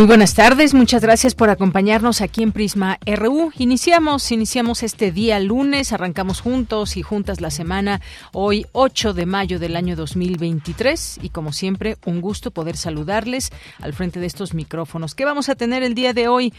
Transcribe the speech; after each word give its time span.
Muy 0.00 0.06
buenas 0.06 0.32
tardes, 0.32 0.72
muchas 0.72 1.02
gracias 1.02 1.34
por 1.34 1.50
acompañarnos 1.50 2.22
aquí 2.22 2.42
en 2.42 2.52
Prisma 2.52 2.98
RU. 3.04 3.52
Iniciamos, 3.58 4.32
iniciamos 4.32 4.82
este 4.82 5.12
día 5.12 5.38
lunes, 5.40 5.92
arrancamos 5.92 6.40
juntos 6.40 6.96
y 6.96 7.02
juntas 7.02 7.42
la 7.42 7.50
semana, 7.50 8.00
hoy 8.32 8.64
8 8.72 9.12
de 9.12 9.26
mayo 9.26 9.58
del 9.58 9.76
año 9.76 9.96
2023 9.96 11.18
y 11.20 11.28
como 11.28 11.52
siempre 11.52 11.98
un 12.06 12.22
gusto 12.22 12.50
poder 12.50 12.78
saludarles 12.78 13.50
al 13.82 13.92
frente 13.92 14.20
de 14.20 14.26
estos 14.26 14.54
micrófonos. 14.54 15.14
¿Qué 15.14 15.26
vamos 15.26 15.50
a 15.50 15.54
tener 15.54 15.82
el 15.82 15.92
día 15.92 16.14
de 16.14 16.28
hoy? 16.28 16.54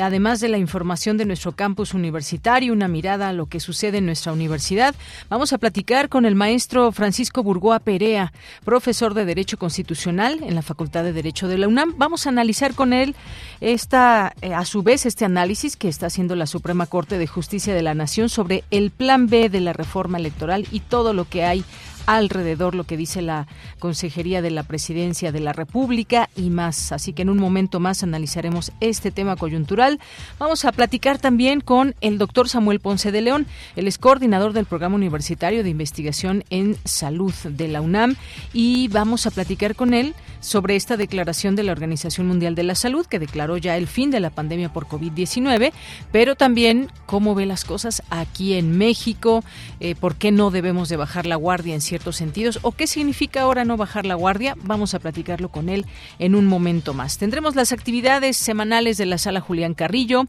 Además 0.00 0.38
de 0.38 0.50
la 0.50 0.58
información 0.58 1.16
de 1.16 1.24
nuestro 1.24 1.50
campus 1.50 1.94
universitario, 1.94 2.72
una 2.72 2.86
mirada 2.86 3.30
a 3.30 3.32
lo 3.32 3.46
que 3.46 3.58
sucede 3.58 3.98
en 3.98 4.06
nuestra 4.06 4.32
universidad, 4.32 4.94
vamos 5.28 5.52
a 5.52 5.58
platicar 5.58 6.08
con 6.08 6.26
el 6.26 6.36
maestro 6.36 6.92
Francisco 6.92 7.42
Burgoa 7.42 7.80
Perea, 7.80 8.32
profesor 8.64 9.14
de 9.14 9.24
Derecho 9.24 9.58
Constitucional 9.58 10.44
en 10.44 10.54
la 10.54 10.62
Facultad 10.62 11.02
de 11.02 11.12
Derecho 11.12 11.48
de 11.48 11.58
la 11.58 11.66
UNAM. 11.66 11.94
Vamos 11.98 12.26
a 12.26 12.28
analizar 12.28 12.72
con 12.74 12.83
él 12.92 13.14
esta, 13.60 14.34
eh, 14.42 14.52
a 14.52 14.64
su 14.64 14.82
vez 14.82 15.06
este 15.06 15.24
análisis 15.24 15.76
que 15.76 15.88
está 15.88 16.06
haciendo 16.06 16.36
la 16.36 16.46
Suprema 16.46 16.86
Corte 16.86 17.18
de 17.18 17.26
Justicia 17.26 17.74
de 17.74 17.82
la 17.82 17.94
Nación 17.94 18.28
sobre 18.28 18.64
el 18.70 18.90
plan 18.90 19.26
B 19.26 19.48
de 19.48 19.60
la 19.60 19.72
reforma 19.72 20.18
electoral 20.18 20.66
y 20.70 20.80
todo 20.80 21.14
lo 21.14 21.28
que 21.28 21.44
hay 21.44 21.64
alrededor 22.06 22.74
lo 22.74 22.84
que 22.84 22.96
dice 22.96 23.22
la 23.22 23.46
Consejería 23.78 24.42
de 24.42 24.50
la 24.50 24.62
Presidencia 24.62 25.32
de 25.32 25.40
la 25.40 25.52
República 25.52 26.28
y 26.36 26.50
más. 26.50 26.92
Así 26.92 27.12
que 27.12 27.22
en 27.22 27.30
un 27.30 27.38
momento 27.38 27.80
más 27.80 28.02
analizaremos 28.02 28.72
este 28.80 29.10
tema 29.10 29.36
coyuntural. 29.36 30.00
Vamos 30.38 30.64
a 30.64 30.72
platicar 30.72 31.18
también 31.18 31.60
con 31.60 31.94
el 32.00 32.18
doctor 32.18 32.48
Samuel 32.48 32.80
Ponce 32.80 33.12
de 33.12 33.22
León. 33.22 33.46
Él 33.76 33.86
es 33.86 33.98
coordinador 33.98 34.52
del 34.52 34.66
Programa 34.66 34.96
Universitario 34.96 35.62
de 35.62 35.70
Investigación 35.70 36.44
en 36.50 36.76
Salud 36.84 37.34
de 37.44 37.68
la 37.68 37.80
UNAM 37.80 38.16
y 38.52 38.88
vamos 38.88 39.26
a 39.26 39.30
platicar 39.30 39.74
con 39.74 39.94
él 39.94 40.14
sobre 40.40 40.76
esta 40.76 40.96
declaración 40.96 41.56
de 41.56 41.62
la 41.62 41.72
Organización 41.72 42.26
Mundial 42.26 42.54
de 42.54 42.64
la 42.64 42.74
Salud 42.74 43.06
que 43.06 43.18
declaró 43.18 43.56
ya 43.56 43.76
el 43.76 43.86
fin 43.86 44.10
de 44.10 44.20
la 44.20 44.30
pandemia 44.30 44.72
por 44.72 44.86
COVID-19, 44.86 45.72
pero 46.12 46.36
también 46.36 46.90
cómo 47.06 47.34
ve 47.34 47.46
las 47.46 47.64
cosas 47.64 48.02
aquí 48.10 48.54
en 48.54 48.76
México, 48.76 49.42
eh, 49.80 49.94
por 49.94 50.16
qué 50.16 50.32
no 50.32 50.50
debemos 50.50 50.88
de 50.88 50.96
bajar 50.96 51.26
la 51.26 51.36
guardia 51.36 51.74
en 51.74 51.80
ciertos 51.94 52.16
sentidos 52.16 52.58
o 52.62 52.72
qué 52.72 52.88
significa 52.88 53.42
ahora 53.42 53.64
no 53.64 53.76
bajar 53.76 54.04
la 54.04 54.16
guardia. 54.16 54.56
Vamos 54.64 54.94
a 54.94 54.98
platicarlo 54.98 55.48
con 55.48 55.68
él 55.68 55.86
en 56.18 56.34
un 56.34 56.44
momento 56.44 56.92
más. 56.92 57.18
Tendremos 57.18 57.54
las 57.54 57.70
actividades 57.70 58.36
semanales 58.36 58.96
de 58.96 59.06
la 59.06 59.16
sala 59.16 59.40
Julián 59.40 59.74
Carrillo. 59.74 60.24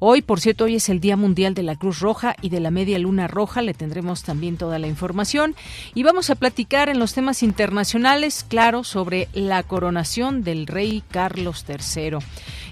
Hoy, 0.00 0.22
por 0.22 0.40
cierto, 0.40 0.64
hoy 0.64 0.74
es 0.74 0.88
el 0.88 0.98
Día 0.98 1.16
Mundial 1.16 1.54
de 1.54 1.62
la 1.62 1.76
Cruz 1.76 2.00
Roja 2.00 2.34
y 2.42 2.48
de 2.48 2.58
la 2.58 2.72
Media 2.72 2.98
Luna 2.98 3.28
Roja. 3.28 3.62
Le 3.62 3.74
tendremos 3.74 4.24
también 4.24 4.56
toda 4.56 4.80
la 4.80 4.88
información 4.88 5.54
y 5.94 6.02
vamos 6.02 6.30
a 6.30 6.34
platicar 6.34 6.88
en 6.88 6.98
los 6.98 7.14
temas 7.14 7.44
internacionales, 7.44 8.44
claro, 8.48 8.82
sobre 8.82 9.28
la 9.34 9.62
coronación 9.62 10.42
del 10.42 10.66
rey 10.66 11.04
Carlos 11.12 11.64
III. 11.68 12.18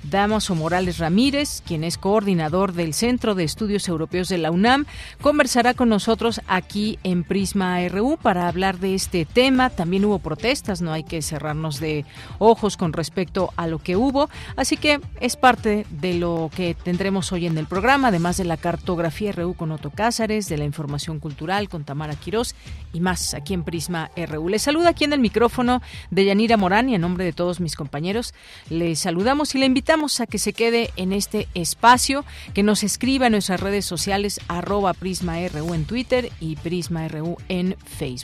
Damaso 0.03 0.57
Morales 0.57 0.99
Ramírez, 0.99 1.63
quien 1.65 1.85
es 1.85 1.97
coordinador 1.97 2.73
del 2.73 2.93
Centro 2.93 3.37
de 3.37 3.45
Estudios 3.45 3.87
Europeos 3.87 4.29
de 4.29 4.39
la 4.39 4.51
UNAM, 4.51 4.85
conversará 5.21 5.75
con 5.75 5.89
nosotros 5.89 6.41
aquí 6.49 6.99
en 7.05 7.23
Prisma 7.23 7.79
RU 7.89 8.19
para 8.21 8.32
hablar 8.37 8.79
de 8.79 8.95
este 8.95 9.25
tema. 9.25 9.71
También 9.71 10.05
hubo 10.05 10.19
protestas, 10.19 10.83
no 10.83 10.93
hay 10.93 11.05
que 11.05 11.23
cerrarnos 11.23 11.81
de 11.81 12.05
ojos 12.39 12.77
con 12.77 12.93
respecto 12.93 13.53
a 13.57 13.67
lo 13.67 13.79
que 13.79 13.97
hubo, 13.97 14.29
así 14.57 14.77
que 14.77 15.01
es 15.21 15.37
parte 15.37 15.87
de 15.91 16.15
lo 16.15 16.51
que 16.55 16.75
tendremos 16.75 17.33
hoy 17.33 17.47
en 17.47 17.59
el 17.59 17.67
programa, 17.67 18.09
además 18.09 18.37
de 18.37 18.45
la 18.45 18.57
cartografía 18.57 19.33
RU 19.33 19.55
con 19.55 19.73
Otto 19.73 19.91
Cázares, 19.91 20.49
de 20.49 20.59
la 20.59 20.65
información 20.65 21.19
cultural 21.19 21.69
con 21.69 21.85
Tamara 21.85 22.15
Quirós 22.15 22.55
y 22.93 23.01
más 23.01 23.35
aquí 23.35 23.55
en 23.55 23.65
Prisma 23.65 24.11
RU. 24.17 24.49
Les 24.49 24.63
saluda 24.63 24.91
aquí 24.91 25.05
en 25.05 25.13
el 25.13 25.21
micrófono 25.21 25.83
de 26.11 26.25
Yanira 26.25 26.57
Morán 26.57 26.89
y 26.89 26.95
en 26.95 27.01
nombre 27.01 27.25
de 27.25 27.33
todos 27.33 27.61
mis 27.61 27.77
compañeros 27.77 28.35
les 28.71 29.01
saludamos 29.01 29.55
y 29.55 29.59
le 29.59 29.67
invitamos 29.67 30.21
a 30.21 30.27
que 30.27 30.39
se 30.39 30.53
quede 30.53 30.91
en 30.97 31.13
este 31.13 31.49
espacio, 31.55 32.25
que 32.55 32.63
nos 32.63 32.83
escriba 32.83 33.27
en 33.27 33.33
nuestras 33.33 33.61
redes 33.61 33.85
sociales 33.85 34.41
arroba 34.49 34.95
PrismaRU 34.95 35.75
en 35.75 35.85
Twitter 35.85 36.31
y 36.41 36.57
PrismaRU 36.57 37.37
en 37.49 37.77
Facebook. 37.85 38.22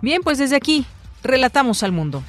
Bien, 0.00 0.22
pues 0.22 0.38
desde 0.38 0.56
aquí, 0.56 0.86
relatamos 1.22 1.82
al 1.82 1.92
mundo. 1.92 2.22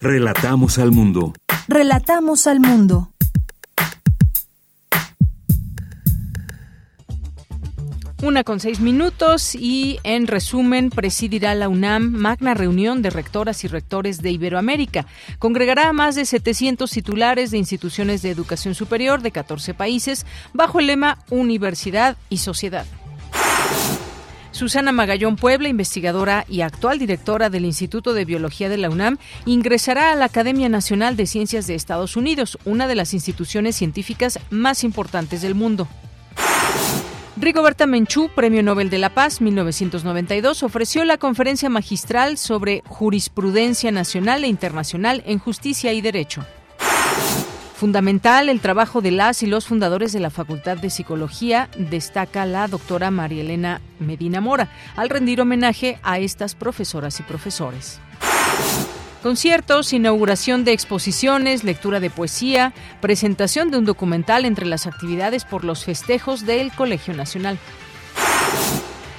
Relatamos 0.00 0.78
al 0.78 0.90
mundo. 0.90 1.32
Relatamos 1.68 2.48
al 2.48 2.58
mundo. 2.58 3.11
Una 8.22 8.44
con 8.44 8.60
seis 8.60 8.78
minutos 8.78 9.56
y 9.56 9.98
en 10.04 10.28
resumen 10.28 10.90
presidirá 10.90 11.56
la 11.56 11.68
UNAM 11.68 12.12
magna 12.12 12.54
reunión 12.54 13.02
de 13.02 13.10
rectoras 13.10 13.64
y 13.64 13.66
rectores 13.66 14.22
de 14.22 14.30
Iberoamérica. 14.30 15.06
Congregará 15.40 15.88
a 15.88 15.92
más 15.92 16.14
de 16.14 16.24
700 16.24 16.88
titulares 16.88 17.50
de 17.50 17.58
instituciones 17.58 18.22
de 18.22 18.30
educación 18.30 18.76
superior 18.76 19.22
de 19.22 19.32
14 19.32 19.74
países 19.74 20.24
bajo 20.52 20.78
el 20.78 20.86
lema 20.86 21.18
Universidad 21.30 22.16
y 22.30 22.36
Sociedad. 22.36 22.86
Susana 24.52 24.92
Magallón 24.92 25.34
Puebla, 25.34 25.68
investigadora 25.68 26.44
y 26.48 26.60
actual 26.60 27.00
directora 27.00 27.50
del 27.50 27.64
Instituto 27.64 28.14
de 28.14 28.24
Biología 28.24 28.68
de 28.68 28.76
la 28.76 28.88
UNAM, 28.88 29.18
ingresará 29.46 30.12
a 30.12 30.14
la 30.14 30.26
Academia 30.26 30.68
Nacional 30.68 31.16
de 31.16 31.26
Ciencias 31.26 31.66
de 31.66 31.74
Estados 31.74 32.16
Unidos, 32.16 32.56
una 32.66 32.86
de 32.86 32.94
las 32.94 33.14
instituciones 33.14 33.74
científicas 33.74 34.38
más 34.48 34.84
importantes 34.84 35.42
del 35.42 35.56
mundo. 35.56 35.88
Rigoberta 37.42 37.88
Menchú, 37.88 38.28
Premio 38.28 38.62
Nobel 38.62 38.88
de 38.88 38.98
la 38.98 39.12
Paz 39.14 39.40
1992, 39.40 40.62
ofreció 40.62 41.04
la 41.04 41.18
conferencia 41.18 41.68
magistral 41.68 42.38
sobre 42.38 42.84
jurisprudencia 42.86 43.90
nacional 43.90 44.44
e 44.44 44.46
internacional 44.46 45.24
en 45.26 45.40
justicia 45.40 45.92
y 45.92 46.00
derecho. 46.00 46.46
Fundamental 47.74 48.48
el 48.48 48.60
trabajo 48.60 49.00
de 49.00 49.10
las 49.10 49.42
y 49.42 49.48
los 49.48 49.66
fundadores 49.66 50.12
de 50.12 50.20
la 50.20 50.30
Facultad 50.30 50.76
de 50.76 50.88
Psicología, 50.88 51.68
destaca 51.76 52.46
la 52.46 52.68
doctora 52.68 53.10
María 53.10 53.42
Elena 53.42 53.80
Medina 53.98 54.40
Mora, 54.40 54.68
al 54.94 55.08
rendir 55.08 55.40
homenaje 55.40 55.98
a 56.04 56.20
estas 56.20 56.54
profesoras 56.54 57.18
y 57.18 57.24
profesores. 57.24 57.98
Conciertos, 59.22 59.92
inauguración 59.92 60.64
de 60.64 60.72
exposiciones, 60.72 61.62
lectura 61.62 62.00
de 62.00 62.10
poesía, 62.10 62.72
presentación 63.00 63.70
de 63.70 63.78
un 63.78 63.84
documental 63.84 64.44
entre 64.44 64.66
las 64.66 64.88
actividades 64.88 65.44
por 65.44 65.62
los 65.64 65.84
festejos 65.84 66.44
del 66.44 66.72
Colegio 66.72 67.14
Nacional. 67.14 67.56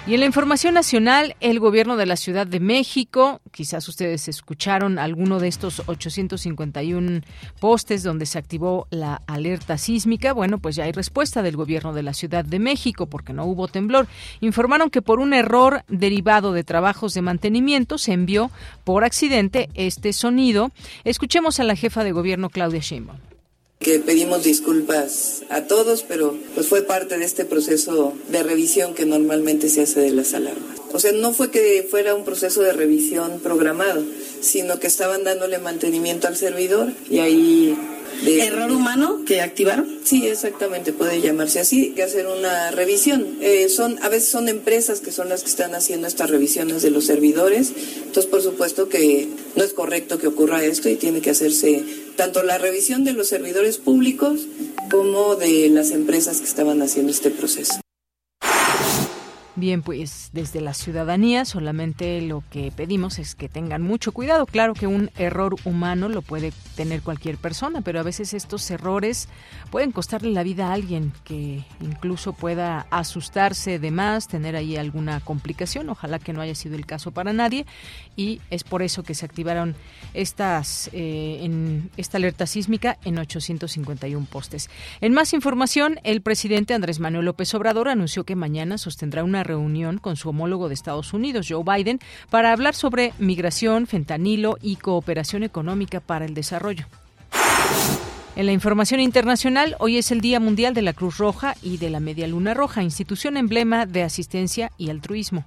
Y 0.05 0.15
en 0.15 0.19
la 0.19 0.25
información 0.25 0.73
nacional, 0.73 1.37
el 1.39 1.61
gobierno 1.61 1.95
de 1.95 2.05
la 2.05 2.17
Ciudad 2.17 2.45
de 2.45 2.59
México, 2.59 3.39
quizás 3.53 3.87
ustedes 3.87 4.27
escucharon 4.27 4.99
alguno 4.99 5.39
de 5.39 5.47
estos 5.47 5.81
851 5.85 7.21
postes 7.61 8.03
donde 8.03 8.25
se 8.25 8.37
activó 8.37 8.85
la 8.89 9.21
alerta 9.27 9.77
sísmica. 9.77 10.33
Bueno, 10.33 10.57
pues 10.57 10.75
ya 10.75 10.83
hay 10.83 10.91
respuesta 10.91 11.41
del 11.41 11.55
gobierno 11.55 11.93
de 11.93 12.03
la 12.03 12.13
Ciudad 12.13 12.43
de 12.43 12.59
México 12.59 13.05
porque 13.05 13.31
no 13.31 13.45
hubo 13.45 13.69
temblor. 13.69 14.07
Informaron 14.41 14.89
que 14.89 15.01
por 15.01 15.21
un 15.21 15.33
error 15.33 15.85
derivado 15.87 16.51
de 16.51 16.65
trabajos 16.65 17.13
de 17.13 17.21
mantenimiento 17.21 17.97
se 17.97 18.11
envió 18.11 18.51
por 18.83 19.05
accidente 19.05 19.69
este 19.73 20.11
sonido. 20.11 20.71
Escuchemos 21.05 21.61
a 21.61 21.63
la 21.63 21.77
jefa 21.77 22.03
de 22.03 22.11
gobierno 22.11 22.49
Claudia 22.49 22.81
Sheinbaum 22.81 23.32
que 23.83 23.99
pedimos 23.99 24.43
disculpas 24.43 25.43
a 25.49 25.63
todos, 25.63 26.03
pero 26.03 26.35
pues 26.55 26.67
fue 26.67 26.81
parte 26.81 27.17
de 27.17 27.25
este 27.25 27.45
proceso 27.45 28.13
de 28.29 28.41
revisión 28.41 28.95
que 28.95 29.05
normalmente 29.05 29.69
se 29.69 29.81
hace 29.81 29.99
de 29.99 30.11
las 30.11 30.33
alarmas. 30.33 30.77
O 30.91 30.99
sea, 30.99 31.11
no 31.11 31.33
fue 31.33 31.51
que 31.51 31.85
fuera 31.89 32.15
un 32.15 32.23
proceso 32.23 32.61
de 32.61 32.73
revisión 32.73 33.39
programado, 33.41 34.03
sino 34.41 34.79
que 34.79 34.87
estaban 34.87 35.23
dándole 35.23 35.59
mantenimiento 35.59 36.27
al 36.27 36.37
servidor 36.37 36.91
y 37.09 37.19
ahí 37.19 37.77
¿Error 38.25 38.71
humano 38.71 39.21
que 39.25 39.41
activaron? 39.41 39.99
Sí, 40.03 40.27
exactamente, 40.27 40.93
puede 40.93 41.21
llamarse 41.21 41.59
así, 41.59 41.91
que 41.91 42.03
hacer 42.03 42.27
una 42.27 42.71
revisión. 42.71 43.37
Eh, 43.41 43.69
son 43.69 43.97
A 44.03 44.09
veces 44.09 44.29
son 44.29 44.49
empresas 44.49 44.99
que 44.99 45.11
son 45.11 45.29
las 45.29 45.43
que 45.43 45.49
están 45.49 45.75
haciendo 45.75 46.07
estas 46.07 46.29
revisiones 46.29 46.81
de 46.81 46.91
los 46.91 47.05
servidores, 47.05 47.71
entonces 47.97 48.25
por 48.25 48.41
supuesto 48.41 48.89
que 48.89 49.29
no 49.55 49.63
es 49.63 49.73
correcto 49.73 50.19
que 50.19 50.27
ocurra 50.27 50.63
esto 50.63 50.89
y 50.89 50.95
tiene 50.95 51.21
que 51.21 51.31
hacerse 51.31 51.83
tanto 52.15 52.43
la 52.43 52.57
revisión 52.57 53.03
de 53.03 53.13
los 53.13 53.27
servidores 53.27 53.77
públicos 53.77 54.47
como 54.91 55.35
de 55.35 55.69
las 55.69 55.91
empresas 55.91 56.39
que 56.39 56.45
estaban 56.45 56.81
haciendo 56.81 57.11
este 57.11 57.29
proceso. 57.29 57.79
Bien, 59.55 59.83
pues 59.83 60.31
desde 60.33 60.61
la 60.61 60.73
ciudadanía 60.73 61.45
solamente 61.45 62.19
lo 62.21 62.43
que 62.49 62.71
pedimos 62.71 63.19
es 63.19 63.35
que 63.35 63.49
tengan 63.49 63.83
mucho 63.83 64.11
cuidado. 64.11 64.47
Claro 64.47 64.73
que 64.73 64.87
un 64.87 65.11
error 65.15 65.55
humano 65.63 66.09
lo 66.09 66.23
puede 66.23 66.51
tener 66.75 67.03
cualquier 67.03 67.37
persona, 67.37 67.81
pero 67.81 67.99
a 67.99 68.03
veces 68.03 68.33
estos 68.33 68.71
errores 68.71 69.29
pueden 69.69 69.91
costarle 69.91 70.31
la 70.31 70.41
vida 70.41 70.69
a 70.69 70.73
alguien 70.73 71.13
que 71.23 71.63
incluso 71.81 72.33
pueda 72.33 72.87
asustarse 72.89 73.77
de 73.77 73.91
más, 73.91 74.27
tener 74.27 74.55
ahí 74.55 74.75
alguna 74.75 75.19
complicación. 75.19 75.87
Ojalá 75.91 76.17
que 76.17 76.33
no 76.33 76.41
haya 76.41 76.55
sido 76.55 76.75
el 76.75 76.87
caso 76.87 77.11
para 77.11 77.31
nadie 77.31 77.67
y 78.15 78.41
es 78.49 78.63
por 78.63 78.81
eso 78.81 79.03
que 79.03 79.13
se 79.13 79.23
activaron 79.23 79.75
estas 80.15 80.89
eh, 80.93 81.47
esta 81.95 82.17
alerta 82.17 82.47
sísmica 82.47 82.97
en 83.03 83.19
851 83.19 84.25
postes. 84.31 84.71
En 84.99 85.13
más 85.13 85.31
información, 85.33 85.99
el 86.03 86.21
presidente 86.21 86.73
Andrés 86.73 86.99
Manuel 86.99 87.25
López 87.25 87.53
Obrador 87.53 87.87
anunció 87.87 88.23
que 88.23 88.35
mañana 88.35 88.79
sostendrá 88.79 89.23
una 89.23 89.42
reunión 89.43 89.97
con 89.97 90.15
su 90.15 90.29
homólogo 90.29 90.67
de 90.67 90.73
Estados 90.73 91.13
Unidos, 91.13 91.47
Joe 91.49 91.63
Biden, 91.63 91.99
para 92.29 92.51
hablar 92.51 92.75
sobre 92.75 93.13
migración, 93.19 93.87
fentanilo 93.87 94.57
y 94.61 94.77
cooperación 94.77 95.43
económica 95.43 95.99
para 95.99 96.25
el 96.25 96.33
desarrollo. 96.33 96.85
En 98.35 98.47
la 98.47 98.51
información 98.51 98.99
internacional, 98.99 99.75
hoy 99.77 99.97
es 99.97 100.11
el 100.11 100.19
Día 100.19 100.39
Mundial 100.39 100.73
de 100.73 100.81
la 100.81 100.93
Cruz 100.93 101.19
Roja 101.19 101.55
y 101.61 101.77
de 101.77 101.91
la 101.91 101.99
Media 101.99 102.27
Luna 102.27 102.55
Roja, 102.55 102.81
institución 102.81 103.37
emblema 103.37 103.85
de 103.85 104.01
asistencia 104.01 104.71
y 104.77 104.89
altruismo. 104.89 105.45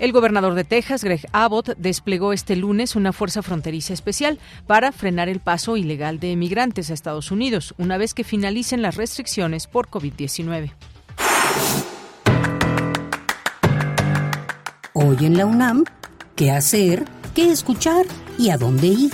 El 0.00 0.10
gobernador 0.10 0.54
de 0.54 0.64
Texas, 0.64 1.04
Greg 1.04 1.28
Abbott, 1.30 1.76
desplegó 1.76 2.32
este 2.32 2.56
lunes 2.56 2.96
una 2.96 3.12
fuerza 3.12 3.40
fronteriza 3.40 3.92
especial 3.94 4.40
para 4.66 4.90
frenar 4.90 5.28
el 5.28 5.38
paso 5.38 5.76
ilegal 5.76 6.18
de 6.18 6.32
emigrantes 6.32 6.90
a 6.90 6.94
Estados 6.94 7.30
Unidos, 7.30 7.72
una 7.78 7.98
vez 7.98 8.14
que 8.14 8.24
finalicen 8.24 8.82
las 8.82 8.96
restricciones 8.96 9.68
por 9.68 9.86
COVID-19. 9.86 10.72
Hoy 14.94 15.16
en 15.22 15.38
la 15.38 15.46
UNAM, 15.46 15.84
¿qué 16.36 16.50
hacer? 16.50 17.06
¿Qué 17.34 17.50
escuchar? 17.50 18.04
¿Y 18.38 18.50
a 18.50 18.58
dónde 18.58 18.88
ir? 18.88 19.12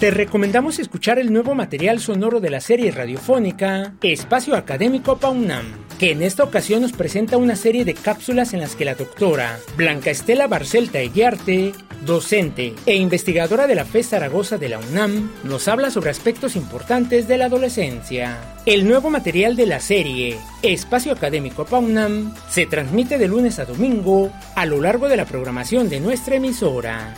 Te 0.00 0.10
recomendamos 0.10 0.78
escuchar 0.78 1.18
el 1.18 1.32
nuevo 1.32 1.54
material 1.54 2.00
sonoro 2.00 2.38
de 2.38 2.50
la 2.50 2.60
serie 2.60 2.90
radiofónica 2.90 3.94
Espacio 4.02 4.54
Académico 4.54 5.16
PAUNAM, 5.16 5.64
que 5.98 6.10
en 6.10 6.22
esta 6.22 6.44
ocasión 6.44 6.82
nos 6.82 6.92
presenta 6.92 7.38
una 7.38 7.56
serie 7.56 7.86
de 7.86 7.94
cápsulas 7.94 8.52
en 8.52 8.60
las 8.60 8.76
que 8.76 8.84
la 8.84 8.94
doctora 8.94 9.58
Blanca 9.74 10.10
Estela 10.10 10.48
Barcelta 10.48 10.98
Eguiarte 10.98 11.72
docente 12.04 12.74
e 12.86 12.96
investigadora 12.96 13.66
de 13.66 13.74
la 13.74 13.84
FE 13.84 14.02
Zaragoza 14.02 14.58
de 14.58 14.68
la 14.68 14.78
UNAM, 14.78 15.32
nos 15.44 15.68
habla 15.68 15.90
sobre 15.90 16.10
aspectos 16.10 16.56
importantes 16.56 17.28
de 17.28 17.38
la 17.38 17.46
adolescencia. 17.46 18.38
El 18.66 18.86
nuevo 18.86 19.10
material 19.10 19.56
de 19.56 19.66
la 19.66 19.80
serie 19.80 20.38
Espacio 20.62 21.12
Académico 21.12 21.64
PAUNAM 21.64 22.34
se 22.48 22.66
transmite 22.66 23.18
de 23.18 23.28
lunes 23.28 23.58
a 23.58 23.64
domingo 23.64 24.32
a 24.54 24.66
lo 24.66 24.80
largo 24.80 25.08
de 25.08 25.16
la 25.16 25.24
programación 25.24 25.88
de 25.88 26.00
nuestra 26.00 26.36
emisora. 26.36 27.14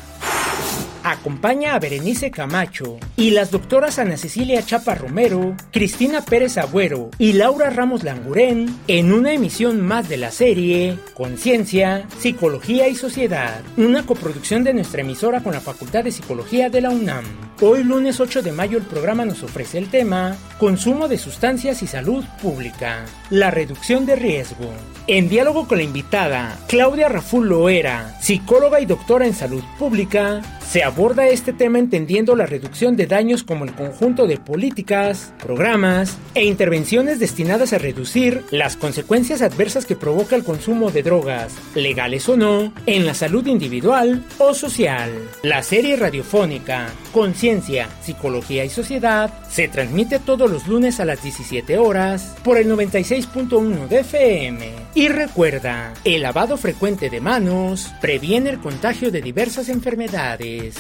Acompaña 1.11 1.75
a 1.75 1.79
Berenice 1.79 2.31
Camacho 2.31 2.99
y 3.17 3.31
las 3.31 3.51
doctoras 3.51 3.99
Ana 3.99 4.19
Cecilia 4.19 4.63
Chapa 4.63 4.95
Romero, 4.95 5.57
Cristina 5.73 6.21
Pérez 6.21 6.59
Agüero 6.59 7.11
y 7.19 7.33
Laura 7.33 7.71
Ramos 7.71 8.05
Langurén 8.05 8.79
en 8.89 9.13
una 9.15 9.33
emisión 9.33 9.81
más 9.81 10.11
de 10.11 10.19
la 10.19 10.31
serie 10.31 10.99
Conciencia, 11.15 12.07
Psicología 12.19 12.89
y 12.89 12.95
Sociedad, 12.95 13.63
una 13.79 14.05
coproducción 14.05 14.65
de 14.65 14.75
nuestra 14.75 15.01
emisora 15.01 15.43
con 15.43 15.55
la 15.55 15.61
Facultad 15.61 16.05
de 16.05 16.13
Psicología 16.13 16.69
de 16.69 16.83
la 16.83 16.91
UNAM. 16.91 17.25
Hoy 17.63 17.85
lunes 17.85 18.21
8 18.21 18.43
de 18.43 18.53
mayo 18.53 18.77
el 18.77 18.85
programa 18.85 19.25
nos 19.25 19.43
ofrece 19.43 19.79
el 19.79 19.89
tema 19.89 20.37
Consumo 20.59 21.09
de 21.09 21.17
sustancias 21.17 21.83
y 21.83 21.87
salud 21.87 22.25
pública, 22.43 23.07
la 23.31 23.51
reducción 23.51 24.05
de 24.05 24.15
riesgo. 24.15 24.71
En 25.07 25.31
diálogo 25.31 25.67
con 25.67 25.79
la 25.79 25.85
invitada 25.85 26.59
Claudia 26.69 27.09
Raful 27.09 27.49
Loera, 27.49 28.19
psicóloga 28.21 28.79
y 28.81 28.87
doctora 28.87 29.27
en 29.27 29.35
salud 29.35 29.65
pública, 29.79 30.43
se 30.69 30.85
aborda 30.85 30.98
este 30.99 31.53
tema 31.53 31.79
entendiendo 31.79 32.35
la 32.35 32.45
reducción 32.45 32.97
de 32.97 33.07
daños 33.07 33.45
como 33.45 33.65
el 33.65 33.73
conjunto 33.73 34.27
de 34.27 34.37
políticas, 34.37 35.33
programas 35.41 36.19
e 36.35 36.45
intervenciones 36.45 37.21
destinadas 37.21 37.73
a 37.73 37.79
reducir 37.79 38.43
las 38.51 38.77
consecuencias 38.77 39.41
adversas 39.41 39.87
que 39.87 39.95
provoca 39.95 40.35
el 40.35 40.43
consumo 40.43 40.91
de 40.91 41.05
drogas, 41.05 41.55
legales 41.77 42.29
o 42.29 42.37
no, 42.37 42.73
en 42.87 43.07
la 43.07 43.15
salud 43.15 43.47
individual 43.47 44.25
o 44.39 44.55
social. 44.55 45.13
La 45.45 45.63
serie 45.63 45.95
radiofónica 45.97 46.89
Conciencia, 47.13 47.89
Psicología 48.03 48.65
y 48.65 48.69
Sociedad 48.69 49.33
se 49.49 49.69
transmite 49.69 50.19
todos 50.19 50.51
los 50.51 50.67
lunes 50.67 50.99
a 50.99 51.05
las 51.05 51.23
17 51.23 51.79
horas 51.79 52.35
por 52.43 52.59
el 52.59 52.69
96.1 52.69 53.89
de 53.89 54.01
FM. 54.01 54.73
Y 54.95 55.09
recuerda, 55.09 55.95
el 56.05 56.23
lavado 56.23 56.57
frecuente 56.57 57.09
de 57.09 57.21
manos 57.21 57.93
previene 58.01 58.51
el 58.51 58.59
contagio 58.59 59.11
de 59.11 59.23
diversas 59.23 59.69
enfermedades. 59.69 60.77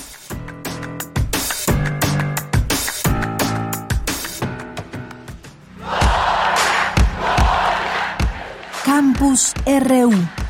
Campus 8.84 9.52
RU 9.66 10.47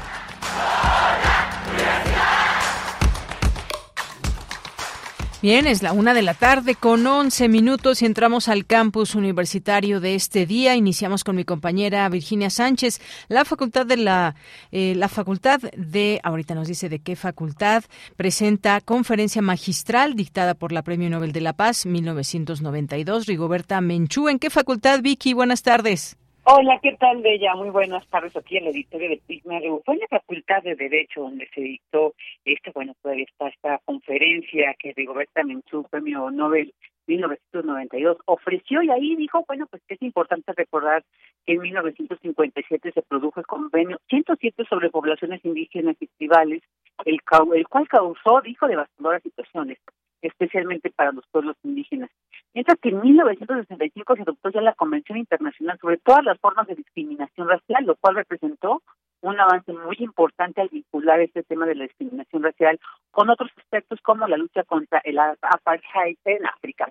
Bien, 5.40 5.68
es 5.68 5.84
la 5.84 5.92
una 5.92 6.14
de 6.14 6.22
la 6.22 6.34
tarde 6.34 6.74
con 6.74 7.06
11 7.06 7.48
minutos 7.48 8.02
y 8.02 8.06
entramos 8.06 8.48
al 8.48 8.66
campus 8.66 9.14
universitario 9.14 10.00
de 10.00 10.16
este 10.16 10.46
día. 10.46 10.74
Iniciamos 10.74 11.22
con 11.22 11.36
mi 11.36 11.44
compañera 11.44 12.08
Virginia 12.08 12.50
Sánchez. 12.50 13.00
La 13.28 13.44
facultad 13.44 13.86
de 13.86 13.98
la, 13.98 14.34
eh, 14.72 14.94
la 14.96 15.08
facultad 15.08 15.60
de, 15.76 16.18
ahorita 16.24 16.56
nos 16.56 16.66
dice 16.66 16.88
de 16.88 16.98
qué 16.98 17.14
facultad, 17.14 17.84
presenta 18.16 18.80
conferencia 18.80 19.40
magistral 19.40 20.16
dictada 20.16 20.54
por 20.54 20.72
la 20.72 20.82
Premio 20.82 21.08
Nobel 21.08 21.30
de 21.30 21.40
la 21.40 21.52
Paz 21.52 21.86
1992, 21.86 23.26
Rigoberta 23.26 23.80
Menchú. 23.80 24.28
¿En 24.28 24.40
qué 24.40 24.50
facultad, 24.50 25.02
Vicky? 25.02 25.34
Buenas 25.34 25.62
tardes. 25.62 26.16
Hola, 26.50 26.80
¿qué 26.82 26.96
tal, 26.98 27.20
Bella? 27.20 27.54
Muy 27.56 27.68
buenas 27.68 28.08
tardes 28.08 28.34
aquí 28.34 28.56
en 28.56 28.64
la 28.64 28.70
editorial 28.70 29.10
de 29.10 29.22
Prisma 29.26 29.60
Fue 29.84 29.94
en 29.96 30.00
la 30.00 30.08
Facultad 30.08 30.62
de 30.62 30.76
Derecho 30.76 31.20
donde 31.20 31.46
se 31.54 31.60
dictó 31.60 32.14
este, 32.46 32.70
bueno, 32.70 32.94
todavía 33.02 33.26
está 33.28 33.48
esta 33.48 33.78
conferencia 33.84 34.74
que 34.78 34.94
Rigoberta 34.96 35.44
Menchú, 35.44 35.84
Premio 35.90 36.30
Nobel 36.30 36.72
1992, 37.06 38.16
ofreció 38.24 38.80
y 38.80 38.88
ahí 38.88 39.14
dijo, 39.16 39.44
bueno, 39.46 39.66
pues 39.66 39.82
que 39.86 39.92
es 39.96 40.00
importante 40.00 40.54
recordar 40.56 41.04
que 41.44 41.52
en 41.52 41.60
1957 41.60 42.92
se 42.92 43.02
produjo 43.02 43.40
el 43.40 43.46
convenio 43.46 43.98
107 44.08 44.64
sobre 44.70 44.88
poblaciones 44.88 45.44
indígenas 45.44 45.96
y 46.00 46.06
tribales, 46.16 46.62
el, 47.04 47.18
el 47.56 47.68
cual 47.68 47.88
causó, 47.88 48.40
dijo, 48.40 48.66
devastadoras 48.66 49.22
situaciones, 49.22 49.76
especialmente 50.22 50.90
para 50.90 51.12
los 51.12 51.24
pueblos 51.30 51.56
indígenas. 51.62 52.10
Mientras 52.54 52.78
que 52.80 52.88
en 52.88 53.00
1965 53.00 54.16
se 54.16 54.22
adoptó 54.22 54.50
ya 54.50 54.60
la 54.60 54.74
Convención 54.74 55.18
Internacional 55.18 55.78
sobre 55.80 55.98
todas 55.98 56.24
las 56.24 56.38
formas 56.38 56.66
de 56.66 56.74
discriminación 56.74 57.48
racial, 57.48 57.84
lo 57.84 57.96
cual 57.96 58.16
representó 58.16 58.82
un 59.20 59.38
avance 59.40 59.72
muy 59.72 59.96
importante 59.98 60.60
al 60.60 60.68
vincular 60.68 61.20
este 61.20 61.42
tema 61.42 61.66
de 61.66 61.74
la 61.74 61.84
discriminación 61.84 62.42
racial 62.42 62.78
con 63.10 63.30
otros 63.30 63.50
aspectos 63.56 64.00
como 64.02 64.26
la 64.26 64.36
lucha 64.36 64.62
contra 64.64 65.00
el 65.04 65.18
apartheid 65.18 66.16
en 66.24 66.46
África. 66.46 66.88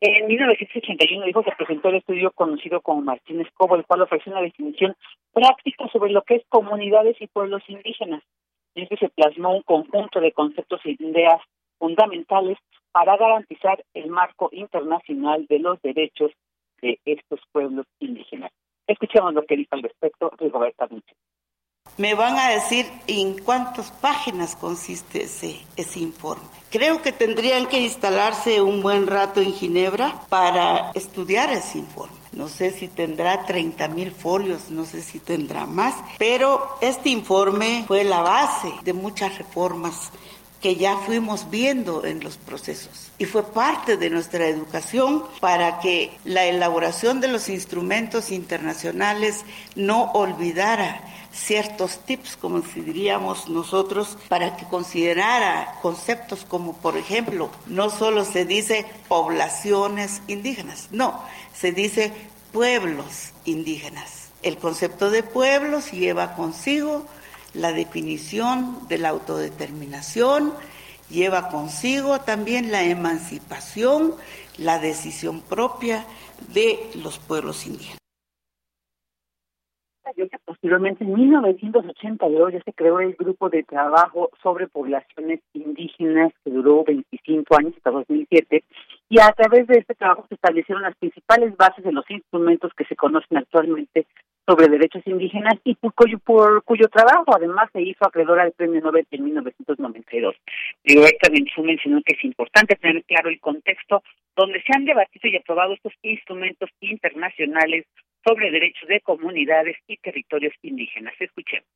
En 0.00 0.28
1981 0.28 1.26
dijo 1.26 1.42
que 1.42 1.52
presentó 1.56 1.88
el 1.88 1.96
estudio 1.96 2.30
conocido 2.30 2.80
como 2.80 3.02
Martínez 3.02 3.48
Cobo, 3.54 3.74
el 3.74 3.84
cual 3.84 4.02
ofrece 4.02 4.30
una 4.30 4.40
definición 4.40 4.94
práctica 5.32 5.88
sobre 5.88 6.12
lo 6.12 6.22
que 6.22 6.36
es 6.36 6.42
comunidades 6.48 7.16
y 7.20 7.26
pueblos 7.26 7.62
indígenas. 7.66 8.22
Y 8.74 8.82
es 8.82 8.88
que 8.88 8.96
se 8.96 9.08
plasmó 9.08 9.56
un 9.56 9.62
conjunto 9.62 10.20
de 10.20 10.32
conceptos 10.32 10.80
e 10.84 10.96
ideas 11.00 11.40
fundamentales 11.78 12.58
para 12.92 13.16
garantizar 13.16 13.84
el 13.94 14.08
marco 14.10 14.48
internacional 14.52 15.46
de 15.48 15.58
los 15.58 15.80
derechos 15.82 16.32
de 16.80 16.98
estos 17.04 17.40
pueblos 17.52 17.86
indígenas. 17.98 18.50
Escuchemos 18.86 19.34
lo 19.34 19.44
que 19.44 19.56
dijo 19.56 19.74
al 19.74 19.82
respecto 19.82 20.32
Rigoberta 20.38 20.86
Menchú. 20.90 21.14
Me 21.96 22.14
van 22.14 22.36
a 22.38 22.50
decir 22.50 22.86
en 23.06 23.38
cuántas 23.42 23.90
páginas 23.90 24.54
consiste 24.54 25.24
ese, 25.24 25.56
ese 25.76 26.00
informe. 26.00 26.44
Creo 26.70 27.02
que 27.02 27.12
tendrían 27.12 27.66
que 27.66 27.80
instalarse 27.80 28.60
un 28.62 28.82
buen 28.82 29.06
rato 29.06 29.40
en 29.40 29.52
Ginebra 29.52 30.20
para 30.28 30.92
estudiar 30.92 31.50
ese 31.50 31.78
informe. 31.78 32.16
No 32.32 32.46
sé 32.46 32.70
si 32.70 32.88
tendrá 32.88 33.46
30 33.46 33.88
mil 33.88 34.12
folios, 34.12 34.70
no 34.70 34.84
sé 34.84 35.02
si 35.02 35.18
tendrá 35.18 35.66
más, 35.66 35.94
pero 36.18 36.60
este 36.80 37.08
informe 37.08 37.84
fue 37.88 38.04
la 38.04 38.22
base 38.22 38.72
de 38.84 38.92
muchas 38.92 39.36
reformas 39.38 40.12
que 40.60 40.76
ya 40.76 40.96
fuimos 40.96 41.50
viendo 41.50 42.04
en 42.04 42.22
los 42.22 42.36
procesos 42.36 43.10
y 43.18 43.26
fue 43.26 43.44
parte 43.44 43.96
de 43.96 44.10
nuestra 44.10 44.46
educación 44.46 45.24
para 45.40 45.80
que 45.80 46.16
la 46.24 46.44
elaboración 46.44 47.20
de 47.20 47.28
los 47.28 47.48
instrumentos 47.48 48.30
internacionales 48.30 49.44
no 49.76 50.10
olvidara 50.12 51.00
ciertos 51.32 51.98
tips, 52.04 52.36
como 52.36 52.60
diríamos 52.60 53.48
nosotros, 53.48 54.18
para 54.28 54.56
que 54.56 54.64
considerara 54.66 55.78
conceptos 55.82 56.44
como, 56.48 56.74
por 56.74 56.96
ejemplo, 56.96 57.50
no 57.66 57.90
solo 57.90 58.24
se 58.24 58.44
dice 58.44 58.86
poblaciones 59.08 60.22
indígenas, 60.26 60.88
no, 60.90 61.22
se 61.54 61.72
dice 61.72 62.12
pueblos 62.52 63.32
indígenas. 63.44 64.28
El 64.42 64.56
concepto 64.56 65.10
de 65.10 65.22
pueblos 65.22 65.90
lleva 65.92 66.34
consigo 66.34 67.04
la 67.54 67.72
definición 67.72 68.88
de 68.88 68.98
la 68.98 69.10
autodeterminación, 69.10 70.52
lleva 71.10 71.48
consigo 71.48 72.20
también 72.20 72.70
la 72.70 72.84
emancipación, 72.84 74.14
la 74.58 74.78
decisión 74.78 75.40
propia 75.40 76.04
de 76.52 76.78
los 76.94 77.18
pueblos 77.18 77.66
indígenas. 77.66 77.98
Posteriormente, 80.44 81.04
en 81.04 81.12
1982 81.12 82.52
ya 82.52 82.62
se 82.62 82.72
creó 82.72 83.00
el 83.00 83.14
grupo 83.14 83.50
de 83.50 83.62
trabajo 83.62 84.30
sobre 84.42 84.66
poblaciones 84.66 85.40
indígenas 85.52 86.32
que 86.42 86.50
duró 86.50 86.82
25 86.84 87.56
años 87.56 87.74
hasta 87.76 87.90
2007 87.90 88.64
y 89.10 89.20
a 89.20 89.30
través 89.32 89.66
de 89.66 89.78
este 89.78 89.94
trabajo 89.94 90.24
se 90.28 90.34
establecieron 90.34 90.82
las 90.82 90.96
principales 90.96 91.56
bases 91.56 91.84
de 91.84 91.92
los 91.92 92.10
instrumentos 92.10 92.72
que 92.76 92.84
se 92.86 92.96
conocen 92.96 93.36
actualmente 93.36 94.06
sobre 94.48 94.68
derechos 94.68 95.02
indígenas 95.04 95.54
y 95.62 95.74
por 95.74 95.92
cuyo, 95.92 96.88
trabajo 96.88 97.36
además 97.36 97.68
se 97.70 97.82
hizo 97.82 98.06
acreedora 98.06 98.44
al 98.44 98.52
Premio 98.52 98.80
Nobel 98.80 99.06
en 99.10 99.24
1992. 99.24 100.34
Digo, 100.84 101.04
también 101.20 101.46
mencionó 101.58 102.00
que 102.02 102.14
es 102.14 102.24
importante 102.24 102.74
tener 102.76 103.04
claro 103.04 103.28
el 103.28 103.40
contexto 103.40 104.02
donde 104.34 104.62
se 104.62 104.72
han 104.74 104.86
debatido 104.86 105.28
y 105.28 105.36
aprobado 105.36 105.74
estos 105.74 105.92
instrumentos 106.00 106.70
internacionales 106.80 107.84
sobre 108.26 108.50
derechos 108.50 108.88
de 108.88 109.00
comunidades 109.02 109.76
y 109.86 109.98
territorios 109.98 110.54
indígenas. 110.62 111.12
Escuchemos. 111.20 111.68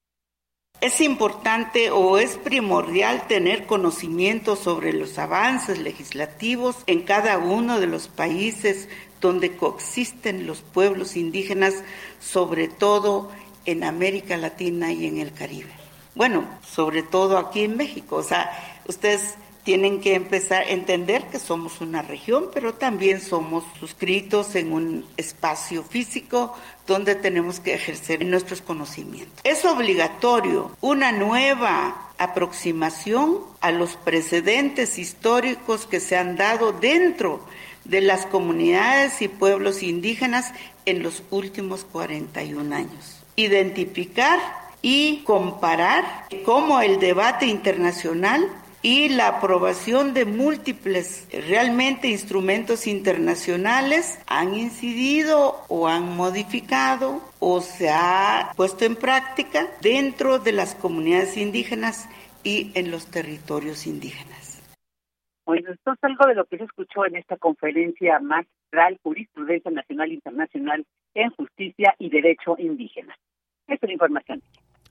Es 0.80 1.00
importante 1.00 1.90
o 1.90 2.18
es 2.18 2.38
primordial 2.38 3.28
tener 3.28 3.66
conocimiento 3.66 4.56
sobre 4.56 4.92
los 4.92 5.18
avances 5.18 5.78
legislativos 5.78 6.82
en 6.86 7.02
cada 7.02 7.38
uno 7.38 7.78
de 7.78 7.86
los 7.86 8.08
países 8.08 8.88
donde 9.22 9.56
coexisten 9.56 10.46
los 10.46 10.60
pueblos 10.60 11.16
indígenas, 11.16 11.74
sobre 12.20 12.68
todo 12.68 13.30
en 13.64 13.84
América 13.84 14.36
Latina 14.36 14.92
y 14.92 15.06
en 15.06 15.18
el 15.18 15.32
Caribe. 15.32 15.70
Bueno, 16.14 16.44
sobre 16.68 17.02
todo 17.02 17.38
aquí 17.38 17.62
en 17.62 17.76
México. 17.78 18.16
O 18.16 18.22
sea, 18.22 18.50
ustedes 18.86 19.36
tienen 19.64 20.00
que 20.00 20.14
empezar 20.14 20.62
a 20.62 20.70
entender 20.70 21.24
que 21.28 21.38
somos 21.38 21.80
una 21.80 22.02
región, 22.02 22.50
pero 22.52 22.74
también 22.74 23.20
somos 23.20 23.64
suscritos 23.78 24.56
en 24.56 24.72
un 24.72 25.06
espacio 25.16 25.84
físico 25.84 26.52
donde 26.86 27.14
tenemos 27.14 27.60
que 27.60 27.74
ejercer 27.74 28.24
nuestros 28.26 28.60
conocimientos. 28.60 29.40
Es 29.44 29.64
obligatorio 29.64 30.72
una 30.80 31.12
nueva 31.12 32.10
aproximación 32.18 33.38
a 33.60 33.70
los 33.70 33.96
precedentes 33.96 34.98
históricos 34.98 35.86
que 35.86 36.00
se 36.00 36.16
han 36.16 36.36
dado 36.36 36.72
dentro 36.72 37.40
de 37.84 38.00
las 38.00 38.26
comunidades 38.26 39.22
y 39.22 39.28
pueblos 39.28 39.82
indígenas 39.82 40.52
en 40.86 41.02
los 41.02 41.22
últimos 41.30 41.84
41 41.84 42.74
años. 42.74 43.24
Identificar 43.36 44.38
y 44.82 45.22
comparar 45.24 46.04
cómo 46.44 46.80
el 46.80 46.98
debate 46.98 47.46
internacional 47.46 48.48
y 48.82 49.08
la 49.08 49.28
aprobación 49.28 50.12
de 50.12 50.24
múltiples 50.24 51.26
realmente 51.30 52.08
instrumentos 52.08 52.88
internacionales 52.88 54.18
han 54.26 54.54
incidido 54.54 55.64
o 55.68 55.86
han 55.86 56.16
modificado 56.16 57.22
o 57.38 57.60
se 57.60 57.90
ha 57.90 58.52
puesto 58.56 58.84
en 58.84 58.96
práctica 58.96 59.68
dentro 59.80 60.40
de 60.40 60.52
las 60.52 60.74
comunidades 60.74 61.36
indígenas 61.36 62.08
y 62.42 62.72
en 62.74 62.90
los 62.90 63.06
territorios 63.06 63.86
indígenas. 63.86 64.41
Bueno, 65.44 65.72
esto 65.72 65.92
es 65.92 65.98
algo 66.02 66.26
de 66.26 66.34
lo 66.34 66.44
que 66.44 66.58
se 66.58 66.64
escuchó 66.64 67.04
en 67.04 67.16
esta 67.16 67.36
conferencia 67.36 68.20
magistral 68.20 68.98
Jurisprudencia 69.02 69.70
Nacional 69.70 70.10
e 70.10 70.14
Internacional 70.14 70.86
en 71.14 71.30
Justicia 71.30 71.94
y 71.98 72.10
Derecho 72.10 72.56
Indígena. 72.58 73.14
Esta 73.66 73.86
es 73.86 73.90
la 73.90 73.92
información. 73.92 74.42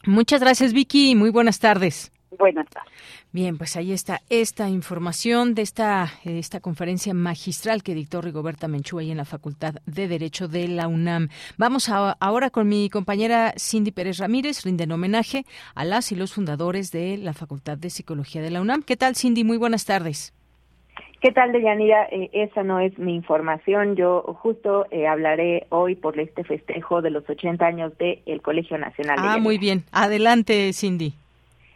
Muchas 0.05 0.41
gracias, 0.41 0.74
Vicky. 0.74 1.15
Muy 1.15 1.29
buenas 1.29 1.60
tardes. 1.60 2.12
Buenas 2.38 2.67
tardes. 2.70 2.91
Bien, 3.34 3.58
pues 3.58 3.75
ahí 3.75 3.91
está 3.91 4.22
esta 4.29 4.70
información 4.70 5.53
de 5.53 5.63
esta, 5.63 6.10
esta 6.24 6.62
conferencia 6.62 7.13
magistral 7.13 7.84
que 7.84 7.93
dictó 7.93 8.22
Rigoberta 8.22 8.70
Menchú 8.70 9.00
ahí 9.00 9.12
en 9.12 9.17
la 9.17 9.25
Facultad 9.25 9.75
de 9.86 10.08
Derecho 10.08 10.48
de 10.48 10.67
la 10.70 10.88
UNAM. 10.88 11.27
Vamos 11.58 11.89
ahora 11.89 12.50
con 12.50 12.70
mi 12.70 12.89
compañera 12.89 13.53
Cindy 13.58 13.91
Pérez 13.91 14.17
Ramírez, 14.17 14.63
rinden 14.63 14.93
homenaje 14.93 15.46
a 15.75 15.84
las 15.84 16.12
y 16.13 16.15
los 16.15 16.34
fundadores 16.34 16.91
de 16.91 17.17
la 17.17 17.34
Facultad 17.34 17.77
de 17.77 17.89
Psicología 17.89 18.41
de 18.41 18.51
la 18.51 18.62
UNAM. 18.62 18.84
¿Qué 18.84 18.96
tal, 18.96 19.15
Cindy? 19.15 19.43
Muy 19.43 19.58
buenas 19.58 19.86
tardes. 19.86 20.34
¿Qué 21.22 21.32
tal, 21.32 21.51
Deyanira? 21.51 22.08
Eh, 22.12 22.32
esa 22.34 22.63
no 22.63 22.80
es 22.80 22.98
mi 22.98 23.13
información. 23.13 23.96
Yo 23.96 24.24
justo 24.42 24.88
eh, 24.90 25.06
hablaré 25.06 25.68
hoy 25.70 25.94
por 25.94 26.20
este 26.20 26.44
festejo 26.44 27.04
de 27.04 27.12
los 27.12 27.30
80 27.30 27.63
años 27.63 27.94
del 28.00 28.42
Colegio 28.42 28.80
Nacional. 28.80 29.20
Ah, 29.22 29.38
muy 29.38 29.60
bien. 29.60 29.84
Adelante, 29.92 30.74
Cindy. 30.74 31.13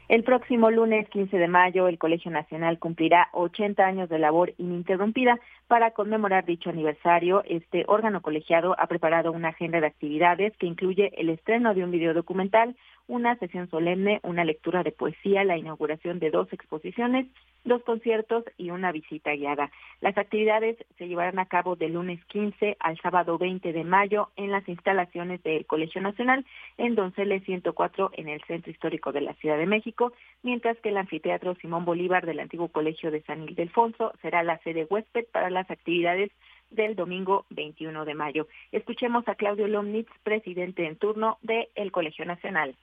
El 0.07 0.23
próximo 0.23 0.69
lunes 0.69 1.07
15 1.09 1.37
de 1.37 1.47
mayo, 1.47 1.87
el 1.87 1.99
Colegio 1.99 2.29
Nacional 2.29 2.79
cumplirá 2.79 3.29
80 3.33 3.83
años 3.83 4.09
de 4.09 4.19
labor 4.19 4.53
ininterrumpida. 4.57 5.39
Para 5.67 5.91
conmemorar 5.91 6.45
dicho 6.45 6.69
aniversario, 6.71 7.43
este 7.47 7.85
órgano 7.87 8.21
colegiado 8.21 8.75
ha 8.79 8.85
preparado 8.85 9.31
una 9.31 9.49
agenda 9.49 9.79
de 9.79 9.87
actividades 9.87 10.55
que 10.57 10.67
incluye 10.67 11.11
el 11.17 11.29
estreno 11.29 11.73
de 11.73 11.83
un 11.83 11.89
video 11.89 12.13
documental, 12.13 12.75
una 13.07 13.35
sesión 13.37 13.69
solemne, 13.69 14.19
una 14.23 14.43
lectura 14.43 14.83
de 14.83 14.91
poesía, 14.91 15.43
la 15.43 15.57
inauguración 15.57 16.19
de 16.19 16.31
dos 16.31 16.51
exposiciones, 16.51 17.27
dos 17.63 17.83
conciertos 17.83 18.43
y 18.57 18.69
una 18.69 18.91
visita 18.91 19.33
guiada. 19.33 19.71
Las 20.01 20.17
actividades 20.17 20.77
se 20.97 21.07
llevarán 21.07 21.39
a 21.39 21.47
cabo 21.47 21.75
del 21.75 21.93
lunes 21.93 22.23
15 22.25 22.77
al 22.79 22.97
sábado 23.01 23.37
20 23.37 23.73
de 23.73 23.83
mayo 23.83 24.29
en 24.35 24.51
las 24.51 24.67
instalaciones 24.67 25.41
del 25.43 25.65
Colegio 25.65 26.01
Nacional 26.01 26.45
en 26.77 26.95
Donceles 26.95 27.43
104 27.43 28.11
en 28.13 28.29
el 28.29 28.41
Centro 28.43 28.71
Histórico 28.71 29.11
de 29.11 29.21
la 29.21 29.33
Ciudad 29.35 29.57
de 29.57 29.65
México, 29.65 30.13
mientras 30.43 30.77
que 30.77 30.89
el 30.89 30.97
anfiteatro 30.97 31.55
Simón 31.55 31.85
Bolívar 31.85 32.25
del 32.25 32.39
antiguo 32.39 32.69
Colegio 32.69 33.11
de 33.11 33.21
San 33.23 33.43
Ildefonso 33.43 34.13
será 34.21 34.43
la 34.43 34.59
sede 34.59 34.87
huésped 34.89 35.25
para 35.31 35.49
las 35.49 35.69
actividades 35.69 36.31
del 36.71 36.95
domingo 36.95 37.45
21 37.49 38.05
de 38.05 38.13
mayo. 38.15 38.47
Escuchemos 38.71 39.27
a 39.27 39.35
Claudio 39.35 39.67
Lomnitz, 39.67 40.11
presidente 40.23 40.85
en 40.85 40.97
turno 40.97 41.37
del 41.41 41.91
Colegio 41.91 42.25
Nacional. 42.25 42.75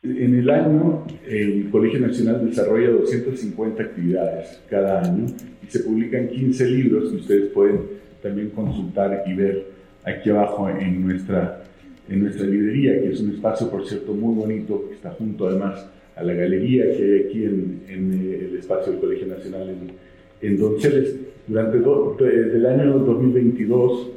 En 0.00 0.32
el 0.38 0.48
año, 0.48 1.04
el 1.26 1.70
Colegio 1.70 1.98
Nacional 1.98 2.46
desarrolla 2.46 2.90
250 2.90 3.82
actividades 3.82 4.62
cada 4.70 5.02
año 5.02 5.26
y 5.60 5.68
se 5.68 5.80
publican 5.80 6.28
15 6.28 6.66
libros 6.66 7.10
que 7.10 7.16
ustedes 7.16 7.50
pueden 7.50 7.80
también 8.22 8.50
consultar 8.50 9.24
y 9.26 9.34
ver 9.34 9.66
aquí 10.04 10.30
abajo 10.30 10.68
en 10.68 11.04
nuestra, 11.04 11.64
en 12.08 12.22
nuestra 12.22 12.46
librería, 12.46 12.92
que 13.00 13.08
es 13.08 13.20
un 13.20 13.30
espacio, 13.34 13.68
por 13.68 13.84
cierto, 13.88 14.14
muy 14.14 14.36
bonito, 14.36 14.88
que 14.88 14.94
está 14.94 15.10
junto 15.10 15.48
además 15.48 15.84
a 16.14 16.22
la 16.22 16.32
galería 16.32 16.84
que 16.96 17.02
hay 17.02 17.26
aquí 17.26 17.44
en, 17.44 17.82
en 17.88 18.12
el 18.12 18.56
espacio 18.56 18.92
del 18.92 19.00
Colegio 19.00 19.26
Nacional 19.26 19.68
en, 19.68 20.48
en 20.48 20.58
Donceles. 20.58 21.16
Durante 21.44 21.78
el 21.78 22.66
año 22.66 23.00
2022 23.00 24.10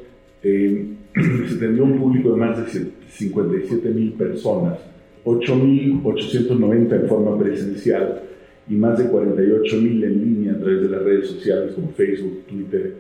eh, 0.44 0.86
se 1.50 1.56
tendría 1.56 1.84
un 1.84 1.98
público 1.98 2.34
de 2.34 2.38
más 2.38 2.72
de 2.72 2.92
57 3.10 3.90
mil 3.90 4.14
personas 4.14 4.91
8.890 5.25 7.01
en 7.01 7.08
forma 7.08 7.38
presencial 7.38 8.24
y 8.70 8.75
más 8.75 8.98
de 8.98 9.12
48.000 9.12 10.04
en 10.04 10.20
línea 10.20 10.54
a 10.54 10.60
través 10.60 10.82
de 10.82 10.90
las 10.90 11.04
redes 11.04 11.28
sociales 11.28 11.74
como 11.74 11.90
Facebook, 11.90 12.44
Twitter 12.48 12.94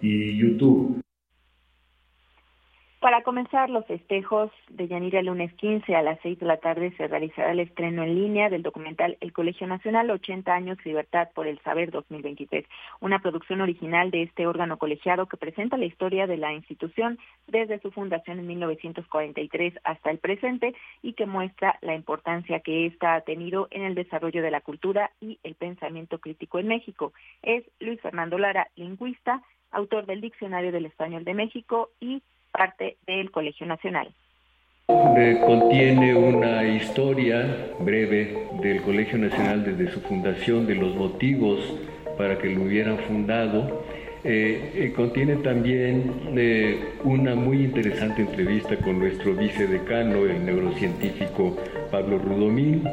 y 0.00 0.38
YouTube. 0.38 1.00
Para 3.00 3.22
comenzar 3.22 3.70
los 3.70 3.86
festejos 3.86 4.50
de 4.68 4.86
Yanira 4.86 5.22
lunes 5.22 5.50
15 5.54 5.96
a 5.96 6.02
las 6.02 6.20
6 6.20 6.38
de 6.38 6.44
la 6.44 6.58
tarde 6.58 6.92
se 6.98 7.08
realizará 7.08 7.52
el 7.52 7.60
estreno 7.60 8.02
en 8.02 8.14
línea 8.14 8.50
del 8.50 8.62
documental 8.62 9.16
El 9.22 9.32
Colegio 9.32 9.66
Nacional 9.66 10.10
80 10.10 10.52
años 10.52 10.76
libertad 10.84 11.30
por 11.34 11.46
el 11.46 11.58
saber 11.60 11.90
2023, 11.92 12.66
una 13.00 13.20
producción 13.20 13.62
original 13.62 14.10
de 14.10 14.24
este 14.24 14.46
órgano 14.46 14.76
colegiado 14.76 15.24
que 15.24 15.38
presenta 15.38 15.78
la 15.78 15.86
historia 15.86 16.26
de 16.26 16.36
la 16.36 16.52
institución 16.52 17.18
desde 17.46 17.80
su 17.80 17.90
fundación 17.90 18.38
en 18.38 18.48
1943 18.48 19.78
hasta 19.82 20.10
el 20.10 20.18
presente 20.18 20.74
y 21.00 21.14
que 21.14 21.24
muestra 21.24 21.78
la 21.80 21.94
importancia 21.94 22.60
que 22.60 22.84
ésta 22.84 23.14
ha 23.14 23.22
tenido 23.22 23.68
en 23.70 23.84
el 23.84 23.94
desarrollo 23.94 24.42
de 24.42 24.50
la 24.50 24.60
cultura 24.60 25.10
y 25.22 25.38
el 25.42 25.54
pensamiento 25.54 26.18
crítico 26.18 26.58
en 26.58 26.68
México. 26.68 27.14
Es 27.42 27.64
Luis 27.80 27.98
Fernando 28.02 28.36
Lara, 28.36 28.68
lingüista, 28.76 29.42
autor 29.70 30.04
del 30.04 30.20
Diccionario 30.20 30.70
del 30.70 30.84
Español 30.84 31.24
de 31.24 31.32
México 31.32 31.88
y 31.98 32.22
parte 32.52 32.96
del 33.06 33.30
Colegio 33.30 33.66
Nacional. 33.66 34.12
contiene 34.86 36.14
una 36.14 36.64
historia 36.66 37.72
breve 37.78 38.48
del 38.60 38.82
Colegio 38.82 39.18
Nacional 39.18 39.64
desde 39.64 39.92
su 39.92 40.00
fundación, 40.00 40.66
de 40.66 40.74
los 40.74 40.94
motivos 40.96 41.58
para 42.18 42.36
que 42.38 42.50
lo 42.50 42.62
hubieran 42.62 42.98
fundado. 42.98 43.84
Eh, 44.22 44.72
eh, 44.74 44.92
contiene 44.94 45.36
también 45.36 46.34
eh, 46.36 46.78
una 47.04 47.34
muy 47.34 47.64
interesante 47.64 48.20
entrevista 48.20 48.76
con 48.76 48.98
nuestro 48.98 49.34
vicedecano, 49.34 50.26
el 50.26 50.44
neurocientífico 50.44 51.56
Pablo 51.90 52.18
Rudomín, 52.18 52.84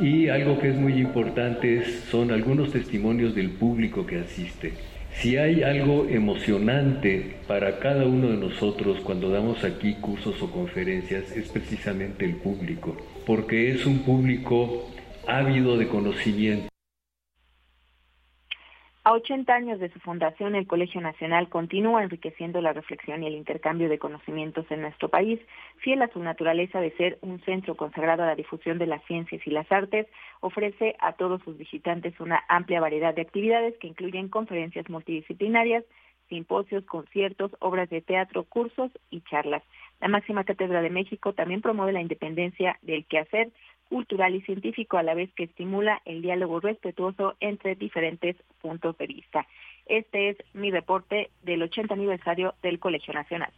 y 0.00 0.28
algo 0.30 0.58
que 0.58 0.70
es 0.70 0.76
muy 0.76 0.94
importante 0.94 1.84
son 2.10 2.30
algunos 2.30 2.72
testimonios 2.72 3.34
del 3.34 3.50
público 3.50 4.06
que 4.06 4.20
asiste. 4.20 4.72
Si 5.20 5.38
hay 5.38 5.62
algo 5.62 6.06
emocionante 6.10 7.36
para 7.48 7.78
cada 7.78 8.04
uno 8.04 8.28
de 8.28 8.36
nosotros 8.36 8.98
cuando 9.02 9.30
damos 9.30 9.64
aquí 9.64 9.94
cursos 9.94 10.40
o 10.42 10.50
conferencias 10.50 11.32
es 11.32 11.48
precisamente 11.48 12.26
el 12.26 12.36
público, 12.36 12.94
porque 13.24 13.70
es 13.70 13.86
un 13.86 14.00
público 14.00 14.90
ávido 15.26 15.78
de 15.78 15.88
conocimiento. 15.88 16.68
A 19.06 19.12
80 19.12 19.54
años 19.54 19.78
de 19.78 19.88
su 19.90 20.00
fundación, 20.00 20.56
el 20.56 20.66
Colegio 20.66 21.00
Nacional 21.00 21.48
continúa 21.48 22.02
enriqueciendo 22.02 22.60
la 22.60 22.72
reflexión 22.72 23.22
y 23.22 23.28
el 23.28 23.36
intercambio 23.36 23.88
de 23.88 24.00
conocimientos 24.00 24.66
en 24.68 24.80
nuestro 24.80 25.08
país, 25.08 25.38
fiel 25.76 26.02
a 26.02 26.08
su 26.08 26.18
naturaleza 26.18 26.80
de 26.80 26.90
ser 26.96 27.16
un 27.20 27.40
centro 27.44 27.76
consagrado 27.76 28.24
a 28.24 28.26
la 28.26 28.34
difusión 28.34 28.78
de 28.78 28.88
las 28.88 29.04
ciencias 29.04 29.46
y 29.46 29.50
las 29.50 29.70
artes, 29.70 30.08
ofrece 30.40 30.96
a 30.98 31.12
todos 31.12 31.40
sus 31.44 31.56
visitantes 31.56 32.18
una 32.18 32.42
amplia 32.48 32.80
variedad 32.80 33.14
de 33.14 33.22
actividades 33.22 33.78
que 33.78 33.86
incluyen 33.86 34.28
conferencias 34.28 34.90
multidisciplinarias, 34.90 35.84
simposios, 36.28 36.84
conciertos, 36.84 37.52
obras 37.60 37.88
de 37.88 38.00
teatro, 38.00 38.42
cursos 38.42 38.90
y 39.10 39.20
charlas. 39.20 39.62
La 40.00 40.08
máxima 40.08 40.42
cátedra 40.42 40.82
de 40.82 40.90
México 40.90 41.32
también 41.32 41.62
promueve 41.62 41.92
la 41.92 42.02
independencia 42.02 42.76
del 42.82 43.06
quehacer 43.06 43.52
cultural 43.88 44.34
y 44.34 44.42
científico 44.42 44.98
a 44.98 45.02
la 45.02 45.14
vez 45.14 45.32
que 45.34 45.44
estimula 45.44 46.02
el 46.04 46.22
diálogo 46.22 46.60
respetuoso 46.60 47.34
entre 47.40 47.74
diferentes 47.74 48.36
puntos 48.60 48.96
de 48.98 49.06
vista. 49.06 49.46
Este 49.86 50.30
es 50.30 50.36
mi 50.52 50.70
reporte 50.70 51.30
del 51.42 51.62
80 51.62 51.94
aniversario 51.94 52.54
del 52.62 52.78
Colegio 52.78 53.14
Nacional. 53.14 53.52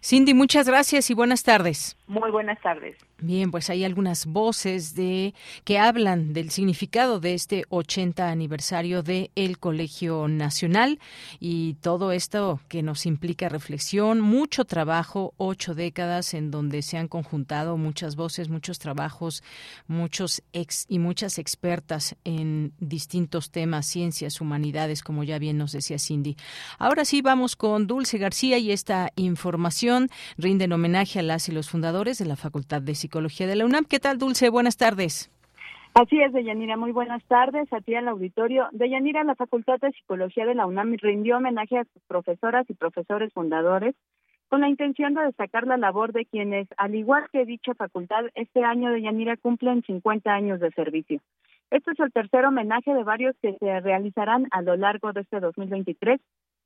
Cindy, 0.00 0.34
muchas 0.34 0.68
gracias 0.68 1.10
y 1.10 1.14
buenas 1.14 1.42
tardes. 1.42 1.96
Muy 2.06 2.30
buenas 2.30 2.60
tardes. 2.60 2.96
Bien, 3.20 3.50
pues 3.50 3.68
hay 3.68 3.82
algunas 3.82 4.26
voces 4.26 4.94
de 4.94 5.34
que 5.64 5.80
hablan 5.80 6.32
del 6.32 6.50
significado 6.50 7.18
de 7.18 7.34
este 7.34 7.64
80 7.68 8.30
aniversario 8.30 9.02
de 9.02 9.32
el 9.34 9.58
Colegio 9.58 10.28
Nacional 10.28 11.00
y 11.40 11.74
todo 11.80 12.12
esto 12.12 12.60
que 12.68 12.84
nos 12.84 13.06
implica 13.06 13.48
reflexión, 13.48 14.20
mucho 14.20 14.64
trabajo, 14.64 15.34
ocho 15.36 15.74
décadas 15.74 16.32
en 16.32 16.52
donde 16.52 16.82
se 16.82 16.96
han 16.96 17.08
conjuntado 17.08 17.76
muchas 17.76 18.14
voces, 18.14 18.48
muchos 18.50 18.78
trabajos, 18.78 19.42
muchos 19.88 20.40
ex 20.52 20.86
y 20.88 21.00
muchas 21.00 21.38
expertas 21.38 22.14
en 22.22 22.72
distintos 22.78 23.50
temas, 23.50 23.86
ciencias, 23.86 24.40
humanidades, 24.40 25.02
como 25.02 25.24
ya 25.24 25.40
bien 25.40 25.58
nos 25.58 25.72
decía 25.72 25.98
Cindy. 25.98 26.36
Ahora 26.78 27.04
sí 27.04 27.20
vamos 27.20 27.56
con 27.56 27.88
Dulce 27.88 28.18
García 28.18 28.58
y 28.58 28.70
esta 28.70 29.10
información 29.16 30.08
rinden 30.36 30.72
homenaje 30.72 31.18
a 31.18 31.22
las 31.24 31.48
y 31.48 31.52
los 31.52 31.68
fundadores 31.68 32.18
de 32.18 32.24
la 32.24 32.36
Facultad 32.36 32.80
de 32.80 32.94
de 33.10 33.56
la 33.56 33.64
UNAM. 33.64 33.84
¿Qué 33.84 33.98
tal, 33.98 34.18
Dulce? 34.18 34.50
Buenas 34.50 34.76
tardes. 34.76 35.30
Así 35.94 36.20
es, 36.20 36.32
Deyanira. 36.32 36.76
Muy 36.76 36.92
buenas 36.92 37.24
tardes 37.24 37.72
a 37.72 37.80
ti 37.80 37.94
al 37.94 38.08
auditorio. 38.08 38.68
Deyanira, 38.72 39.24
la 39.24 39.34
Facultad 39.34 39.80
de 39.80 39.90
Psicología 39.92 40.46
de 40.46 40.54
la 40.54 40.66
UNAM 40.66 40.96
rindió 41.00 41.38
homenaje 41.38 41.78
a 41.78 41.84
sus 41.84 42.02
profesoras 42.06 42.68
y 42.68 42.74
profesores 42.74 43.32
fundadores 43.32 43.94
con 44.48 44.60
la 44.60 44.68
intención 44.68 45.14
de 45.14 45.24
destacar 45.24 45.66
la 45.66 45.76
labor 45.76 46.12
de 46.12 46.24
quienes, 46.24 46.68
al 46.76 46.94
igual 46.94 47.24
que 47.30 47.44
dicha 47.44 47.74
facultad, 47.74 48.24
este 48.34 48.64
año 48.64 48.90
de 48.90 49.02
Yanira 49.02 49.36
cumplen 49.36 49.82
50 49.82 50.30
años 50.32 50.60
de 50.60 50.70
servicio. 50.70 51.20
Este 51.70 51.90
es 51.90 52.00
el 52.00 52.12
tercer 52.12 52.46
homenaje 52.46 52.94
de 52.94 53.04
varios 53.04 53.36
que 53.42 53.56
se 53.58 53.80
realizarán 53.80 54.46
a 54.52 54.62
lo 54.62 54.76
largo 54.76 55.12
de 55.12 55.20
este 55.20 55.38
2023 55.40 56.18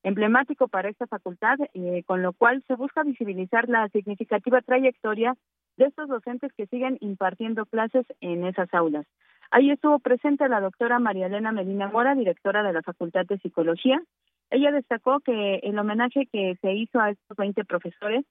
emblemático 0.03 0.69
para 0.69 0.89
esta 0.89 1.07
facultad, 1.07 1.59
eh, 1.75 2.03
con 2.07 2.23
lo 2.23 2.33
cual 2.33 2.63
se 2.67 2.75
busca 2.75 3.03
visibilizar 3.03 3.69
la 3.69 3.89
significativa 3.89 4.61
trayectoria 4.61 5.35
de 5.77 5.87
estos 5.87 6.09
docentes 6.09 6.53
que 6.55 6.67
siguen 6.67 6.99
impartiendo 7.01 7.67
clases 7.67 8.07
en 8.21 8.45
esas 8.45 8.73
aulas. 8.75 9.07
Ahí 9.51 9.71
estuvo 9.71 9.99
presente 9.99 10.49
la 10.49 10.61
doctora 10.61 10.99
María 10.99 11.27
Elena 11.27 11.53
Medina 11.53 11.89
Mora, 11.89 12.15
directora 12.15 12.63
de 12.63 12.73
la 12.73 12.83
Facultad 12.83 13.27
de 13.27 13.39
Psicología. 13.39 14.03
Ella 14.51 14.73
destacó 14.73 15.21
que 15.21 15.57
el 15.63 15.79
homenaje 15.79 16.27
que 16.33 16.57
se 16.61 16.73
hizo 16.73 17.01
a 17.01 17.11
estos 17.11 17.37
20 17.37 17.65
profesores, 17.65 18.25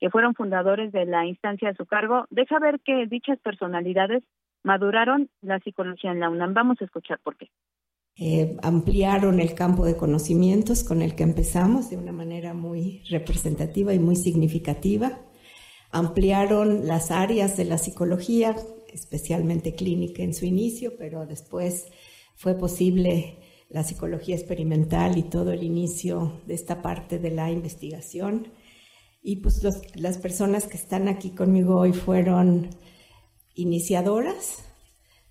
que 0.00 0.10
fueron 0.10 0.34
fundadores 0.34 0.92
de 0.92 1.04
la 1.04 1.26
instancia 1.26 1.70
a 1.70 1.74
su 1.74 1.86
cargo, 1.86 2.26
deja 2.30 2.58
ver 2.60 2.80
que 2.80 3.06
dichas 3.06 3.38
personalidades 3.40 4.22
maduraron 4.62 5.28
la 5.40 5.58
psicología 5.60 6.12
en 6.12 6.20
la 6.20 6.30
UNAM. 6.30 6.54
Vamos 6.54 6.80
a 6.80 6.84
escuchar 6.84 7.18
por 7.22 7.36
qué. 7.36 7.48
Eh, 8.20 8.56
ampliaron 8.62 9.38
el 9.38 9.54
campo 9.54 9.84
de 9.84 9.96
conocimientos 9.96 10.82
con 10.82 11.02
el 11.02 11.14
que 11.14 11.22
empezamos 11.22 11.88
de 11.88 11.96
una 11.96 12.10
manera 12.10 12.52
muy 12.52 13.04
representativa 13.08 13.94
y 13.94 14.00
muy 14.00 14.16
significativa. 14.16 15.20
Ampliaron 15.92 16.88
las 16.88 17.12
áreas 17.12 17.56
de 17.56 17.64
la 17.64 17.78
psicología, 17.78 18.56
especialmente 18.92 19.76
clínica 19.76 20.24
en 20.24 20.34
su 20.34 20.46
inicio, 20.46 20.94
pero 20.98 21.26
después 21.26 21.86
fue 22.34 22.54
posible 22.54 23.38
la 23.68 23.84
psicología 23.84 24.34
experimental 24.34 25.16
y 25.16 25.22
todo 25.22 25.52
el 25.52 25.62
inicio 25.62 26.40
de 26.46 26.54
esta 26.54 26.82
parte 26.82 27.20
de 27.20 27.30
la 27.30 27.52
investigación. 27.52 28.48
Y 29.22 29.36
pues 29.36 29.62
las 29.94 30.18
personas 30.18 30.66
que 30.66 30.76
están 30.76 31.06
aquí 31.06 31.30
conmigo 31.30 31.76
hoy 31.76 31.92
fueron 31.92 32.70
iniciadoras, 33.54 34.67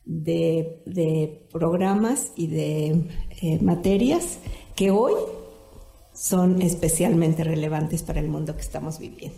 de, 0.08 1.46
programas 1.52 2.34
y 2.36 2.48
de 2.48 3.10
eh, 3.42 3.60
materias 3.62 4.42
que 4.76 4.92
hoy 4.92 5.14
son 6.14 6.62
especialmente 6.62 7.44
relevantes 7.44 8.04
para 8.04 8.20
el 8.20 8.28
mundo 8.28 8.54
que 8.54 8.62
estamos 8.62 9.00
viviendo. 9.00 9.38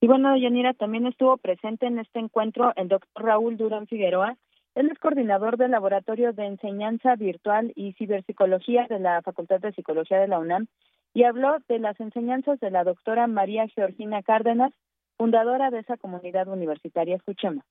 Y 0.00 0.06
bueno, 0.06 0.36
Yanira, 0.36 0.74
también 0.74 1.06
estuvo 1.06 1.36
presente 1.38 1.86
en 1.86 1.98
este 1.98 2.18
encuentro 2.18 2.72
el 2.76 2.88
doctor 2.88 3.24
Raúl 3.24 3.56
Durán 3.56 3.86
Figueroa. 3.86 4.36
Él 4.74 4.90
es 4.90 4.98
coordinador 4.98 5.56
del 5.56 5.72
Laboratorio 5.72 6.32
de 6.32 6.46
Enseñanza 6.46 7.16
Virtual 7.16 7.72
y 7.74 7.94
Ciberpsicología 7.94 8.86
de 8.88 9.00
la 9.00 9.22
Facultad 9.22 9.60
de 9.60 9.72
Psicología 9.72 10.18
de 10.18 10.28
la 10.28 10.38
UNAM 10.38 10.66
y 11.14 11.24
habló 11.24 11.56
de 11.68 11.78
las 11.80 11.98
enseñanzas 11.98 12.60
de 12.60 12.70
la 12.70 12.84
doctora 12.84 13.26
María 13.26 13.66
Georgina 13.74 14.22
Cárdenas, 14.22 14.72
fundadora 15.16 15.70
de 15.70 15.80
esa 15.80 15.96
comunidad 15.96 16.46
universitaria. 16.46 17.16
Escuchemos. 17.16 17.64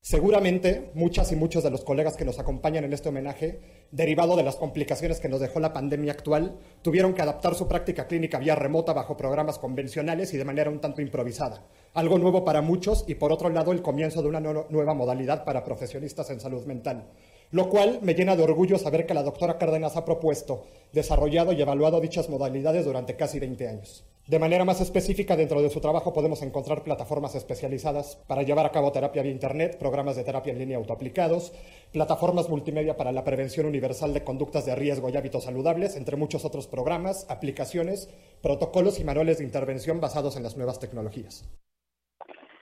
Seguramente 0.00 0.90
muchas 0.94 1.32
y 1.32 1.36
muchos 1.36 1.62
de 1.62 1.70
los 1.70 1.84
colegas 1.84 2.16
que 2.16 2.24
nos 2.24 2.38
acompañan 2.38 2.84
en 2.84 2.94
este 2.94 3.10
homenaje, 3.10 3.60
derivado 3.90 4.36
de 4.36 4.42
las 4.42 4.56
complicaciones 4.56 5.20
que 5.20 5.28
nos 5.28 5.40
dejó 5.40 5.60
la 5.60 5.74
pandemia 5.74 6.12
actual, 6.12 6.56
tuvieron 6.80 7.12
que 7.12 7.20
adaptar 7.20 7.54
su 7.54 7.68
práctica 7.68 8.06
clínica 8.06 8.38
vía 8.38 8.54
remota 8.54 8.94
bajo 8.94 9.18
programas 9.18 9.58
convencionales 9.58 10.32
y 10.32 10.38
de 10.38 10.46
manera 10.46 10.70
un 10.70 10.80
tanto 10.80 11.02
improvisada. 11.02 11.66
Algo 11.92 12.16
nuevo 12.18 12.42
para 12.44 12.62
muchos 12.62 13.04
y 13.06 13.16
por 13.16 13.32
otro 13.32 13.50
lado 13.50 13.72
el 13.72 13.82
comienzo 13.82 14.22
de 14.22 14.28
una 14.28 14.40
nueva 14.40 14.94
modalidad 14.94 15.44
para 15.44 15.64
profesionistas 15.64 16.30
en 16.30 16.40
salud 16.40 16.64
mental 16.64 17.10
lo 17.50 17.68
cual 17.70 18.00
me 18.02 18.14
llena 18.14 18.36
de 18.36 18.42
orgullo 18.42 18.78
saber 18.78 19.06
que 19.06 19.14
la 19.14 19.22
doctora 19.22 19.58
Cárdenas 19.58 19.96
ha 19.96 20.04
propuesto, 20.04 20.66
desarrollado 20.92 21.52
y 21.52 21.62
evaluado 21.62 22.00
dichas 22.00 22.28
modalidades 22.28 22.84
durante 22.84 23.16
casi 23.16 23.38
20 23.38 23.68
años. 23.68 24.04
De 24.28 24.38
manera 24.38 24.66
más 24.66 24.82
específica, 24.82 25.36
dentro 25.36 25.62
de 25.62 25.70
su 25.70 25.80
trabajo 25.80 26.12
podemos 26.12 26.42
encontrar 26.42 26.82
plataformas 26.82 27.34
especializadas 27.34 28.22
para 28.28 28.42
llevar 28.42 28.66
a 28.66 28.72
cabo 28.72 28.92
terapia 28.92 29.22
vía 29.22 29.32
Internet, 29.32 29.78
programas 29.78 30.16
de 30.16 30.24
terapia 30.24 30.52
en 30.52 30.58
línea 30.58 30.76
autoaplicados, 30.76 31.50
plataformas 31.94 32.50
multimedia 32.50 32.98
para 32.98 33.10
la 33.10 33.24
prevención 33.24 33.64
universal 33.64 34.12
de 34.12 34.24
conductas 34.24 34.66
de 34.66 34.74
riesgo 34.74 35.08
y 35.08 35.16
hábitos 35.16 35.44
saludables, 35.44 35.96
entre 35.96 36.18
muchos 36.18 36.44
otros 36.44 36.66
programas, 36.66 37.26
aplicaciones, 37.30 38.12
protocolos 38.42 39.00
y 39.00 39.04
manuales 39.04 39.38
de 39.38 39.44
intervención 39.44 39.98
basados 39.98 40.36
en 40.36 40.42
las 40.42 40.58
nuevas 40.58 40.78
tecnologías. 40.78 41.48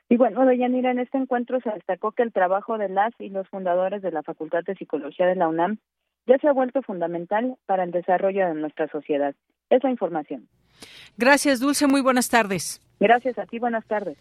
Y 0.08 0.18
bueno, 0.18 0.46
Deyanira, 0.46 0.92
en 0.92 1.00
este 1.00 1.18
encuentro 1.18 1.58
se 1.62 1.70
destacó 1.70 2.12
que 2.12 2.22
el 2.22 2.32
trabajo 2.32 2.78
de 2.78 2.90
las 2.90 3.12
y 3.18 3.28
los 3.28 3.48
fundadores 3.48 4.02
de 4.02 4.12
la 4.12 4.22
Facultad 4.22 4.62
de 4.62 4.76
Psicología 4.76 5.26
de 5.26 5.34
la 5.34 5.48
UNAM 5.48 5.78
ya 6.28 6.38
se 6.38 6.46
ha 6.46 6.52
vuelto 6.52 6.80
fundamental 6.82 7.56
para 7.66 7.82
el 7.82 7.90
desarrollo 7.90 8.46
de 8.46 8.54
nuestra 8.54 8.86
sociedad. 8.86 9.34
Esa 9.68 9.90
información. 9.90 10.46
Gracias, 11.16 11.60
Dulce. 11.60 11.86
Muy 11.86 12.00
buenas 12.00 12.28
tardes. 12.28 12.80
Gracias 13.00 13.38
a 13.38 13.46
ti. 13.46 13.58
Buenas 13.58 13.84
tardes. 13.86 14.16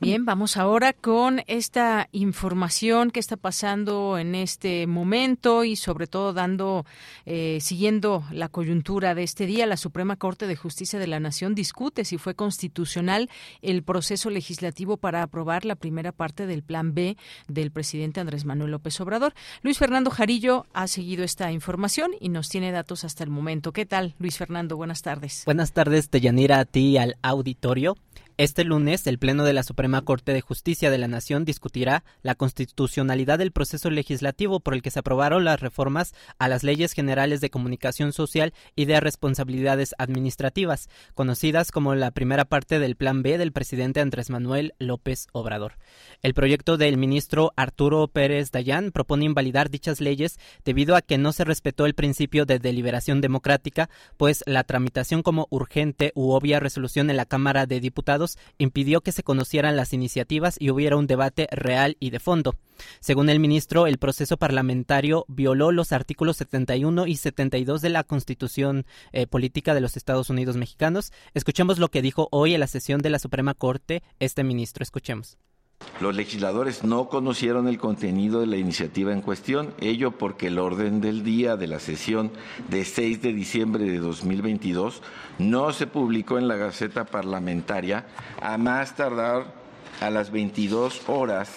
Bien, 0.00 0.24
vamos 0.24 0.56
ahora 0.56 0.92
con 0.92 1.42
esta 1.46 2.08
información 2.12 3.10
que 3.10 3.20
está 3.20 3.36
pasando 3.36 4.18
en 4.18 4.34
este 4.34 4.86
momento 4.86 5.64
y 5.64 5.76
sobre 5.76 6.06
todo 6.06 6.32
dando, 6.32 6.84
eh, 7.24 7.58
siguiendo 7.60 8.24
la 8.30 8.48
coyuntura 8.48 9.14
de 9.14 9.22
este 9.22 9.46
día, 9.46 9.66
la 9.66 9.76
Suprema 9.76 10.16
Corte 10.16 10.46
de 10.46 10.56
Justicia 10.56 10.98
de 10.98 11.06
la 11.06 11.20
Nación 11.20 11.54
discute 11.54 12.04
si 12.04 12.18
fue 12.18 12.34
constitucional 12.34 13.30
el 13.62 13.82
proceso 13.82 14.30
legislativo 14.30 14.96
para 14.98 15.22
aprobar 15.22 15.64
la 15.64 15.76
primera 15.76 16.12
parte 16.12 16.46
del 16.46 16.62
Plan 16.62 16.94
B 16.94 17.16
del 17.48 17.70
presidente 17.70 18.20
Andrés 18.20 18.44
Manuel 18.44 18.72
López 18.72 19.00
Obrador. 19.00 19.34
Luis 19.62 19.78
Fernando 19.78 20.10
Jarillo 20.10 20.66
ha 20.72 20.88
seguido 20.88 21.24
esta 21.24 21.50
información 21.52 22.12
y 22.20 22.28
nos 22.28 22.48
tiene 22.48 22.72
datos 22.72 23.04
hasta 23.04 23.24
el 23.24 23.30
momento. 23.30 23.72
¿Qué 23.72 23.86
tal, 23.86 24.14
Luis 24.18 24.36
Fernando? 24.36 24.76
Buenas 24.76 25.02
tardes. 25.02 25.42
Buenas 25.46 25.72
tardes, 25.72 26.10
Deyanira, 26.10 26.60
a 26.60 26.64
ti 26.64 26.98
al 26.98 27.16
auditorio. 27.22 27.96
Este 28.38 28.64
lunes, 28.64 29.06
el 29.06 29.18
Pleno 29.18 29.44
de 29.44 29.54
la 29.54 29.62
Suprema 29.62 30.02
Corte 30.02 30.34
de 30.34 30.42
Justicia 30.42 30.90
de 30.90 30.98
la 30.98 31.08
Nación 31.08 31.46
discutirá 31.46 32.04
la 32.20 32.34
constitucionalidad 32.34 33.38
del 33.38 33.50
proceso 33.50 33.88
legislativo 33.88 34.60
por 34.60 34.74
el 34.74 34.82
que 34.82 34.90
se 34.90 34.98
aprobaron 34.98 35.46
las 35.46 35.60
reformas 35.60 36.12
a 36.38 36.46
las 36.46 36.62
leyes 36.62 36.92
generales 36.92 37.40
de 37.40 37.48
comunicación 37.48 38.12
social 38.12 38.52
y 38.74 38.84
de 38.84 39.00
responsabilidades 39.00 39.94
administrativas, 39.96 40.90
conocidas 41.14 41.70
como 41.70 41.94
la 41.94 42.10
primera 42.10 42.44
parte 42.44 42.78
del 42.78 42.94
Plan 42.94 43.22
B 43.22 43.38
del 43.38 43.52
presidente 43.52 44.02
Andrés 44.02 44.28
Manuel 44.28 44.74
López 44.78 45.28
Obrador. 45.32 45.78
El 46.20 46.34
proyecto 46.34 46.76
del 46.76 46.98
ministro 46.98 47.54
Arturo 47.56 48.06
Pérez 48.08 48.50
Dayán 48.50 48.92
propone 48.92 49.24
invalidar 49.24 49.70
dichas 49.70 50.02
leyes 50.02 50.38
debido 50.62 50.94
a 50.94 51.00
que 51.00 51.16
no 51.16 51.32
se 51.32 51.44
respetó 51.44 51.86
el 51.86 51.94
principio 51.94 52.44
de 52.44 52.58
deliberación 52.58 53.22
democrática, 53.22 53.88
pues 54.18 54.44
la 54.44 54.62
tramitación 54.62 55.22
como 55.22 55.46
urgente 55.48 56.12
u 56.14 56.32
obvia 56.32 56.60
resolución 56.60 57.08
en 57.08 57.16
la 57.16 57.24
Cámara 57.24 57.64
de 57.64 57.80
Diputados 57.80 58.25
impidió 58.58 59.00
que 59.00 59.12
se 59.12 59.22
conocieran 59.22 59.76
las 59.76 59.92
iniciativas 59.92 60.56
y 60.58 60.70
hubiera 60.70 60.96
un 60.96 61.06
debate 61.06 61.48
real 61.50 61.96
y 62.00 62.10
de 62.10 62.20
fondo. 62.20 62.54
Según 63.00 63.28
el 63.28 63.40
ministro, 63.40 63.86
el 63.86 63.98
proceso 63.98 64.36
parlamentario 64.36 65.24
violó 65.28 65.72
los 65.72 65.92
artículos 65.92 66.36
71 66.36 67.06
y 67.06 67.16
72 67.16 67.80
de 67.80 67.88
la 67.88 68.04
Constitución 68.04 68.86
eh, 69.12 69.26
Política 69.26 69.74
de 69.74 69.80
los 69.80 69.96
Estados 69.96 70.30
Unidos 70.30 70.56
Mexicanos. 70.56 71.12
Escuchemos 71.34 71.78
lo 71.78 71.88
que 71.88 72.02
dijo 72.02 72.28
hoy 72.30 72.54
en 72.54 72.60
la 72.60 72.66
sesión 72.66 73.00
de 73.00 73.10
la 73.10 73.18
Suprema 73.18 73.54
Corte 73.54 74.02
este 74.18 74.44
ministro. 74.44 74.82
Escuchemos. 74.82 75.38
Los 76.00 76.14
legisladores 76.14 76.84
no 76.84 77.08
conocieron 77.08 77.68
el 77.68 77.78
contenido 77.78 78.40
de 78.40 78.46
la 78.46 78.58
iniciativa 78.58 79.14
en 79.14 79.22
cuestión, 79.22 79.72
ello 79.80 80.10
porque 80.10 80.48
el 80.48 80.58
orden 80.58 81.00
del 81.00 81.24
día 81.24 81.56
de 81.56 81.66
la 81.68 81.80
sesión 81.80 82.32
de 82.68 82.84
6 82.84 83.22
de 83.22 83.32
diciembre 83.32 83.84
de 83.84 83.98
2022 83.98 85.00
no 85.38 85.72
se 85.72 85.86
publicó 85.86 86.36
en 86.36 86.48
la 86.48 86.56
Gaceta 86.56 87.06
Parlamentaria 87.06 88.04
a 88.42 88.58
más 88.58 88.94
tardar 88.94 89.54
a 90.02 90.10
las 90.10 90.30
22 90.30 91.08
horas 91.08 91.50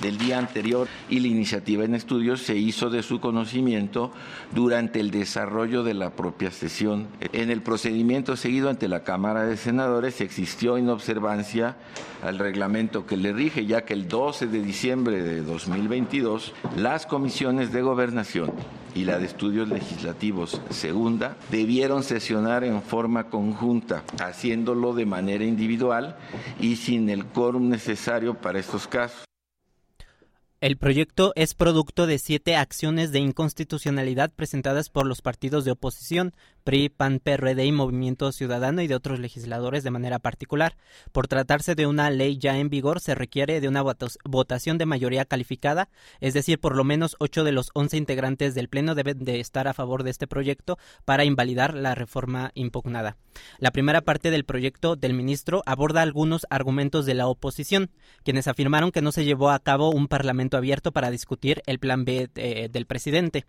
del 0.00 0.18
día 0.18 0.38
anterior 0.38 0.88
y 1.08 1.20
la 1.20 1.28
iniciativa 1.28 1.84
en 1.84 1.94
estudios 1.94 2.42
se 2.42 2.56
hizo 2.56 2.90
de 2.90 3.02
su 3.02 3.20
conocimiento 3.20 4.12
durante 4.54 5.00
el 5.00 5.10
desarrollo 5.10 5.82
de 5.82 5.94
la 5.94 6.10
propia 6.10 6.50
sesión. 6.50 7.08
En 7.32 7.50
el 7.50 7.62
procedimiento 7.62 8.36
seguido 8.36 8.70
ante 8.70 8.88
la 8.88 9.04
Cámara 9.04 9.44
de 9.44 9.56
Senadores 9.56 10.20
existió 10.20 10.78
inobservancia 10.78 11.76
al 12.22 12.38
reglamento 12.38 13.06
que 13.06 13.16
le 13.16 13.32
rige, 13.32 13.66
ya 13.66 13.84
que 13.84 13.94
el 13.94 14.08
12 14.08 14.46
de 14.46 14.62
diciembre 14.62 15.22
de 15.22 15.42
2022 15.42 16.52
las 16.76 17.06
comisiones 17.06 17.72
de 17.72 17.82
gobernación 17.82 18.52
y 18.94 19.04
la 19.04 19.18
de 19.18 19.26
estudios 19.26 19.68
legislativos 19.68 20.60
segunda 20.70 21.36
debieron 21.50 22.02
sesionar 22.02 22.64
en 22.64 22.82
forma 22.82 23.28
conjunta, 23.28 24.02
haciéndolo 24.20 24.94
de 24.94 25.06
manera 25.06 25.44
individual 25.44 26.16
y 26.60 26.76
sin 26.76 27.08
el 27.08 27.24
quórum 27.24 27.68
necesario 27.68 28.34
para 28.34 28.58
estos 28.58 28.86
casos. 28.86 29.29
El 30.60 30.76
proyecto 30.76 31.32
es 31.36 31.54
producto 31.54 32.06
de 32.06 32.18
siete 32.18 32.54
acciones 32.54 33.12
de 33.12 33.18
inconstitucionalidad 33.18 34.30
presentadas 34.30 34.90
por 34.90 35.06
los 35.06 35.22
partidos 35.22 35.64
de 35.64 35.70
oposición, 35.70 36.34
PRI, 36.64 36.90
PAN, 36.90 37.18
PRD 37.18 37.64
y 37.64 37.72
Movimiento 37.72 38.30
Ciudadano 38.30 38.82
y 38.82 38.86
de 38.86 38.94
otros 38.94 39.20
legisladores 39.20 39.84
de 39.84 39.90
manera 39.90 40.18
particular. 40.18 40.76
Por 41.12 41.28
tratarse 41.28 41.74
de 41.74 41.86
una 41.86 42.10
ley 42.10 42.36
ya 42.36 42.58
en 42.58 42.68
vigor, 42.68 43.00
se 43.00 43.14
requiere 43.14 43.62
de 43.62 43.68
una 43.68 43.82
votación 44.26 44.76
de 44.76 44.84
mayoría 44.84 45.24
calificada, 45.24 45.88
es 46.20 46.34
decir, 46.34 46.60
por 46.60 46.76
lo 46.76 46.84
menos 46.84 47.16
ocho 47.20 47.42
de 47.42 47.52
los 47.52 47.70
once 47.72 47.96
integrantes 47.96 48.54
del 48.54 48.68
Pleno 48.68 48.94
deben 48.94 49.24
de 49.24 49.40
estar 49.40 49.66
a 49.66 49.72
favor 49.72 50.02
de 50.02 50.10
este 50.10 50.26
proyecto 50.26 50.76
para 51.06 51.24
invalidar 51.24 51.72
la 51.72 51.94
reforma 51.94 52.50
impugnada. 52.52 53.16
La 53.58 53.70
primera 53.70 54.02
parte 54.02 54.30
del 54.30 54.44
proyecto 54.44 54.94
del 54.94 55.14
ministro 55.14 55.62
aborda 55.64 56.02
algunos 56.02 56.46
argumentos 56.50 57.06
de 57.06 57.14
la 57.14 57.28
oposición, 57.28 57.90
quienes 58.24 58.46
afirmaron 58.46 58.92
que 58.92 59.00
no 59.00 59.10
se 59.10 59.24
llevó 59.24 59.48
a 59.48 59.58
cabo 59.58 59.90
un 59.90 60.06
parlamento 60.06 60.49
abierto 60.56 60.92
para 60.92 61.10
discutir 61.10 61.62
el 61.66 61.78
plan 61.78 62.04
B 62.04 62.28
eh, 62.34 62.68
del 62.70 62.86
presidente. 62.86 63.46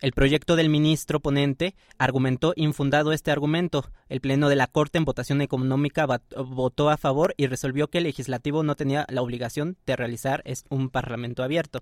El 0.00 0.12
proyecto 0.12 0.56
del 0.56 0.68
ministro 0.68 1.20
ponente 1.20 1.74
argumentó 1.98 2.52
infundado 2.56 3.12
este 3.12 3.30
argumento. 3.30 3.90
El 4.08 4.20
Pleno 4.20 4.48
de 4.48 4.56
la 4.56 4.66
Corte 4.66 4.98
en 4.98 5.04
votación 5.04 5.40
económica 5.42 6.06
votó 6.36 6.90
a 6.90 6.96
favor 6.96 7.34
y 7.36 7.46
resolvió 7.46 7.88
que 7.88 7.98
el 7.98 8.04
legislativo 8.04 8.62
no 8.62 8.74
tenía 8.74 9.06
la 9.08 9.22
obligación 9.22 9.76
de 9.86 9.96
realizar 9.96 10.42
un 10.70 10.90
parlamento 10.90 11.42
abierto. 11.42 11.80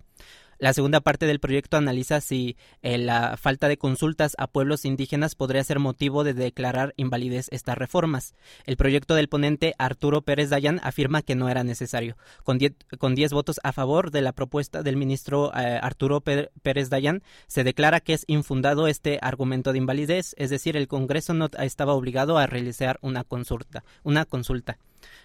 La 0.60 0.72
segunda 0.72 1.00
parte 1.00 1.26
del 1.26 1.38
proyecto 1.38 1.76
analiza 1.76 2.20
si 2.20 2.56
eh, 2.82 2.98
la 2.98 3.36
falta 3.36 3.68
de 3.68 3.78
consultas 3.78 4.34
a 4.38 4.48
pueblos 4.48 4.84
indígenas 4.84 5.36
podría 5.36 5.62
ser 5.62 5.78
motivo 5.78 6.24
de 6.24 6.34
declarar 6.34 6.94
invalidez 6.96 7.46
estas 7.52 7.78
reformas. 7.78 8.34
El 8.66 8.76
proyecto 8.76 9.14
del 9.14 9.28
ponente 9.28 9.76
Arturo 9.78 10.22
Pérez 10.22 10.50
Dayan 10.50 10.80
afirma 10.82 11.22
que 11.22 11.36
no 11.36 11.48
era 11.48 11.62
necesario. 11.62 12.16
Con 12.42 12.58
10 12.58 13.32
votos 13.32 13.60
a 13.62 13.72
favor 13.72 14.10
de 14.10 14.20
la 14.20 14.32
propuesta 14.32 14.82
del 14.82 14.96
ministro 14.96 15.52
eh, 15.54 15.78
Arturo 15.80 16.22
Pérez 16.22 16.90
Dayan, 16.90 17.22
se 17.46 17.62
declara 17.62 18.00
que 18.00 18.14
es 18.14 18.24
infundado 18.26 18.88
este 18.88 19.20
argumento 19.22 19.70
de 19.70 19.78
invalidez, 19.78 20.34
es 20.38 20.50
decir, 20.50 20.76
el 20.76 20.88
Congreso 20.88 21.34
no 21.34 21.48
estaba 21.60 21.94
obligado 21.94 22.36
a 22.36 22.48
realizar 22.48 22.98
una 23.00 23.22
consulta. 23.22 23.84
Una 24.02 24.24
consulta. 24.24 24.78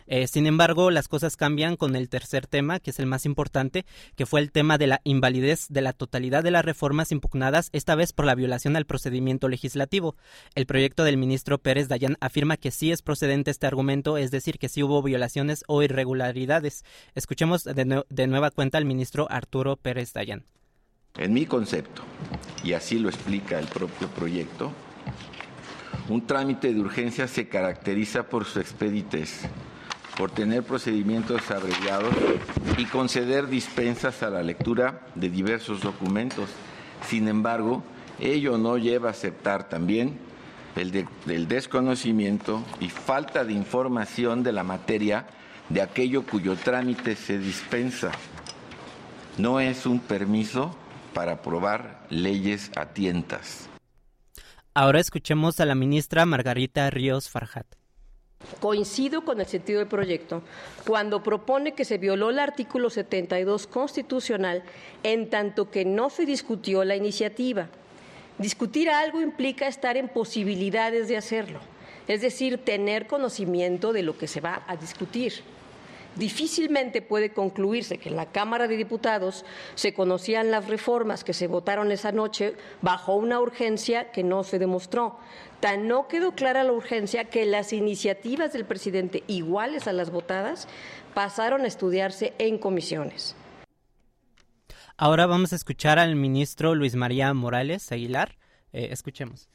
Eh, 0.08 0.28
sin 0.28 0.46
embargo, 0.46 0.92
las 0.92 1.08
cosas 1.08 1.38
cambian 1.38 1.76
con 1.76 1.96
el 1.96 2.10
tercer 2.10 2.48
tema, 2.48 2.80
que 2.80 2.92
es 2.92 3.00
el 3.00 3.06
más 3.06 3.26
importante, 3.26 3.86
que 4.16 4.26
fue 4.26 4.42
el 4.42 4.52
tema 4.52 4.78
de 4.78 4.88
la 4.88 5.02
invalidez 5.04 5.68
de 5.70 5.82
la 5.82 5.94
totalidad 5.94 6.44
de 6.44 6.52
las 6.52 6.66
reformas 6.66 7.12
impugnadas, 7.12 7.70
esta 7.72 7.96
vez 7.96 8.14
por 8.14 8.26
la 8.26 8.36
violación 8.36 8.76
al 8.76 8.86
procedimiento 8.86 9.48
legislativo. 9.50 10.16
El 10.56 10.66
proyecto 10.66 11.04
del 11.04 11.18
ministro 11.18 11.58
Pérez 11.58 11.88
Dayan 11.88 12.18
afirma 12.20 12.58
que 12.58 12.72
sí 12.72 12.92
es 12.92 13.02
procedente 13.02 13.52
este 13.52 13.68
argumento, 13.68 14.18
es 14.18 14.32
decir, 14.32 14.60
que 14.60 14.70
sí 14.70 14.84
hubo 14.84 15.02
violaciones 15.02 15.64
o 15.68 15.84
irregularidades. 15.84 16.84
Escuchemos 17.16 17.64
de, 17.64 18.28
nueva 18.28 18.52
cuenta 18.52 18.78
al 18.78 18.86
ministro 18.86 19.28
Arturo 19.30 19.78
Pérez 19.78 20.14
Dayan. 20.14 20.46
En 21.18 21.34
mi 21.34 21.46
concepto, 21.46 22.02
y 22.64 22.74
así 22.74 22.98
lo 22.98 23.10
explica 23.10 23.60
el 23.60 23.68
propio 23.68 24.08
proyecto, 24.10 24.72
un 26.10 26.26
trámite 26.26 26.74
de 26.74 26.80
urgencia 26.80 27.28
se 27.28 27.48
caracteriza 27.48 28.24
por 28.24 28.46
su 28.46 28.60
expeditez 28.60 29.48
por 30.18 30.32
tener 30.32 30.64
procedimientos 30.64 31.50
abreviados 31.50 32.14
y 32.78 32.86
conceder 32.86 33.48
dispensas 33.48 34.22
a 34.24 34.30
la 34.30 34.44
lectura 34.44 35.02
de 35.16 35.30
diversos 35.30 35.82
documentos. 35.82 36.50
Sin 37.08 37.28
embargo, 37.28 37.84
ello 38.20 38.58
no 38.58 38.78
lleva 38.78 39.10
a 39.10 39.12
aceptar 39.12 39.70
también 39.70 40.20
el, 40.76 41.48
desconocimiento 41.48 42.64
y 42.80 42.90
falta 42.90 43.44
de 43.44 43.54
información 43.54 44.44
de 44.44 44.52
la 44.52 44.64
materia 44.64 45.26
de 45.70 45.82
aquello 45.82 46.24
cuyo 46.26 46.56
trámite 46.56 47.16
se 47.16 47.40
dispensa. 47.40 48.12
No 49.38 49.60
es 49.60 49.86
un 49.86 50.00
permiso 50.00 50.76
para 51.14 51.34
aprobar 51.34 52.06
leyes 52.10 52.72
a 52.76 52.86
tientas. 52.88 53.73
Ahora 54.76 55.00
escuchemos 55.00 55.60
a 55.60 55.68
la 55.68 55.76
ministra 55.76 56.26
Margarita 56.26 56.90
Ríos 56.90 57.30
Farjat. 57.30 57.68
Coincido 58.60 59.24
con 59.24 59.40
el 59.40 59.46
sentido 59.46 59.78
del 59.78 59.88
proyecto 59.88 60.42
cuando 60.88 61.22
propone 61.22 61.76
que 61.76 61.86
se 61.86 62.00
violó 62.00 62.32
el 62.32 62.40
artículo 62.40 62.90
72 62.90 63.68
constitucional 63.68 64.64
en 65.04 65.30
tanto 65.30 65.70
que 65.70 65.86
no 65.86 66.10
se 66.10 66.26
discutió 66.26 66.84
la 66.86 66.96
iniciativa. 66.96 67.70
Discutir 68.40 68.90
algo 68.90 69.22
implica 69.22 69.68
estar 69.68 69.96
en 69.96 70.10
posibilidades 70.10 71.08
de 71.08 71.18
hacerlo, 71.18 71.60
es 72.08 72.22
decir, 72.22 72.58
tener 72.58 73.06
conocimiento 73.06 73.94
de 73.94 74.02
lo 74.02 74.18
que 74.18 74.28
se 74.28 74.42
va 74.42 74.64
a 74.66 74.76
discutir. 74.76 75.44
Difícilmente 76.16 77.02
puede 77.02 77.32
concluirse 77.32 77.98
que 77.98 78.10
en 78.10 78.16
la 78.16 78.32
Cámara 78.32 78.68
de 78.68 78.78
Diputados 78.78 79.46
se 79.74 79.94
conocían 79.94 80.52
las 80.52 80.68
reformas 80.68 81.24
que 81.24 81.34
se 81.34 81.48
votaron 81.48 81.92
esa 81.92 82.12
noche 82.12 82.56
bajo 82.82 83.16
una 83.16 83.40
urgencia 83.40 84.12
que 84.12 84.24
no 84.24 84.44
se 84.44 84.60
demostró. 84.60 85.18
Tan 85.60 85.88
no 85.88 86.08
quedó 86.08 86.34
clara 86.34 86.64
la 86.64 86.72
urgencia 86.72 87.26
que 87.26 87.46
las 87.46 87.74
iniciativas 87.74 88.54
del 88.54 88.66
presidente, 88.66 89.24
iguales 89.28 89.88
a 89.88 89.94
las 89.94 90.12
votadas, 90.12 90.68
pasaron 91.16 91.62
a 91.62 91.68
estudiarse 91.68 92.34
en 92.38 92.60
comisiones. 92.60 93.36
Ahora 94.98 95.26
vamos 95.26 95.52
a 95.54 95.56
escuchar 95.56 95.98
al 95.98 96.16
ministro 96.16 96.76
Luis 96.76 96.96
María 96.96 97.34
Morales 97.34 97.92
Aguilar. 97.92 98.38
Eh, 98.72 98.90
escuchemos 98.92 99.50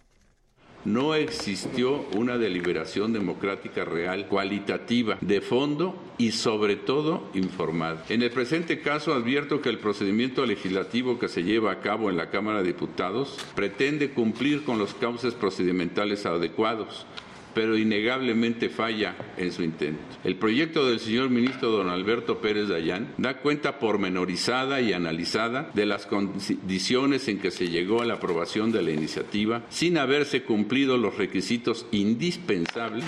no 0.85 1.14
existió 1.14 2.07
una 2.14 2.38
deliberación 2.38 3.12
democrática 3.12 3.85
real, 3.85 4.27
cualitativa, 4.29 5.19
de 5.21 5.41
fondo 5.41 5.97
y 6.19 6.33
sobre 6.33 6.77
todo 6.77 7.29
informada. 7.35 8.05
En 8.09 8.23
el 8.23 8.31
presente 8.31 8.81
caso 8.81 9.14
advierto 9.14 9.61
que 9.61 9.69
el 9.69 9.79
procedimiento 9.79 10.47
legislativo 10.47 11.19
que 11.19 11.29
se 11.29 11.43
lleva 11.43 11.73
a 11.73 11.81
cabo 11.81 12.11
en 12.11 12.17
la 12.17 12.31
Cámara 12.31 12.62
de 12.62 12.69
Diputados 12.69 13.37
pretende 13.55 14.11
cumplir 14.11 14.64
con 14.64 14.79
los 14.79 14.95
cauces 14.95 15.35
procedimentales 15.35 16.27
adecuados 16.27 17.07
pero 17.54 17.76
innegablemente 17.76 18.68
falla 18.68 19.16
en 19.37 19.52
su 19.52 19.62
intento. 19.62 20.00
El 20.24 20.37
proyecto 20.37 20.88
del 20.88 21.00
señor 21.00 21.30
ministro 21.30 21.70
don 21.70 21.88
Alberto 21.88 22.38
Pérez 22.40 22.68
Dayán 22.68 23.14
da 23.18 23.38
cuenta 23.38 23.78
pormenorizada 23.78 24.80
y 24.80 24.92
analizada 24.92 25.70
de 25.74 25.87
las 25.87 26.06
condiciones 26.06 27.28
en 27.28 27.38
que 27.38 27.50
se 27.50 27.68
llegó 27.68 28.02
a 28.02 28.06
la 28.06 28.14
aprobación 28.14 28.72
de 28.72 28.82
la 28.82 28.90
iniciativa 28.90 29.64
sin 29.68 29.98
haberse 29.98 30.42
cumplido 30.42 30.96
los 30.96 31.16
requisitos 31.16 31.87
indispensables 31.92 33.04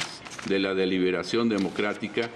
de 0.46 0.58
la 0.58 0.74
deliberación 0.74 1.48
democrática 1.48 2.30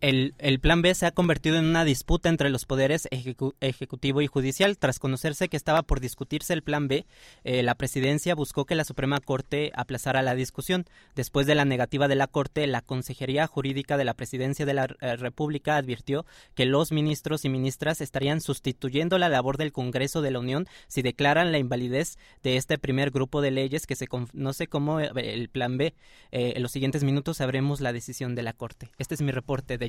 el, 0.00 0.60
Plan 0.60 0.80
B 0.82 0.94
se 0.94 1.06
ha 1.06 1.10
convertido 1.10 1.56
en 1.56 1.64
una 1.64 1.84
disputa 1.84 2.28
entre 2.28 2.50
los 2.50 2.66
poderes 2.66 3.08
ejecutivo 3.10 4.22
y 4.22 4.26
judicial. 4.26 4.78
Tras 4.78 4.98
conocerse 4.98 5.48
que 5.48 5.56
estaba 5.56 5.82
por 5.82 6.00
discutirse 6.00 6.52
el 6.52 6.62
Plan 6.62 6.86
B, 6.86 7.04
eh, 7.44 7.62
la 7.62 7.74
presidencia 7.74 8.34
buscó 8.34 8.64
que 8.64 8.76
la 8.76 8.84
Suprema 8.84 9.18
Corte 9.20 9.72
aplazara 9.74 10.22
la 10.22 10.34
discusión. 10.34 10.84
Después 11.16 11.46
de 11.46 11.56
la 11.56 11.64
negativa 11.64 12.06
de 12.06 12.14
la 12.14 12.28
Corte, 12.28 12.66
la 12.66 12.80
Consejería 12.80 13.46
Jurídica 13.46 13.96
de 13.96 14.04
la 14.04 14.14
Presidencia 14.14 14.66
de 14.66 14.74
la 14.74 14.88
eh, 15.00 15.16
República 15.16 15.76
advirtió 15.76 16.24
que 16.54 16.64
los 16.64 16.92
ministros 16.92 17.44
y 17.44 17.48
ministras 17.48 18.00
estarían 18.00 18.40
sustituyendo 18.40 19.18
la 19.18 19.28
labor 19.28 19.56
del 19.56 19.72
Congreso 19.72 20.22
de 20.22 20.30
la 20.30 20.38
Unión 20.38 20.66
si 20.86 21.02
declaran 21.02 21.50
la 21.50 21.58
invalidez 21.58 22.18
de 22.42 22.56
este 22.56 22.78
primer 22.78 23.10
grupo 23.10 23.40
de 23.40 23.50
leyes 23.50 23.86
que 23.86 23.96
se 23.96 24.06
conoce 24.06 24.68
como 24.68 25.00
eh, 25.00 25.10
el 25.16 25.48
Plan 25.48 25.76
B. 25.76 25.94
en 26.30 26.62
los 26.62 26.70
siguientes 26.70 27.02
minutos 27.02 27.38
sabremos 27.38 27.80
la 27.80 27.92
decisión 27.92 28.36
de 28.36 28.42
la 28.42 28.52
Corte. 28.52 28.90
Este 28.98 29.14
es 29.14 29.22
mi 29.22 29.32
reporte 29.32 29.76
de 29.76 29.87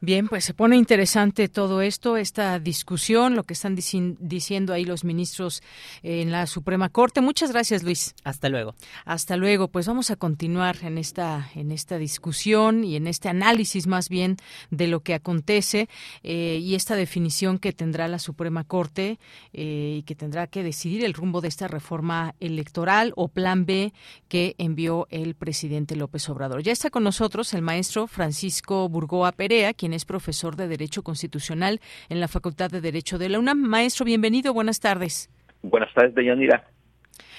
Bien, 0.00 0.28
pues 0.28 0.44
se 0.44 0.54
pone 0.54 0.76
interesante 0.76 1.48
todo 1.48 1.80
esto, 1.80 2.16
esta 2.16 2.58
discusión, 2.58 3.34
lo 3.34 3.44
que 3.44 3.54
están 3.54 3.74
diciendo 3.74 4.72
ahí 4.72 4.84
los 4.84 5.04
ministros 5.04 5.62
en 6.02 6.30
la 6.30 6.46
Suprema 6.46 6.88
Corte. 6.88 7.20
Muchas 7.20 7.50
gracias, 7.50 7.82
Luis. 7.82 8.14
Hasta 8.22 8.48
luego. 8.48 8.74
Hasta 9.04 9.36
luego. 9.36 9.68
Pues 9.68 9.86
vamos 9.86 10.10
a 10.10 10.16
continuar 10.16 10.76
en 10.82 10.98
esta 10.98 11.50
en 11.54 11.72
esta 11.72 11.98
discusión 11.98 12.84
y 12.84 12.96
en 12.96 13.06
este 13.06 13.28
análisis 13.28 13.86
más 13.86 14.08
bien 14.08 14.36
de 14.70 14.86
lo 14.86 15.00
que 15.00 15.14
acontece 15.14 15.88
eh, 16.22 16.58
y 16.62 16.74
esta 16.74 16.94
definición 16.94 17.58
que 17.58 17.72
tendrá 17.72 18.08
la 18.08 18.18
Suprema 18.18 18.64
Corte 18.64 19.18
eh, 19.52 19.96
y 19.98 20.02
que 20.02 20.14
tendrá 20.14 20.46
que 20.46 20.62
decidir 20.62 21.04
el 21.04 21.14
rumbo 21.14 21.40
de 21.40 21.48
esta 21.48 21.68
reforma 21.68 22.34
electoral 22.40 23.12
o 23.16 23.28
Plan 23.28 23.66
B 23.66 23.92
que 24.28 24.54
envió 24.58 25.06
el 25.10 25.34
presidente 25.34 25.96
López 25.96 26.28
Obrador. 26.28 26.62
Ya 26.62 26.72
está 26.72 26.90
con 26.90 27.04
nosotros 27.04 27.52
el 27.54 27.62
maestro 27.62 28.06
Francisco 28.06 28.88
Burgos 28.88 29.05
Perea, 29.32 29.72
quien 29.74 29.92
es 29.92 30.04
profesor 30.04 30.56
de 30.56 30.68
Derecho 30.68 31.02
Constitucional 31.02 31.80
en 32.08 32.20
la 32.20 32.28
Facultad 32.28 32.70
de 32.70 32.80
Derecho 32.80 33.18
de 33.18 33.28
la 33.28 33.38
UNAM. 33.38 33.60
Maestro, 33.60 34.04
bienvenido, 34.04 34.52
buenas 34.52 34.80
tardes. 34.80 35.30
Buenas 35.62 35.92
tardes, 35.94 36.14
Deyanira. 36.14 36.64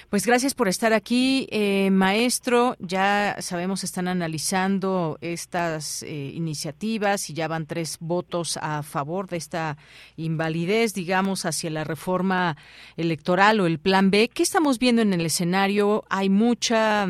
Pues 0.10 0.26
gracias 0.26 0.54
por 0.54 0.70
estar 0.70 0.94
aquí, 0.94 1.50
eh, 1.52 1.90
maestro. 1.92 2.78
Ya 2.80 3.36
sabemos 3.42 3.84
están 3.84 4.08
analizando 4.08 5.18
estas 5.20 6.02
eh, 6.02 6.32
iniciativas 6.34 7.30
y 7.30 7.34
ya 7.34 7.50
van 7.50 7.66
tres 7.66 7.98
votos 8.00 8.58
a 8.62 8.84
favor 8.84 9.28
de 9.28 9.36
esta 9.36 9.76
invalidez, 10.16 10.94
digamos, 10.94 11.46
hacia 11.46 11.70
la 11.72 11.84
reforma 11.84 12.56
electoral 12.96 13.60
o 13.60 13.68
el 13.68 13.80
Plan 13.80 14.10
B. 14.10 14.30
¿Qué 14.34 14.44
estamos 14.44 14.80
viendo 14.80 15.02
en 15.02 15.12
el 15.12 15.26
escenario? 15.26 16.06
Hay 16.10 16.30
mucha, 16.30 17.10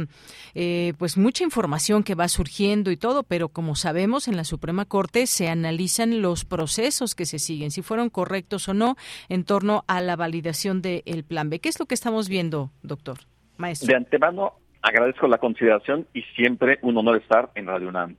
eh, 0.56 0.94
pues 0.98 1.18
mucha 1.18 1.44
información 1.44 2.02
que 2.02 2.16
va 2.16 2.28
surgiendo 2.28 2.90
y 2.90 2.98
todo, 2.98 3.22
pero 3.22 3.50
como 3.50 3.76
sabemos 3.76 4.28
en 4.28 4.36
la 4.36 4.44
Suprema 4.44 4.86
Corte 4.86 5.28
se 5.28 5.50
analizan 5.50 6.24
los 6.24 6.46
procesos 6.46 7.14
que 7.14 7.28
se 7.28 7.38
siguen, 7.38 7.70
si 7.70 7.84
fueron 7.84 8.10
correctos 8.10 8.68
o 8.70 8.74
no, 8.74 8.96
en 9.30 9.44
torno 9.44 9.86
a 9.86 10.02
la 10.02 10.16
validación 10.16 10.82
del 10.82 11.24
Plan 11.24 11.52
B. 11.52 11.60
¿Qué 11.60 11.70
es 11.70 11.80
lo 11.80 11.86
que 11.86 11.94
estamos 11.94 12.28
viendo? 12.28 12.72
Doctor, 12.88 13.18
maestro. 13.58 13.88
De 13.88 13.96
antemano, 13.96 14.54
agradezco 14.82 15.28
la 15.28 15.38
consideración 15.38 16.08
y 16.14 16.22
siempre 16.36 16.80
un 16.82 16.98
honor 16.98 17.18
estar 17.18 17.52
en 17.56 17.68
Radio 17.68 17.90
UNAM. 17.90 18.16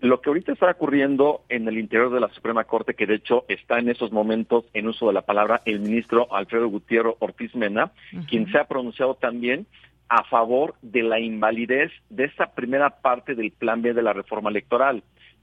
Lo 0.00 0.20
que 0.20 0.30
ahorita 0.30 0.52
está 0.52 0.70
ocurriendo 0.70 1.42
en 1.48 1.66
el 1.66 1.76
interior 1.76 2.12
de 2.12 2.20
la 2.20 2.28
Suprema 2.28 2.62
Corte, 2.64 2.94
que 2.94 3.06
de 3.06 3.16
hecho 3.16 3.44
está 3.48 3.80
en 3.80 3.88
esos 3.88 4.12
momentos 4.12 4.64
en 4.72 4.86
uso 4.86 5.08
de 5.08 5.12
la 5.12 5.22
palabra 5.22 5.60
el 5.64 5.80
ministro 5.80 6.32
Alfredo 6.32 6.68
Gutiérrez 6.68 7.16
Ortiz 7.18 7.52
Mena, 7.56 7.90
quien 8.28 8.48
se 8.52 8.58
ha 8.58 8.68
pronunciado 8.68 9.16
también 9.16 9.66
a 10.08 10.22
favor 10.24 10.76
de 10.82 11.02
la 11.02 11.18
invalidez 11.18 11.90
de 12.10 12.24
esta 12.24 12.54
primera 12.54 12.90
parte 12.90 13.34
del 13.34 13.50
plan 13.50 13.82
B 13.82 13.92
de 13.92 14.02
la 14.02 14.12
reforma 14.12 14.50
electoral. 14.50 15.02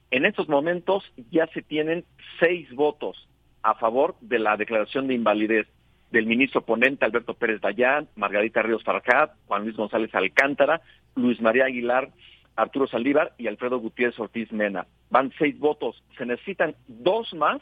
En 0.09 0.25
estos 0.25 0.47
momentos 0.47 1.03
ya 1.31 1.47
se 1.47 1.61
tienen 1.61 2.05
seis 2.39 2.71
votos 2.73 3.27
a 3.61 3.75
favor 3.75 4.15
de 4.21 4.39
la 4.39 4.55
declaración 4.55 5.07
de 5.07 5.15
invalidez 5.15 5.67
del 6.11 6.25
ministro 6.25 6.61
ponente 6.61 7.05
Alberto 7.05 7.33
Pérez 7.33 7.61
Dayán, 7.61 8.07
Margarita 8.15 8.61
Ríos 8.61 8.83
Farcat, 8.83 9.33
Juan 9.47 9.63
Luis 9.63 9.75
González 9.75 10.13
Alcántara, 10.13 10.81
Luis 11.15 11.41
María 11.41 11.65
Aguilar, 11.65 12.09
Arturo 12.55 12.87
Saldívar 12.87 13.33
y 13.37 13.47
Alfredo 13.47 13.79
Gutiérrez 13.79 14.19
Ortiz 14.19 14.51
Mena. 14.51 14.87
Van 15.09 15.31
seis 15.37 15.57
votos. 15.59 16.01
Se 16.17 16.25
necesitan 16.25 16.75
dos 16.87 17.33
más 17.33 17.61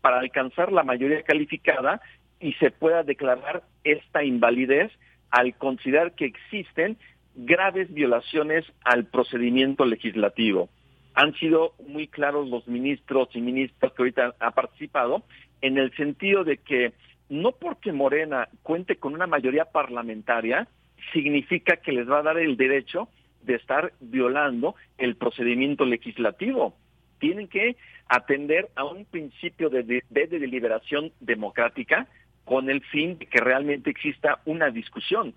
para 0.00 0.20
alcanzar 0.20 0.72
la 0.72 0.82
mayoría 0.82 1.22
calificada 1.22 2.00
y 2.40 2.54
se 2.54 2.70
pueda 2.70 3.02
declarar 3.02 3.64
esta 3.84 4.24
invalidez 4.24 4.90
al 5.30 5.54
considerar 5.56 6.14
que 6.14 6.24
existen 6.24 6.96
graves 7.34 7.92
violaciones 7.92 8.64
al 8.84 9.06
procedimiento 9.06 9.84
legislativo. 9.84 10.68
Han 11.14 11.34
sido 11.34 11.74
muy 11.86 12.08
claros 12.08 12.48
los 12.48 12.66
ministros 12.66 13.28
y 13.34 13.40
ministras 13.40 13.92
que 13.92 14.02
ahorita 14.02 14.34
han 14.38 14.52
participado 14.52 15.22
en 15.60 15.76
el 15.76 15.94
sentido 15.96 16.44
de 16.44 16.56
que 16.56 16.92
no 17.30 17.52
porque 17.52 17.92
Morena 17.92 18.48
cuente 18.62 18.96
con 18.96 19.14
una 19.14 19.26
mayoría 19.26 19.64
parlamentaria, 19.64 20.68
significa 21.12 21.76
que 21.76 21.92
les 21.92 22.10
va 22.10 22.18
a 22.18 22.22
dar 22.22 22.38
el 22.38 22.56
derecho 22.56 23.08
de 23.42 23.54
estar 23.54 23.92
violando 24.00 24.74
el 24.98 25.16
procedimiento 25.16 25.86
legislativo. 25.86 26.74
Tienen 27.18 27.48
que 27.48 27.76
atender 28.08 28.68
a 28.74 28.84
un 28.84 29.04
principio 29.04 29.70
de, 29.70 29.84
de, 29.84 30.26
deliberación 30.26 31.12
democrática 31.20 32.08
con 32.44 32.68
el 32.68 32.82
fin 32.82 33.16
de 33.18 33.26
que 33.26 33.38
realmente 33.38 33.90
exista 33.90 34.40
una 34.44 34.70
discusión 34.70 35.34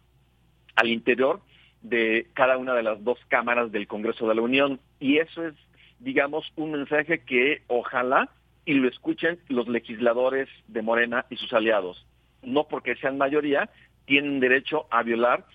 al 0.75 0.88
interior 0.88 1.41
de 1.84 2.27
cada 2.34 2.58
una 2.58 2.73
de 2.73 2.84
las 2.84 3.03
dos 3.03 3.19
cámaras 3.27 3.71
del 3.71 3.88
Congreso 3.88 4.27
de 4.27 4.36
la 4.36 4.41
Unión. 4.41 4.79
Y 4.99 5.19
eso 5.19 5.45
es, 5.45 5.53
digamos, 5.99 6.51
un 6.56 6.71
mensaje 6.71 7.19
que 7.19 7.62
ojalá 7.67 8.29
y 8.65 8.73
lo 8.73 8.88
escuchen 8.88 9.39
los 9.49 9.67
legisladores 9.67 10.49
de 10.67 10.82
Morena 10.82 11.26
y 11.30 11.36
sus 11.38 11.54
aliados. 11.54 12.06
No 12.41 12.67
porque 12.67 12.95
sean 12.95 13.17
mayoría, 13.17 13.69
tienen 14.06 14.39
derecho 14.39 14.86
a 14.91 15.04
violar 15.04 15.45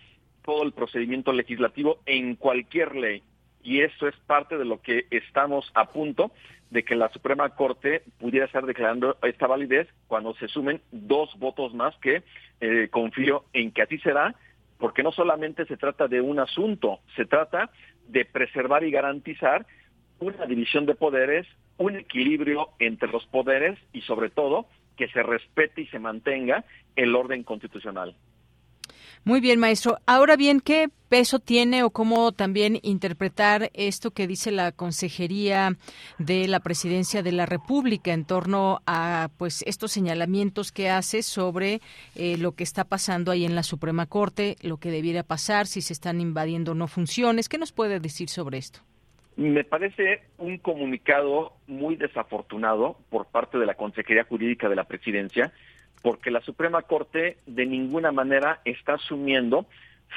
todo 0.44 0.62
el 0.62 0.73
procedimiento 0.73 1.33
legislativo 1.33 1.99
en 2.07 2.37
cualquier 2.37 2.94
ley. 2.94 3.23
Y 3.62 3.81
eso 3.81 4.09
es 4.09 4.16
parte 4.27 4.57
de 4.57 4.64
lo 4.64 4.81
que 4.81 5.07
estamos 5.11 5.71
a 5.75 5.90
punto 5.90 6.33
de 6.71 6.85
que 6.85 6.97
la 6.97 7.09
Suprema 7.11 7.51
Corte 7.51 8.03
pudiera 8.18 8.47
estar 8.47 8.64
declarando 8.64 9.16
esta 9.23 9.47
validez 9.47 9.88
cuando 10.07 10.35
se 10.35 10.49
sumen 10.49 10.81
dos 10.90 11.38
votos 11.38 11.75
más 11.75 11.97
que 11.97 12.23
eh, 12.61 12.88
confío 12.90 13.44
en 13.53 13.73
que 13.73 13.83
así 13.83 13.99
será, 13.99 14.35
porque 14.79 15.03
no 15.03 15.12
solamente 15.12 15.66
se 15.66 15.77
trata 15.77 16.09
de 16.09 16.21
un 16.21 16.38
asunto, 16.38 17.01
se 17.16 17.25
trata 17.25 17.71
de 18.07 18.25
preservar 18.25 18.85
y 18.85 18.90
garantizar 18.90 19.66
una 20.20 20.46
división 20.46 20.87
de 20.87 20.94
poderes 20.94 21.46
un 21.78 21.96
equilibrio 21.96 22.70
entre 22.78 23.09
los 23.09 23.24
poderes 23.26 23.78
y 23.92 24.02
sobre 24.02 24.31
todo 24.31 24.66
que 24.96 25.09
se 25.09 25.22
respete 25.22 25.83
y 25.83 25.87
se 25.87 25.98
mantenga 25.98 26.64
el 26.96 27.14
orden 27.14 27.44
constitucional. 27.44 28.14
Muy 29.24 29.40
bien, 29.40 29.59
maestro. 29.59 29.98
Ahora 30.07 30.37
bien, 30.37 30.61
¿qué 30.61 30.88
peso 31.09 31.38
tiene 31.38 31.83
o 31.83 31.90
cómo 31.90 32.33
también 32.33 32.78
interpretar 32.83 33.70
esto 33.74 34.12
que 34.12 34.26
dice 34.26 34.50
la 34.50 34.72
Consejería 34.72 35.76
de 36.18 36.48
la 36.48 36.61
Presidencia 36.61 37.22
de 37.22 37.33
la 37.33 37.44
República 37.44 38.12
en 38.12 38.24
torno 38.24 38.81
a 38.87 39.28
pues 39.37 39.62
estos 39.66 39.92
señalamientos 39.92 40.72
que 40.72 40.88
hace 40.88 41.22
sobre 41.22 41.81
eh, 42.14 42.38
lo 42.38 42.52
que 42.52 42.64
está 42.64 42.85
pasando 42.85 43.31
ahí 43.31 43.44
en 43.44 43.54
la 43.54 43.64
Suprema 43.64 44.07
Corte, 44.07 44.57
lo 44.62 44.78
que 44.78 44.90
debiera 44.90 45.22
pasar, 45.22 45.66
si 45.66 45.83
se 45.83 45.92
están 45.92 46.20
invadiendo 46.20 46.74
no 46.74 46.88
funciones? 46.88 47.48
¿Qué 47.48 47.59
nos 47.59 47.72
puede 47.72 48.00
decir 48.00 48.28
sobre 48.28 48.59
esto? 48.59 48.81
Me 49.38 49.62
parece 49.62 50.22
un 50.37 50.59
comunicado 50.59 51.53
muy 51.68 51.94
desafortunado 51.94 52.98
por 53.09 53.27
parte 53.27 53.57
de 53.57 53.66
la 53.66 53.74
Consejería 53.74 54.24
Jurídica 54.24 54.68
de 54.68 54.74
la 54.74 54.83
Presidencia, 54.83 55.53
porque 56.03 56.33
la 56.33 56.40
Suprema 56.40 56.83
Corte 56.83 57.37
de 57.46 57.64
ninguna 57.64 58.11
manera 58.11 58.61
está 58.64 58.94
asumiendo 58.94 59.66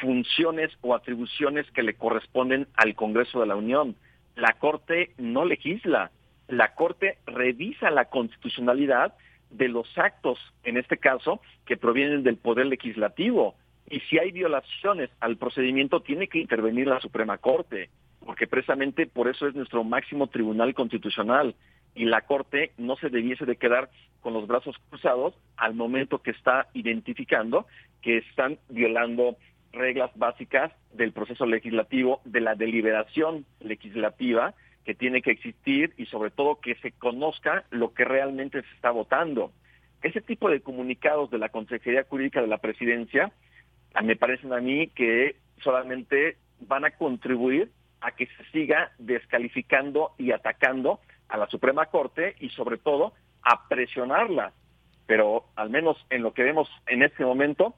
funciones 0.02 0.72
o 0.82 0.96
atribuciones 0.96 1.70
que 1.70 1.84
le 1.84 1.94
corresponden 1.94 2.66
al 2.74 2.96
Congreso 2.96 3.40
de 3.40 3.46
la 3.46 3.56
Unión. 3.56 3.96
La 4.36 4.54
Corte 4.54 5.12
no 5.20 5.46
legisla, 5.46 6.10
la 6.48 6.74
Corte 6.74 7.20
revisa 7.28 7.92
la 7.92 8.06
constitucionalidad 8.06 9.14
de 9.52 9.68
los 9.68 9.88
actos, 10.00 10.40
en 10.64 10.78
este 10.78 10.98
caso, 10.98 11.42
que 11.68 11.78
provienen 11.78 12.24
del 12.24 12.38
Poder 12.38 12.66
Legislativo. 12.66 13.54
Y 13.88 14.00
si 14.00 14.18
hay 14.18 14.32
violaciones 14.32 15.12
al 15.20 15.38
procedimiento, 15.38 16.00
tiene 16.00 16.28
que 16.28 16.40
intervenir 16.40 16.88
la 16.88 17.00
Suprema 17.00 17.38
Corte, 17.38 17.92
porque 18.26 18.48
precisamente 18.48 19.08
por 19.08 19.28
eso 19.28 19.48
es 19.48 19.56
nuestro 19.56 19.84
máximo 19.84 20.28
tribunal 20.28 20.74
constitucional. 20.74 21.56
Y 21.94 22.06
la 22.06 22.22
Corte 22.22 22.72
no 22.78 22.96
se 22.96 23.10
debiese 23.10 23.46
de 23.46 23.58
quedar 23.58 23.90
con 24.22 24.34
los 24.34 24.48
brazos 24.48 24.76
cruzados 24.90 25.34
al 25.58 25.74
momento 25.74 26.20
que 26.20 26.32
está 26.32 26.68
identificando 26.74 27.66
que 28.02 28.18
están 28.18 28.58
violando 28.70 29.38
reglas 29.72 30.12
básicas 30.16 30.72
del 30.94 31.12
proceso 31.12 31.46
legislativo, 31.46 32.22
de 32.26 32.42
la 32.42 32.56
deliberación 32.56 33.46
legislativa 33.60 34.54
que 34.84 34.96
tiene 34.96 35.22
que 35.22 35.32
existir 35.32 35.94
y 35.98 36.08
sobre 36.08 36.32
todo 36.32 36.60
que 36.60 36.76
se 36.76 36.92
conozca 36.92 37.66
lo 37.70 37.94
que 37.94 38.04
realmente 38.04 38.62
se 38.62 38.76
está 38.76 38.92
votando. 38.92 39.52
Ese 40.02 40.22
tipo 40.22 40.50
de 40.50 40.62
comunicados 40.62 41.30
de 41.30 41.38
la 41.38 41.50
Consejería 41.50 42.06
Jurídica 42.10 42.42
de 42.42 42.48
la 42.48 42.58
Presidencia 42.58 43.32
me 44.04 44.16
parecen 44.16 44.52
a 44.54 44.60
mí 44.60 44.88
que 44.88 45.36
solamente 45.64 46.38
van 46.62 46.86
a 46.86 46.92
contribuir 46.92 47.72
a 48.02 48.12
que 48.12 48.26
se 48.26 48.44
siga 48.52 48.92
descalificando 48.98 50.12
y 50.18 50.32
atacando 50.32 51.00
a 51.30 51.38
la 51.38 51.48
Suprema 51.48 51.86
Corte 51.86 52.36
y 52.40 52.50
sobre 52.50 52.78
todo 52.78 53.14
a 53.44 53.68
presionarla. 53.68 54.54
Pero 55.06 55.46
al 55.56 55.70
menos 55.70 55.98
en 56.10 56.24
lo 56.24 56.34
que 56.34 56.44
vemos 56.44 56.70
en 56.88 57.04
este 57.04 57.24
momento, 57.24 57.76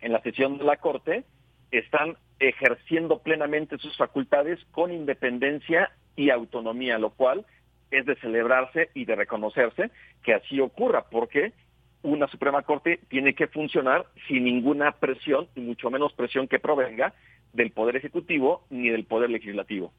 en 0.00 0.12
la 0.12 0.20
sesión 0.22 0.58
de 0.58 0.64
la 0.64 0.76
Corte, 0.76 1.24
están 1.70 2.16
ejerciendo 2.38 3.20
plenamente 3.20 3.78
sus 3.78 3.96
facultades 3.96 4.58
con 4.70 4.92
independencia 4.92 5.90
y 6.16 6.30
autonomía, 6.30 6.98
lo 6.98 7.10
cual 7.10 7.46
es 7.90 8.04
de 8.06 8.16
celebrarse 8.16 8.90
y 8.94 9.04
de 9.04 9.16
reconocerse 9.16 9.90
que 10.22 10.34
así 10.34 10.60
ocurra, 10.60 11.06
porque 11.10 11.52
una 12.02 12.28
Suprema 12.28 12.62
Corte 12.62 13.00
tiene 13.08 13.34
que 13.34 13.46
funcionar 13.46 14.06
sin 14.28 14.44
ninguna 14.44 14.92
presión, 14.92 15.48
y 15.54 15.60
mucho 15.60 15.90
menos 15.90 16.12
presión 16.12 16.46
que 16.46 16.58
provenga 16.58 17.14
del 17.56 17.72
Poder 17.72 17.96
Ejecutivo 17.96 18.64
ni 18.70 18.90
del 18.90 19.04
Poder 19.04 19.30
Legislativo. 19.30 19.92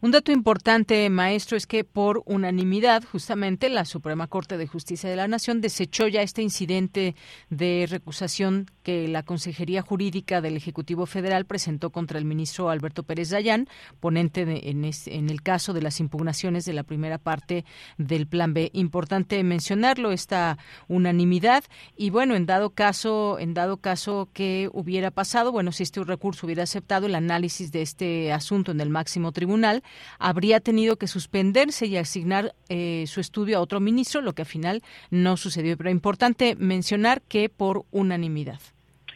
Un 0.00 0.10
dato 0.10 0.32
importante, 0.32 1.08
maestro, 1.08 1.56
es 1.56 1.66
que 1.66 1.84
por 1.84 2.22
unanimidad, 2.26 3.04
justamente, 3.04 3.68
la 3.68 3.84
Suprema 3.84 4.26
Corte 4.26 4.58
de 4.58 4.66
Justicia 4.66 5.08
de 5.08 5.16
la 5.16 5.28
Nación 5.28 5.60
desechó 5.60 6.08
ya 6.08 6.22
este 6.22 6.42
incidente 6.42 7.14
de 7.48 7.86
recusación 7.88 8.70
que 8.82 9.08
la 9.08 9.22
Consejería 9.22 9.82
Jurídica 9.82 10.40
del 10.40 10.56
Ejecutivo 10.56 11.06
Federal 11.06 11.46
presentó 11.46 11.90
contra 11.90 12.18
el 12.18 12.24
ministro 12.24 12.68
Alberto 12.68 13.02
Pérez 13.02 13.30
Dayán, 13.30 13.68
ponente 14.00 14.42
en, 14.42 14.84
en, 14.84 15.30
el 15.30 15.42
caso 15.42 15.72
de 15.72 15.80
las 15.80 16.00
impugnaciones 16.00 16.64
de 16.64 16.74
la 16.74 16.82
primera 16.82 17.18
parte 17.18 17.64
del 17.96 18.26
Plan 18.26 18.52
B. 18.52 18.70
Importante 18.74 19.42
mencionarlo, 19.42 20.12
esta 20.12 20.58
unanimidad. 20.88 21.64
Y 21.96 22.10
bueno, 22.10 22.34
en 22.34 22.46
dado 22.46 22.70
caso, 22.70 23.38
en 23.38 23.54
dado 23.54 23.78
caso 23.78 24.28
que 24.32 24.68
hubiera 24.72 25.10
pasado, 25.10 25.52
bueno, 25.52 25.72
si 25.72 25.82
este 25.82 26.02
recurso 26.04 26.46
hubiera 26.46 26.64
aceptado 26.64 27.06
el 27.06 27.14
análisis 27.14 27.72
de 27.72 27.82
este 27.82 28.32
asunto 28.32 28.72
en 28.72 28.80
el 28.80 28.90
máximo 28.90 29.32
tribunal, 29.32 29.83
habría 30.18 30.60
tenido 30.60 30.96
que 30.96 31.06
suspenderse 31.06 31.86
y 31.86 31.96
asignar 31.96 32.54
eh, 32.68 33.04
su 33.06 33.20
estudio 33.20 33.58
a 33.58 33.60
otro 33.60 33.80
ministro, 33.80 34.20
lo 34.20 34.32
que 34.32 34.42
al 34.42 34.46
final 34.46 34.82
no 35.10 35.36
sucedió. 35.36 35.76
Pero 35.76 35.90
importante 35.90 36.56
mencionar 36.56 37.22
que 37.22 37.48
por 37.48 37.84
unanimidad. 37.90 38.60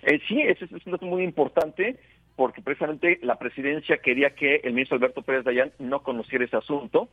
Eh, 0.03 0.21
sí, 0.29 0.41
ese 0.41 0.65
es 0.65 0.87
un 0.87 0.93
dato 0.93 1.07
muy 1.07 1.23
importante 1.23 1.97
porque 2.37 2.63
precisamente 2.63 3.19
la 3.23 3.37
presidencia 3.37 3.99
quería 3.99 4.31
que 4.31 4.61
el 4.63 4.73
ministro 4.73 4.97
Alberto 4.97 5.23
Pérez 5.23 5.45
Dayán 5.45 5.73
no 5.81 6.05
conociera 6.05 6.45
ese 6.45 6.57
asunto, 6.57 7.09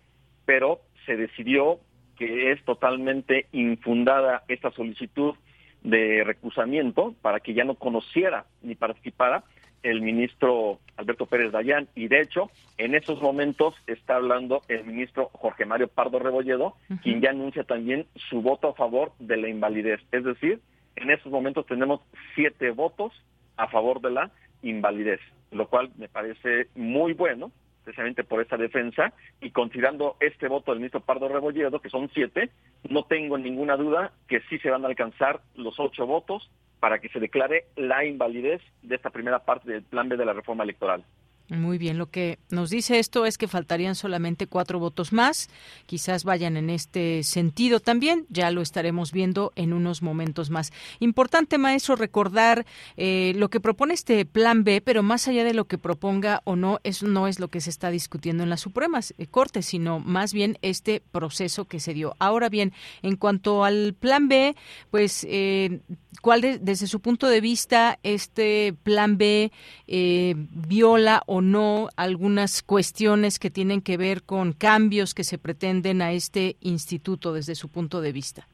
pero 0.46 0.82
se 1.08 1.16
decidió 1.16 1.80
que 2.16 2.52
es 2.52 2.64
totalmente 2.64 3.48
infundada 3.52 4.44
esta 4.48 4.72
solicitud 4.72 5.34
de 5.82 6.24
recusamiento 6.24 7.16
para 7.22 7.40
que 7.40 7.54
ya 7.54 7.64
no 7.64 7.76
conociera 7.76 8.46
ni 8.62 8.76
participara 8.76 9.44
el 9.86 10.02
ministro 10.02 10.80
Alberto 10.98 11.28
Pérez 11.28 11.52
Dayán. 11.52 11.88
Y 11.96 12.08
de 12.08 12.22
hecho 12.22 12.50
en 12.78 12.96
estos 12.96 13.22
momentos 13.22 13.76
está 13.86 14.16
hablando 14.16 14.62
el 14.68 14.84
ministro 14.84 15.30
Jorge 15.34 15.66
Mario 15.66 15.88
Pardo 15.88 16.20
Rebolledo, 16.20 16.76
quien 17.04 17.22
ya 17.22 17.30
anuncia 17.30 17.64
también 17.64 18.08
su 18.16 18.42
voto 18.42 18.70
a 18.70 18.74
favor 18.74 19.12
de 19.20 19.38
la 19.38 19.48
invalidez. 19.48 20.02
Es 20.12 20.24
decir, 20.24 20.60
en 20.96 21.12
estos 21.12 21.32
momentos 21.32 21.68
tenemos 21.68 22.02
siete 22.34 22.72
votos 22.72 23.14
a 23.58 23.68
favor 23.68 24.02
de 24.02 24.12
la 24.12 24.32
invalidez, 24.64 25.20
lo 25.52 25.68
cual 25.68 25.92
me 25.98 26.10
parece 26.10 26.68
muy 26.76 27.14
bueno, 27.14 27.52
precisamente 27.84 28.24
por 28.24 28.42
esta 28.42 28.58
defensa, 28.58 29.14
y 29.40 29.52
considerando 29.52 30.18
este 30.20 30.48
voto 30.48 30.72
del 30.72 30.80
ministro 30.80 31.02
Pardo 31.02 31.28
Rebolledo, 31.28 31.80
que 31.80 31.90
son 31.90 32.10
siete, 32.12 32.50
no 32.90 33.04
tengo 33.04 33.38
ninguna 33.38 33.78
duda 33.78 34.12
que 34.28 34.42
sí 34.50 34.58
se 34.58 34.72
van 34.72 34.84
a 34.84 34.88
alcanzar 34.88 35.42
los 35.56 35.80
ocho 35.80 36.08
votos 36.08 36.50
para 36.80 37.00
que 37.00 37.10
se 37.10 37.20
declare 37.20 37.66
la 37.76 38.06
invalidez 38.06 38.62
de 38.82 38.96
esta 38.96 39.10
primera 39.10 39.40
parte 39.40 39.72
del 39.72 39.84
plan 39.84 40.10
B 40.10 40.18
de 40.18 40.26
la 40.26 40.34
reforma 40.34 40.64
electoral. 40.64 41.04
Muy 41.48 41.78
bien, 41.78 42.00
lo 42.00 42.10
que 42.10 42.40
nos 42.50 42.72
dice 42.72 42.98
esto 42.98 43.24
es 43.28 43.38
que 43.38 43.48
faltarían 43.48 43.94
solamente 43.94 44.48
cuatro 44.48 44.80
votos 44.80 45.14
más, 45.14 45.48
quizás 45.86 46.24
vayan 46.24 46.58
en 46.58 46.72
este 46.72 47.22
sentido 47.22 47.80
también, 47.80 48.26
ya 48.30 48.50
lo 48.50 48.64
estaremos 48.64 49.12
viendo 49.12 49.54
en 49.56 49.72
unos 49.72 50.02
momentos 50.02 50.50
más. 50.50 50.74
Importante, 51.00 51.60
maestro, 51.60 51.98
recordar 51.98 52.66
eh, 52.98 53.34
lo 53.36 53.52
que 53.52 53.60
propone 53.60 53.94
este 53.94 54.26
plan 54.26 54.64
B, 54.64 54.82
pero 54.82 55.04
más 55.04 55.28
allá 55.28 55.44
de 55.44 55.54
lo 55.54 55.66
que 55.66 55.78
proponga 55.78 56.42
o 56.46 56.56
no, 56.56 56.80
eso 56.84 57.06
no 57.06 57.28
es 57.28 57.40
lo 57.40 57.50
que 57.50 57.62
se 57.62 57.70
está 57.70 57.92
discutiendo 57.92 58.42
en 58.42 58.50
las 58.50 58.62
Supremas 58.62 59.14
eh, 59.20 59.28
Cortes, 59.28 59.68
sino 59.68 60.00
más 60.00 60.34
bien 60.34 60.58
este 60.64 61.00
proceso 61.12 61.66
que 61.66 61.80
se 61.80 61.94
dio. 61.94 62.16
Ahora 62.18 62.50
bien, 62.50 62.74
en 63.04 63.18
cuanto 63.18 63.64
al 63.64 63.94
plan 63.94 64.28
B, 64.30 64.56
pues, 64.90 65.28
eh, 65.30 65.82
¿cuál 66.24 66.42
desde 66.62 66.88
su 66.88 67.02
punto 67.02 67.28
de 67.28 67.40
vista 67.40 68.00
este 68.02 68.74
plan 68.82 69.20
B 69.20 69.52
viola 69.88 71.22
o 71.28 71.35
o 71.36 71.42
no 71.42 71.90
algunas 71.98 72.64
cuestiones 72.64 73.40
que 73.40 73.50
tienen 73.50 73.82
que 73.82 73.98
ver 73.98 74.24
con 74.24 74.54
cambios 74.54 75.14
que 75.14 75.26
se 75.26 75.38
pretenden 75.38 76.02
a 76.02 76.14
este 76.14 76.56
instituto 76.62 77.34
desde 77.34 77.56
su 77.56 77.70
punto 77.70 78.00
de 78.00 78.14
vista? 78.14 78.48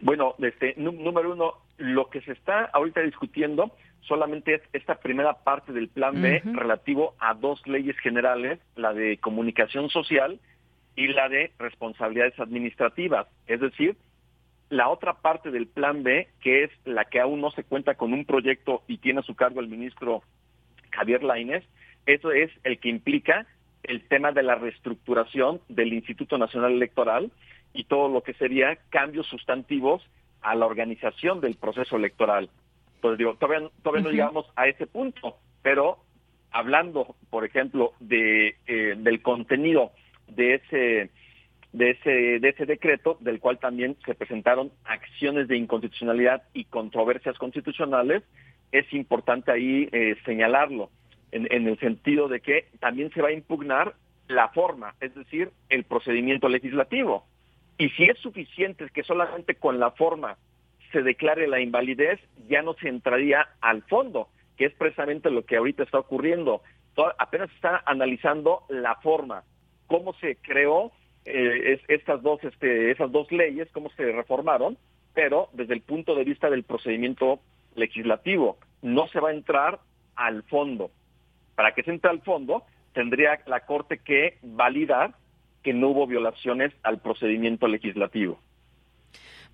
Bueno, 0.00 0.36
este, 0.38 0.74
número 0.76 1.32
uno, 1.32 1.54
lo 1.78 2.10
que 2.10 2.20
se 2.20 2.32
está 2.32 2.66
ahorita 2.72 3.00
discutiendo 3.00 3.72
solamente 4.02 4.54
es 4.54 4.62
esta 4.72 4.96
primera 4.96 5.34
parte 5.34 5.72
del 5.72 5.88
plan 5.88 6.22
B 6.22 6.42
relativo 6.44 7.14
a 7.18 7.34
dos 7.34 7.66
leyes 7.66 7.98
generales, 7.98 8.60
la 8.76 8.92
de 8.92 9.16
comunicación 9.16 9.90
social 9.90 10.38
y 10.94 11.08
la 11.08 11.28
de 11.28 11.50
responsabilidades 11.58 12.38
administrativas. 12.38 13.26
Es 13.48 13.60
decir, 13.60 13.96
la 14.70 14.88
otra 14.88 15.14
parte 15.14 15.50
del 15.50 15.66
plan 15.66 16.04
B, 16.04 16.28
que 16.40 16.64
es 16.64 16.70
la 16.84 17.04
que 17.04 17.20
aún 17.20 17.40
no 17.40 17.50
se 17.50 17.64
cuenta 17.64 17.94
con 17.96 18.12
un 18.12 18.24
proyecto 18.24 18.82
y 18.86 18.98
tiene 18.98 19.20
a 19.20 19.24
su 19.24 19.34
cargo 19.34 19.58
el 19.58 19.68
ministro 19.68 20.22
Javier 20.92 21.24
Lainez, 21.24 21.64
eso 22.06 22.32
es 22.32 22.50
el 22.64 22.78
que 22.78 22.88
implica 22.88 23.46
el 23.82 24.06
tema 24.08 24.32
de 24.32 24.42
la 24.42 24.54
reestructuración 24.54 25.60
del 25.68 25.92
Instituto 25.92 26.38
Nacional 26.38 26.72
Electoral 26.72 27.30
y 27.72 27.84
todo 27.84 28.08
lo 28.08 28.22
que 28.22 28.34
sería 28.34 28.78
cambios 28.90 29.26
sustantivos 29.26 30.02
a 30.40 30.54
la 30.54 30.66
organización 30.66 31.40
del 31.40 31.56
proceso 31.56 31.96
electoral. 31.96 32.50
Pues 33.00 33.18
digo, 33.18 33.34
todavía, 33.34 33.68
todavía 33.82 34.04
no 34.04 34.10
llegamos 34.10 34.46
a 34.56 34.68
ese 34.68 34.86
punto, 34.86 35.36
pero 35.62 35.98
hablando, 36.50 37.16
por 37.30 37.44
ejemplo, 37.44 37.92
de 38.00 38.56
eh, 38.66 38.94
del 38.96 39.22
contenido 39.22 39.92
de 40.28 40.54
ese 40.54 41.10
de 41.72 41.90
ese 41.90 42.38
de 42.38 42.48
ese 42.48 42.66
decreto, 42.66 43.16
del 43.20 43.40
cual 43.40 43.58
también 43.58 43.96
se 44.04 44.14
presentaron 44.14 44.70
acciones 44.84 45.48
de 45.48 45.56
inconstitucionalidad 45.56 46.42
y 46.52 46.64
controversias 46.64 47.38
constitucionales, 47.38 48.22
es 48.70 48.92
importante 48.92 49.50
ahí 49.50 49.88
eh, 49.92 50.16
señalarlo 50.24 50.90
en, 51.32 51.66
el 51.66 51.78
sentido 51.78 52.28
de 52.28 52.40
que 52.40 52.66
también 52.78 53.10
se 53.12 53.22
va 53.22 53.28
a 53.28 53.32
impugnar 53.32 53.94
la 54.28 54.48
forma, 54.50 54.94
es 55.00 55.14
decir, 55.14 55.50
el 55.68 55.84
procedimiento 55.84 56.48
legislativo. 56.48 57.26
Y 57.78 57.88
si 57.90 58.04
es 58.04 58.18
suficiente 58.18 58.88
que 58.92 59.02
solamente 59.02 59.54
con 59.54 59.80
la 59.80 59.90
forma 59.90 60.36
se 60.92 61.02
declare 61.02 61.48
la 61.48 61.60
invalidez, 61.60 62.20
ya 62.48 62.62
no 62.62 62.74
se 62.74 62.88
entraría 62.88 63.48
al 63.60 63.82
fondo, 63.82 64.28
que 64.56 64.66
es 64.66 64.74
precisamente 64.74 65.30
lo 65.30 65.44
que 65.44 65.56
ahorita 65.56 65.82
está 65.82 65.98
ocurriendo. 65.98 66.62
apenas 67.18 67.50
está 67.52 67.82
analizando 67.86 68.64
la 68.68 68.96
forma, 68.96 69.44
cómo 69.86 70.12
se 70.14 70.36
creó 70.36 70.92
eh, 71.24 71.80
estas 71.88 72.22
dos, 72.22 72.44
este, 72.44 72.90
esas 72.90 73.10
dos 73.10 73.32
leyes, 73.32 73.68
cómo 73.72 73.90
se 73.96 74.12
reformaron, 74.12 74.76
pero 75.14 75.48
desde 75.54 75.74
el 75.74 75.80
punto 75.80 76.14
de 76.14 76.24
vista 76.24 76.50
del 76.50 76.64
procedimiento 76.64 77.40
legislativo, 77.74 78.58
no 78.82 79.08
se 79.08 79.20
va 79.20 79.30
a 79.30 79.34
entrar 79.34 79.80
al 80.14 80.42
fondo 80.42 80.90
para 81.54 81.72
que 81.72 81.82
se 81.82 81.90
entre 81.90 82.10
al 82.10 82.22
fondo, 82.22 82.64
tendría 82.92 83.40
la 83.46 83.60
Corte 83.60 83.98
que 83.98 84.38
validar 84.42 85.14
que 85.62 85.72
no 85.72 85.88
hubo 85.88 86.06
violaciones 86.06 86.72
al 86.82 87.00
procedimiento 87.00 87.68
legislativo. 87.68 88.38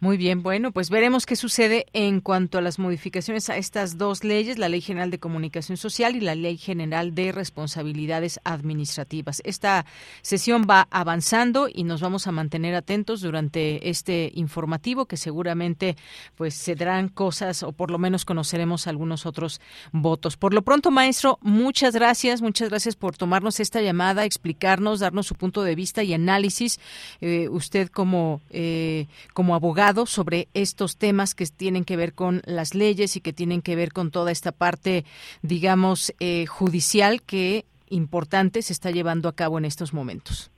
Muy 0.01 0.17
bien, 0.17 0.45
bueno, 0.45 0.71
pues 0.71 0.91
veremos 0.91 1.27
qué 1.27 1.35
sucede 1.35 1.87
en 1.93 2.21
cuanto 2.21 2.59
a 2.59 2.61
las 2.61 2.79
modificaciones 2.79 3.51
a 3.51 3.57
estas 3.57 3.99
dos 3.99 4.23
leyes, 4.23 4.57
la 4.57 4.69
Ley 4.69 4.81
General 4.81 5.11
de 5.11 5.19
Comunicación 5.19 5.77
Social 5.77 6.15
y 6.15 6.21
la 6.21 6.37
Ley 6.37 6.57
General 6.57 7.17
de 7.17 7.33
Responsabilidades 7.33 8.39
Administrativas. 8.45 9.43
Esta 9.45 9.87
sesión 10.23 10.69
va 10.71 10.87
avanzando 10.93 11.69
y 11.69 11.83
nos 11.83 12.01
vamos 12.01 12.29
a 12.29 12.33
mantener 12.33 12.77
atentos 12.77 13.23
durante 13.23 13.91
este 13.91 14.31
informativo 14.37 15.07
que 15.07 15.17
seguramente 15.17 15.97
pues 16.37 16.55
se 16.55 16.77
darán 16.77 17.09
cosas 17.09 17.65
o 17.65 17.73
por 17.73 17.91
lo 17.91 17.99
menos 17.99 18.25
conoceremos 18.25 18.87
algunos 18.87 19.27
otros 19.27 19.61
votos. 19.91 20.37
Por 20.37 20.55
lo 20.55 20.63
pronto, 20.63 20.93
maestro, 20.93 21.41
muchas 21.43 21.93
gracias, 21.93 22.41
muchas 22.41 22.69
gracias 22.69 22.95
por 22.95 23.17
tomarnos 23.17 23.59
esta 23.59 23.83
llamada, 23.83 24.25
explicarnos, 24.25 25.01
darnos 25.01 25.27
su 25.27 25.35
punto 25.35 25.65
de 25.65 25.75
vista 25.75 26.05
y 26.05 26.15
análisis. 26.15 26.79
Eh, 27.21 27.49
usted 27.49 27.89
como 27.89 28.41
eh, 28.51 29.09
como 29.35 29.57
abogado 29.57 29.88
sobre 30.07 30.49
estos 30.55 30.99
temas 30.99 31.35
que 31.35 31.47
tienen 31.47 31.85
que 31.85 31.97
ver 31.97 32.13
con 32.13 32.43
las 32.45 32.75
leyes 32.75 33.17
y 33.17 33.21
que 33.21 33.33
tienen 33.33 33.63
que 33.63 33.75
ver 33.75 33.93
con 33.93 34.11
toda 34.11 34.31
esta 34.31 34.53
parte, 34.53 35.05
digamos, 35.43 36.15
eh, 36.21 36.47
judicial 36.47 37.23
que 37.23 37.65
importante 37.89 38.61
se 38.61 38.75
está 38.75 38.91
llevando 38.91 39.29
a 39.29 39.35
cabo 39.35 39.57
en 39.57 39.65
estos 39.65 39.95
momentos. 39.95 40.51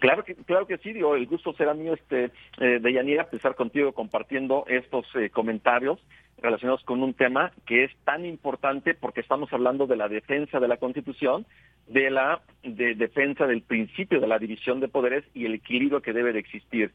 Claro 0.00 0.24
que, 0.24 0.34
claro 0.34 0.66
que 0.66 0.78
sí, 0.78 0.92
digo, 0.92 1.14
el 1.14 1.26
gusto 1.26 1.52
será 1.52 1.74
mío, 1.74 1.94
este, 1.94 2.30
eh, 2.58 2.80
de 2.80 2.92
Yanira, 2.92 3.28
estar 3.30 3.54
contigo 3.54 3.92
compartiendo 3.92 4.64
estos 4.66 5.06
eh, 5.14 5.30
comentarios 5.30 6.00
relacionados 6.38 6.82
con 6.84 7.02
un 7.02 7.14
tema 7.14 7.52
que 7.66 7.84
es 7.84 7.92
tan 8.04 8.24
importante 8.24 8.94
porque 8.94 9.20
estamos 9.20 9.52
hablando 9.52 9.86
de 9.86 9.96
la 9.96 10.08
defensa 10.08 10.58
de 10.58 10.68
la 10.68 10.78
Constitución, 10.78 11.46
de 11.86 12.10
la 12.10 12.40
de 12.62 12.94
defensa 12.94 13.46
del 13.46 13.62
principio 13.62 14.20
de 14.20 14.26
la 14.26 14.38
división 14.38 14.80
de 14.80 14.88
poderes 14.88 15.24
y 15.34 15.44
el 15.44 15.54
equilibrio 15.54 16.02
que 16.02 16.12
debe 16.12 16.32
de 16.32 16.40
existir. 16.40 16.92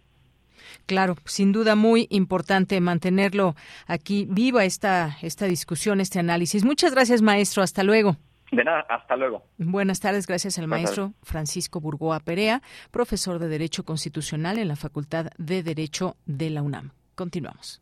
Claro, 0.86 1.16
sin 1.26 1.52
duda 1.52 1.76
muy 1.76 2.08
importante 2.10 2.80
mantenerlo 2.82 3.56
aquí 3.88 4.26
viva 4.30 4.66
esta, 4.66 5.18
esta 5.22 5.46
discusión, 5.46 6.02
este 6.02 6.20
análisis. 6.20 6.64
Muchas 6.64 6.94
gracias, 6.94 7.22
maestro. 7.22 7.64
Hasta 7.64 7.84
luego. 7.84 8.18
De 8.52 8.64
nada, 8.66 8.86
hasta 8.90 9.16
luego. 9.16 9.46
Buenas 9.58 10.02
tardes, 10.02 10.28
gracias 10.28 10.60
al 10.60 10.68
maestro 10.68 11.14
Francisco 11.24 11.80
Burgoa 11.80 12.20
Perea, 12.20 12.62
profesor 12.92 13.40
de 13.40 13.48
Derecho 13.48 13.86
Constitucional 13.86 14.58
en 14.58 14.68
la 14.68 14.76
Facultad 14.76 15.28
de 15.38 15.64
Derecho 15.64 16.18
de 16.26 16.50
la 16.50 16.62
UNAM. 16.62 16.92
Continuamos. 17.16 17.82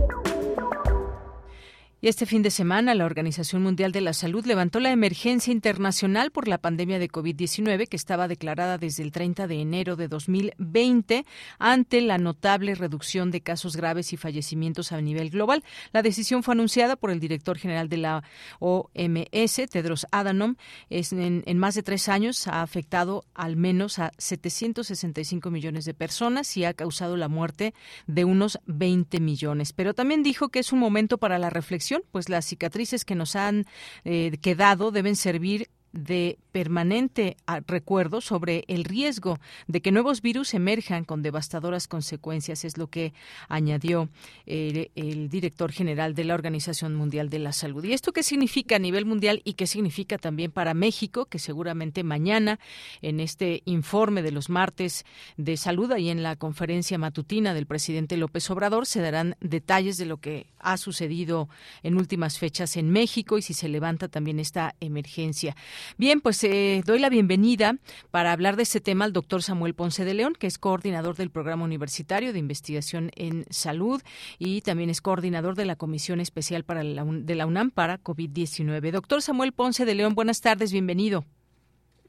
Y 2.03 2.07
este 2.07 2.25
fin 2.25 2.41
de 2.41 2.49
semana, 2.49 2.95
la 2.95 3.05
Organización 3.05 3.61
Mundial 3.61 3.91
de 3.91 4.01
la 4.01 4.13
Salud 4.13 4.43
levantó 4.47 4.79
la 4.79 4.89
emergencia 4.89 5.53
internacional 5.53 6.31
por 6.31 6.47
la 6.47 6.57
pandemia 6.57 6.97
de 6.97 7.07
COVID-19 7.07 7.87
que 7.87 7.95
estaba 7.95 8.27
declarada 8.27 8.79
desde 8.79 9.03
el 9.03 9.11
30 9.11 9.45
de 9.45 9.61
enero 9.61 9.95
de 9.95 10.07
2020 10.07 11.27
ante 11.59 12.01
la 12.01 12.17
notable 12.17 12.73
reducción 12.73 13.29
de 13.29 13.41
casos 13.41 13.77
graves 13.77 14.13
y 14.13 14.17
fallecimientos 14.17 14.91
a 14.91 14.99
nivel 14.99 15.29
global. 15.29 15.63
La 15.93 16.01
decisión 16.01 16.41
fue 16.41 16.55
anunciada 16.55 16.95
por 16.95 17.11
el 17.11 17.19
director 17.19 17.59
general 17.59 17.87
de 17.87 17.97
la 17.97 18.23
OMS, 18.57 19.61
Tedros 19.69 20.07
Adhanom. 20.09 20.55
en, 20.89 21.43
en 21.45 21.57
más 21.59 21.75
de 21.75 21.83
tres 21.83 22.09
años 22.09 22.47
ha 22.47 22.63
afectado 22.63 23.25
al 23.35 23.57
menos 23.57 23.99
a 23.99 24.11
765 24.17 25.51
millones 25.51 25.85
de 25.85 25.93
personas 25.93 26.57
y 26.57 26.65
ha 26.65 26.73
causado 26.73 27.15
la 27.15 27.27
muerte 27.27 27.75
de 28.07 28.25
unos 28.25 28.59
20 28.65 29.19
millones. 29.19 29.71
Pero 29.71 29.93
también 29.93 30.23
dijo 30.23 30.49
que 30.49 30.57
es 30.57 30.73
un 30.73 30.79
momento 30.79 31.19
para 31.19 31.37
la 31.37 31.51
reflexión 31.51 31.90
pues 32.11 32.29
las 32.29 32.45
cicatrices 32.45 33.05
que 33.05 33.15
nos 33.15 33.35
han 33.35 33.65
eh, 34.03 34.37
quedado 34.41 34.91
deben 34.91 35.15
servir 35.15 35.69
de 35.93 36.37
permanente 36.51 37.37
ah, 37.47 37.61
recuerdo 37.65 38.21
sobre 38.21 38.63
el 38.67 38.83
riesgo 38.83 39.39
de 39.67 39.81
que 39.81 39.91
nuevos 39.91 40.21
virus 40.21 40.53
emerjan 40.53 41.05
con 41.05 41.21
devastadoras 41.21 41.87
consecuencias, 41.87 42.65
es 42.65 42.77
lo 42.77 42.87
que 42.87 43.13
añadió 43.47 44.09
eh, 44.45 44.89
el 44.95 45.29
director 45.29 45.71
general 45.71 46.15
de 46.15 46.25
la 46.25 46.33
Organización 46.33 46.95
Mundial 46.95 47.29
de 47.29 47.39
la 47.39 47.53
Salud. 47.53 47.83
¿Y 47.83 47.93
esto 47.93 48.11
qué 48.11 48.23
significa 48.23 48.75
a 48.75 48.79
nivel 48.79 49.05
mundial 49.05 49.41
y 49.43 49.53
qué 49.53 49.67
significa 49.67 50.17
también 50.17 50.51
para 50.51 50.73
México, 50.73 51.25
que 51.25 51.39
seguramente 51.39 52.03
mañana 52.03 52.59
en 53.01 53.19
este 53.19 53.61
informe 53.65 54.21
de 54.21 54.31
los 54.31 54.49
martes 54.49 55.05
de 55.37 55.57
salud 55.57 55.81
y 55.97 56.09
en 56.09 56.23
la 56.23 56.35
conferencia 56.35 56.97
matutina 56.97 57.53
del 57.53 57.65
presidente 57.65 58.17
López 58.17 58.49
Obrador 58.49 58.85
se 58.85 59.01
darán 59.01 59.35
detalles 59.39 59.97
de 59.97 60.05
lo 60.05 60.17
que 60.17 60.47
ha 60.59 60.77
sucedido 60.77 61.49
en 61.83 61.97
últimas 61.97 62.37
fechas 62.37 62.77
en 62.77 62.89
México 62.91 63.37
y 63.37 63.41
si 63.41 63.53
se 63.53 63.67
levanta 63.67 64.07
también 64.07 64.39
esta 64.39 64.75
emergencia. 64.79 65.55
Bien, 65.97 66.21
pues 66.21 66.43
eh, 66.43 66.81
doy 66.85 66.99
la 66.99 67.09
bienvenida 67.09 67.77
para 68.11 68.31
hablar 68.31 68.55
de 68.55 68.63
este 68.63 68.81
tema 68.81 69.05
al 69.05 69.13
doctor 69.13 69.43
Samuel 69.43 69.73
Ponce 69.73 70.05
de 70.05 70.13
León, 70.13 70.33
que 70.37 70.47
es 70.47 70.57
coordinador 70.57 71.15
del 71.15 71.29
Programa 71.29 71.63
Universitario 71.63 72.33
de 72.33 72.39
Investigación 72.39 73.11
en 73.15 73.45
Salud 73.49 74.01
y 74.39 74.61
también 74.61 74.89
es 74.89 75.01
coordinador 75.01 75.55
de 75.55 75.65
la 75.65 75.75
Comisión 75.75 76.19
Especial 76.19 76.63
para 76.63 76.83
la, 76.83 77.03
de 77.05 77.35
la 77.35 77.45
UNAM 77.45 77.71
para 77.71 77.99
COVID-19. 77.99 78.91
Doctor 78.91 79.21
Samuel 79.21 79.51
Ponce 79.51 79.85
de 79.85 79.95
León, 79.95 80.15
buenas 80.15 80.41
tardes, 80.41 80.71
bienvenido. 80.71 81.25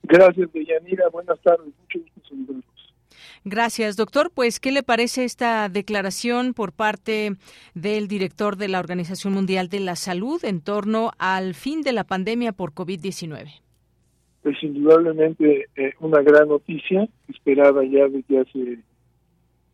Gracias, 0.03 0.53
Deyanira. 0.53 1.09
Buenas 1.11 1.41
tardes. 1.41 1.67
Mucho 1.67 1.99
gusto 2.15 2.35
Gracias, 3.45 3.97
doctor. 3.97 4.31
Pues, 4.33 4.61
¿qué 4.61 4.71
le 4.71 4.85
parece 4.85 5.25
esta 5.25 5.69
declaración 5.69 6.55
por 6.55 6.73
parte 6.73 7.33
del 7.75 8.07
director 8.07 8.57
de 8.57 8.69
la 8.69 8.79
Organización 8.79 9.33
Mundial 9.33 9.69
de 9.69 9.81
la 9.81 9.97
Salud 9.97 10.45
en 10.45 10.61
torno 10.61 11.11
al 11.19 11.55
fin 11.55 11.83
de 11.83 11.93
la 11.93 12.05
pandemia 12.05 12.53
por 12.53 12.73
COVID-19? 12.73 13.49
Pues 14.43 14.63
indudablemente 14.63 15.69
eh, 15.77 15.93
una 16.01 16.21
gran 16.23 16.49
noticia, 16.49 17.09
esperada 17.29 17.85
ya 17.85 18.09
desde 18.09 18.41
hace 18.41 18.79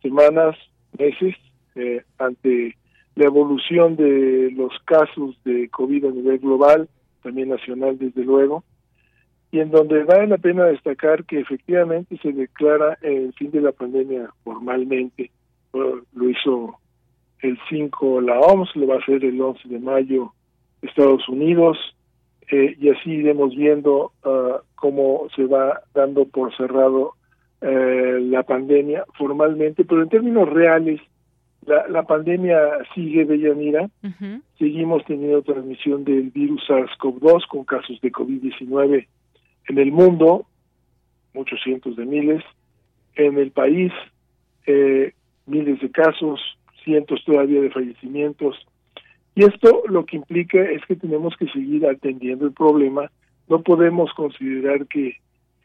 semanas, 0.03 0.57
meses, 0.99 1.35
eh, 1.75 2.03
ante 2.19 2.77
la 3.17 3.25
evolución 3.25 3.97
de 3.97 4.51
los 4.53 4.73
casos 4.85 5.37
de 5.45 5.69
COVID 5.69 6.07
a 6.07 6.11
nivel 6.11 6.39
global, 6.39 6.89
también 7.23 7.49
nacional 7.51 7.99
desde 7.99 8.25
luego, 8.25 8.65
y 9.51 9.61
en 9.61 9.71
donde 9.71 10.05
vale 10.05 10.27
la 10.27 10.39
pena 10.39 10.65
destacar 10.65 11.25
que 11.25 11.41
efectivamente 11.41 12.19
se 12.23 12.33
declara 12.33 12.99
el 13.03 13.33
fin 13.35 13.51
de 13.51 13.63
la 13.63 13.73
pandemia 13.73 14.31
formalmente. 14.45 15.31
Lo 15.73 16.29
hizo 16.29 16.79
el 17.41 17.59
5 17.69 18.21
la 18.21 18.39
OMS, 18.41 18.75
lo 18.77 18.89
va 18.89 18.97
a 18.97 18.99
hacer 18.99 19.25
el 19.25 19.41
11 19.41 19.69
de 19.69 19.79
mayo 19.79 20.33
Estados 20.83 21.29
Unidos, 21.29 21.79
eh, 22.51 22.77
y 22.79 22.89
así 22.91 23.11
iremos 23.11 23.55
viendo 23.55 24.13
uh, 24.25 24.59
cómo 24.75 25.29
se 25.37 25.45
va 25.45 25.83
dando 25.93 26.25
por 26.25 26.57
cerrado 26.57 27.15
eh, 27.61 28.19
la 28.23 28.43
pandemia 28.43 29.05
formalmente, 29.17 29.85
pero 29.85 30.03
en 30.03 30.09
términos 30.09 30.49
reales, 30.49 31.01
la, 31.67 31.87
la 31.89 32.05
pandemia 32.05 32.59
sigue 32.95 33.25
de 33.25 33.39
Yanira, 33.39 33.91
seguimos 34.59 35.05
teniendo 35.05 35.43
transmisión 35.43 36.05
del 36.05 36.31
virus 36.31 36.63
SARS-CoV-2 36.69 37.47
con 37.49 37.65
casos 37.65 38.01
de 38.01 38.11
COVID-19 38.11 39.07
en 39.69 39.79
el 39.79 39.93
mundo, 39.93 40.47
muchos 41.35 41.61
cientos 41.63 41.97
de 41.97 42.07
miles, 42.07 42.43
en 43.15 43.39
el 43.39 43.51
país, 43.51 43.93
eh, 44.67 45.13
miles 45.47 45.81
de 45.81 45.91
casos, 45.91 46.41
cientos 46.85 47.23
todavía 47.25 47.61
de 47.61 47.71
fallecimientos. 47.71 48.57
Y 49.35 49.45
esto 49.45 49.83
lo 49.89 50.05
que 50.05 50.17
implica 50.17 50.59
es 50.71 50.85
que 50.87 50.97
tenemos 50.97 51.37
que 51.37 51.47
seguir 51.49 51.87
atendiendo 51.87 52.47
el 52.47 52.53
problema. 52.53 53.11
No 53.49 53.63
podemos 53.63 54.13
considerar 54.15 54.87
que 54.87 55.17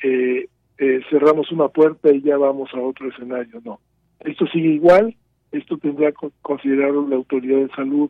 eh, 0.03 0.47
eh, 0.77 1.01
cerramos 1.09 1.51
una 1.51 1.69
puerta 1.69 2.11
y 2.11 2.21
ya 2.21 2.37
vamos 2.37 2.69
a 2.73 2.79
otro 2.79 3.09
escenario. 3.09 3.61
No. 3.63 3.79
Esto 4.19 4.45
sigue 4.47 4.69
igual. 4.69 5.15
Esto 5.51 5.77
tendrá 5.77 6.11
que 6.11 6.29
considerarlo 6.41 7.07
la 7.07 7.15
autoridad 7.15 7.59
de 7.59 7.75
salud 7.75 8.09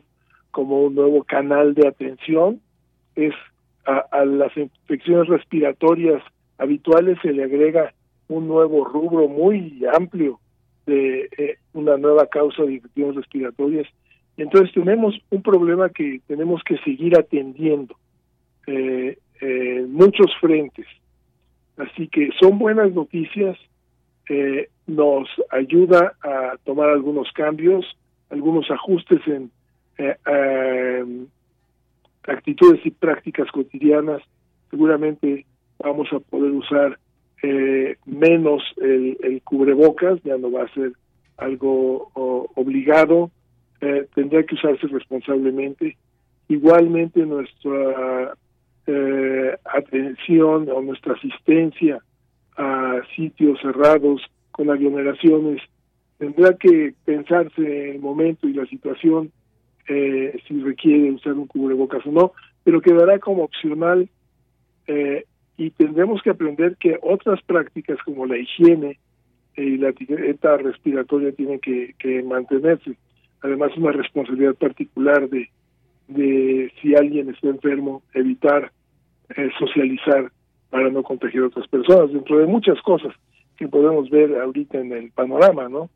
como 0.50 0.82
un 0.82 0.94
nuevo 0.94 1.24
canal 1.24 1.74
de 1.74 1.86
atención. 1.88 2.60
Es 3.16 3.34
a, 3.86 4.24
las 4.24 4.56
infecciones 4.56 5.28
respiratorias 5.28 6.22
habituales 6.58 7.18
se 7.22 7.32
le 7.32 7.44
agrega 7.44 7.92
un 8.28 8.48
nuevo 8.48 8.84
rubro 8.84 9.28
muy 9.28 9.82
amplio 9.92 10.40
de 10.86 11.28
eh, 11.36 11.58
una 11.72 11.96
nueva 11.96 12.26
causa 12.26 12.62
de 12.62 12.74
infecciones 12.74 13.16
respiratorias. 13.16 13.86
Entonces 14.36 14.72
tenemos 14.72 15.14
un 15.30 15.42
problema 15.42 15.88
que 15.88 16.20
tenemos 16.26 16.62
que 16.64 16.78
seguir 16.78 17.18
atendiendo 17.18 17.96
eh, 18.66 19.18
en 19.40 19.92
muchos 19.92 20.34
frentes. 20.40 20.86
Así 21.76 22.08
que 22.08 22.30
son 22.40 22.58
buenas 22.58 22.92
noticias, 22.92 23.58
eh, 24.28 24.68
nos 24.86 25.28
ayuda 25.50 26.14
a 26.22 26.56
tomar 26.64 26.88
algunos 26.88 27.30
cambios, 27.32 27.84
algunos 28.30 28.70
ajustes 28.70 29.20
en 29.26 29.50
actitudes 32.26 32.80
y 32.84 32.90
prácticas 32.90 33.50
cotidianas 33.50 34.22
seguramente 34.70 35.46
vamos 35.78 36.08
a 36.12 36.20
poder 36.20 36.50
usar 36.52 36.98
eh, 37.42 37.96
menos 38.06 38.62
el, 38.78 39.18
el, 39.22 39.42
cubrebocas, 39.42 40.22
ya 40.22 40.36
no 40.38 40.50
va 40.50 40.64
a 40.64 40.74
ser 40.74 40.92
algo 41.36 42.10
obligado, 42.14 43.30
eh, 43.80 44.06
tendrá 44.14 44.42
que 44.44 44.54
usarse 44.54 44.86
responsablemente. 44.86 45.96
Igualmente 46.48 47.24
nuestra 47.26 48.34
eh, 48.86 49.56
atención 49.64 50.68
o 50.70 50.82
nuestra 50.82 51.14
asistencia 51.14 52.00
a 52.56 53.00
sitios 53.16 53.60
cerrados 53.60 54.22
con 54.52 54.70
aglomeraciones 54.70 55.60
tendrá 56.18 56.54
que 56.54 56.94
pensarse 57.04 57.60
en 57.60 57.96
el 57.96 58.00
momento 58.00 58.48
y 58.48 58.54
la 58.54 58.66
situación 58.66 59.32
eh, 59.88 60.38
si 60.46 60.60
requiere 60.60 61.10
usar 61.12 61.34
un 61.34 61.46
cubrebocas 61.46 62.06
o 62.06 62.10
no, 62.10 62.32
pero 62.62 62.80
quedará 62.80 63.18
como 63.18 63.44
opcional 63.44 64.08
eh, 64.86 65.24
y 65.56 65.70
tendremos 65.70 66.22
que 66.22 66.30
aprender 66.30 66.76
que 66.76 66.98
otras 67.02 67.42
prácticas 67.42 67.98
como 68.04 68.26
la 68.26 68.38
higiene 68.38 68.98
y 69.56 69.76
la 69.76 69.90
etiqueta 69.90 70.56
respiratoria 70.56 71.32
tienen 71.32 71.60
que, 71.60 71.94
que 71.98 72.22
mantenerse. 72.22 72.96
Además, 73.42 73.76
una 73.76 73.92
responsabilidad 73.92 74.54
particular 74.54 75.28
de, 75.28 75.48
de 76.08 76.72
si 76.80 76.94
alguien 76.94 77.30
está 77.30 77.48
enfermo, 77.48 78.02
evitar 78.14 78.72
eh, 79.36 79.50
socializar 79.58 80.32
para 80.70 80.90
no 80.90 81.02
contagiar 81.02 81.44
a 81.44 81.46
otras 81.48 81.68
personas, 81.68 82.12
dentro 82.12 82.38
de 82.38 82.46
muchas 82.46 82.80
cosas 82.82 83.14
que 83.56 83.68
podemos 83.68 84.10
ver 84.10 84.36
ahorita 84.36 84.80
en 84.80 84.92
el 84.92 85.10
panorama, 85.12 85.68
¿no? 85.68 85.88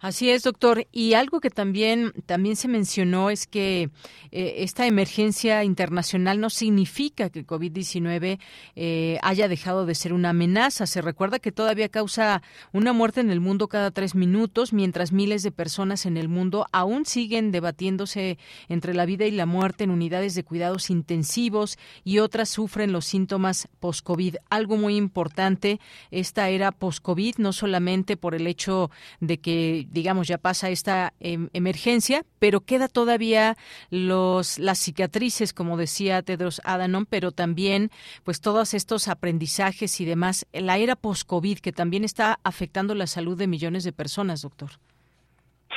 Así 0.00 0.30
es, 0.30 0.42
doctor. 0.42 0.86
Y 0.92 1.14
algo 1.14 1.40
que 1.40 1.50
también, 1.50 2.12
también 2.26 2.56
se 2.56 2.68
mencionó 2.68 3.30
es 3.30 3.46
que 3.46 3.90
eh, 4.30 4.54
esta 4.58 4.86
emergencia 4.86 5.64
internacional 5.64 6.40
no 6.40 6.50
significa 6.50 7.30
que 7.30 7.46
COVID-19 7.46 8.38
eh, 8.76 9.18
haya 9.22 9.48
dejado 9.48 9.86
de 9.86 9.94
ser 9.94 10.12
una 10.12 10.30
amenaza. 10.30 10.86
Se 10.86 11.00
recuerda 11.00 11.38
que 11.38 11.52
todavía 11.52 11.88
causa 11.88 12.42
una 12.72 12.92
muerte 12.92 13.20
en 13.20 13.30
el 13.30 13.40
mundo 13.40 13.68
cada 13.68 13.90
tres 13.90 14.14
minutos, 14.14 14.72
mientras 14.72 15.12
miles 15.12 15.42
de 15.42 15.52
personas 15.52 16.06
en 16.06 16.16
el 16.16 16.28
mundo 16.28 16.66
aún 16.72 17.06
siguen 17.06 17.52
debatiéndose 17.52 18.38
entre 18.68 18.94
la 18.94 19.06
vida 19.06 19.26
y 19.26 19.30
la 19.30 19.46
muerte 19.46 19.84
en 19.84 19.90
unidades 19.90 20.34
de 20.34 20.44
cuidados 20.44 20.90
intensivos 20.90 21.78
y 22.04 22.18
otras 22.18 22.48
sufren 22.48 22.92
los 22.92 23.04
síntomas 23.04 23.68
post-COVID. 23.80 24.36
Algo 24.50 24.76
muy 24.76 24.96
importante, 24.96 25.80
esta 26.10 26.48
era 26.48 26.72
post-COVID, 26.72 27.36
no 27.38 27.52
solamente 27.52 28.16
por 28.16 28.34
el 28.34 28.46
hecho 28.46 28.90
de 29.20 29.38
que 29.38 29.86
digamos, 29.94 30.28
ya 30.28 30.36
pasa 30.36 30.68
esta 30.68 31.14
em, 31.20 31.48
emergencia, 31.54 32.24
pero 32.38 32.60
queda 32.60 32.88
todavía 32.88 33.56
los 33.90 34.58
las 34.58 34.78
cicatrices, 34.78 35.54
como 35.54 35.78
decía 35.78 36.22
Tedros 36.22 36.60
Adhanom, 36.64 37.06
pero 37.08 37.32
también 37.32 37.90
pues 38.24 38.40
todos 38.40 38.74
estos 38.74 39.08
aprendizajes 39.08 40.00
y 40.00 40.04
demás, 40.04 40.46
la 40.52 40.76
era 40.76 40.96
post-COVID 40.96 41.58
que 41.58 41.72
también 41.72 42.04
está 42.04 42.38
afectando 42.44 42.94
la 42.94 43.06
salud 43.06 43.38
de 43.38 43.46
millones 43.46 43.84
de 43.84 43.92
personas, 43.92 44.42
doctor. 44.42 44.70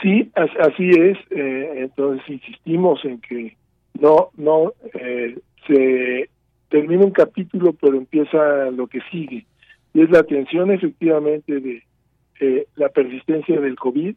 Sí, 0.02 0.30
así 0.36 0.90
es. 0.90 1.18
Eh, 1.32 1.72
entonces 1.78 2.28
insistimos 2.30 3.04
en 3.06 3.20
que 3.22 3.56
no, 4.00 4.30
no 4.36 4.74
eh, 4.94 5.40
se 5.66 6.30
termina 6.70 7.06
un 7.06 7.12
capítulo, 7.12 7.74
pero 7.74 7.98
empieza 7.98 8.70
lo 8.72 8.88
que 8.88 9.00
sigue. 9.12 9.46
Y 9.94 10.02
es 10.02 10.10
la 10.12 10.20
atención 10.20 10.72
efectivamente 10.72 11.60
de 11.60 11.84
eh, 12.40 12.68
la 12.76 12.90
persistencia 12.90 13.60
del 13.60 13.76
COVID, 13.76 14.16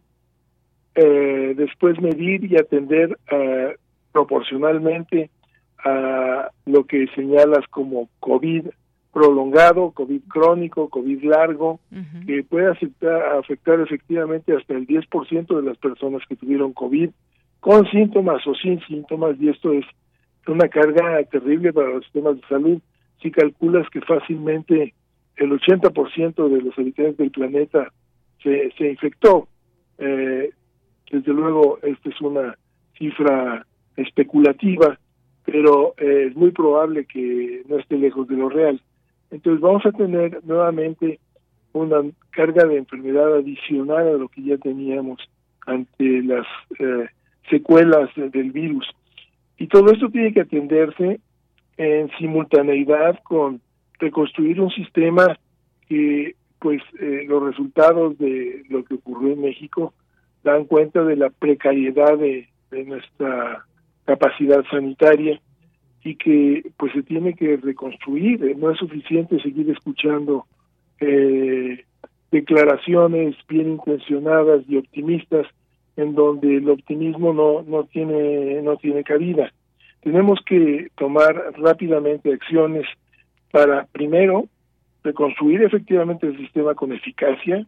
eh, 0.95 1.55
después 1.57 2.01
medir 2.01 2.45
y 2.45 2.57
atender 2.57 3.19
eh, 3.31 3.77
proporcionalmente 4.13 5.31
a 5.85 6.51
lo 6.67 6.85
que 6.85 7.07
señalas 7.15 7.67
como 7.71 8.09
COVID 8.21 8.67
prolongado, 9.13 9.91
COVID 9.93 10.21
crónico, 10.29 10.89
COVID 10.89 11.25
largo, 11.25 11.81
que 12.27 12.45
puede 12.45 12.69
afectar, 12.69 13.39
afectar 13.39 13.81
efectivamente 13.81 14.55
hasta 14.55 14.75
el 14.75 14.87
10% 14.87 15.57
de 15.57 15.63
las 15.63 15.79
personas 15.79 16.23
que 16.29 16.37
tuvieron 16.37 16.73
COVID 16.73 17.11
con 17.61 17.91
síntomas 17.91 18.47
o 18.47 18.55
sin 18.55 18.81
síntomas, 18.87 19.37
y 19.41 19.49
esto 19.49 19.73
es 19.73 19.85
una 20.47 20.69
carga 20.69 21.23
terrible 21.25 21.73
para 21.73 21.89
los 21.89 22.05
sistemas 22.05 22.37
de 22.37 22.47
salud. 22.49 22.81
Si 23.23 23.31
calculas 23.31 23.89
que 23.91 24.01
fácilmente 24.01 24.95
el 25.37 25.51
80% 25.51 26.49
de 26.49 26.63
los 26.63 26.79
habitantes 26.79 27.17
del 27.17 27.31
planeta 27.31 27.93
se, 28.43 28.71
se 28.77 28.91
infectó. 28.91 29.49
Eh, 29.99 30.51
desde 31.11 31.33
luego, 31.33 31.79
esta 31.83 32.09
es 32.09 32.21
una 32.21 32.57
cifra 32.97 33.67
especulativa, 33.97 34.99
pero 35.45 35.95
eh, 35.99 36.27
es 36.29 36.37
muy 36.37 36.51
probable 36.51 37.05
que 37.05 37.63
no 37.69 37.79
esté 37.79 37.97
lejos 37.97 38.29
de 38.29 38.37
lo 38.37 38.49
real. 38.49 38.81
Entonces 39.31 39.61
vamos 39.61 39.85
a 39.87 39.93
tener 39.93 40.41
nuevamente 40.45 41.19
una 41.73 42.03
carga 42.31 42.67
de 42.67 42.79
enfermedad 42.79 43.37
adicional 43.37 44.09
a 44.09 44.13
lo 44.13 44.29
que 44.29 44.43
ya 44.43 44.59
teníamos 44.59 45.21
ante 45.67 46.23
las 46.23 46.47
eh, 46.79 47.07
secuelas 47.49 48.11
del 48.17 48.51
virus. 48.51 48.89
Y 49.59 49.67
todo 49.67 49.93
esto 49.93 50.09
tiene 50.09 50.33
que 50.33 50.41
atenderse 50.41 51.21
en 51.77 52.11
simultaneidad 52.19 53.21
con 53.23 53.61
reconstruir 53.99 54.61
un 54.61 54.71
sistema 54.71 55.39
que 55.89 56.35
pues 56.61 56.83
eh, 57.01 57.25
los 57.27 57.43
resultados 57.43 58.17
de 58.19 58.65
lo 58.69 58.85
que 58.85 58.95
ocurrió 58.95 59.33
en 59.33 59.41
México 59.41 59.95
dan 60.45 60.67
cuenta 60.67 61.03
de 61.03 61.17
la 61.17 61.31
precariedad 61.31 62.17
de, 62.17 62.47
nuestra 62.87 63.67
capacidad 64.05 64.65
sanitaria 64.71 65.41
y 66.05 66.15
que 66.15 66.71
pues 66.77 66.93
se 66.93 67.03
tiene 67.03 67.35
que 67.35 67.57
reconstruir. 67.57 68.57
No 68.57 68.71
es 68.71 68.79
suficiente 68.79 69.41
seguir 69.41 69.69
escuchando 69.71 70.47
eh, 71.01 71.85
declaraciones 72.31 73.35
bien 73.49 73.71
intencionadas 73.71 74.63
y 74.69 74.77
optimistas 74.77 75.49
en 75.97 76.15
donde 76.15 76.59
el 76.59 76.71
optimismo 76.71 77.33
no 77.33 77.63
no 77.63 77.85
tiene 77.85 78.63
no 78.63 78.77
tiene 78.77 79.03
cabida. 79.03 79.53
Tenemos 80.01 80.39
que 80.47 80.91
tomar 80.97 81.35
rápidamente 81.59 82.33
acciones 82.33 82.87
para 83.51 83.87
primero 83.87 84.47
reconstruir 85.03 85.63
efectivamente 85.63 86.27
el 86.27 86.37
sistema 86.37 86.75
con 86.75 86.93
eficacia 86.93 87.67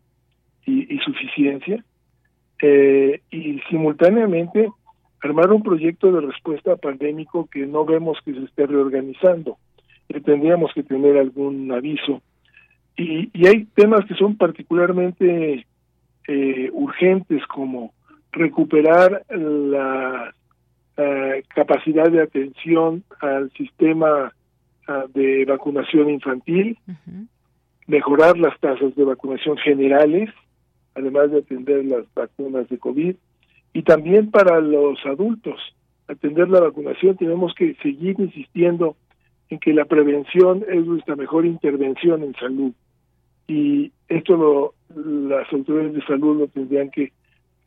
y, 0.64 0.99
suficiencia 0.99 1.85
eh, 2.61 3.20
y 3.30 3.59
simultáneamente 3.68 4.68
armar 5.20 5.53
un 5.53 5.62
proyecto 5.62 6.12
de 6.12 6.20
respuesta 6.20 6.76
pandémico 6.76 7.49
que 7.51 7.66
no 7.66 7.85
vemos 7.85 8.18
que 8.24 8.33
se 8.33 8.45
esté 8.45 8.66
reorganizando. 8.66 9.57
que 10.09 10.20
tendríamos 10.20 10.72
que 10.74 10.83
tener 10.83 11.16
algún 11.16 11.72
aviso. 11.72 12.22
Y, 12.97 13.30
y 13.33 13.47
hay 13.47 13.64
temas 13.74 14.05
que 14.05 14.14
son 14.14 14.37
particularmente 14.37 15.66
eh, 16.28 16.70
urgentes 16.72 17.45
como 17.47 17.93
recuperar 18.30 19.24
la 19.28 20.35
capacidad 21.55 22.11
de 22.11 22.22
atención 22.22 23.03
al 23.20 23.51
sistema 23.53 24.33
de 25.14 25.45
vacunación 25.45 26.11
infantil, 26.11 26.78
mejorar 27.87 28.39
las 28.39 28.59
tasas 28.61 28.95
de 28.95 29.05
vacunación 29.05 29.57
generales, 29.59 30.30
además 30.95 31.30
de 31.30 31.39
atender 31.39 31.85
las 31.85 32.05
vacunas 32.14 32.68
de 32.68 32.78
COVID, 32.78 33.14
y 33.72 33.83
también 33.83 34.30
para 34.30 34.61
los 34.61 34.99
adultos, 35.07 35.61
atender 36.09 36.49
la 36.49 36.61
vacunación, 36.61 37.16
tenemos 37.16 37.55
que 37.55 37.74
seguir 37.83 38.16
insistiendo 38.18 38.97
en 39.49 39.59
que 39.59 39.72
la 39.72 39.85
prevención 39.85 40.64
es 40.68 40.85
nuestra 40.85 41.16
mejor 41.16 41.47
intervención 41.47 42.22
en 42.22 42.35
salud. 42.35 42.72
Y 43.47 43.93
esto 44.09 44.37
lo, 44.37 44.74
las 45.28 45.51
autoridades 45.53 45.95
de 45.95 46.05
salud 46.05 46.41
lo 46.41 46.49
tendrían 46.49 46.91
que 46.91 47.12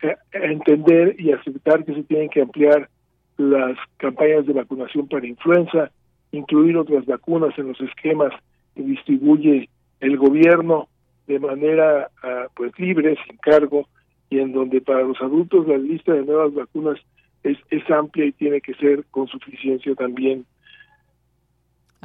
eh, 0.01 0.15
entender 0.33 1.15
y 1.19 1.31
aceptar 1.31 1.85
que 1.85 1.93
se 1.93 2.03
tienen 2.03 2.29
que 2.29 2.41
ampliar 2.41 2.89
las 3.37 3.77
campañas 3.97 4.45
de 4.45 4.53
vacunación 4.53 5.07
para 5.07 5.27
influenza, 5.27 5.91
incluir 6.35 6.77
otras 6.77 7.05
vacunas 7.05 7.57
en 7.57 7.69
los 7.69 7.81
esquemas 7.81 8.31
que 8.75 8.83
distribuye 8.83 9.69
el 9.99 10.17
gobierno 10.17 10.87
de 11.27 11.39
manera 11.39 12.09
ah, 12.23 12.47
pues 12.55 12.77
libre, 12.77 13.17
sin 13.27 13.37
cargo, 13.37 13.87
y 14.29 14.39
en 14.39 14.53
donde 14.53 14.81
para 14.81 15.03
los 15.03 15.19
adultos 15.21 15.67
la 15.67 15.77
lista 15.77 16.13
de 16.13 16.23
nuevas 16.23 16.53
vacunas 16.53 16.99
es, 17.43 17.57
es 17.69 17.89
amplia 17.89 18.25
y 18.25 18.31
tiene 18.31 18.61
que 18.61 18.73
ser 18.75 19.05
con 19.11 19.27
suficiencia 19.27 19.93
también. 19.95 20.45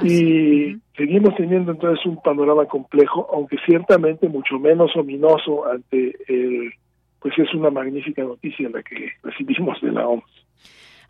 y 0.03 0.77
seguimos 0.95 1.35
teniendo 1.35 1.71
entonces 1.71 2.05
un 2.05 2.21
panorama 2.21 2.65
complejo, 2.65 3.27
aunque 3.33 3.57
ciertamente 3.65 4.27
mucho 4.27 4.57
menos 4.59 4.95
ominoso 4.95 5.65
ante 5.67 6.15
el, 6.27 6.73
pues 7.21 7.37
es 7.37 7.53
una 7.53 7.69
magnífica 7.69 8.23
noticia 8.23 8.69
la 8.69 8.81
que 8.81 9.11
recibimos 9.23 9.79
de 9.81 9.91
la 9.91 10.07
OMS. 10.07 10.23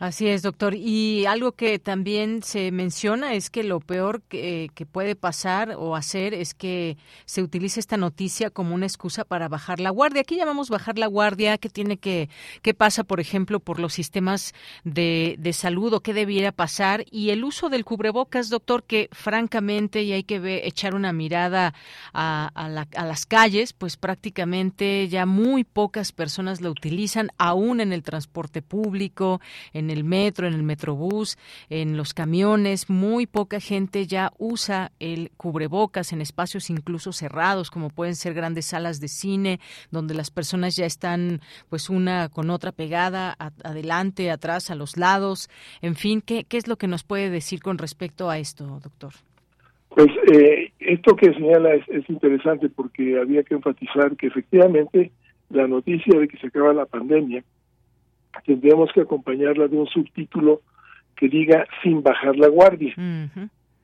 Así 0.02 0.28
es, 0.28 0.41
doctor. 0.41 0.74
Y 0.74 1.28
algo 1.28 1.52
que 1.52 1.78
también 1.78 2.41
se 2.41 2.72
menciona 2.72 3.36
es 3.36 3.52
que 3.52 3.64
lo 3.64 3.80
peor 3.80 4.24
que, 4.24 4.72
puede 4.91 5.16
pasar 5.16 5.76
o 5.78 5.95
hacer 5.95 6.34
es 6.34 6.56
que 6.56 6.97
se 7.26 7.43
utilice 7.43 7.80
esta 7.80 7.97
noticia 7.97 8.49
como 8.49 8.74
una 8.74 8.88
excusa 8.88 9.26
para 9.26 9.47
bajar 9.47 9.80
la 9.80 9.91
guardia. 9.91 10.22
Aquí 10.22 10.38
llamamos 10.38 10.72
bajar 10.72 10.97
la 10.97 11.06
guardia. 11.06 11.60
¿Qué 11.60 11.70
tiene 11.70 11.97
que, 11.97 12.30
qué 12.64 12.74
pasa, 12.74 13.04
por 13.04 13.20
ejemplo, 13.20 13.60
por 13.60 13.80
los 13.80 13.93
sistemas 13.93 14.56
de, 14.84 15.36
de 15.38 15.54
salud 15.54 15.93
o 15.93 15.99
qué 15.99 16.16
debiera 16.16 16.52
pasar? 16.52 17.06
Y 17.12 17.30
el 17.30 17.43
uso 17.43 17.70
del 17.70 17.86
cubrebocas, 17.86 18.49
doctor, 18.49 18.84
que 18.84 19.08
francamente, 19.12 20.02
y 20.02 20.14
hay 20.14 20.24
que 20.24 20.66
echar 20.66 20.95
una 20.95 21.14
mirada 21.14 21.76
a, 22.12 22.49
a 22.56 23.06
las 23.06 23.28
calles, 23.28 23.74
pues 23.74 23.97
prácticamente 23.97 25.08
ya 25.10 25.28
muy 25.28 25.64
pocas 25.64 26.12
personas 26.12 26.60
lo 26.60 26.72
utilizan, 26.72 27.30
aún 27.38 27.82
en 27.82 27.93
el 27.93 28.02
transporte 28.02 28.64
público, 28.64 29.39
en 29.74 29.91
el 29.92 30.04
metro, 30.04 30.48
en 30.48 30.54
el 30.54 30.64
metrobús, 30.64 31.38
en 31.70 31.98
los 31.98 32.14
camiones, 32.14 32.89
muy 32.89 33.28
poca 33.28 33.60
gente 33.60 34.08
ya 34.08 34.32
usa 34.38 34.92
el 35.00 35.32
cubrebocas 35.38 36.14
en 36.14 36.22
espacios 36.22 36.70
incluso 36.70 37.12
cerrados, 37.12 37.70
como 37.70 37.89
pueden 37.89 38.16
ser 38.16 38.34
grandes 38.34 38.66
salas 38.66 39.00
de 39.00 39.08
cine, 39.08 39.60
donde 39.92 40.14
las 40.14 40.32
personas 40.32 40.76
ya 40.76 40.86
están 40.86 41.42
pues 41.70 41.89
una 41.89 42.30
con 42.30 42.50
otra 42.50 42.72
pegada, 42.72 43.36
adelante, 43.64 44.32
atrás, 44.32 44.72
a 44.72 44.76
los 44.76 44.98
lados. 44.98 45.50
En 45.82 45.96
fin, 45.96 46.22
¿qué, 46.22 46.44
¿qué 46.44 46.58
es 46.58 46.68
lo 46.68 46.78
que 46.78 46.88
nos 46.88 47.04
puede 47.04 47.30
decir 47.30 47.62
con 47.62 47.78
respecto 47.78 48.30
a 48.30 48.38
esto, 48.38 48.80
doctor? 48.82 49.14
Pues 49.89 50.08
eh, 50.32 50.72
esto 50.80 51.16
que 51.16 51.34
señala 51.34 51.74
es, 51.74 51.88
es, 51.89 52.10
interesante 52.10 52.70
porque 52.70 53.20
había 53.20 53.44
que 53.44 53.56
enfatizar 53.56 54.16
que 54.16 54.28
efectivamente 54.28 55.12
la 55.50 55.68
noticia 55.68 56.18
de 56.18 56.30
que 56.30 56.38
se 56.38 56.48
acaba 56.48 56.74
la 56.74 56.86
pandemia 56.86 57.44
tendríamos 58.45 58.91
que 58.93 59.01
acompañarla 59.01 59.67
de 59.67 59.77
un 59.77 59.88
subtítulo 59.88 60.61
que 61.15 61.29
diga 61.29 61.65
sin 61.84 62.01
bajar 62.03 62.36
la 62.38 62.47
guardia. 62.47 62.93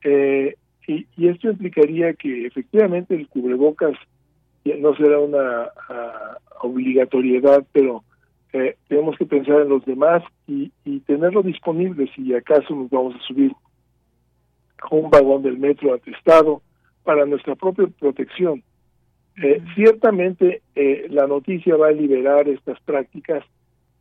eh, 0.04 0.56
y, 0.86 1.06
y, 1.16 1.28
esto 1.28 1.50
implicaría 1.50 2.14
que 2.14 2.46
efectivamente 2.46 3.14
el 3.14 3.28
cubrebocas 3.28 3.96
no 4.64 4.94
será 4.96 5.18
una 5.18 5.68
obligatoriedad, 6.60 7.64
pero 7.72 8.04
eh, 8.52 8.76
tenemos 8.88 9.16
que 9.18 9.26
pensar 9.26 9.60
en 9.60 9.68
los 9.68 9.84
demás 9.84 10.22
y, 10.46 10.72
y 10.84 11.00
tenerlo 11.00 11.42
disponible 11.42 12.10
si 12.14 12.34
acaso 12.34 12.74
nos 12.74 12.90
vamos 12.90 13.14
a 13.14 13.26
subir 13.26 13.52
a 14.78 14.94
un 14.94 15.10
vagón 15.10 15.42
del 15.42 15.58
metro 15.58 15.92
atestado 15.92 16.62
para 17.04 17.26
nuestra 17.26 17.54
propia 17.56 17.86
protección. 17.98 18.62
Eh, 19.42 19.62
ciertamente 19.74 20.62
eh, 20.74 21.06
la 21.10 21.26
noticia 21.26 21.76
va 21.76 21.88
a 21.88 21.92
liberar 21.92 22.48
estas 22.48 22.80
prácticas 22.80 23.44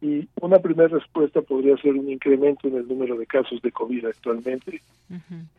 y 0.01 0.27
una 0.41 0.59
primera 0.59 0.89
respuesta 0.89 1.41
podría 1.41 1.77
ser 1.77 1.93
un 1.93 2.09
incremento 2.09 2.67
en 2.67 2.75
el 2.75 2.87
número 2.87 3.17
de 3.17 3.25
casos 3.25 3.61
de 3.61 3.71
COVID 3.71 4.05
actualmente. 4.05 4.81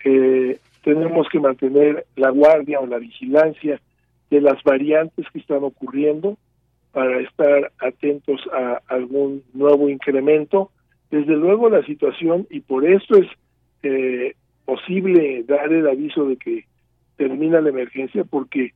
eh, 0.05 0.59
tenemos 0.83 1.29
que 1.29 1.41
mantener 1.41 2.07
la 2.17 2.31
guardia 2.31 2.81
o 2.81 2.87
la 2.87 2.99
vigilancia 2.99 3.81
de 4.31 4.41
las 4.41 4.63
variantes 4.63 5.27
que 5.33 5.41
están 5.41 5.65
ocurriendo 5.65 6.37
para 6.93 7.21
estar 7.21 7.73
atentos 7.79 8.41
a 8.53 8.81
algún 8.89 9.43
nuevo 9.55 9.89
incremento. 9.89 10.71
Desde 11.11 11.37
luego 11.37 11.69
la 11.69 11.85
situación, 11.85 12.47
y 12.51 12.61
por 12.61 12.87
esto 12.87 13.17
es 13.17 13.27
eh, 13.83 14.35
posible 14.65 15.45
dar 15.45 15.73
el 15.73 15.87
aviso 15.89 16.27
de 16.27 16.37
que 16.37 16.65
termina 17.17 17.61
la 17.61 17.71
emergencia, 17.71 18.25
porque 18.25 18.73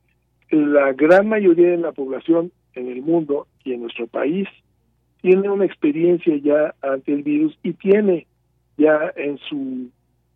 la 0.49 0.93
gran 0.93 1.27
mayoría 1.27 1.69
de 1.71 1.77
la 1.77 1.91
población 1.91 2.51
en 2.75 2.89
el 2.89 3.01
mundo 3.01 3.47
y 3.63 3.73
en 3.73 3.81
nuestro 3.81 4.07
país 4.07 4.47
tiene 5.23 5.49
una 5.49 5.63
experiencia 5.63 6.35
ya 6.35 6.75
ante 6.81 7.13
el 7.13 7.23
virus 7.23 7.57
y 7.63 7.71
tiene 7.71 8.27
ya 8.77 9.13
en 9.15 9.37
su 9.37 9.89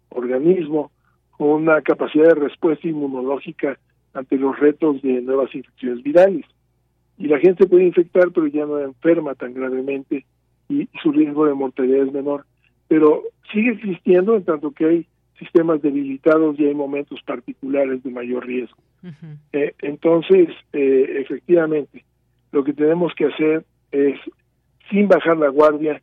organismo 0.08 0.92
una 1.38 1.82
capacidad 1.82 2.30
de 2.30 2.36
respuesta 2.36 2.88
inmunológica 2.88 3.78
ante 4.14 4.38
los 4.38 4.58
retos 4.58 5.02
de 5.02 5.22
nuevas 5.22 5.54
infecciones 5.54 6.02
virales. 6.04 6.46
Y 7.18 7.28
la 7.28 7.38
gente 7.38 7.68
puede 7.68 7.84
infectar, 7.84 8.32
pero 8.32 8.48
ya 8.48 8.66
no 8.66 8.80
enferma 8.80 9.36
tan 9.36 9.54
gravemente 9.54 10.26
y 10.70 10.88
su 11.04 11.12
riesgo 11.12 11.46
de 11.46 11.54
mortalidad 11.54 12.08
es 12.08 12.14
menor. 12.14 12.46
Pero 12.88 13.24
sigue 13.52 13.72
existiendo 13.72 14.38
en 14.38 14.46
tanto 14.46 14.72
que 14.72 14.86
hay 14.86 15.08
sistemas 15.38 15.82
debilitados 15.82 16.58
y 16.58 16.66
hay 16.66 16.74
momentos 16.74 17.22
particulares 17.24 18.02
de 18.04 18.10
mayor 18.10 18.48
riesgo. 18.48 18.78
eh, 19.52 19.74
entonces, 19.82 20.48
eh, 20.72 21.18
efectivamente, 21.20 22.06
lo 22.54 22.64
que 22.64 22.72
tenemos 22.72 23.14
que 23.16 23.26
hacer 23.26 23.66
es 23.92 24.18
sin 24.90 25.08
bajar 25.08 25.38
la 25.38 25.50
guardia, 25.50 26.02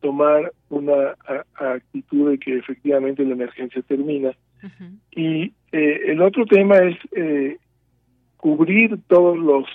tomar 0.00 0.52
una 0.68 1.16
actitud 1.54 2.30
de 2.30 2.38
que 2.38 2.58
efectivamente 2.58 3.24
la 3.24 3.32
emergencia 3.32 3.82
termina. 3.82 4.32
Y 5.10 5.52
eh, 5.72 6.00
el 6.06 6.22
otro 6.22 6.44
tema 6.46 6.76
es 6.78 6.96
eh, 7.12 7.58
cubrir 8.36 8.98
todos 9.06 9.38
los 9.38 9.66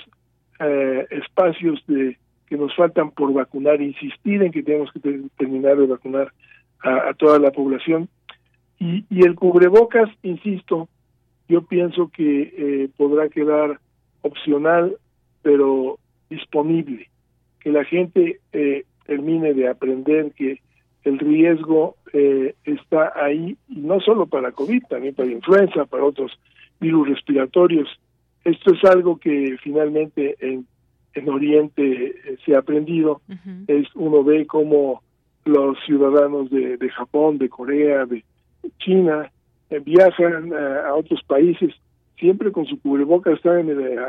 eh, 0.60 1.08
espacios 1.12 1.82
de 1.88 2.18
que 2.48 2.58
nos 2.58 2.76
faltan 2.76 3.12
por 3.12 3.32
vacunar, 3.34 3.82
insistir 3.82 4.44
en 4.44 4.52
que 4.52 4.64
tenemos 4.64 4.92
que 4.92 5.00
terminar 5.38 5.78
de 5.78 5.88
vacunar 5.88 6.34
a, 6.84 7.10
a 7.10 7.14
toda 7.14 7.40
la 7.40 7.52
población. 7.52 8.10
Y, 8.78 9.06
y, 9.10 9.24
el 9.26 9.36
cubrebocas, 9.36 10.10
insisto, 10.24 10.90
yo 11.48 11.62
pienso 11.62 12.10
que 12.10 12.54
eh, 12.58 12.90
podrá 12.98 13.30
quedar 13.30 13.80
opcional, 14.22 14.98
pero 15.42 16.00
disponible 16.30 17.11
que 17.62 17.72
la 17.72 17.84
gente 17.86 18.40
eh, 18.52 18.84
termine 19.06 19.54
de 19.54 19.68
aprender 19.68 20.32
que 20.32 20.60
el 21.04 21.20
riesgo 21.20 21.96
eh, 22.14 22.56
está 22.64 23.12
ahí, 23.16 23.58
y 23.70 23.80
no 23.80 24.00
solo 24.00 24.28
para 24.28 24.52
COVID, 24.52 24.84
también 24.90 25.16
para 25.16 25.32
influenza, 25.32 25.86
para 25.86 26.04
otros 26.04 26.32
virus 26.80 27.10
respiratorios. 27.10 27.88
Esto 28.44 28.74
es 28.74 28.84
algo 28.84 29.18
que 29.18 29.58
finalmente 29.64 30.36
en, 30.40 30.66
en 31.14 31.30
Oriente 31.30 31.84
eh, 31.84 32.38
se 32.46 32.56
ha 32.56 32.60
aprendido. 32.60 33.22
Uh 33.28 33.34
-huh. 33.34 33.64
Es 33.68 33.88
Uno 33.96 34.24
ve 34.24 34.46
cómo 34.46 35.02
los 35.46 35.78
ciudadanos 35.86 36.50
de, 36.52 36.78
de 36.78 36.90
Japón, 36.90 37.38
de 37.38 37.50
Corea, 37.50 38.06
de 38.06 38.24
China, 38.78 39.32
eh, 39.70 39.80
viajan 39.80 40.54
a 40.54 40.94
otros 40.94 41.24
países 41.24 41.74
siempre 42.18 42.52
con 42.52 42.66
su 42.68 42.80
cubreboca, 42.80 43.32
están 43.32 43.60
en 43.60 43.70
el, 43.72 44.00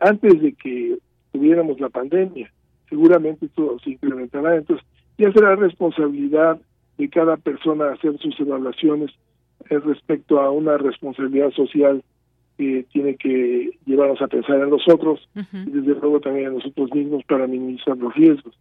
antes 0.00 0.40
de 0.40 0.52
que 0.54 0.96
tuviéramos 1.32 1.78
la 1.78 1.90
pandemia 1.90 2.50
seguramente 2.88 3.46
esto 3.46 3.78
se 3.84 3.90
incrementará. 3.90 4.56
Entonces, 4.56 4.86
ya 5.18 5.32
será 5.32 5.56
responsabilidad 5.56 6.60
de 6.96 7.08
cada 7.08 7.36
persona 7.36 7.90
hacer 7.90 8.18
sus 8.18 8.38
evaluaciones 8.40 9.10
eh, 9.70 9.78
respecto 9.78 10.40
a 10.40 10.50
una 10.50 10.76
responsabilidad 10.78 11.50
social 11.52 12.02
que 12.56 12.84
tiene 12.92 13.16
que 13.16 13.70
llevarnos 13.86 14.20
a 14.20 14.26
pensar 14.26 14.60
en 14.60 14.70
nosotros 14.70 15.28
uh 15.36 15.40
-huh. 15.40 15.68
y 15.68 15.70
desde 15.70 16.00
luego 16.00 16.20
también 16.20 16.48
en 16.48 16.54
nosotros 16.54 16.92
mismos 16.92 17.22
para 17.24 17.46
minimizar 17.46 17.96
los 17.96 18.12
riesgos, 18.14 18.54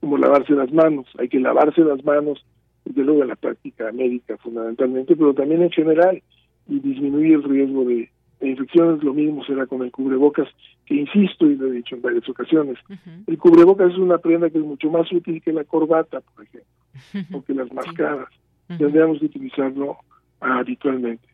como 0.00 0.18
lavarse 0.18 0.54
las 0.54 0.72
manos. 0.72 1.06
Hay 1.18 1.28
que 1.28 1.38
lavarse 1.38 1.82
las 1.82 2.04
manos, 2.04 2.44
desde 2.84 3.04
luego 3.04 3.22
en 3.22 3.28
la 3.28 3.36
práctica 3.36 3.92
médica 3.92 4.36
fundamentalmente, 4.38 5.14
pero 5.14 5.34
también 5.34 5.62
en 5.62 5.70
general 5.70 6.20
y 6.68 6.80
disminuir 6.80 7.34
el 7.34 7.42
riesgo 7.44 7.84
de, 7.84 8.10
de 8.44 8.50
infecciones, 8.52 9.02
lo 9.02 9.14
mismo 9.14 9.44
será 9.44 9.66
con 9.66 9.82
el 9.82 9.90
cubrebocas, 9.90 10.48
que 10.86 10.94
insisto 10.94 11.46
y 11.46 11.56
lo 11.56 11.68
he 11.68 11.72
dicho 11.72 11.94
en 11.96 12.02
varias 12.02 12.28
ocasiones, 12.28 12.78
uh 12.88 12.92
-huh. 12.92 13.24
el 13.26 13.38
cubrebocas 13.38 13.92
es 13.92 13.98
una 13.98 14.18
prenda 14.18 14.50
que 14.50 14.58
es 14.58 14.64
mucho 14.64 14.90
más 14.90 15.10
útil 15.12 15.42
que 15.42 15.52
la 15.52 15.64
corbata, 15.64 16.20
por 16.20 16.44
ejemplo, 16.44 16.70
uh 16.94 17.18
-huh. 17.18 17.36
o 17.38 17.44
que 17.44 17.54
las 17.54 17.72
mascaras. 17.72 18.28
Uh 18.68 18.74
-huh. 18.74 18.78
Tendríamos 18.78 19.18
que 19.18 19.26
utilizarlo 19.26 19.96
habitualmente. 20.40 21.28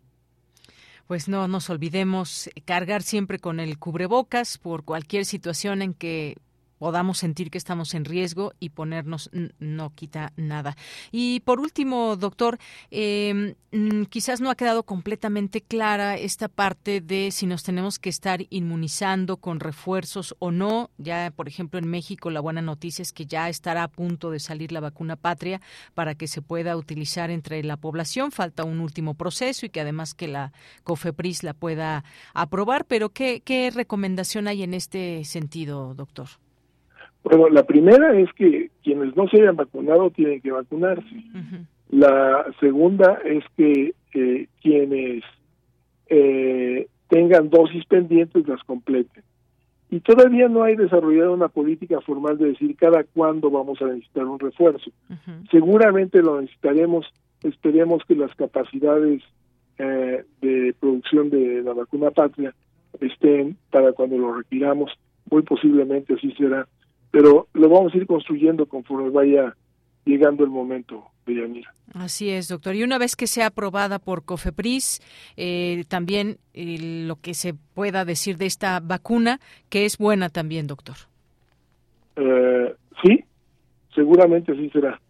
Pues 1.06 1.28
no 1.28 1.48
nos 1.48 1.68
olvidemos 1.70 2.48
cargar 2.64 3.02
siempre 3.02 3.38
con 3.40 3.58
el 3.58 3.78
cubrebocas 3.78 4.58
por 4.58 4.84
cualquier 4.84 5.24
situación 5.24 5.82
en 5.82 5.92
que 5.92 6.36
podamos 6.80 7.18
sentir 7.18 7.50
que 7.50 7.58
estamos 7.58 7.92
en 7.92 8.06
riesgo 8.06 8.54
y 8.58 8.70
ponernos 8.70 9.30
no 9.58 9.94
quita 9.94 10.32
nada. 10.36 10.78
Y 11.12 11.40
por 11.40 11.60
último, 11.60 12.16
doctor, 12.16 12.58
eh, 12.90 13.54
quizás 14.08 14.40
no 14.40 14.48
ha 14.48 14.54
quedado 14.54 14.84
completamente 14.84 15.60
clara 15.60 16.16
esta 16.16 16.48
parte 16.48 17.02
de 17.02 17.32
si 17.32 17.44
nos 17.44 17.64
tenemos 17.64 17.98
que 17.98 18.08
estar 18.08 18.46
inmunizando 18.48 19.36
con 19.36 19.60
refuerzos 19.60 20.34
o 20.38 20.50
no. 20.52 20.88
Ya, 20.96 21.30
por 21.36 21.48
ejemplo, 21.48 21.78
en 21.78 21.86
México 21.86 22.30
la 22.30 22.40
buena 22.40 22.62
noticia 22.62 23.02
es 23.02 23.12
que 23.12 23.26
ya 23.26 23.50
estará 23.50 23.82
a 23.82 23.88
punto 23.88 24.30
de 24.30 24.40
salir 24.40 24.72
la 24.72 24.80
vacuna 24.80 25.16
patria 25.16 25.60
para 25.92 26.14
que 26.14 26.28
se 26.28 26.40
pueda 26.40 26.78
utilizar 26.78 27.30
entre 27.30 27.62
la 27.62 27.76
población. 27.76 28.32
Falta 28.32 28.64
un 28.64 28.80
último 28.80 29.12
proceso 29.12 29.66
y 29.66 29.68
que 29.68 29.82
además 29.82 30.14
que 30.14 30.28
la 30.28 30.54
COFEPRIS 30.84 31.42
la 31.42 31.52
pueda 31.52 32.04
aprobar. 32.32 32.86
Pero 32.86 33.10
¿qué, 33.10 33.42
qué 33.44 33.70
recomendación 33.70 34.48
hay 34.48 34.62
en 34.62 34.72
este 34.72 35.26
sentido, 35.26 35.94
doctor? 35.94 36.30
Bueno, 37.22 37.48
la 37.48 37.64
primera 37.64 38.18
es 38.18 38.32
que 38.32 38.70
quienes 38.82 39.14
no 39.16 39.28
se 39.28 39.40
hayan 39.40 39.56
vacunado 39.56 40.10
tienen 40.10 40.40
que 40.40 40.52
vacunarse. 40.52 41.14
Uh 41.34 41.38
-huh. 41.38 41.66
La 41.90 42.46
segunda 42.60 43.18
es 43.24 43.44
que 43.56 43.94
eh, 44.14 44.46
quienes 44.62 45.22
eh, 46.08 46.86
tengan 47.08 47.50
dosis 47.50 47.84
pendientes 47.86 48.46
las 48.48 48.62
completen. 48.64 49.22
y 49.92 49.98
todavía 50.00 50.48
no 50.48 50.62
hay 50.62 50.76
desarrollado 50.76 51.34
una 51.34 51.48
política 51.48 52.00
formal 52.00 52.38
de 52.38 52.50
decir 52.50 52.76
cada 52.76 53.02
cuándo 53.02 53.50
vamos 53.50 53.82
a 53.82 53.86
necesitar 53.86 54.24
un 54.24 54.38
refuerzo. 54.38 54.90
Seguramente 55.50 56.22
lo 56.22 56.40
necesitaremos, 56.40 57.12
esperemos 57.42 58.04
que 58.06 58.14
las 58.14 58.32
capacidades 58.36 59.20
eh, 59.78 60.24
de 60.40 60.74
producción 60.78 61.28
de 61.30 61.62
la 61.62 61.72
vacuna 61.72 62.12
patria 62.12 62.54
estén 63.00 63.56
para 63.70 63.92
cuando 63.92 64.16
lo 64.16 64.32
retiramos, 64.34 64.92
muy 65.28 65.42
posiblemente 65.42 66.14
así 66.14 66.30
será, 66.38 66.68
pero 67.10 67.48
lo 67.52 67.68
vamos 67.68 67.94
a 67.94 67.96
ir 67.96 68.06
construyendo 68.06 68.66
conforme 68.66 69.10
vaya 69.10 69.56
llegando 70.04 70.44
el 70.44 70.50
momento, 70.50 71.04
Villamira. 71.26 71.72
Así 71.94 72.30
es, 72.30 72.48
doctor. 72.48 72.74
Y 72.74 72.82
una 72.82 72.98
vez 72.98 73.16
que 73.16 73.26
sea 73.26 73.46
aprobada 73.46 73.98
por 73.98 74.24
COFEPRIS, 74.24 75.00
eh, 75.36 75.84
también 75.88 76.38
eh, 76.54 77.04
lo 77.06 77.16
que 77.16 77.34
se 77.34 77.54
pueda 77.54 78.04
decir 78.04 78.36
de 78.36 78.46
esta 78.46 78.80
vacuna, 78.80 79.40
que 79.68 79.84
es 79.84 79.98
buena 79.98 80.28
también, 80.28 80.66
doctor. 80.66 80.96
Eh, 82.16 82.74
sí, 83.02 83.24
seguramente 83.94 84.52
así 84.52 84.70
será. 84.70 85.00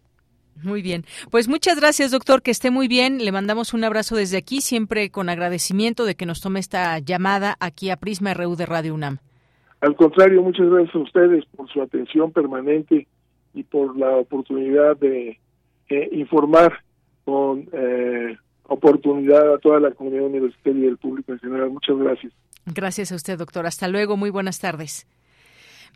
Muy 0.63 0.81
bien. 0.81 1.05
Pues 1.31 1.47
muchas 1.47 1.79
gracias, 1.79 2.11
doctor, 2.11 2.41
que 2.41 2.51
esté 2.51 2.69
muy 2.69 2.87
bien. 2.87 3.23
Le 3.23 3.31
mandamos 3.31 3.73
un 3.73 3.83
abrazo 3.83 4.15
desde 4.15 4.37
aquí, 4.37 4.61
siempre 4.61 5.09
con 5.09 5.29
agradecimiento 5.29 6.05
de 6.05 6.15
que 6.15 6.25
nos 6.25 6.41
tome 6.41 6.59
esta 6.59 6.99
llamada 6.99 7.57
aquí 7.59 7.89
a 7.89 7.97
Prisma 7.97 8.33
RU 8.33 8.55
de 8.55 8.65
Radio 8.65 8.93
UNAM. 8.93 9.19
Al 9.81 9.95
contrario, 9.95 10.41
muchas 10.43 10.69
gracias 10.69 10.95
a 10.95 10.99
ustedes 10.99 11.45
por 11.55 11.67
su 11.69 11.81
atención 11.81 12.31
permanente 12.31 13.07
y 13.53 13.63
por 13.63 13.97
la 13.97 14.15
oportunidad 14.15 14.95
de 14.97 15.39
eh, 15.89 16.09
informar 16.11 16.83
con 17.25 17.67
eh, 17.73 18.37
oportunidad 18.67 19.53
a 19.53 19.57
toda 19.57 19.79
la 19.79 19.91
comunidad 19.91 20.25
universitaria 20.25 20.85
y 20.85 20.87
el 20.87 20.97
público 20.97 21.33
en 21.33 21.39
general. 21.39 21.71
Muchas 21.71 21.97
gracias. 21.97 22.31
Gracias 22.65 23.11
a 23.11 23.15
usted, 23.15 23.37
doctor. 23.37 23.65
Hasta 23.65 23.87
luego. 23.87 24.17
Muy 24.17 24.29
buenas 24.29 24.59
tardes. 24.59 25.07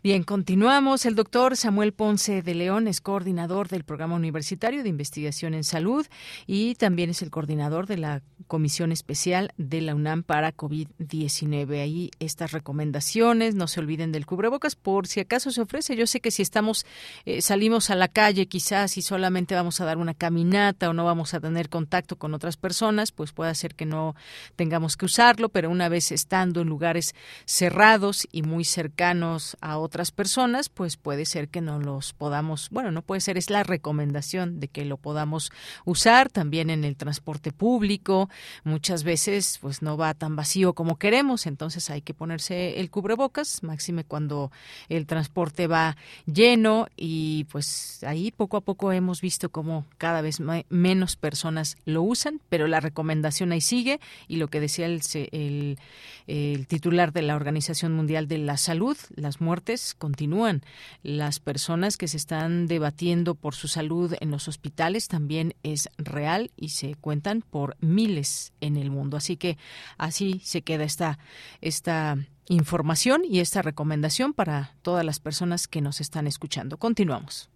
Bien, 0.06 0.22
continuamos. 0.22 1.04
El 1.04 1.16
doctor 1.16 1.56
Samuel 1.56 1.92
Ponce 1.92 2.40
de 2.40 2.54
León 2.54 2.86
es 2.86 3.00
coordinador 3.00 3.66
del 3.66 3.82
Programa 3.82 4.14
Universitario 4.14 4.84
de 4.84 4.88
Investigación 4.88 5.52
en 5.52 5.64
Salud 5.64 6.06
y 6.46 6.76
también 6.76 7.10
es 7.10 7.22
el 7.22 7.32
coordinador 7.32 7.88
de 7.88 7.96
la 7.96 8.22
Comisión 8.46 8.92
Especial 8.92 9.52
de 9.56 9.80
la 9.80 9.96
UNAM 9.96 10.22
para 10.22 10.54
COVID-19. 10.54 11.82
Ahí 11.82 12.12
estas 12.20 12.52
recomendaciones, 12.52 13.56
no 13.56 13.66
se 13.66 13.80
olviden 13.80 14.12
del 14.12 14.26
cubrebocas 14.26 14.76
por 14.76 15.08
si 15.08 15.18
acaso 15.18 15.50
se 15.50 15.62
ofrece. 15.62 15.96
Yo 15.96 16.06
sé 16.06 16.20
que 16.20 16.30
si 16.30 16.40
estamos, 16.42 16.86
eh, 17.24 17.42
salimos 17.42 17.90
a 17.90 17.96
la 17.96 18.06
calle 18.06 18.46
quizás 18.46 18.98
y 18.98 19.02
solamente 19.02 19.56
vamos 19.56 19.80
a 19.80 19.86
dar 19.86 19.98
una 19.98 20.14
caminata 20.14 20.88
o 20.88 20.92
no 20.92 21.04
vamos 21.04 21.34
a 21.34 21.40
tener 21.40 21.68
contacto 21.68 22.14
con 22.14 22.32
otras 22.32 22.56
personas, 22.56 23.10
pues 23.10 23.32
puede 23.32 23.52
ser 23.56 23.74
que 23.74 23.86
no 23.86 24.14
tengamos 24.54 24.96
que 24.96 25.06
usarlo, 25.06 25.48
pero 25.48 25.68
una 25.68 25.88
vez 25.88 26.12
estando 26.12 26.60
en 26.60 26.68
lugares 26.68 27.12
cerrados 27.44 28.28
y 28.30 28.42
muy 28.42 28.64
cercanos 28.64 29.56
a 29.60 29.78
otras 29.78 29.95
otras 29.96 30.12
personas, 30.12 30.68
pues 30.68 30.98
puede 30.98 31.24
ser 31.24 31.48
que 31.48 31.62
no 31.62 31.78
los 31.78 32.12
podamos, 32.12 32.68
bueno, 32.68 32.92
no 32.92 33.00
puede 33.00 33.22
ser, 33.22 33.38
es 33.38 33.48
la 33.48 33.62
recomendación 33.62 34.60
de 34.60 34.68
que 34.68 34.84
lo 34.84 34.98
podamos 34.98 35.50
usar 35.86 36.28
también 36.28 36.68
en 36.68 36.84
el 36.84 36.96
transporte 36.96 37.50
público. 37.50 38.28
Muchas 38.62 39.04
veces, 39.04 39.56
pues 39.58 39.80
no 39.80 39.96
va 39.96 40.12
tan 40.12 40.36
vacío 40.36 40.74
como 40.74 40.98
queremos, 40.98 41.46
entonces 41.46 41.88
hay 41.88 42.02
que 42.02 42.12
ponerse 42.12 42.78
el 42.78 42.90
cubrebocas, 42.90 43.62
máxime 43.62 44.04
cuando 44.04 44.52
el 44.90 45.06
transporte 45.06 45.66
va 45.66 45.96
lleno 46.26 46.88
y 46.94 47.44
pues 47.44 48.04
ahí 48.04 48.32
poco 48.32 48.58
a 48.58 48.60
poco 48.60 48.92
hemos 48.92 49.22
visto 49.22 49.48
como 49.48 49.86
cada 49.96 50.20
vez 50.20 50.40
menos 50.68 51.16
personas 51.16 51.78
lo 51.86 52.02
usan, 52.02 52.42
pero 52.50 52.66
la 52.66 52.80
recomendación 52.80 53.50
ahí 53.50 53.62
sigue 53.62 53.98
y 54.28 54.36
lo 54.36 54.48
que 54.48 54.60
decía 54.60 54.84
el, 54.84 55.00
el, 55.32 55.78
el 56.26 56.66
titular 56.66 57.14
de 57.14 57.22
la 57.22 57.34
Organización 57.34 57.94
Mundial 57.94 58.28
de 58.28 58.36
la 58.36 58.58
Salud, 58.58 58.98
las 59.14 59.40
muertes 59.40 59.75
continúan. 59.96 60.62
Las 61.02 61.40
personas 61.40 61.96
que 61.96 62.08
se 62.08 62.16
están 62.16 62.66
debatiendo 62.66 63.34
por 63.34 63.54
su 63.54 63.68
salud 63.68 64.14
en 64.20 64.30
los 64.30 64.48
hospitales 64.48 65.08
también 65.08 65.54
es 65.62 65.88
real 65.98 66.50
y 66.56 66.70
se 66.70 66.94
cuentan 66.94 67.42
por 67.42 67.76
miles 67.80 68.52
en 68.60 68.76
el 68.76 68.90
mundo. 68.90 69.16
Así 69.16 69.36
que 69.36 69.58
así 69.98 70.40
se 70.44 70.62
queda 70.62 70.84
esta, 70.84 71.18
esta 71.60 72.16
información 72.48 73.22
y 73.24 73.40
esta 73.40 73.62
recomendación 73.62 74.32
para 74.32 74.74
todas 74.82 75.04
las 75.04 75.20
personas 75.20 75.68
que 75.68 75.80
nos 75.80 76.00
están 76.00 76.26
escuchando. 76.26 76.78
Continuamos. 76.78 77.50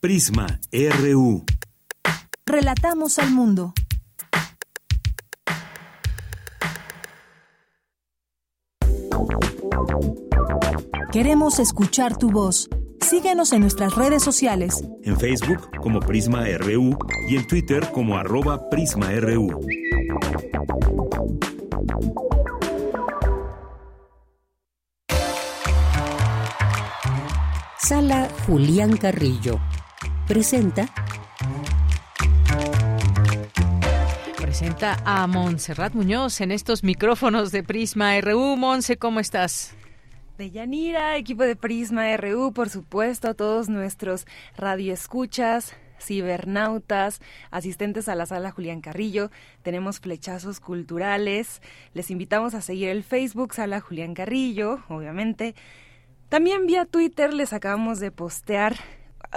Prisma 0.00 0.60
RU. 0.72 1.44
Relatamos 2.44 3.18
al 3.20 3.30
mundo. 3.30 3.72
Queremos 11.12 11.58
escuchar 11.58 12.16
tu 12.16 12.30
voz. 12.30 12.68
Síguenos 13.00 13.52
en 13.52 13.60
nuestras 13.60 13.94
redes 13.94 14.22
sociales. 14.22 14.82
En 15.02 15.18
Facebook 15.18 15.70
como 15.80 16.00
Prisma 16.00 16.44
RU 16.58 16.96
y 17.28 17.36
en 17.36 17.46
Twitter 17.46 17.90
como 17.92 18.16
arroba 18.16 18.70
PrismaRU. 18.70 19.60
Sala 27.78 28.28
Julián 28.46 28.96
Carrillo. 28.96 29.60
Presenta 30.26 30.88
a 35.04 35.26
Montserrat 35.26 35.92
Muñoz 35.94 36.40
en 36.40 36.52
estos 36.52 36.84
micrófonos 36.84 37.50
de 37.52 37.62
Prisma 37.62 38.20
RU. 38.20 38.56
Monse, 38.56 38.96
¿cómo 38.96 39.20
estás? 39.20 39.74
de 40.38 40.50
Yanira, 40.50 41.16
equipo 41.16 41.42
de 41.42 41.56
Prisma 41.56 42.16
RU, 42.16 42.52
por 42.52 42.68
supuesto, 42.68 43.28
a 43.28 43.34
todos 43.34 43.68
nuestros 43.68 44.26
radioescuchas, 44.56 45.76
cibernautas, 46.00 47.20
asistentes 47.50 48.08
a 48.08 48.14
la 48.14 48.26
sala 48.26 48.50
Julián 48.50 48.80
Carrillo. 48.80 49.30
Tenemos 49.62 50.00
flechazos 50.00 50.58
culturales. 50.58 51.60
Les 51.94 52.10
invitamos 52.10 52.54
a 52.54 52.60
seguir 52.60 52.88
el 52.88 53.04
Facebook 53.04 53.54
Sala 53.54 53.80
Julián 53.80 54.14
Carrillo, 54.14 54.80
obviamente. 54.88 55.54
También 56.28 56.66
vía 56.66 56.86
Twitter 56.86 57.34
les 57.34 57.52
acabamos 57.52 58.00
de 58.00 58.10
postear 58.10 58.76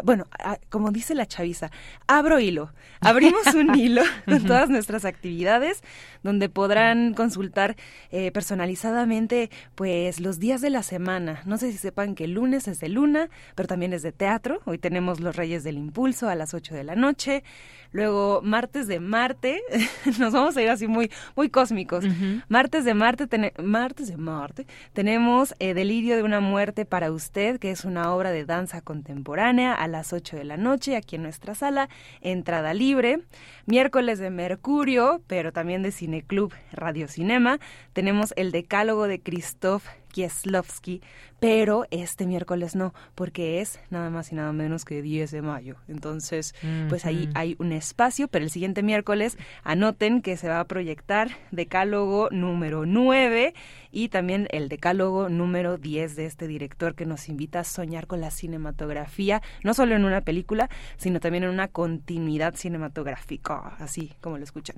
bueno, 0.04 0.26
como 0.70 0.92
dice 0.92 1.16
la 1.16 1.26
chaviza, 1.26 1.72
abro 2.08 2.40
hilo. 2.40 2.72
Abrimos 3.02 3.46
un 3.54 3.76
hilo 3.80 4.04
con 4.26 4.44
todas 4.44 4.70
nuestras 4.70 5.06
actividades 5.06 5.84
donde 6.24 6.50
podrán 6.50 7.14
consultar 7.14 7.76
eh, 8.12 8.32
personalizadamente 8.32 9.50
pues 9.76 10.20
los 10.20 10.40
días 10.40 10.62
de 10.62 10.70
la 10.70 10.84
semana. 10.84 11.42
No 11.46 11.58
sé 11.58 11.72
si 11.72 11.78
sepan 11.78 12.16
que 12.16 12.26
el 12.26 12.34
lunes 12.34 12.68
es 12.68 12.80
de 12.80 12.90
luna, 12.90 13.30
pero 13.56 13.68
también 13.68 13.94
es 13.94 14.02
de 14.02 14.12
teatro. 14.12 14.62
Hoy 14.66 14.78
tenemos 14.78 15.20
Los 15.20 15.36
Reyes 15.36 15.64
del 15.64 15.78
Impulso 15.78 16.30
a 16.30 16.36
las 16.36 16.54
8 16.54 16.76
de 16.76 16.84
la 16.84 16.96
noche. 16.96 17.44
Luego, 17.92 18.42
martes 18.44 18.88
de 18.88 19.00
Marte, 19.00 19.62
nos 20.20 20.34
vamos 20.34 20.58
a 20.58 20.62
ir 20.62 20.70
así 20.70 20.86
muy, 20.86 21.10
muy 21.38 21.50
cósmicos. 21.50 22.04
Martes 22.50 22.84
de 22.84 22.94
Marte, 22.94 23.54
martes 23.64 24.10
de 24.10 24.18
Marte, 24.18 24.68
tenemos 24.92 25.56
eh, 25.60 25.74
Delirio 25.74 26.18
de 26.18 26.24
una 26.24 26.42
muerte 26.42 26.86
para 26.86 27.12
usted, 27.12 27.58
que 27.58 27.72
es 27.72 27.86
una 27.86 28.14
obra 28.14 28.32
de 28.32 28.44
danza 28.44 28.82
contemporánea 28.82 29.74
a 29.86 29.88
las 29.88 30.14
8 30.14 30.36
de 30.36 30.44
la 30.44 30.58
noche 30.58 30.98
aquí 30.98 31.16
en 31.16 31.24
nuestra 31.24 31.56
sala, 31.56 31.90
entrada 32.22 32.74
libre. 32.74 33.22
Miércoles 33.66 34.20
de 34.20 34.30
Mercurio, 34.30 35.22
pero 35.28 35.54
también 35.54 35.82
de 35.84 35.92
Cineclub 35.92 36.54
Radio 36.72 37.08
Cinema, 37.08 37.60
tenemos 37.94 38.34
el 38.36 38.52
Decálogo 38.52 39.08
de 39.08 39.22
Christoph 39.22 39.86
Kieslowski, 40.16 41.02
pero 41.42 41.86
este 41.92 42.26
miércoles 42.26 42.74
no, 42.74 42.94
porque 43.16 43.60
es 43.60 43.82
nada 43.90 44.10
más 44.10 44.32
y 44.32 44.36
nada 44.36 44.54
menos 44.54 44.86
que 44.86 45.02
10 45.02 45.30
de 45.30 45.42
mayo. 45.42 45.76
Entonces, 45.90 46.56
pues 46.88 47.06
ahí 47.06 47.30
hay 47.36 47.58
un 47.60 47.74
espacio, 47.74 48.30
pero 48.30 48.46
el 48.46 48.50
siguiente 48.50 48.82
miércoles 48.82 49.38
anoten 49.66 50.22
que 50.22 50.38
se 50.38 50.48
va 50.48 50.62
a 50.62 50.68
proyectar 50.68 51.32
Decálogo 51.52 52.30
número 52.32 52.86
9 52.86 53.54
y 53.92 54.08
también 54.08 54.48
el 54.52 54.70
Decálogo 54.70 55.28
número 55.28 55.78
10 55.78 56.16
de 56.16 56.28
este 56.28 56.48
director 56.48 56.96
que 56.96 57.06
nos 57.06 57.28
invita 57.28 57.60
a 57.60 57.64
soñar 57.66 58.08
con 58.08 58.22
la 58.22 58.32
cinematografía, 58.32 59.42
no 59.66 59.74
solo 59.74 59.96
en 59.96 60.06
una 60.06 60.22
película, 60.22 60.70
sino 60.96 61.20
también 61.20 61.44
en 61.44 61.50
una 61.50 61.68
continuidad 61.68 62.56
cinematográfica, 62.56 63.76
así 63.80 64.14
como 64.22 64.38
lo 64.38 64.46
escuchan. 64.46 64.78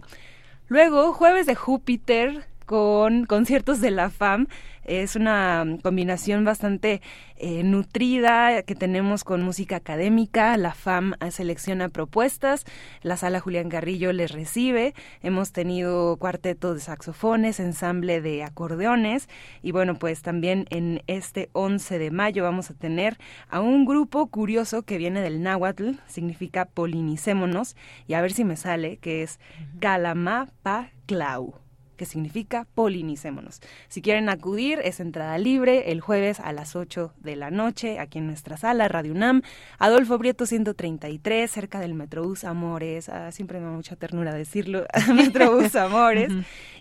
Luego, 0.68 1.14
jueves 1.14 1.46
de 1.46 1.54
Júpiter, 1.54 2.48
con 2.68 3.26
conciertos 3.26 3.82
de 3.82 3.92
la 3.92 4.12
FAM. 4.12 4.48
Es 4.84 5.16
una 5.16 5.66
combinación 5.84 6.46
bastante 6.46 7.02
eh, 7.38 7.64
nutrida 7.64 8.62
que 8.64 8.76
tenemos 8.76 9.24
con 9.24 9.42
música 9.42 9.78
académica. 9.78 10.56
La 10.58 10.74
FAM 10.74 11.14
selecciona 11.32 11.90
propuestas, 11.90 12.66
la 13.04 13.18
sala 13.18 13.40
Julián 13.40 13.70
Garrillo 13.70 14.14
les 14.14 14.32
recibe. 14.32 14.94
Hemos 15.24 15.52
tenido 15.52 16.18
cuarteto 16.18 16.74
de 16.74 16.82
saxofones, 16.82 17.60
ensamble 17.60 18.22
de 18.22 18.44
acordeones 18.44 19.28
y 19.64 19.72
bueno, 19.72 19.96
pues 19.96 20.22
también 20.22 20.68
en 20.70 21.02
este 21.08 21.50
11 21.54 22.00
de 22.00 22.12
mayo 22.12 22.44
vamos 22.44 22.70
a 22.70 22.74
tener 22.74 23.18
a 23.50 23.62
un 23.62 23.86
grupo 23.86 24.28
curioso 24.28 24.84
que 24.84 24.98
viene 24.98 25.22
del 25.22 25.42
náhuatl, 25.42 25.92
significa 26.08 26.66
polinicémonos 26.66 27.76
y 28.08 28.14
a 28.14 28.22
ver 28.22 28.34
si 28.34 28.44
me 28.44 28.58
sale, 28.58 28.98
que 28.98 29.24
es 29.24 29.40
Calamapaclau. 29.80 31.67
Que 31.98 32.06
significa 32.06 32.66
polinicémonos. 32.76 33.60
Si 33.90 34.02
quieren 34.02 34.30
acudir, 34.30 34.80
es 34.84 35.00
entrada 35.00 35.38
libre 35.38 35.92
el 35.92 36.00
jueves 36.00 36.40
a 36.40 36.54
las 36.54 36.76
8 36.76 37.14
de 37.18 37.36
la 37.36 37.52
noche 37.52 38.00
aquí 38.00 38.20
en 38.20 38.28
nuestra 38.28 38.56
sala, 38.56 38.88
Radio 38.88 39.12
UNAM, 39.12 39.42
Adolfo 39.80 40.18
Brieto 40.18 40.46
133, 40.46 41.50
cerca 41.52 41.80
del 41.80 41.94
Metrobús 41.94 42.44
Amores. 42.44 43.10
Ah, 43.10 43.32
siempre 43.32 43.60
me 43.60 43.66
da 43.66 43.72
mucha 43.72 43.96
ternura 43.96 44.34
decirlo, 44.34 44.86
Metrobús 45.14 45.76
Amores. 45.76 46.32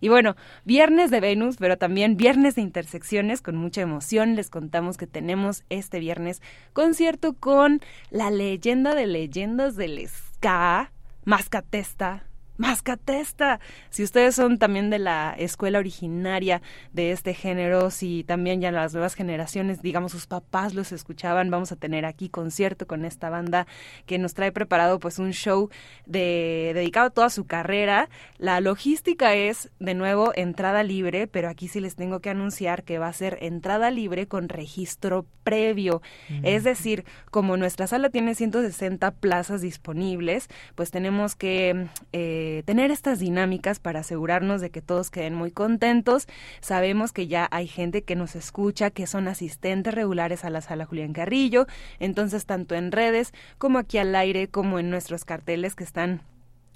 y 0.01 0.09
bueno, 0.09 0.37
viernes 0.65 1.11
de 1.11 1.21
Venus, 1.21 1.57
pero 1.59 1.77
también 1.79 2.17
viernes 2.17 2.55
de 2.55 2.63
intersecciones, 2.63 3.43
con 3.43 3.57
mucha 3.57 3.81
emoción. 3.81 4.37
Les 4.37 4.51
contamos 4.51 4.97
que 4.97 5.07
tenemos 5.07 5.65
este 5.71 5.99
viernes 5.99 6.43
concierto 6.73 7.33
con 7.35 7.81
la 8.11 8.31
leyenda 8.31 8.95
de 8.95 9.07
leyendas 9.07 9.77
del 9.77 10.07
ska, 10.07 10.93
Mascatesta, 11.25 12.25
Mascatesta. 12.59 13.61
Si 13.91 14.03
ustedes 14.03 14.35
son 14.35 14.59
también 14.59 14.89
de 14.91 14.99
la 14.99 15.35
escuela 15.39 15.79
originaria 15.79 16.63
de 16.93 17.13
este 17.13 17.35
género, 17.35 17.91
si 17.91 18.25
también 18.25 18.61
ya 18.61 18.73
las 18.73 18.93
nuevas 18.95 19.15
generaciones, 19.15 19.83
digamos, 19.83 20.13
sus 20.13 20.27
papás 20.27 20.75
los 20.75 20.93
escuchaban, 20.93 21.51
vamos 21.51 21.73
a 21.73 21.77
tener 21.77 22.07
aquí 22.07 22.29
concierto 22.29 22.87
con 22.87 23.05
esta 23.05 23.31
banda 23.31 23.67
que 24.07 24.19
nos 24.19 24.35
trae 24.35 24.53
preparado 24.53 24.99
pues 24.99 25.19
un 25.19 25.33
show 25.33 25.69
de, 26.07 26.73
dedicado 26.75 27.09
a 27.09 27.11
toda 27.11 27.31
su 27.31 27.45
carrera. 27.45 28.09
La 28.39 28.61
logística 28.61 29.35
es, 29.35 29.71
de 29.79 29.95
nuevo, 29.95 30.33
entrada 30.35 30.83
libre, 30.83 31.27
pero 31.27 31.49
aquí 31.49 31.69
sí 31.69 31.81
les 31.81 31.97
tengo 31.97 32.21
que 32.21 32.31
anunciar 32.31 32.85
que 32.85 32.99
va 32.99 33.09
a 33.09 33.13
ser 33.13 33.39
entrada 33.43 33.91
libre 33.91 34.29
con 34.29 34.49
registro 34.49 35.27
previo. 35.45 36.03
Es 36.43 36.65
decir, 36.65 37.05
como 37.31 37.57
nuestra 37.57 37.87
sala 37.87 38.11
tiene 38.11 38.35
160 38.35 39.13
plazas 39.13 39.61
disponibles, 39.61 40.49
pues 40.75 40.91
tenemos 40.91 41.37
que... 41.37 41.87
Eh, 42.13 42.46
tener 42.65 42.91
estas 42.91 43.19
dinámicas 43.19 43.79
para 43.79 44.01
asegurarnos 44.01 44.61
de 44.61 44.71
que 44.71 44.83
todos 44.83 45.11
queden 45.11 45.35
muy 45.35 45.51
contentos. 45.51 46.27
Sabemos 46.61 47.13
que 47.13 47.27
ya 47.27 47.49
hay 47.51 47.67
gente 47.67 48.03
que 48.03 48.17
nos 48.17 48.37
escucha, 48.37 48.91
que 48.91 49.07
son 49.07 49.29
asistentes 49.29 49.95
regulares 49.95 50.45
a 50.45 50.51
la 50.51 50.61
sala 50.61 50.87
Julián 50.87 51.13
Carrillo, 51.13 51.67
entonces 51.99 52.47
tanto 52.47 52.75
en 52.75 52.93
redes 52.93 53.33
como 53.59 53.79
aquí 53.79 53.99
al 53.99 54.15
aire, 54.15 54.49
como 54.49 54.79
en 54.79 54.91
nuestros 54.91 55.25
carteles 55.25 55.75
que 55.75 55.85
están 55.85 56.23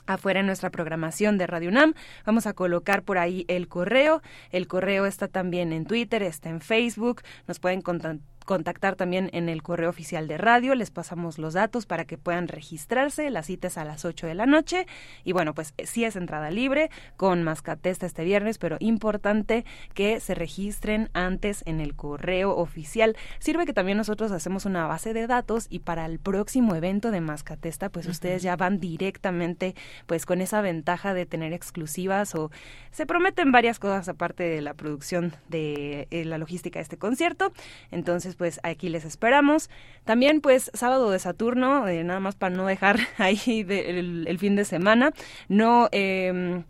afuera 0.06 0.40
en 0.40 0.46
nuestra 0.46 0.70
programación 0.70 1.38
de 1.38 1.46
Radio 1.46 1.68
UNAM. 1.68 1.94
Vamos 2.26 2.46
a 2.46 2.52
colocar 2.52 3.02
por 3.02 3.18
ahí 3.18 3.44
el 3.48 3.68
correo. 3.68 4.22
El 4.50 4.66
correo 4.66 5.06
está 5.06 5.28
también 5.28 5.72
en 5.72 5.86
Twitter, 5.86 6.22
está 6.22 6.48
en 6.48 6.60
Facebook. 6.60 7.22
Nos 7.46 7.60
pueden 7.60 7.80
contactar 7.80 8.20
contactar 8.50 8.96
también 8.96 9.30
en 9.32 9.48
el 9.48 9.62
correo 9.62 9.88
oficial 9.88 10.26
de 10.26 10.36
radio, 10.36 10.74
les 10.74 10.90
pasamos 10.90 11.38
los 11.38 11.54
datos 11.54 11.86
para 11.86 12.04
que 12.04 12.18
puedan 12.18 12.48
registrarse, 12.48 13.30
las 13.30 13.46
citas 13.46 13.78
a 13.78 13.84
las 13.84 14.04
8 14.04 14.26
de 14.26 14.34
la 14.34 14.44
noche 14.44 14.88
y 15.22 15.30
bueno, 15.30 15.54
pues 15.54 15.72
eh, 15.76 15.86
sí 15.86 16.04
es 16.04 16.16
entrada 16.16 16.50
libre 16.50 16.90
con 17.16 17.44
Mascatesta 17.44 18.06
este 18.06 18.24
viernes, 18.24 18.58
pero 18.58 18.76
importante 18.80 19.64
que 19.94 20.18
se 20.18 20.34
registren 20.34 21.10
antes 21.12 21.62
en 21.64 21.78
el 21.78 21.94
correo 21.94 22.56
oficial. 22.56 23.16
Sirve 23.38 23.66
que 23.66 23.72
también 23.72 23.96
nosotros 23.96 24.32
hacemos 24.32 24.64
una 24.64 24.88
base 24.88 25.14
de 25.14 25.28
datos 25.28 25.68
y 25.70 25.78
para 25.78 26.04
el 26.04 26.18
próximo 26.18 26.74
evento 26.74 27.12
de 27.12 27.20
Mascatesta, 27.20 27.88
pues 27.88 28.08
ustedes 28.08 28.42
ya 28.42 28.56
van 28.56 28.80
directamente 28.80 29.76
pues 30.06 30.26
con 30.26 30.40
esa 30.40 30.60
ventaja 30.60 31.14
de 31.14 31.24
tener 31.24 31.52
exclusivas 31.52 32.34
o 32.34 32.50
se 32.90 33.06
prometen 33.06 33.52
varias 33.52 33.78
cosas 33.78 34.08
aparte 34.08 34.42
de 34.42 34.60
la 34.60 34.74
producción 34.74 35.36
de 35.48 36.08
eh, 36.10 36.24
la 36.24 36.36
logística 36.36 36.80
de 36.80 36.82
este 36.82 36.98
concierto. 36.98 37.52
Entonces, 37.92 38.39
pues 38.40 38.58
aquí 38.62 38.88
les 38.88 39.04
esperamos. 39.04 39.68
También 40.06 40.40
pues 40.40 40.70
sábado 40.72 41.10
de 41.10 41.18
Saturno, 41.18 41.86
eh, 41.86 42.02
nada 42.04 42.20
más 42.20 42.36
para 42.36 42.56
no 42.56 42.64
dejar 42.64 42.98
ahí 43.18 43.66
el, 43.68 44.38
fin 44.38 44.56
de 44.56 44.64
semana, 44.64 45.12
no... 45.50 45.90
Eh, 45.92 46.64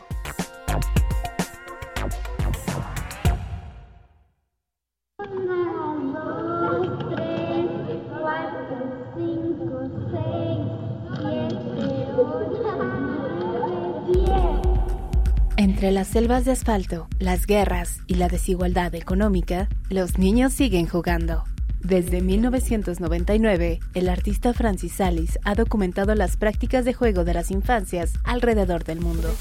Entre 15.57 15.91
las 15.91 16.07
selvas 16.07 16.45
de 16.45 16.53
asfalto, 16.53 17.09
las 17.19 17.47
guerras 17.47 17.99
y 18.07 18.15
la 18.15 18.29
desigualdad 18.29 18.95
económica, 18.95 19.69
los 19.91 20.19
niños 20.19 20.53
siguen 20.53 20.87
jugando. 20.87 21.43
Desde 21.81 22.21
1999, 22.21 23.81
el 23.95 24.09
artista 24.09 24.53
Francis 24.53 24.93
Salis 24.93 25.39
ha 25.45 25.55
documentado 25.55 26.15
las 26.15 26.37
prácticas 26.37 26.85
de 26.85 26.93
juego 26.93 27.25
de 27.25 27.35
las 27.35 27.51
infancias 27.51 28.13
alrededor 28.25 28.85
del 28.85 29.01
mundo. 29.01 29.35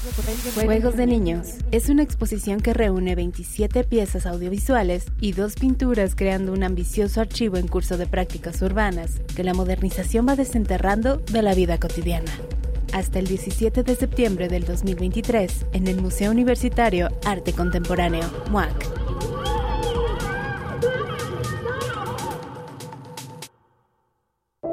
Juegos 0.54 0.96
de 0.96 1.06
Niños 1.06 1.54
es 1.72 1.88
una 1.88 2.02
exposición 2.02 2.60
que 2.60 2.74
reúne 2.74 3.14
27 3.14 3.84
piezas 3.84 4.26
audiovisuales 4.26 5.06
y 5.20 5.32
dos 5.32 5.54
pinturas 5.54 6.14
creando 6.14 6.52
un 6.52 6.62
ambicioso 6.62 7.20
archivo 7.20 7.56
en 7.56 7.68
curso 7.68 7.98
de 7.98 8.06
prácticas 8.06 8.62
urbanas 8.62 9.20
que 9.34 9.44
la 9.44 9.54
modernización 9.54 10.26
va 10.28 10.36
desenterrando 10.36 11.18
de 11.18 11.42
la 11.42 11.54
vida 11.54 11.78
cotidiana 11.78 12.32
hasta 12.92 13.18
el 13.18 13.26
17 13.26 13.82
de 13.82 13.94
septiembre 13.94 14.48
del 14.48 14.64
2023 14.64 15.66
en 15.72 15.88
el 15.88 16.00
Museo 16.00 16.30
Universitario 16.30 17.08
Arte 17.24 17.52
Contemporáneo, 17.52 18.24
MUAC. 18.50 19.57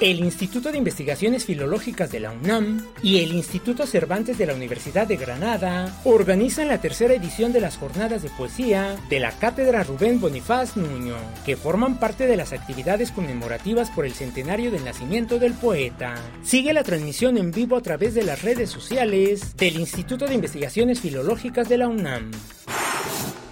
El 0.00 0.20
Instituto 0.20 0.72
de 0.72 0.78
Investigaciones 0.78 1.44
Filológicas 1.44 2.10
de 2.10 2.20
la 2.20 2.30
UNAM 2.30 2.86
y 3.02 3.22
el 3.22 3.32
Instituto 3.32 3.86
Cervantes 3.86 4.38
de 4.38 4.46
la 4.46 4.54
Universidad 4.54 5.06
de 5.06 5.16
Granada 5.16 6.00
organizan 6.04 6.68
la 6.68 6.80
tercera 6.80 7.12
edición 7.12 7.52
de 7.52 7.60
las 7.60 7.76
jornadas 7.76 8.22
de 8.22 8.30
poesía 8.30 8.96
de 9.10 9.20
la 9.20 9.32
Cátedra 9.32 9.82
Rubén 9.82 10.18
Bonifaz 10.18 10.76
Nuño, 10.76 11.16
que 11.44 11.56
forman 11.56 12.00
parte 12.00 12.26
de 12.26 12.36
las 12.36 12.54
actividades 12.54 13.12
conmemorativas 13.12 13.90
por 13.90 14.06
el 14.06 14.14
centenario 14.14 14.70
del 14.70 14.86
nacimiento 14.86 15.38
del 15.38 15.52
poeta. 15.52 16.14
Sigue 16.42 16.72
la 16.72 16.82
transmisión 16.82 17.36
en 17.36 17.50
vivo 17.50 17.76
a 17.76 17.82
través 17.82 18.14
de 18.14 18.24
las 18.24 18.40
redes 18.40 18.70
sociales 18.70 19.54
del 19.56 19.78
Instituto 19.78 20.26
de 20.26 20.34
Investigaciones 20.34 21.00
Filológicas 21.00 21.68
de 21.68 21.76
la 21.76 21.88
UNAM. 21.88 22.30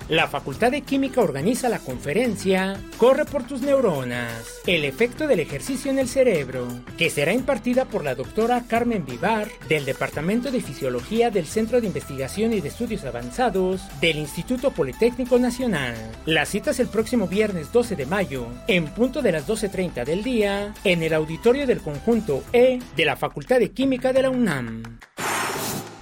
La 0.08 0.26
Facultad 0.26 0.70
de 0.70 0.80
Química 0.80 1.20
organiza 1.20 1.68
la 1.68 1.80
conferencia 1.80 2.80
Corre 2.96 3.26
por 3.26 3.46
tus 3.46 3.60
neuronas, 3.60 4.32
el 4.66 4.86
efecto 4.86 5.26
del 5.26 5.38
ejercicio 5.38 5.90
en 5.90 5.98
el 5.98 6.08
cerebro, 6.08 6.66
que 6.96 7.10
será 7.10 7.34
impartida 7.34 7.84
por 7.84 8.04
la 8.04 8.14
doctora 8.14 8.64
Carmen 8.66 9.04
Vivar 9.04 9.48
del 9.68 9.84
Departamento 9.84 10.50
de 10.50 10.62
Fisiología 10.62 11.30
del 11.30 11.44
Centro 11.44 11.82
de 11.82 11.88
Investigación 11.88 12.54
y 12.54 12.62
de 12.62 12.68
Estudios 12.68 13.04
Avanzados 13.04 13.82
del 14.00 14.16
Instituto 14.16 14.70
Politécnico 14.70 15.38
Nacional. 15.38 15.94
La 16.24 16.46
cita 16.46 16.70
es 16.70 16.80
el 16.80 16.88
próximo 16.88 17.28
viernes 17.28 17.70
12 17.70 17.94
de 17.94 18.06
mayo, 18.06 18.46
en 18.66 18.86
punto 18.86 19.20
de 19.20 19.32
las 19.32 19.46
12.30 19.46 20.06
del 20.06 20.22
día, 20.22 20.72
en 20.84 21.02
el 21.02 21.12
auditorio 21.12 21.66
del 21.66 21.80
conjunto 21.80 22.42
E 22.54 22.78
de 22.96 23.04
la 23.04 23.16
Facultad 23.16 23.58
de 23.58 23.72
Química 23.72 24.14
de 24.14 24.22
la 24.22 24.30
UNAM. 24.30 24.82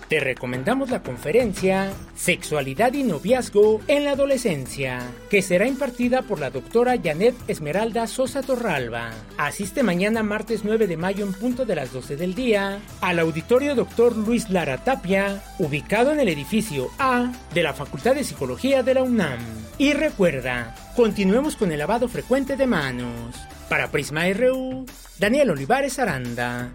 Te 0.09 0.21
recomendamos 0.21 0.91
la 0.91 1.03
conferencia 1.03 1.93
Sexualidad 2.15 2.93
y 2.93 3.03
Noviazgo 3.03 3.81
en 3.89 4.05
la 4.05 4.13
Adolescencia, 4.13 5.01
que 5.29 5.43
será 5.43 5.67
impartida 5.67 6.23
por 6.23 6.39
la 6.39 6.51
doctora 6.51 6.95
Janet 7.03 7.35
Esmeralda 7.49 8.07
Sosa 8.07 8.43
Torralba. 8.43 9.11
Asiste 9.37 9.83
mañana 9.83 10.23
martes 10.23 10.61
9 10.63 10.87
de 10.87 10.97
mayo 10.97 11.27
en 11.27 11.33
punto 11.33 11.65
de 11.65 11.75
las 11.75 11.93
12 11.93 12.15
del 12.15 12.37
día 12.37 12.79
al 13.01 13.19
auditorio 13.19 13.75
Dr. 13.75 14.17
Luis 14.17 14.49
Lara 14.49 14.79
Tapia, 14.85 15.43
ubicado 15.59 16.13
en 16.13 16.21
el 16.21 16.29
edificio 16.29 16.89
A 17.01 17.33
de 17.53 17.65
la 17.65 17.75
Facultad 17.75 18.15
de 18.15 18.23
Psicología 18.23 18.85
de 18.85 18.95
la 18.95 19.03
UNAM. 19.03 19.41
Y 19.77 19.93
recuerda, 19.93 20.77
continuemos 20.95 21.57
con 21.57 21.73
el 21.73 21.81
lavado 21.81 22.07
frecuente 22.07 22.57
de 22.57 22.69
manos. 22.69 23.35
Para 23.69 23.91
Prisma 23.91 24.23
RU, 24.33 24.87
Daniel 25.19 25.51
Olivares 25.51 25.99
Aranda. 25.99 26.71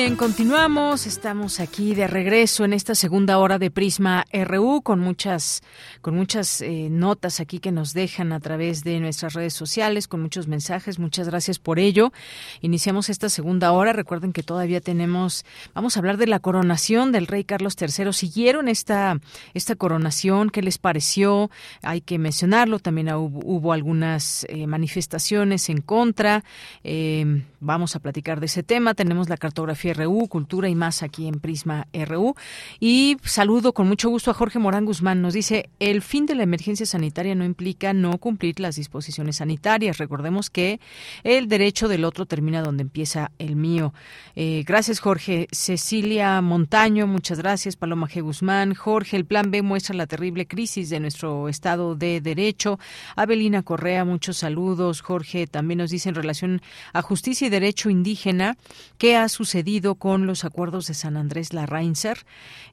Bien, 0.00 0.14
continuamos. 0.14 1.08
Estamos 1.08 1.58
aquí 1.58 1.92
de 1.92 2.06
regreso 2.06 2.64
en 2.64 2.72
esta 2.72 2.94
segunda 2.94 3.36
hora 3.38 3.58
de 3.58 3.72
Prisma 3.72 4.24
RU 4.32 4.80
con 4.82 5.00
muchas, 5.00 5.60
con 6.02 6.14
muchas 6.14 6.60
eh, 6.60 6.86
notas 6.88 7.40
aquí 7.40 7.58
que 7.58 7.72
nos 7.72 7.94
dejan 7.94 8.32
a 8.32 8.38
través 8.38 8.84
de 8.84 9.00
nuestras 9.00 9.34
redes 9.34 9.54
sociales, 9.54 10.06
con 10.06 10.22
muchos 10.22 10.46
mensajes. 10.46 11.00
Muchas 11.00 11.28
gracias 11.28 11.58
por 11.58 11.80
ello. 11.80 12.12
Iniciamos 12.60 13.10
esta 13.10 13.28
segunda 13.28 13.72
hora. 13.72 13.92
Recuerden 13.92 14.32
que 14.32 14.44
todavía 14.44 14.80
tenemos, 14.80 15.44
vamos 15.74 15.96
a 15.96 15.98
hablar 15.98 16.16
de 16.16 16.28
la 16.28 16.38
coronación 16.38 17.10
del 17.10 17.26
rey 17.26 17.42
Carlos 17.42 17.74
III. 17.76 18.12
¿Siguieron 18.12 18.68
esta, 18.68 19.18
esta 19.52 19.74
coronación? 19.74 20.50
¿Qué 20.50 20.62
les 20.62 20.78
pareció? 20.78 21.50
Hay 21.82 22.02
que 22.02 22.18
mencionarlo. 22.18 22.78
También 22.78 23.12
hubo, 23.14 23.72
algunas 23.72 24.46
eh, 24.48 24.68
manifestaciones 24.68 25.68
en 25.68 25.80
contra. 25.80 26.44
Eh, 26.84 27.42
vamos 27.58 27.96
a 27.96 27.98
platicar 27.98 28.38
de 28.38 28.46
ese 28.46 28.62
tema. 28.62 28.94
Tenemos 28.94 29.28
la 29.28 29.36
cartografía 29.36 29.87
RU, 29.94 30.28
Cultura 30.28 30.68
y 30.68 30.74
más 30.74 31.02
aquí 31.02 31.26
en 31.26 31.40
Prisma 31.40 31.86
RU. 31.92 32.34
Y 32.80 33.16
saludo 33.24 33.72
con 33.72 33.88
mucho 33.88 34.08
gusto 34.08 34.30
a 34.30 34.34
Jorge 34.34 34.58
Morán 34.58 34.84
Guzmán. 34.84 35.22
Nos 35.22 35.34
dice, 35.34 35.70
el 35.78 36.02
fin 36.02 36.26
de 36.26 36.34
la 36.34 36.42
emergencia 36.42 36.86
sanitaria 36.86 37.34
no 37.34 37.44
implica 37.44 37.92
no 37.92 38.18
cumplir 38.18 38.60
las 38.60 38.76
disposiciones 38.76 39.36
sanitarias. 39.36 39.98
Recordemos 39.98 40.50
que 40.50 40.80
el 41.24 41.48
derecho 41.48 41.88
del 41.88 42.04
otro 42.04 42.26
termina 42.26 42.62
donde 42.62 42.82
empieza 42.82 43.30
el 43.38 43.56
mío. 43.56 43.92
Eh, 44.34 44.64
gracias, 44.66 45.00
Jorge. 45.00 45.48
Cecilia 45.52 46.40
Montaño, 46.40 47.06
muchas 47.06 47.38
gracias. 47.38 47.76
Paloma 47.76 48.08
G. 48.08 48.22
Guzmán. 48.22 48.74
Jorge, 48.74 49.16
el 49.16 49.24
plan 49.24 49.50
B 49.50 49.62
muestra 49.62 49.94
la 49.94 50.06
terrible 50.06 50.46
crisis 50.46 50.90
de 50.90 51.00
nuestro 51.00 51.48
Estado 51.48 51.94
de 51.94 52.20
Derecho. 52.20 52.78
Abelina 53.16 53.62
Correa, 53.62 54.04
muchos 54.04 54.38
saludos. 54.38 55.00
Jorge 55.00 55.46
también 55.46 55.78
nos 55.78 55.90
dice 55.90 56.08
en 56.08 56.14
relación 56.14 56.62
a 56.92 57.02
justicia 57.02 57.46
y 57.46 57.50
derecho 57.50 57.90
indígena, 57.90 58.56
¿qué 58.98 59.16
ha 59.16 59.28
sucedido? 59.28 59.77
Con 59.82 60.26
los 60.26 60.44
acuerdos 60.44 60.86
de 60.86 60.94
San 60.94 61.16
Andrés 61.16 61.52
Larrainzer. 61.52 62.18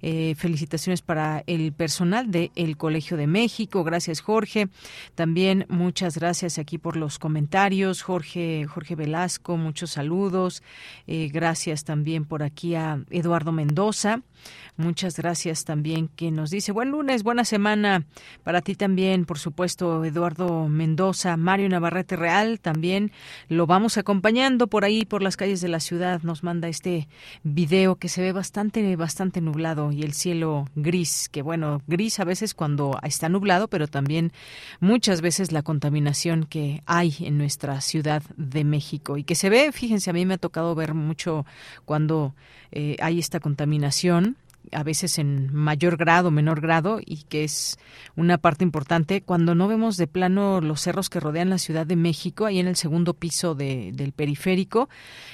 Eh, 0.02 0.36
felicitaciones 0.38 1.02
para 1.02 1.44
el 1.46 1.72
personal 1.72 2.32
del 2.32 2.52
el 2.56 2.78
Colegio 2.78 3.16
de 3.16 3.28
México. 3.28 3.84
Gracias, 3.84 4.22
Jorge. 4.22 4.70
También 5.14 5.66
muchas 5.70 6.18
gracias 6.18 6.58
aquí 6.58 6.78
por 6.78 6.98
los 6.98 7.20
comentarios. 7.20 8.02
Jorge, 8.02 8.66
Jorge 8.66 8.96
Velasco, 8.96 9.58
muchos 9.58 9.92
saludos. 9.92 10.64
Eh, 11.08 11.30
gracias 11.32 11.84
también 11.84 12.26
por 12.26 12.44
aquí 12.44 12.76
a 12.76 13.00
Eduardo 13.10 13.52
Mendoza. 13.52 14.22
Muchas 14.78 15.18
gracias 15.18 15.64
también 15.64 16.10
que 16.16 16.32
nos 16.32 16.50
dice 16.50 16.72
buen 16.72 16.92
lunes, 16.92 17.24
buena 17.24 17.46
semana 17.46 18.06
para 18.44 18.62
ti 18.62 18.76
también, 18.76 19.26
por 19.26 19.40
supuesto, 19.40 20.04
Eduardo 20.04 20.68
Mendoza, 20.68 21.38
Mario 21.38 21.70
Navarrete 21.70 22.16
Real 22.16 22.60
también 22.60 23.12
lo 23.48 23.68
vamos 23.68 23.98
acompañando 23.98 24.68
por 24.68 24.86
ahí 24.86 25.06
por 25.06 25.22
las 25.22 25.38
calles 25.38 25.62
de 25.62 25.68
la 25.68 25.80
ciudad. 25.80 26.22
Nos 26.24 26.44
manda 26.44 26.68
este 26.68 27.08
video 27.44 27.96
que 27.96 28.10
se 28.10 28.22
ve 28.22 28.32
bastante 28.32 28.96
bastante 28.96 29.42
nublado 29.42 29.92
y 29.92 30.04
el 30.04 30.14
cielo 30.14 30.68
gris, 30.76 31.30
que 31.30 31.42
bueno, 31.42 31.82
gris 31.88 32.20
a 32.20 32.24
veces 32.24 32.54
cuando 32.54 33.00
está 33.04 33.30
nublado, 33.30 33.68
pero 33.68 33.88
también 33.88 34.32
muchas 34.80 35.22
veces 35.22 35.52
la 35.52 35.64
contaminación 35.64 36.46
que 36.46 36.82
hay 36.86 37.16
en 37.20 37.38
nuestra 37.38 37.82
ciudad 37.82 38.24
de 38.38 38.64
México 38.64 39.18
y 39.18 39.24
que 39.24 39.36
se 39.36 39.50
ve, 39.50 39.72
fíjense, 39.72 40.10
a 40.10 40.14
mí 40.14 40.26
me 40.26 40.36
ha 40.36 40.38
tocado 40.38 40.76
ver 40.76 40.94
mucho 40.94 41.46
cuando 41.86 42.36
eh, 42.72 42.98
hay 43.00 43.20
esta 43.20 43.40
contaminación 43.40 44.35
a 44.76 44.84
veces 44.84 45.18
en 45.18 45.54
mayor 45.54 45.98
grado, 45.98 46.32
menor 46.32 46.62
grado, 46.62 47.00
y 47.04 47.24
que 47.24 47.44
es 47.44 47.80
una 48.16 48.38
parte 48.38 48.64
importante 48.64 49.22
cuando 49.22 49.56
no 49.56 49.68
vemos 49.68 49.98
de 49.98 50.08
plano 50.08 50.62
los 50.62 50.82
cerros 50.82 51.10
que 51.10 51.20
rodean 51.20 51.50
la 51.50 51.58
Ciudad 51.58 51.86
de 51.86 51.96
México, 51.96 52.46
ahí 52.46 52.60
en 52.60 52.68
el 52.68 52.76
segundo 52.76 53.14
piso 53.14 53.56
del 53.56 54.14
periférico, 54.16 54.90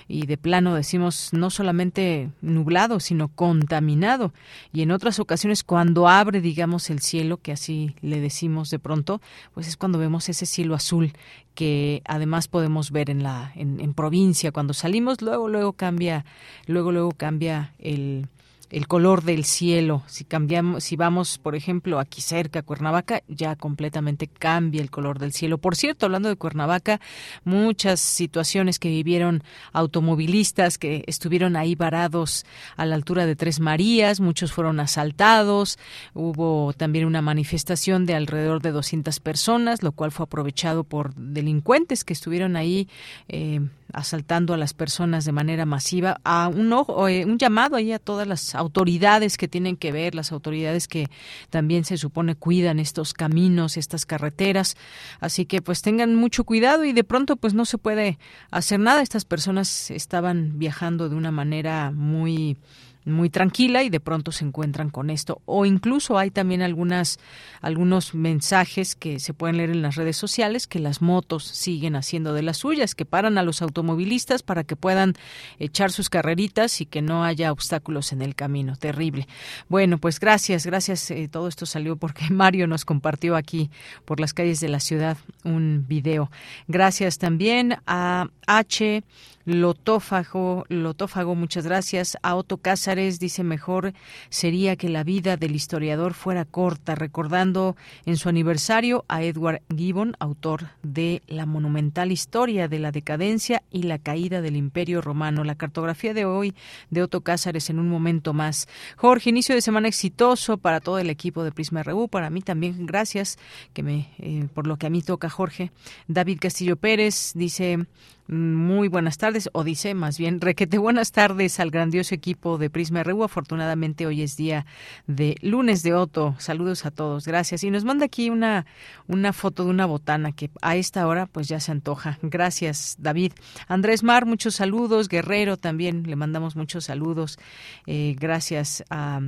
y 0.08 0.26
de 0.26 0.38
plano 0.38 0.76
decimos 0.76 1.30
no 1.34 1.50
solamente 1.50 2.30
nublado, 2.42 3.00
sino 3.00 3.30
contaminado. 3.30 4.34
Y 4.72 4.82
en 4.82 4.92
otras 4.92 5.20
ocasiones, 5.20 5.64
cuando 5.64 6.08
abre, 6.08 6.42
digamos, 6.42 6.90
el 6.90 7.00
cielo, 7.00 7.38
que 7.38 7.52
así 7.52 7.96
le 8.02 8.20
decimos 8.20 8.70
de 8.70 8.80
pronto, 8.80 9.22
pues 9.54 9.68
es 9.68 9.78
cuando 9.78 10.00
vemos 10.00 10.30
ese 10.30 10.46
cielo 10.46 10.76
azul 10.76 11.14
que 11.54 12.02
además 12.06 12.48
podemos 12.48 12.92
ver 12.92 13.10
en 13.10 13.24
la 13.24 13.52
en 13.56 13.94
provincia 13.94 14.54
cuando 14.54 14.74
salimos 14.74 15.22
luego 15.22 15.50
luego 15.50 15.74
cambia 15.74 16.24
luego 16.66 16.94
luego 16.94 17.12
cambia 17.12 17.74
el 17.78 18.30
el 18.72 18.88
color 18.88 19.24
del 19.24 19.44
cielo. 19.44 20.02
Si 20.08 20.24
cambiamos, 20.24 20.84
si 20.84 20.96
vamos, 20.96 21.38
por 21.38 21.56
ejemplo, 21.56 22.00
aquí 22.00 22.22
cerca 22.22 22.60
a 22.60 22.64
Cuernavaca, 22.64 23.22
ya 23.28 23.56
completamente 23.56 24.28
cambia 24.28 24.82
el 24.82 24.90
color 24.90 25.20
del 25.20 25.34
cielo. 25.34 25.58
Por 25.58 25.76
cierto, 25.76 26.06
hablando 26.06 26.30
de 26.30 26.38
Cuernavaca, 26.38 27.02
muchas 27.44 28.00
situaciones 28.00 28.80
que 28.80 28.90
vivieron 28.90 29.44
automovilistas 29.74 30.78
que 30.78 31.04
estuvieron 31.08 31.56
ahí 31.56 31.76
varados 31.76 32.46
a 32.78 32.86
la 32.86 32.96
altura 32.96 33.26
de 33.26 33.36
Tres 33.36 33.60
Marías, 33.60 34.22
muchos 34.22 34.54
fueron 34.54 34.80
asaltados, 34.80 35.78
hubo 36.14 36.74
también 36.74 37.06
una 37.06 37.22
manifestación 37.22 38.06
de 38.06 38.16
alrededor 38.16 38.62
de 38.62 38.72
200 38.72 39.20
personas, 39.20 39.84
lo 39.84 39.92
cual 39.92 40.12
fue 40.12 40.24
aprovechado 40.24 40.84
por 40.86 41.14
delincuentes 41.16 42.04
que 42.04 42.14
estuvieron 42.14 42.56
ahí 42.56 42.88
eh, 43.28 43.60
asaltando 43.94 44.54
a 44.54 44.58
las 44.58 44.74
personas 44.74 45.26
de 45.26 45.32
manera 45.32 45.66
masiva, 45.66 46.20
a 46.24 46.48
un, 46.48 46.72
eh, 47.10 47.26
un 47.26 47.38
llamado 47.38 47.76
ahí 47.76 47.92
a 47.92 48.00
todas 48.00 48.28
las 48.28 48.56
autoridades 48.56 49.38
que 49.38 49.48
tienen 49.48 49.78
que 49.78 49.92
ver, 49.92 50.16
las 50.16 50.32
autoridades 50.32 50.88
que 50.88 51.10
también 51.50 51.86
se 51.86 51.98
supone 51.98 52.36
cuidan 52.36 52.80
estos 52.80 53.14
caminos, 53.14 53.78
estas 53.78 54.06
carreteras, 54.06 54.78
así 55.20 55.46
que 55.46 55.62
pues 55.62 55.82
tengan 55.82 56.16
mucho 56.16 56.44
cuidado 56.44 56.86
y 56.86 56.94
de 56.94 57.04
pronto 57.04 57.36
pues 57.36 57.54
no 57.54 57.66
se 57.66 57.78
puede 57.78 58.18
hacer 58.50 58.80
nada, 58.80 59.02
estas 59.02 59.26
personas 59.26 59.92
estaban 59.92 60.58
viajando 60.58 61.10
de 61.10 61.16
una 61.16 61.32
manera 61.32 61.92
muy 61.92 62.58
muy 63.06 63.30
tranquila 63.30 63.84
y 63.84 63.90
de 63.90 64.00
pronto 64.00 64.32
se 64.32 64.46
encuentran 64.46 64.90
con 64.90 65.10
esto. 65.10 65.42
O 65.46 65.66
incluso 65.66 66.18
hay 66.18 66.32
también 66.32 66.62
algunas 66.62 67.20
algunos 67.62 68.14
mensajes 68.14 68.96
que 68.96 69.20
se 69.20 69.34
pueden 69.34 69.58
leer 69.58 69.72
en 69.72 69.82
las 69.82 69.96
redes 69.96 70.18
sociales 70.18 70.68
que 70.68 70.80
las 70.80 71.02
motos 71.02 71.44
siguen 71.46 71.96
haciendo 71.96 72.34
de 72.34 72.44
las 72.44 72.58
suyas 72.58 72.96
que 72.96 73.06
paran 73.06 73.38
a 73.38 73.44
los 73.44 73.62
automovilistas 73.62 74.44
para 74.44 74.64
que 74.64 74.76
puedan 74.76 75.14
echar 75.60 75.92
sus 75.92 76.10
carreritas 76.10 76.82
y 76.82 76.86
que 76.86 77.02
no 77.02 77.24
haya 77.24 77.52
obstáculos 77.52 78.12
en 78.14 78.22
el 78.22 78.36
camino. 78.36 78.76
Terrible. 78.76 79.28
Bueno 79.70 79.98
pues 79.98 80.20
gracias 80.20 80.66
gracias 80.66 81.12
eh, 81.12 81.28
todo 81.32 81.48
esto 81.48 81.66
salió 81.66 81.96
porque 81.96 82.26
Mario 82.30 82.68
nos 82.68 82.86
compartió 82.86 83.36
aquí 83.36 83.70
por 84.06 84.20
las 84.20 84.34
calles 84.34 84.60
de 84.60 84.70
la 84.70 84.80
ciudad 84.80 85.18
un 85.44 85.86
video. 85.88 86.30
Gracias 86.68 87.18
también 87.18 87.78
a 87.86 88.28
H 88.48 89.04
Lotófago, 89.46 90.66
Lotófago, 90.70 91.36
muchas 91.36 91.66
gracias. 91.66 92.18
A 92.22 92.36
Otto 92.36 92.58
Cázares 92.58 93.20
dice 93.20 93.44
mejor 93.44 93.94
sería 94.30 94.76
que 94.76 94.90
la 94.90 95.04
vida 95.04 95.38
del 95.38 95.56
historiador 95.56 96.14
fuera 96.14 96.46
corta, 96.46 96.96
recordando 96.96 97.76
en 98.06 98.18
su 98.18 98.30
aniversario 98.30 99.06
a 99.08 99.24
Edward 99.24 99.62
Gibbon, 99.76 100.16
autor 100.20 100.68
de 100.84 101.22
La 101.28 101.46
monumental 101.46 102.12
historia 102.12 102.68
de 102.68 102.80
la 102.80 102.92
decadencia 102.92 103.64
y 103.72 103.84
la 103.84 103.98
caída 103.98 104.42
del 104.42 104.56
Imperio 104.56 105.02
Romano. 105.02 105.44
La 105.44 105.56
cartografía 105.56 106.14
de 106.14 106.26
hoy 106.26 106.54
de 106.90 107.04
Otto 107.04 107.22
Cázares 107.22 107.70
en 107.70 107.80
un 107.80 107.90
momento 107.90 108.34
más. 108.34 108.68
Jorge, 108.96 109.30
inicio 109.30 109.56
de 109.56 109.62
semana 109.62 109.88
exitoso 109.88 110.58
para 110.58 110.80
todo 110.80 111.00
el 111.00 111.10
equipo 111.10 111.44
de 111.44 111.52
Prisma 111.52 111.84
RU, 111.84 112.08
para 112.08 112.30
mí 112.30 112.42
también 112.42 112.86
gracias 112.86 113.38
que 113.74 113.84
me 113.84 114.10
eh, 114.20 114.48
por 114.54 114.68
lo 114.68 114.78
que 114.78 114.88
a 114.88 114.90
mí 114.90 115.02
toca 115.02 115.30
Jorge. 115.30 115.72
David 116.08 116.40
Castillo 116.40 116.76
Pérez 116.76 117.32
dice 117.36 117.86
muy 118.28 118.88
buenas 118.88 119.18
tardes, 119.18 119.50
o 119.54 119.64
dice 119.64 119.94
más 119.94 120.18
bien, 120.18 120.40
requete 120.40 120.78
buenas 120.78 121.12
tardes 121.12 121.60
al 121.60 121.72
grandioso 121.72 122.16
equipo 122.16 122.58
de 122.58 122.70
Prisma 122.70 123.04
RU. 123.04 123.24
Afortunadamente 123.24 124.06
hoy 124.06 124.22
es 124.22 124.38
día 124.38 124.66
de 125.08 125.36
lunes 125.42 125.84
de 125.84 125.94
Otto. 125.94 126.36
Saludos 126.40 126.86
a 126.86 126.92
todos, 126.92 127.26
gracias. 127.26 127.64
Y 127.64 127.72
nos 127.72 127.84
manda 127.84 128.06
aquí 128.06 128.30
una, 128.30 128.66
una 129.08 129.34
foto 129.34 129.66
de 129.66 129.70
una 129.70 129.86
botana 129.86 130.32
que 130.32 130.50
a 130.62 130.76
esta 130.76 131.06
hora 131.08 131.26
pues 131.26 131.48
ya 131.48 131.60
se 131.60 131.72
antoja. 131.72 132.20
Gracias, 132.22 132.96
David. 133.00 133.34
Andrés 133.68 134.04
Mar, 134.04 134.26
muchos 134.26 134.56
saludos. 134.56 135.10
Guerrero 135.10 135.58
también, 135.58 136.04
le 136.04 136.16
mandamos 136.16 136.56
muchos 136.56 136.86
saludos. 136.86 137.38
Eh, 137.86 138.16
gracias 138.20 138.84
a 138.90 139.22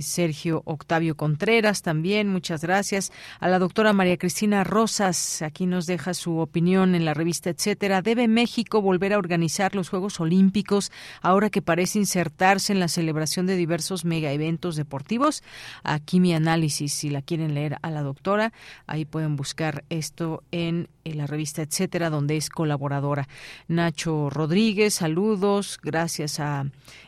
Sergio 0.00 0.62
Octavio 0.66 1.16
Contreras 1.16 1.82
también, 1.82 2.28
muchas 2.28 2.62
gracias. 2.62 3.12
A 3.40 3.48
la 3.48 3.58
doctora 3.58 3.92
María 3.92 4.16
Cristina 4.16 4.62
Rosas, 4.64 5.42
aquí 5.42 5.66
nos 5.66 5.86
deja 5.86 6.14
su 6.14 6.38
opinión 6.38 6.94
en 6.94 7.04
la 7.04 7.14
revista 7.14 7.50
Etcétera. 7.50 8.02
¿Debe 8.02 8.28
México 8.28 8.80
volver 8.82 9.12
a 9.12 9.18
organizar 9.18 9.74
los 9.74 9.88
Juegos 9.88 10.20
Olímpicos 10.20 10.92
ahora 11.22 11.50
que 11.50 11.62
parece 11.62 11.98
insertarse 11.98 12.72
en 12.72 12.80
la 12.80 12.88
celebración 12.88 13.46
de 13.46 13.56
diversos 13.56 14.04
mega 14.04 14.32
eventos 14.32 14.76
deportivos? 14.76 15.42
Aquí 15.82 16.20
mi 16.20 16.34
análisis, 16.34 16.92
si 16.92 17.10
la 17.10 17.22
quieren 17.22 17.54
leer 17.54 17.78
a 17.82 17.90
la 17.90 18.02
doctora, 18.02 18.52
ahí 18.86 19.04
pueden 19.04 19.36
buscar 19.36 19.84
esto 19.90 20.42
en, 20.52 20.88
en 21.04 21.18
la 21.18 21.26
revista 21.26 21.62
Etcétera, 21.62 22.10
donde 22.10 22.36
es 22.36 22.48
colaboradora. 22.48 23.28
Nacho 23.68 24.30
Rodríguez, 24.30 24.94
saludos, 24.94 25.78
gracias 25.82 26.38
a 26.40 26.66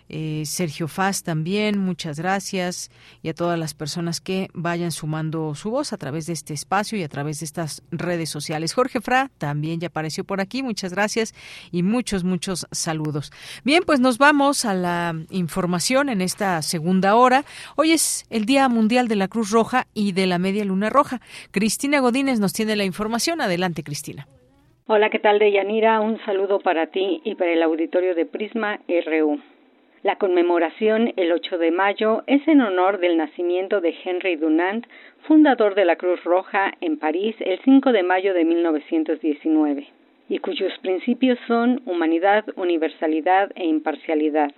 eh, 0.09 0.43
Sergio 0.47 0.89
Faz 0.89 1.23
también, 1.23 1.79
muchas 1.79 2.19
gracias 2.19 2.91
y 3.23 3.29
a 3.29 3.35
todas 3.35 3.59
las 3.59 3.75
personas 3.75 4.21
que 4.21 4.49
vayan 4.53 4.93
sumando 4.93 5.55
su 5.55 5.71
voz 5.71 5.93
a 5.93 5.97
través 5.97 6.27
de 6.27 6.33
este 6.33 6.55
espacio 6.55 6.99
y 6.99 7.03
a 7.03 7.09
través 7.09 7.41
de 7.41 7.47
estas 7.47 7.83
redes 7.91 8.31
sociales. 8.31 8.75
Jorge 8.75 9.01
Fra 9.01 9.31
también 9.39 9.81
ya 9.81 9.89
apareció 9.89 10.25
por 10.25 10.41
aquí, 10.41 10.63
muchas 10.63 10.93
gracias 10.93 11.35
y 11.71 11.83
muchos, 11.83 12.25
muchos 12.25 12.67
saludos. 12.71 13.33
Bien, 13.65 13.83
pues 13.85 14.01
nos 14.01 14.19
vamos 14.19 14.65
a 14.65 14.75
la 14.75 15.15
información 15.31 16.09
en 16.09 16.21
esta 16.21 16.61
segunda 16.63 17.15
hora. 17.15 17.45
Hoy 17.77 17.93
es 17.93 18.27
el 18.31 18.45
Día 18.45 18.69
Mundial 18.69 19.09
de 19.09 19.17
la 19.17 19.29
Cruz 19.29 19.51
Roja 19.51 19.87
y 19.95 20.13
de 20.13 20.27
la 20.27 20.39
Media 20.39 20.65
Luna 20.65 20.91
Roja. 20.91 21.21
Cristina 21.51 22.01
Godínez 22.01 22.41
nos 22.41 22.53
tiene 22.53 22.77
la 22.77 22.85
información. 22.85 23.41
Adelante, 23.41 23.83
Cristina. 23.83 24.27
Hola, 24.87 25.11
¿qué 25.11 25.19
tal, 25.19 25.39
Deyanira? 25.39 26.01
Un 26.01 26.19
saludo 26.25 26.59
para 26.59 26.89
ti 26.89 27.23
y 27.25 27.35
para 27.35 27.53
el 27.53 27.63
auditorio 27.63 28.15
de 28.15 28.27
Prisma 28.27 28.81
RU. 29.07 29.41
La 30.03 30.17
conmemoración 30.17 31.13
el 31.17 31.31
8 31.31 31.59
de 31.59 31.71
mayo 31.71 32.25
es 32.27 32.47
en 32.49 32.61
honor 32.61 32.99
del 32.99 33.17
nacimiento 33.17 33.81
de 33.81 33.95
Henry 34.05 34.35
Dunant, 34.35 34.85
fundador 35.29 35.77
de 35.77 35.85
la 35.85 35.95
Cruz 35.95 36.25
Roja 36.25 36.73
en 36.81 36.99
París 36.99 37.37
el 37.39 37.61
5 37.61 37.93
de 37.93 38.03
mayo 38.03 38.35
de 38.35 38.45
1919, 38.45 39.87
y 40.29 40.39
cuyos 40.39 40.73
principios 40.83 41.39
son 41.47 41.83
humanidad, 41.87 42.45
universalidad 42.57 43.53
e 43.55 43.65
imparcialidad. 43.65 44.51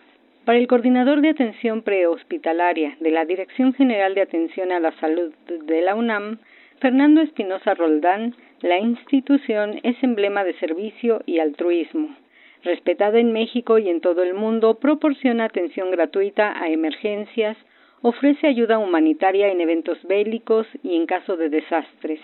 Para 0.47 0.57
el 0.57 0.67
coordinador 0.67 1.21
de 1.21 1.29
atención 1.29 1.83
prehospitalaria 1.83 2.97
de 3.01 3.11
la 3.11 3.27
Dirección 3.27 3.75
General 3.75 4.15
de 4.15 4.23
Atención 4.23 4.73
a 4.73 4.81
la 4.81 4.93
Salud 4.93 5.35
de 5.47 5.83
la 5.83 5.95
UNAM, 5.95 6.39
Fernando 6.81 7.21
Espinosa 7.21 7.75
Roldán, 7.75 8.35
la 8.63 8.79
institución 8.79 9.79
es 9.83 10.03
emblema 10.03 10.43
de 10.43 10.55
servicio 10.55 11.23
y 11.27 11.41
altruismo 11.41 12.17
respetada 12.65 13.19
en 13.19 13.33
México 13.33 13.79
y 13.79 13.89
en 13.89 14.01
todo 14.01 14.23
el 14.23 14.35
mundo, 14.35 14.79
proporciona 14.79 15.45
atención 15.45 15.91
gratuita 15.91 16.61
a 16.61 16.69
emergencias, 16.69 17.57
ofrece 18.03 18.47
ayuda 18.47 18.79
humanitaria 18.79 19.49
en 19.49 19.61
eventos 19.61 19.99
bélicos 20.05 20.67
y 20.83 20.97
en 20.97 21.07
caso 21.07 21.37
de 21.37 21.49
desastres. 21.49 22.21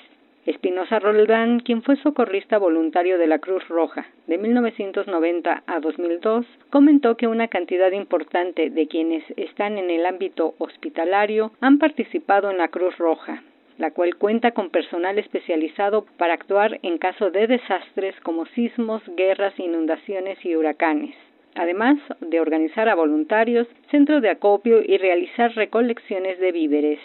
Espinosa 0.47 0.99
Roldán, 0.99 1.61
quien 1.61 1.83
fue 1.83 1.97
socorrista 1.97 2.59
voluntario 2.59 3.19
de 3.19 3.27
la 3.27 3.39
Cruz 3.39 3.69
Roja 3.69 4.07
de 4.27 4.39
1990 4.39 5.63
a 5.67 5.81
2002, 5.81 6.47
comentó 6.71 7.17
que 7.17 7.27
una 7.27 7.49
cantidad 7.49 7.93
importante 7.93 8.71
de 8.71 8.87
quienes 8.89 9.23
están 9.37 9.77
en 9.77 9.91
el 9.91 10.07
ámbito 10.07 10.55
hospitalario 10.59 11.53
han 11.61 11.79
participado 11.79 12.51
en 12.51 12.59
la 12.59 12.69
Cruz 12.69 12.97
Roja, 12.97 13.43
la 13.81 13.91
cual 13.91 14.15
cuenta 14.15 14.53
con 14.53 14.71
personal 14.71 15.19
especializado 15.19 16.07
para 16.17 16.35
actuar 16.35 16.79
en 16.83 16.99
caso 16.99 17.31
de 17.31 17.49
desastres 17.49 18.15
como 18.21 18.47
sismos, 18.47 19.03
guerras, 19.17 19.59
inundaciones 19.59 20.39
y 20.45 20.55
huracanes 20.55 21.17
además 21.55 21.99
de 22.21 22.41
organizar 22.41 22.89
a 22.89 22.95
voluntarios, 22.95 23.67
centros 23.91 24.23
de 24.23 24.31
acopio 24.31 24.83
y 24.83 24.99
realizar 24.99 25.55
recolecciones 25.55 26.39
de 26.39 26.53
víveres. 26.53 27.01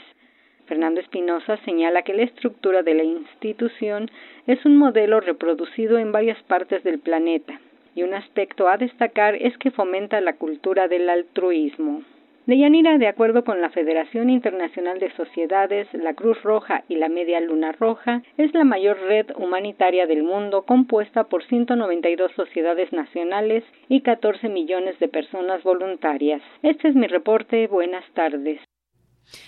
Fernando 0.65 0.99
Espinosa 0.99 1.57
señala 1.65 2.01
que 2.01 2.13
la 2.13 2.23
estructura 2.23 2.81
de 2.81 2.93
la 2.93 3.03
institución 3.03 4.09
es 4.47 4.63
un 4.65 4.77
modelo 4.77 5.19
reproducido 5.19 5.97
en 5.97 6.11
varias 6.11 6.41
partes 6.43 6.83
del 6.83 6.99
planeta 6.99 7.59
y 7.93 8.03
un 8.03 8.13
aspecto 8.13 8.67
a 8.67 8.77
destacar 8.77 9.35
es 9.35 9.57
que 9.57 9.71
fomenta 9.71 10.19
la 10.21 10.33
cultura 10.33 10.87
del 10.87 11.09
altruismo. 11.09 12.03
Deyanira, 12.47 12.99
de 12.99 13.07
acuerdo 13.07 13.43
con 13.43 13.59
la 13.59 13.71
Federación 13.71 14.29
Internacional 14.29 14.99
de 14.99 15.11
Sociedades, 15.15 15.87
la 15.93 16.13
Cruz 16.13 16.41
Roja 16.43 16.83
y 16.87 16.97
la 16.97 17.09
Media 17.09 17.39
Luna 17.39 17.71
Roja, 17.71 18.21
es 18.37 18.53
la 18.53 18.63
mayor 18.63 18.99
red 18.99 19.25
humanitaria 19.35 20.05
del 20.05 20.21
mundo 20.21 20.63
compuesta 20.63 21.23
por 21.23 21.43
192 21.47 22.31
sociedades 22.35 22.93
nacionales 22.93 23.63
y 23.89 24.01
14 24.01 24.49
millones 24.49 24.99
de 24.99 25.07
personas 25.07 25.63
voluntarias. 25.63 26.43
Este 26.61 26.89
es 26.89 26.95
mi 26.95 27.07
reporte. 27.07 27.65
Buenas 27.65 28.05
tardes. 28.13 28.59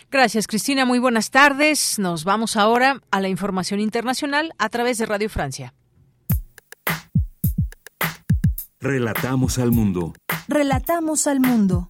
Gracias, 0.09 0.47
Cristina. 0.47 0.83
Muy 0.85 0.97
buenas 0.97 1.29
tardes. 1.29 1.99
Nos 1.99 2.23
vamos 2.23 2.57
ahora 2.57 3.01
a 3.11 3.21
la 3.21 3.29
información 3.29 3.79
internacional 3.79 4.53
a 4.57 4.69
través 4.69 4.97
de 4.97 5.05
Radio 5.05 5.29
Francia. 5.29 5.75
Relatamos 8.79 9.59
al 9.59 9.71
mundo. 9.71 10.13
Relatamos 10.47 11.27
al 11.27 11.39
mundo. 11.41 11.89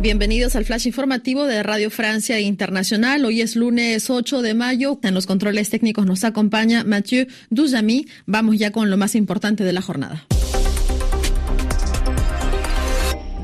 Bienvenidos 0.00 0.56
al 0.56 0.64
flash 0.64 0.86
informativo 0.86 1.44
de 1.44 1.62
Radio 1.62 1.90
Francia 1.90 2.40
Internacional. 2.40 3.22
Hoy 3.26 3.42
es 3.42 3.54
lunes 3.54 4.08
8 4.08 4.40
de 4.40 4.54
mayo. 4.54 4.98
En 5.02 5.12
los 5.12 5.26
controles 5.26 5.68
técnicos 5.68 6.06
nos 6.06 6.24
acompaña 6.24 6.84
Mathieu 6.84 7.26
Duzami. 7.50 8.06
Vamos 8.24 8.58
ya 8.58 8.72
con 8.72 8.88
lo 8.88 8.96
más 8.96 9.14
importante 9.14 9.62
de 9.62 9.74
la 9.74 9.82
jornada. 9.82 10.24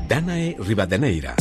Danae 0.09 0.55
Rivadeneira. 0.57 1.35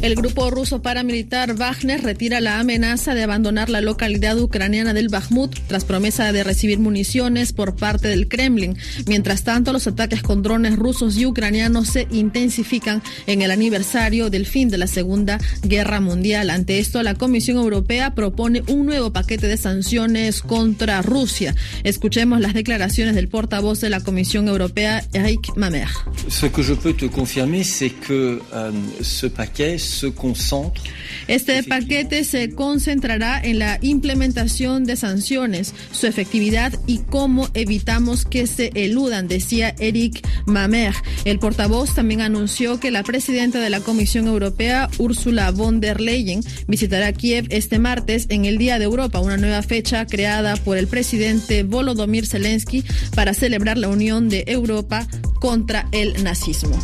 El 0.00 0.14
grupo 0.14 0.48
ruso 0.50 0.80
paramilitar 0.80 1.54
Wagner 1.54 2.00
retira 2.00 2.40
la 2.40 2.60
amenaza 2.60 3.14
de 3.14 3.24
abandonar 3.24 3.68
la 3.68 3.80
localidad 3.80 4.38
ucraniana 4.38 4.94
del 4.94 5.08
Bakhmut 5.08 5.58
tras 5.66 5.84
promesa 5.84 6.32
de 6.32 6.44
recibir 6.44 6.78
municiones 6.78 7.52
por 7.52 7.74
parte 7.74 8.06
del 8.06 8.28
Kremlin. 8.28 8.78
Mientras 9.06 9.42
tanto, 9.42 9.72
los 9.72 9.88
ataques 9.88 10.22
con 10.22 10.42
drones 10.42 10.76
rusos 10.76 11.16
y 11.16 11.26
ucranianos 11.26 11.88
se 11.88 12.06
intensifican 12.12 13.02
en 13.26 13.42
el 13.42 13.50
aniversario 13.50 14.30
del 14.30 14.46
fin 14.46 14.68
de 14.68 14.78
la 14.78 14.86
Segunda 14.86 15.40
Guerra 15.62 16.00
Mundial. 16.00 16.50
Ante 16.50 16.78
esto, 16.78 17.02
la 17.02 17.14
Comisión 17.14 17.56
Europea 17.56 18.14
propone 18.14 18.62
un 18.68 18.86
nuevo 18.86 19.12
paquete 19.12 19.48
de 19.48 19.56
sanciones 19.56 20.42
contra 20.42 21.02
Rusia. 21.02 21.56
Escuchemos 21.82 22.40
las 22.40 22.54
declaraciones 22.54 23.16
del 23.16 23.26
portavoz 23.26 23.80
de 23.80 23.90
la 23.90 24.00
Comisión 24.00 24.46
Europea, 24.46 25.04
Eric 25.12 25.56
Mamer. 25.56 25.88
Ce 26.28 26.50
que 26.50 26.62
je 26.62 26.76
te 26.76 27.08
confirmer, 27.10 27.64
que 28.06 28.40
euh, 28.52 28.72
ce 29.02 29.28
paquet 29.28 29.87
este 31.28 31.62
paquete 31.62 32.24
se 32.24 32.50
concentrará 32.50 33.40
en 33.42 33.58
la 33.58 33.78
implementación 33.82 34.84
de 34.84 34.96
sanciones, 34.96 35.74
su 35.92 36.06
efectividad 36.06 36.72
y 36.86 36.98
cómo 36.98 37.48
evitamos 37.54 38.24
que 38.24 38.46
se 38.46 38.70
eludan, 38.74 39.28
decía 39.28 39.74
Eric 39.78 40.26
Mamer. 40.46 40.94
El 41.24 41.38
portavoz 41.38 41.94
también 41.94 42.20
anunció 42.20 42.80
que 42.80 42.90
la 42.90 43.02
presidenta 43.02 43.60
de 43.60 43.70
la 43.70 43.80
Comisión 43.80 44.26
Europea, 44.26 44.88
Ursula 44.98 45.50
von 45.50 45.80
der 45.80 46.00
Leyen, 46.00 46.40
visitará 46.66 47.12
Kiev 47.12 47.46
este 47.50 47.78
martes 47.78 48.26
en 48.28 48.44
el 48.44 48.58
Día 48.58 48.78
de 48.78 48.84
Europa, 48.84 49.20
una 49.20 49.36
nueva 49.36 49.62
fecha 49.62 50.06
creada 50.06 50.56
por 50.56 50.76
el 50.76 50.86
presidente 50.86 51.62
Volodymyr 51.62 52.26
Zelensky 52.26 52.84
para 53.14 53.34
celebrar 53.34 53.78
la 53.78 53.88
unión 53.88 54.28
de 54.28 54.44
Europa 54.46 55.06
contra 55.40 55.88
el 55.92 56.22
nazismo. 56.24 56.78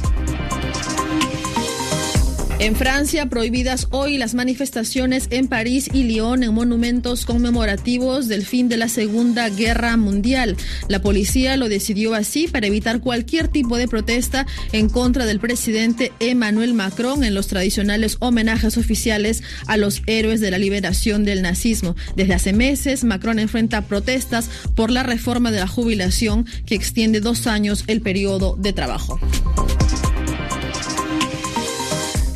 En 2.60 2.76
Francia, 2.76 3.26
prohibidas 3.26 3.88
hoy 3.90 4.16
las 4.16 4.34
manifestaciones 4.34 5.26
en 5.30 5.48
París 5.48 5.90
y 5.92 6.04
Lyon 6.04 6.44
en 6.44 6.54
monumentos 6.54 7.26
conmemorativos 7.26 8.28
del 8.28 8.46
fin 8.46 8.68
de 8.68 8.76
la 8.76 8.88
Segunda 8.88 9.48
Guerra 9.48 9.96
Mundial. 9.96 10.56
La 10.88 11.02
policía 11.02 11.56
lo 11.56 11.68
decidió 11.68 12.14
así 12.14 12.46
para 12.46 12.68
evitar 12.68 13.00
cualquier 13.00 13.48
tipo 13.48 13.76
de 13.76 13.88
protesta 13.88 14.46
en 14.70 14.88
contra 14.88 15.26
del 15.26 15.40
presidente 15.40 16.12
Emmanuel 16.20 16.74
Macron 16.74 17.24
en 17.24 17.34
los 17.34 17.48
tradicionales 17.48 18.18
homenajes 18.20 18.78
oficiales 18.78 19.42
a 19.66 19.76
los 19.76 20.02
héroes 20.06 20.40
de 20.40 20.52
la 20.52 20.58
liberación 20.58 21.24
del 21.24 21.42
nazismo. 21.42 21.96
Desde 22.14 22.34
hace 22.34 22.52
meses, 22.52 23.02
Macron 23.02 23.40
enfrenta 23.40 23.82
protestas 23.82 24.48
por 24.76 24.92
la 24.92 25.02
reforma 25.02 25.50
de 25.50 25.58
la 25.58 25.66
jubilación 25.66 26.46
que 26.66 26.76
extiende 26.76 27.20
dos 27.20 27.48
años 27.48 27.82
el 27.88 28.00
periodo 28.00 28.54
de 28.56 28.72
trabajo. 28.72 29.18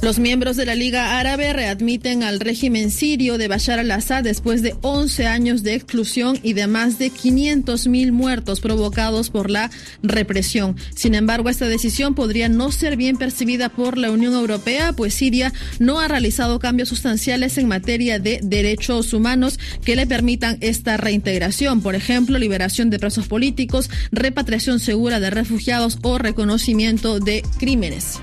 Los 0.01 0.21
miembros 0.21 0.57
de 0.57 0.65
la 0.65 0.77
Liga 0.77 1.19
Árabe 1.19 1.53
readmiten 1.53 2.23
al 2.23 2.39
régimen 2.39 2.93
sirio 2.93 3.37
de 3.37 3.49
Bashar 3.49 3.81
al-Assad 3.81 4.23
después 4.23 4.63
de 4.63 4.77
11 4.83 5.27
años 5.27 5.65
de 5.65 5.75
exclusión 5.75 6.39
y 6.45 6.53
de 6.53 6.69
más 6.69 7.01
de 7.01 7.11
500.000 7.11 8.13
muertos 8.13 8.61
provocados 8.61 9.29
por 9.31 9.51
la 9.51 9.73
represión. 10.05 10.77
Sin 10.95 11.17
embargo, 11.17 11.49
esta 11.49 11.67
decisión 11.69 12.15
podría 12.15 12.49
no 12.49 12.71
ser 12.71 12.97
bien 12.97 13.17
percibida 13.17 13.71
por 13.71 13.99
la 13.99 14.13
Unión 14.13 14.35
Europea, 14.35 14.93
pues 14.93 15.15
Siria 15.15 15.53
no 15.81 15.99
ha 15.99 16.07
realizado 16.07 16.61
cambios 16.61 16.91
sustanciales 16.91 17.59
en 17.59 17.67
materia 17.67 18.21
de 18.21 18.39
derechos 18.41 19.13
humanos 19.13 19.59
que 19.85 19.97
le 19.97 20.07
permitan 20.07 20.59
esta 20.61 20.97
reintegración. 20.97 21.83
Por 21.83 21.97
ejemplo, 21.97 22.39
liberación 22.39 22.89
de 22.89 23.01
presos 23.01 23.27
políticos, 23.27 23.91
repatriación 24.13 24.79
segura 24.79 25.19
de 25.19 25.31
refugiados 25.31 25.99
o 26.03 26.19
reconocimiento 26.19 27.19
de 27.19 27.43
crímenes. 27.59 28.21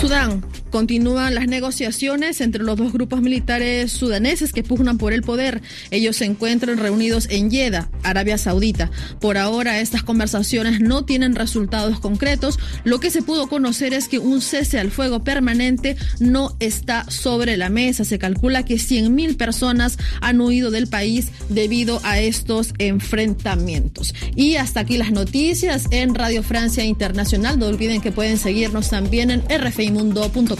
수당. 0.00 0.40
Continúan 0.70 1.34
las 1.34 1.46
negociaciones 1.46 2.40
entre 2.40 2.62
los 2.62 2.76
dos 2.76 2.92
grupos 2.92 3.20
militares 3.20 3.92
sudaneses 3.92 4.52
que 4.52 4.62
pugnan 4.62 4.98
por 4.98 5.12
el 5.12 5.22
poder. 5.22 5.62
Ellos 5.90 6.16
se 6.16 6.24
encuentran 6.24 6.78
reunidos 6.78 7.26
en 7.30 7.50
Jeddah, 7.50 7.88
Arabia 8.02 8.38
Saudita. 8.38 8.90
Por 9.20 9.36
ahora 9.36 9.80
estas 9.80 10.02
conversaciones 10.02 10.80
no 10.80 11.04
tienen 11.04 11.34
resultados 11.34 12.00
concretos. 12.00 12.58
Lo 12.84 13.00
que 13.00 13.10
se 13.10 13.22
pudo 13.22 13.48
conocer 13.48 13.94
es 13.94 14.08
que 14.08 14.18
un 14.18 14.40
cese 14.40 14.78
al 14.78 14.90
fuego 14.90 15.24
permanente 15.24 15.96
no 16.18 16.56
está 16.60 17.10
sobre 17.10 17.56
la 17.56 17.68
mesa. 17.68 18.04
Se 18.04 18.18
calcula 18.18 18.64
que 18.64 18.76
100.000 18.76 19.36
personas 19.36 19.98
han 20.20 20.40
huido 20.40 20.70
del 20.70 20.86
país 20.86 21.28
debido 21.48 22.00
a 22.04 22.20
estos 22.20 22.74
enfrentamientos. 22.78 24.14
Y 24.36 24.56
hasta 24.56 24.80
aquí 24.80 24.98
las 24.98 25.12
noticias 25.12 25.86
en 25.90 26.14
Radio 26.14 26.42
Francia 26.42 26.84
Internacional. 26.84 27.58
No 27.58 27.66
olviden 27.66 28.00
que 28.00 28.12
pueden 28.12 28.38
seguirnos 28.38 28.90
también 28.90 29.30
en 29.30 29.42
rfimundo.com. 29.48 30.59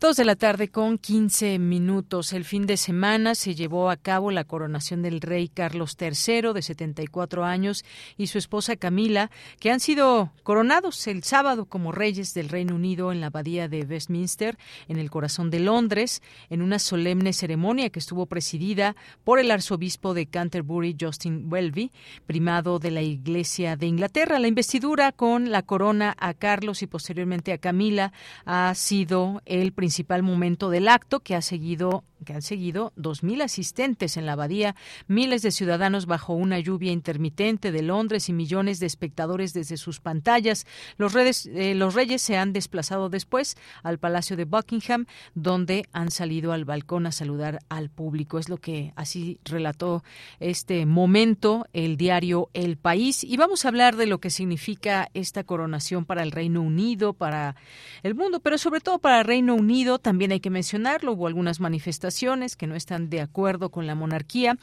Dos 0.00 0.16
de 0.16 0.24
la 0.24 0.34
tarde 0.34 0.68
con 0.68 0.96
15 0.96 1.58
minutos. 1.58 2.32
El 2.32 2.46
fin 2.46 2.64
de 2.64 2.78
semana 2.78 3.34
se 3.34 3.54
llevó 3.54 3.90
a 3.90 3.98
cabo 3.98 4.30
la 4.30 4.44
coronación 4.44 5.02
del 5.02 5.20
rey 5.20 5.48
Carlos 5.48 5.94
III, 6.00 6.54
de 6.54 6.62
74 6.62 7.44
años, 7.44 7.84
y 8.16 8.28
su 8.28 8.38
esposa 8.38 8.76
Camila, 8.76 9.30
que 9.58 9.70
han 9.70 9.78
sido 9.78 10.32
coronados 10.42 11.06
el 11.06 11.22
sábado 11.22 11.66
como 11.66 11.92
reyes 11.92 12.32
del 12.32 12.48
Reino 12.48 12.76
Unido 12.76 13.12
en 13.12 13.20
la 13.20 13.26
abadía 13.26 13.68
de 13.68 13.82
Westminster, 13.82 14.56
en 14.88 14.98
el 14.98 15.10
corazón 15.10 15.50
de 15.50 15.60
Londres, 15.60 16.22
en 16.48 16.62
una 16.62 16.78
solemne 16.78 17.34
ceremonia 17.34 17.90
que 17.90 17.98
estuvo 17.98 18.24
presidida 18.24 18.96
por 19.22 19.38
el 19.38 19.50
arzobispo 19.50 20.14
de 20.14 20.24
Canterbury, 20.24 20.96
Justin 20.98 21.52
Welby, 21.52 21.92
primado 22.24 22.78
de 22.78 22.90
la 22.90 23.02
Iglesia 23.02 23.76
de 23.76 23.84
Inglaterra. 23.84 24.38
La 24.38 24.48
investidura 24.48 25.12
con 25.12 25.50
la 25.50 25.60
corona 25.60 26.16
a 26.18 26.32
Carlos 26.32 26.80
y 26.80 26.86
posteriormente 26.86 27.52
a 27.52 27.58
Camila 27.58 28.14
ha 28.46 28.74
sido 28.74 29.42
el 29.44 29.74
principal 29.74 29.89
principal 29.90 30.22
momento 30.22 30.70
del 30.70 30.86
acto 30.86 31.18
que 31.18 31.34
ha 31.34 31.42
seguido 31.42 32.04
que 32.24 32.34
han 32.34 32.42
seguido 32.42 32.92
2.000 32.96 33.42
asistentes 33.42 34.16
en 34.16 34.26
la 34.26 34.32
abadía, 34.32 34.74
miles 35.06 35.42
de 35.42 35.50
ciudadanos 35.50 36.06
bajo 36.06 36.34
una 36.34 36.58
lluvia 36.58 36.92
intermitente 36.92 37.72
de 37.72 37.82
Londres 37.82 38.28
y 38.28 38.32
millones 38.32 38.80
de 38.80 38.86
espectadores 38.86 39.52
desde 39.52 39.76
sus 39.76 40.00
pantallas. 40.00 40.66
Los, 40.96 41.12
redes, 41.12 41.46
eh, 41.46 41.74
los 41.74 41.94
reyes 41.94 42.22
se 42.22 42.36
han 42.36 42.52
desplazado 42.52 43.08
después 43.08 43.56
al 43.82 43.98
Palacio 43.98 44.36
de 44.36 44.44
Buckingham, 44.44 45.06
donde 45.34 45.86
han 45.92 46.10
salido 46.10 46.52
al 46.52 46.64
balcón 46.64 47.06
a 47.06 47.12
saludar 47.12 47.60
al 47.68 47.90
público. 47.90 48.38
Es 48.38 48.48
lo 48.48 48.58
que 48.58 48.92
así 48.96 49.38
relató 49.44 50.02
este 50.38 50.86
momento 50.86 51.66
el 51.72 51.96
diario 51.96 52.50
El 52.52 52.76
País. 52.76 53.24
Y 53.24 53.36
vamos 53.36 53.64
a 53.64 53.68
hablar 53.68 53.96
de 53.96 54.06
lo 54.06 54.18
que 54.18 54.30
significa 54.30 55.08
esta 55.14 55.44
coronación 55.44 56.04
para 56.04 56.22
el 56.22 56.32
Reino 56.32 56.60
Unido, 56.60 57.12
para 57.12 57.56
el 58.02 58.14
mundo, 58.14 58.40
pero 58.40 58.58
sobre 58.58 58.80
todo 58.80 58.98
para 58.98 59.20
el 59.20 59.24
Reino 59.24 59.54
Unido. 59.54 59.98
También 59.98 60.32
hay 60.32 60.40
que 60.40 60.50
mencionarlo, 60.50 61.12
hubo 61.12 61.26
algunas 61.26 61.60
manifestaciones 61.60 62.09
que 62.56 62.66
no 62.66 62.74
están 62.74 63.08
de 63.08 63.20
acuerdo 63.20 63.70
con 63.70 63.86
la 63.86 63.94
monarquía. 63.94 64.56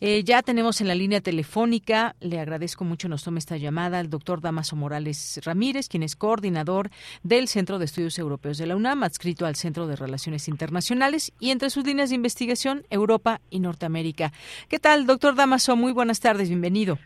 Eh, 0.00 0.22
ya 0.24 0.42
tenemos 0.42 0.80
en 0.80 0.88
la 0.88 0.94
línea 0.94 1.20
telefónica, 1.20 2.14
le 2.20 2.38
agradezco 2.38 2.84
mucho 2.84 3.08
nos 3.08 3.24
tome 3.24 3.38
esta 3.38 3.56
llamada 3.56 3.98
al 3.98 4.10
doctor 4.10 4.40
Damaso 4.40 4.76
Morales 4.76 5.40
Ramírez, 5.44 5.88
quien 5.88 6.02
es 6.02 6.16
coordinador 6.16 6.90
del 7.22 7.48
Centro 7.48 7.78
de 7.78 7.86
Estudios 7.86 8.18
Europeos 8.18 8.58
de 8.58 8.66
la 8.66 8.76
UNAM, 8.76 9.02
adscrito 9.02 9.46
al 9.46 9.56
Centro 9.56 9.86
de 9.86 9.96
Relaciones 9.96 10.48
Internacionales 10.48 11.32
y 11.40 11.50
entre 11.50 11.70
sus 11.70 11.84
líneas 11.84 12.10
de 12.10 12.16
investigación, 12.16 12.82
Europa 12.90 13.40
y 13.50 13.60
Norteamérica. 13.60 14.32
¿Qué 14.68 14.78
tal, 14.78 15.06
doctor 15.06 15.34
Damaso? 15.34 15.76
Muy 15.76 15.92
buenas 15.92 16.20
tardes, 16.20 16.48
bienvenido. 16.48 16.98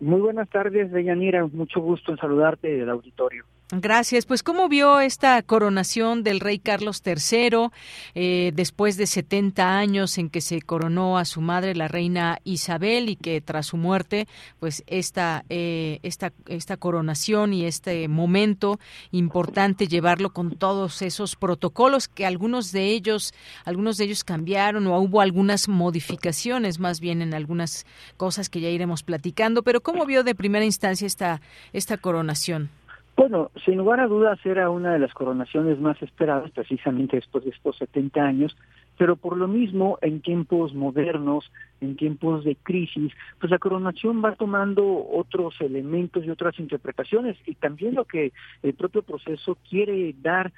Muy 0.00 0.20
buenas 0.20 0.48
tardes, 0.48 0.90
Deyanira. 0.92 1.46
Mucho 1.46 1.80
gusto 1.80 2.12
en 2.12 2.18
saludarte 2.18 2.68
del 2.68 2.88
auditorio. 2.88 3.44
Gracias. 3.72 4.26
Pues, 4.26 4.42
¿cómo 4.42 4.68
vio 4.68 4.98
esta 4.98 5.40
coronación 5.42 6.24
del 6.24 6.40
rey 6.40 6.58
Carlos 6.58 7.02
III 7.06 7.68
eh, 8.16 8.50
después 8.52 8.96
de 8.96 9.06
70 9.06 9.78
años 9.78 10.18
en 10.18 10.28
que 10.28 10.40
se 10.40 10.60
coronó 10.60 11.18
a 11.18 11.24
su 11.24 11.40
madre, 11.40 11.76
la 11.76 11.86
reina 11.86 12.38
Isabel, 12.42 13.08
y 13.08 13.14
que 13.14 13.40
tras 13.40 13.66
su 13.66 13.76
muerte, 13.76 14.26
pues 14.58 14.82
esta, 14.88 15.44
eh, 15.50 16.00
esta, 16.02 16.32
esta 16.48 16.76
coronación 16.78 17.54
y 17.54 17.64
este 17.64 18.08
momento 18.08 18.80
importante 19.12 19.86
llevarlo 19.86 20.30
con 20.32 20.56
todos 20.56 21.00
esos 21.00 21.36
protocolos 21.36 22.08
que 22.08 22.26
algunos 22.26 22.72
de 22.72 22.86
ellos, 22.86 23.32
algunos 23.64 23.98
de 23.98 24.06
ellos 24.06 24.24
cambiaron 24.24 24.88
o 24.88 24.98
hubo 24.98 25.20
algunas 25.20 25.68
modificaciones 25.68 26.80
más 26.80 26.98
bien 26.98 27.22
en 27.22 27.34
algunas 27.34 27.86
cosas 28.16 28.48
que 28.48 28.60
ya 28.60 28.68
iremos 28.68 29.04
platicando. 29.04 29.62
Pero, 29.62 29.80
¿cómo 29.80 30.06
vio 30.06 30.24
de 30.24 30.34
primera 30.34 30.64
instancia 30.64 31.06
esta, 31.06 31.40
esta 31.72 31.96
coronación? 31.98 32.79
Bueno, 33.20 33.50
sin 33.66 33.76
lugar 33.76 34.00
a 34.00 34.06
dudas 34.06 34.38
era 34.46 34.70
una 34.70 34.94
de 34.94 34.98
las 34.98 35.12
coronaciones 35.12 35.78
más 35.78 36.00
esperadas 36.00 36.50
precisamente 36.52 37.16
después 37.16 37.44
de 37.44 37.50
estos 37.50 37.76
70 37.76 38.18
años, 38.18 38.56
pero 38.96 39.14
por 39.16 39.36
lo 39.36 39.46
mismo 39.46 39.98
en 40.00 40.22
tiempos 40.22 40.72
modernos, 40.74 41.52
en 41.82 41.96
tiempos 41.96 42.44
de 42.44 42.56
crisis, 42.56 43.12
pues 43.38 43.50
la 43.50 43.58
coronación 43.58 44.24
va 44.24 44.36
tomando 44.36 45.06
otros 45.12 45.54
elementos 45.60 46.24
y 46.24 46.30
otras 46.30 46.58
interpretaciones 46.58 47.36
y 47.44 47.56
también 47.56 47.94
lo 47.94 48.06
que 48.06 48.32
el 48.62 48.72
propio 48.72 49.02
proceso 49.02 49.58
quiere 49.68 50.14
dar 50.22 50.50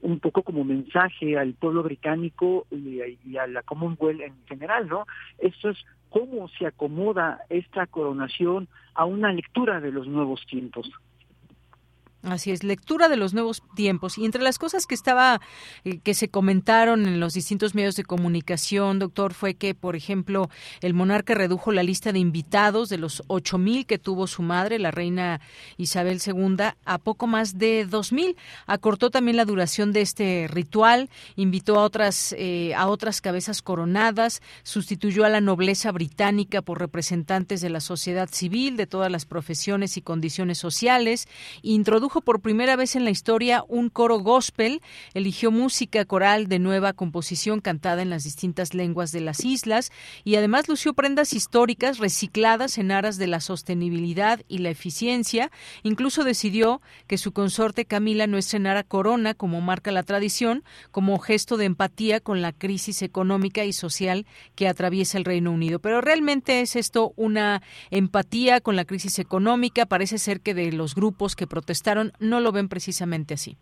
un 0.00 0.20
poco 0.20 0.44
como 0.44 0.62
mensaje 0.62 1.36
al 1.36 1.54
pueblo 1.54 1.82
británico 1.82 2.68
y, 2.70 3.00
y 3.26 3.36
a 3.36 3.48
la 3.48 3.64
Commonwealth 3.64 4.20
en 4.20 4.36
general, 4.46 4.86
¿no? 4.86 5.08
Esto 5.38 5.70
es 5.70 5.78
cómo 6.08 6.46
se 6.56 6.68
acomoda 6.68 7.40
esta 7.48 7.88
coronación 7.88 8.68
a 8.94 9.06
una 9.06 9.32
lectura 9.32 9.80
de 9.80 9.90
los 9.90 10.06
nuevos 10.06 10.46
tiempos. 10.46 10.88
Así 12.24 12.52
es, 12.52 12.64
lectura 12.64 13.10
de 13.10 13.18
los 13.18 13.34
nuevos 13.34 13.62
tiempos. 13.76 14.16
Y 14.16 14.24
entre 14.24 14.42
las 14.42 14.58
cosas 14.58 14.86
que 14.86 14.94
estaba, 14.94 15.42
eh, 15.84 15.98
que 15.98 16.14
se 16.14 16.28
comentaron 16.28 17.06
en 17.06 17.20
los 17.20 17.34
distintos 17.34 17.74
medios 17.74 17.96
de 17.96 18.04
comunicación, 18.04 18.98
doctor, 18.98 19.34
fue 19.34 19.54
que, 19.54 19.74
por 19.74 19.94
ejemplo, 19.94 20.48
el 20.80 20.94
monarca 20.94 21.34
redujo 21.34 21.70
la 21.70 21.82
lista 21.82 22.12
de 22.12 22.20
invitados 22.20 22.88
de 22.88 22.96
los 22.96 23.22
ocho 23.26 23.58
mil 23.58 23.84
que 23.84 23.98
tuvo 23.98 24.26
su 24.26 24.40
madre, 24.40 24.78
la 24.78 24.90
reina 24.90 25.42
Isabel 25.76 26.18
II, 26.24 26.56
a 26.84 26.98
poco 26.98 27.26
más 27.26 27.58
de 27.58 27.84
dos 27.84 28.10
mil. 28.10 28.36
Acortó 28.66 29.10
también 29.10 29.36
la 29.36 29.44
duración 29.44 29.92
de 29.92 30.00
este 30.00 30.46
ritual, 30.48 31.10
invitó 31.36 31.78
a 31.78 31.82
otras, 31.82 32.34
eh, 32.38 32.74
a 32.74 32.86
otras 32.86 33.20
cabezas 33.20 33.60
coronadas, 33.60 34.40
sustituyó 34.62 35.26
a 35.26 35.28
la 35.28 35.42
nobleza 35.42 35.92
británica 35.92 36.62
por 36.62 36.78
representantes 36.78 37.60
de 37.60 37.68
la 37.68 37.80
sociedad 37.80 38.30
civil, 38.32 38.78
de 38.78 38.86
todas 38.86 39.12
las 39.12 39.26
profesiones 39.26 39.98
y 39.98 40.02
condiciones 40.02 40.56
sociales, 40.56 41.28
introdujo 41.60 42.13
por 42.20 42.40
primera 42.40 42.76
vez 42.76 42.96
en 42.96 43.04
la 43.04 43.10
historia 43.10 43.64
un 43.68 43.88
coro 43.88 44.18
gospel, 44.18 44.80
eligió 45.14 45.50
música 45.50 46.04
coral 46.04 46.48
de 46.48 46.58
nueva 46.58 46.92
composición 46.92 47.60
cantada 47.60 48.02
en 48.02 48.10
las 48.10 48.24
distintas 48.24 48.74
lenguas 48.74 49.12
de 49.12 49.20
las 49.20 49.44
islas 49.44 49.90
y 50.24 50.36
además 50.36 50.68
lució 50.68 50.94
prendas 50.94 51.32
históricas 51.32 51.98
recicladas 51.98 52.78
en 52.78 52.90
aras 52.90 53.16
de 53.16 53.26
la 53.26 53.40
sostenibilidad 53.40 54.40
y 54.48 54.58
la 54.58 54.70
eficiencia. 54.70 55.50
Incluso 55.82 56.24
decidió 56.24 56.80
que 57.06 57.18
su 57.18 57.32
consorte 57.32 57.84
Camila 57.84 58.26
no 58.26 58.38
estrenara 58.38 58.82
corona 58.82 59.34
como 59.34 59.60
marca 59.60 59.92
la 59.92 60.02
tradición, 60.02 60.64
como 60.90 61.18
gesto 61.18 61.56
de 61.56 61.64
empatía 61.64 62.20
con 62.20 62.42
la 62.42 62.52
crisis 62.52 63.02
económica 63.02 63.64
y 63.64 63.72
social 63.72 64.26
que 64.54 64.68
atraviesa 64.68 65.18
el 65.18 65.24
Reino 65.24 65.52
Unido. 65.52 65.78
Pero 65.78 66.00
realmente 66.00 66.60
es 66.60 66.76
esto 66.76 67.12
una 67.16 67.62
empatía 67.90 68.60
con 68.60 68.76
la 68.76 68.84
crisis 68.84 69.18
económica. 69.18 69.86
Parece 69.86 70.18
ser 70.18 70.40
que 70.40 70.54
de 70.54 70.72
los 70.72 70.94
grupos 70.94 71.36
que 71.36 71.46
protestaron 71.46 72.03
no 72.18 72.40
lo 72.40 72.52
ven 72.52 72.68
precisamente 72.68 73.34
así. 73.34 73.56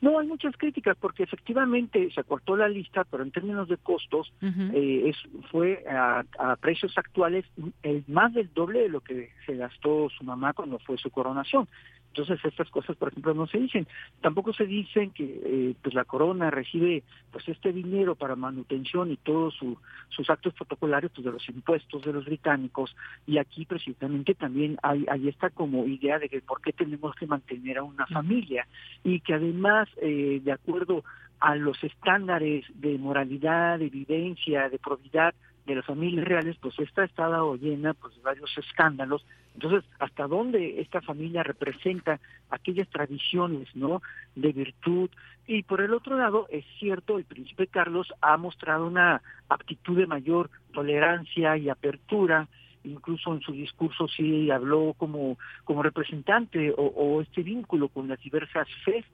No, 0.00 0.18
hay 0.18 0.26
muchas 0.26 0.54
críticas 0.58 0.96
porque 1.00 1.22
efectivamente 1.22 2.10
se 2.12 2.20
acortó 2.20 2.56
la 2.56 2.68
lista, 2.68 3.04
pero 3.04 3.22
en 3.22 3.30
términos 3.30 3.68
de 3.68 3.78
costos 3.78 4.32
eh, 4.42 5.04
es, 5.06 5.16
fue 5.50 5.82
a, 5.88 6.24
a, 6.38 6.56
precios 6.56 6.98
actuales 6.98 7.46
el 7.82 8.04
más 8.06 8.34
del 8.34 8.52
doble 8.52 8.80
de 8.80 8.88
lo 8.90 9.00
que 9.00 9.30
se 9.46 9.56
gastó 9.56 10.10
su 10.10 10.22
mamá 10.24 10.52
cuando 10.52 10.78
fue 10.80 10.98
su 10.98 11.08
coronación. 11.08 11.68
Entonces 12.16 12.44
estas 12.44 12.70
cosas, 12.70 12.96
por 12.96 13.08
ejemplo, 13.08 13.34
no 13.34 13.48
se 13.48 13.58
dicen. 13.58 13.88
Tampoco 14.20 14.52
se 14.52 14.66
dicen 14.66 15.10
que 15.10 15.24
eh, 15.24 15.74
pues 15.82 15.96
la 15.96 16.04
corona 16.04 16.48
recibe 16.48 17.02
pues 17.32 17.48
este 17.48 17.72
dinero 17.72 18.14
para 18.14 18.36
manutención 18.36 19.10
y 19.10 19.16
todos 19.16 19.54
su, 19.54 19.76
sus 20.10 20.30
actos 20.30 20.54
protocolarios 20.54 21.10
pues, 21.12 21.24
de 21.24 21.32
los 21.32 21.48
impuestos 21.48 22.04
de 22.04 22.12
los 22.12 22.24
británicos. 22.24 22.94
Y 23.26 23.38
aquí 23.38 23.64
precisamente 23.64 24.34
también 24.34 24.78
hay, 24.84 25.04
hay 25.10 25.28
esta 25.28 25.50
como 25.50 25.86
idea 25.86 26.20
de 26.20 26.28
que 26.28 26.40
por 26.40 26.60
qué 26.60 26.72
tenemos 26.72 27.16
que 27.16 27.26
mantener 27.26 27.78
a 27.78 27.82
una 27.82 28.06
familia 28.06 28.68
y 29.02 29.18
que 29.18 29.34
además, 29.34 29.88
eh, 30.00 30.40
de 30.44 30.52
acuerdo 30.52 31.02
a 31.40 31.56
los 31.56 31.82
estándares 31.82 32.64
de 32.74 32.96
moralidad, 32.96 33.80
de 33.80 33.88
vivencia, 33.88 34.68
de 34.68 34.78
probidad 34.78 35.34
de 35.66 35.74
las 35.74 35.86
familias 35.86 36.24
reales, 36.26 36.56
pues 36.60 36.78
esta 36.78 37.02
ha 37.02 37.06
estado 37.06 37.56
llena 37.56 37.94
pues, 37.94 38.14
de 38.16 38.22
varios 38.22 38.56
escándalos 38.58 39.24
entonces, 39.54 39.84
¿hasta 40.00 40.26
dónde 40.26 40.80
esta 40.80 41.00
familia 41.00 41.42
representa 41.42 42.18
aquellas 42.50 42.88
tradiciones, 42.88 43.68
¿no? 43.74 44.02
De 44.34 44.52
virtud. 44.52 45.10
Y 45.46 45.62
por 45.62 45.80
el 45.80 45.94
otro 45.94 46.18
lado, 46.18 46.46
es 46.50 46.64
cierto, 46.78 47.18
el 47.18 47.24
príncipe 47.24 47.68
Carlos 47.68 48.12
ha 48.20 48.36
mostrado 48.36 48.86
una 48.86 49.22
aptitud 49.48 49.96
de 49.96 50.06
mayor 50.06 50.50
tolerancia 50.72 51.56
y 51.56 51.68
apertura, 51.68 52.48
incluso 52.82 53.32
en 53.32 53.40
su 53.42 53.52
discurso 53.52 54.08
sí 54.08 54.50
habló 54.50 54.94
como, 54.98 55.38
como 55.62 55.82
representante 55.82 56.72
o, 56.72 56.82
o 56.82 57.22
este 57.22 57.42
vínculo 57.42 57.88
con 57.88 58.08
las 58.08 58.20
diversas 58.20 58.66
fe 58.84 59.04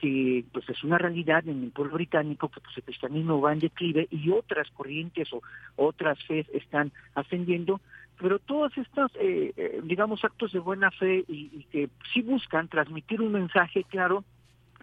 que 0.00 0.44
pues 0.52 0.68
es 0.68 0.82
una 0.84 0.98
realidad 0.98 1.46
en 1.46 1.64
el 1.64 1.70
pueblo 1.70 1.94
británico 1.94 2.48
que 2.48 2.60
pues 2.60 2.76
el 2.76 2.84
cristianismo 2.84 3.40
va 3.40 3.52
en 3.52 3.58
declive 3.58 4.08
y 4.10 4.30
otras 4.30 4.70
corrientes 4.70 5.32
o 5.32 5.42
otras 5.76 6.18
fe 6.24 6.46
están 6.52 6.92
ascendiendo 7.14 7.80
pero 8.20 8.38
todos 8.38 8.76
estos, 8.76 9.10
eh, 9.14 9.52
eh, 9.56 9.80
digamos, 9.82 10.22
actos 10.24 10.52
de 10.52 10.58
buena 10.58 10.90
fe 10.90 11.24
y, 11.26 11.64
que 11.72 11.88
sí 12.12 12.20
buscan 12.20 12.68
transmitir 12.68 13.22
un 13.22 13.32
mensaje 13.32 13.82
claro, 13.84 14.24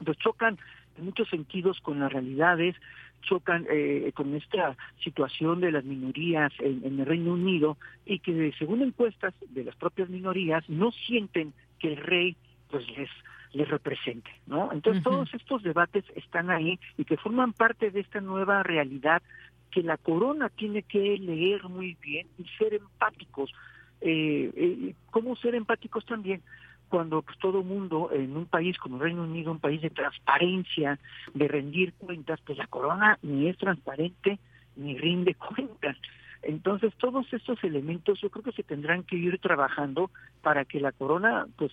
pues 0.03 0.17
chocan 0.17 0.57
en 0.97 1.05
muchos 1.05 1.29
sentidos 1.29 1.79
con 1.81 1.99
las 1.99 2.11
realidades, 2.11 2.75
chocan 3.21 3.67
eh, 3.69 4.11
con 4.15 4.33
esta 4.33 4.75
situación 5.03 5.61
de 5.61 5.71
las 5.71 5.83
minorías 5.83 6.51
en, 6.59 6.83
en, 6.83 6.99
el 6.99 7.05
Reino 7.05 7.33
Unido 7.33 7.77
y 8.05 8.19
que 8.19 8.53
según 8.57 8.81
encuestas 8.81 9.35
de 9.49 9.63
las 9.63 9.75
propias 9.75 10.09
minorías 10.09 10.67
no 10.67 10.91
sienten 10.91 11.53
que 11.77 11.93
el 11.93 11.97
rey 11.97 12.35
pues 12.71 12.89
les 12.97 13.09
les 13.53 13.67
represente, 13.69 14.29
¿no? 14.45 14.71
Entonces 14.71 15.03
todos 15.03 15.33
estos 15.33 15.63
debates 15.63 16.03
están 16.15 16.49
ahí 16.49 16.79
y 16.97 17.05
que 17.05 17.17
forman 17.17 17.53
parte 17.53 17.91
de 17.91 18.01
esta 18.01 18.21
nueva 18.21 18.63
realidad 18.63 19.21
que 19.71 19.83
la 19.83 19.97
corona 19.97 20.49
tiene 20.49 20.83
que 20.83 21.17
leer 21.17 21.63
muy 21.65 21.97
bien 22.01 22.27
y 22.37 22.45
ser 22.57 22.73
empáticos. 22.73 23.51
Eh, 24.01 24.51
eh, 24.55 24.95
¿Cómo 25.11 25.35
ser 25.35 25.55
empáticos 25.55 26.05
también? 26.05 26.41
Cuando 26.89 27.21
pues, 27.21 27.37
todo 27.39 27.63
mundo 27.63 28.09
en 28.13 28.37
un 28.37 28.45
país 28.45 28.77
como 28.77 28.99
Reino 28.99 29.23
Unido, 29.23 29.51
un 29.51 29.59
país 29.59 29.81
de 29.81 29.89
transparencia, 29.89 30.99
de 31.33 31.47
rendir 31.47 31.93
cuentas, 31.93 32.39
pues 32.45 32.57
la 32.57 32.67
corona 32.67 33.17
ni 33.21 33.47
es 33.47 33.57
transparente 33.57 34.39
ni 34.75 34.97
rinde 34.97 35.33
cuentas. 35.55 35.97
Entonces, 36.43 36.93
todos 36.97 37.25
estos 37.33 37.61
elementos 37.63 38.21
yo 38.21 38.29
creo 38.29 38.43
que 38.43 38.51
se 38.51 38.63
tendrán 38.63 39.03
que 39.03 39.17
ir 39.17 39.39
trabajando 39.39 40.11
para 40.41 40.65
que 40.65 40.79
la 40.79 40.91
corona 40.91 41.47
pues 41.57 41.71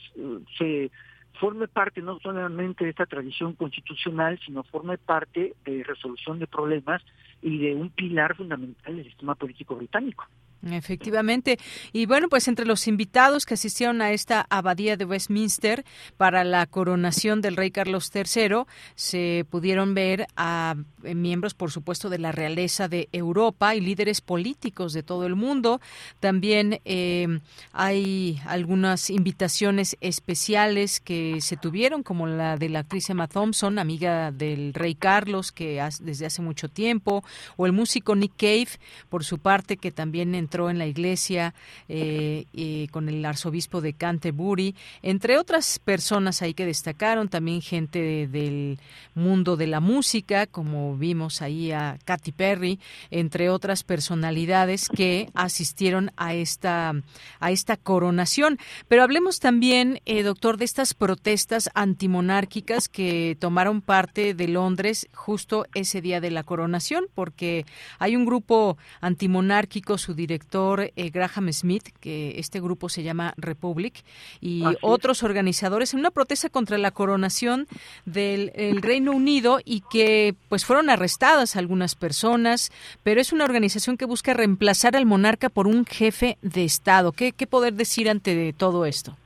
se 0.59 0.91
forme 1.41 1.69
parte 1.69 2.01
no 2.01 2.19
solamente 2.21 2.85
de 2.85 2.91
esta 2.91 3.07
tradición 3.07 3.55
constitucional, 3.55 4.39
sino 4.45 4.63
forme 4.65 4.99
parte 4.99 5.55
de 5.65 5.83
resolución 5.83 6.39
de 6.39 6.47
problemas 6.47 7.03
y 7.43 7.59
de 7.59 7.75
un 7.75 7.91
pilar 7.91 8.37
fundamental 8.37 8.97
del 8.97 9.05
sistema 9.05 9.35
político 9.35 9.77
británico. 9.77 10.27
Efectivamente. 10.71 11.59
Y 11.93 12.07
bueno, 12.07 12.29
pues 12.29 12.49
entre 12.49 12.65
los 12.65 12.89
invitados 12.89 13.45
que 13.45 13.55
asistieron 13.55 14.01
a 14.03 14.13
esta 14.13 14.47
abadía 14.49 14.97
de 14.97 15.05
Westminster 15.05 15.85
para 16.17 16.45
la 16.45 16.67
coronación 16.67 17.41
del 17.41 17.57
rey 17.57 17.71
Carlos 17.71 18.11
III, 18.15 18.65
se 18.95 19.45
pudieron 19.51 19.95
ver 19.95 20.27
a 20.37 20.77
eh, 21.03 21.15
miembros, 21.15 21.55
por 21.55 21.71
supuesto, 21.71 22.09
de 22.09 22.19
la 22.19 22.33
realeza 22.33 22.89
de 22.89 23.09
Europa 23.13 23.75
y 23.75 23.81
líderes 23.81 24.21
políticos 24.21 24.93
de 24.93 25.03
todo 25.03 25.27
el 25.27 25.37
mundo. 25.37 25.81
También 26.21 26.81
eh, 26.85 27.41
hay 27.73 28.41
algunas 28.47 29.11
invitaciones 29.11 29.97
especiales 30.01 31.01
que 31.01 31.41
se 31.41 31.57
tuvieron, 31.57 32.03
como 32.03 32.27
la 32.27 32.57
de 32.57 32.69
la 32.69 32.81
actriz 32.81 33.11
Emma 33.11 33.29
Thompson, 33.29 33.79
amiga 33.79 34.33
del 34.33 34.73
rey 34.75 34.95
Carlos, 34.95 35.53
que 35.53 35.83
desde 36.01 36.27
hace 36.27 36.43
mucho 36.43 36.69
tiempo, 36.69 37.25
o 37.57 37.67
el 37.67 37.73
músico 37.73 38.17
Nick 38.17 38.33
Cave, 38.37 38.69
por 39.09 39.25
su 39.25 39.39
parte, 39.39 39.77
que 39.77 39.91
también 39.91 40.35
en 40.55 40.79
la 40.79 40.87
iglesia 40.87 41.55
eh, 41.89 42.47
con 42.91 43.09
el 43.09 43.25
arzobispo 43.25 43.81
de 43.81 43.93
Canterbury, 43.93 44.75
entre 45.03 45.39
otras 45.39 45.79
personas 45.79 46.43
ahí 46.43 46.55
que 46.55 46.67
destacaron, 46.67 47.29
también 47.29 47.61
gente 47.61 48.29
del 48.29 48.79
mundo 49.15 49.57
de 49.57 49.67
la 49.67 49.81
música, 49.81 50.47
como 50.47 50.97
vimos 50.97 51.43
ahí 51.43 51.73
a 51.73 51.99
Katy 52.05 52.33
Perry, 52.33 52.79
entre 53.11 53.51
otras 53.51 53.83
personalidades 53.83 54.89
que 54.89 55.29
asistieron 55.35 56.13
a 56.17 56.35
esta, 56.35 56.95
a 57.41 57.51
esta 57.51 57.77
coronación. 57.77 58.59
Pero 58.89 59.03
hablemos 59.03 59.41
también, 59.41 60.01
eh, 60.07 60.23
doctor, 60.23 60.57
de 60.57 60.65
estas 60.65 60.95
protestas 60.95 61.71
antimonárquicas 61.75 62.89
que 62.89 63.37
tomaron 63.39 63.81
parte 63.81 64.35
de 64.35 64.49
Londres 64.49 65.09
justo 65.13 65.67
ese 65.75 66.01
día 66.01 66.21
de 66.21 66.31
la 66.31 66.45
coronación, 66.45 67.07
porque 67.15 67.67
hay 67.99 68.17
un 68.17 68.25
grupo 68.25 68.77
antimonárquico, 69.01 69.99
su 69.99 70.15
director 70.15 70.44
eh, 70.53 71.11
Graham 71.11 71.53
Smith, 71.53 71.89
que 72.01 72.39
este 72.39 72.61
grupo 72.61 72.89
se 72.89 73.03
llama 73.03 73.35
Republic, 73.37 74.05
y 74.41 74.63
otros 74.83 75.23
organizadores 75.23 75.95
en 75.95 76.01
una 76.01 76.11
protesta 76.11 76.49
contra 76.49 76.79
la 76.79 76.91
coronación 76.91 77.67
del 78.05 78.53
Reino 78.81 79.13
Unido 79.13 79.59
y 79.65 79.83
que 79.91 80.35
pues 80.49 80.65
fueron 80.65 80.91
arrestadas 80.91 81.57
algunas 81.57 81.95
personas, 81.95 82.71
pero 83.03 83.21
es 83.21 83.33
una 83.33 83.45
organización 83.45 83.97
que 83.97 84.05
busca 84.05 84.35
reemplazar 84.35 84.97
al 84.97 85.07
monarca 85.07 85.49
por 85.49 85.67
un 85.67 85.85
jefe 85.85 86.39
de 86.43 86.65
Estado. 86.65 87.13
¿Qué, 87.13 87.33
qué 87.33 87.47
poder 87.47 87.75
decir 87.75 88.09
ante 88.09 88.53
todo 88.53 88.87
esto? 88.87 89.17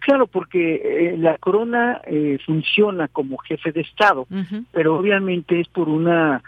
Claro, 0.00 0.26
porque 0.26 0.74
eh, 0.74 1.16
la 1.18 1.36
corona 1.38 2.00
eh, 2.06 2.38
funciona 2.44 3.08
como 3.08 3.36
jefe 3.38 3.72
de 3.72 3.82
Estado, 3.82 4.26
pero 4.72 4.96
obviamente 4.96 5.60
es 5.60 5.68
por 5.68 5.88
una 5.88 6.42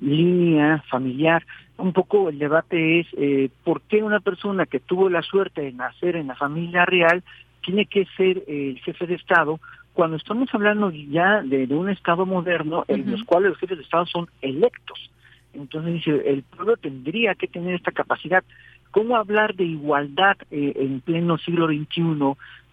línea 0.00 0.82
familiar 0.88 1.44
un 1.78 1.92
poco 1.92 2.28
el 2.28 2.38
debate 2.38 3.00
es 3.00 3.06
eh, 3.16 3.50
por 3.64 3.82
qué 3.82 4.02
una 4.02 4.20
persona 4.20 4.66
que 4.66 4.80
tuvo 4.80 5.10
la 5.10 5.22
suerte 5.22 5.62
de 5.62 5.72
nacer 5.72 6.16
en 6.16 6.28
la 6.28 6.34
familia 6.34 6.84
real 6.86 7.22
tiene 7.64 7.86
que 7.86 8.06
ser 8.16 8.42
el 8.46 8.78
jefe 8.80 9.06
de 9.06 9.14
Estado 9.14 9.60
cuando 9.96 10.16
estamos 10.16 10.48
hablando 10.52 10.90
ya 10.90 11.42
de, 11.42 11.64
un 11.74 11.88
Estado 11.88 12.26
moderno 12.26 12.84
en 12.86 13.10
los 13.10 13.24
cuales 13.24 13.50
los 13.50 13.58
jefes 13.58 13.78
de 13.78 13.84
Estado 13.84 14.04
son 14.06 14.28
electos. 14.42 15.10
Entonces 15.54 15.94
dice, 15.94 16.22
el 16.26 16.42
pueblo 16.42 16.76
tendría 16.76 17.34
que 17.34 17.48
tener 17.48 17.74
esta 17.74 17.92
capacidad. 17.92 18.44
¿Cómo 18.90 19.16
hablar 19.16 19.54
de 19.54 19.64
igualdad 19.64 20.36
eh, 20.50 20.74
en 20.76 21.00
pleno 21.00 21.38
siglo 21.38 21.66
XXI, 21.68 22.02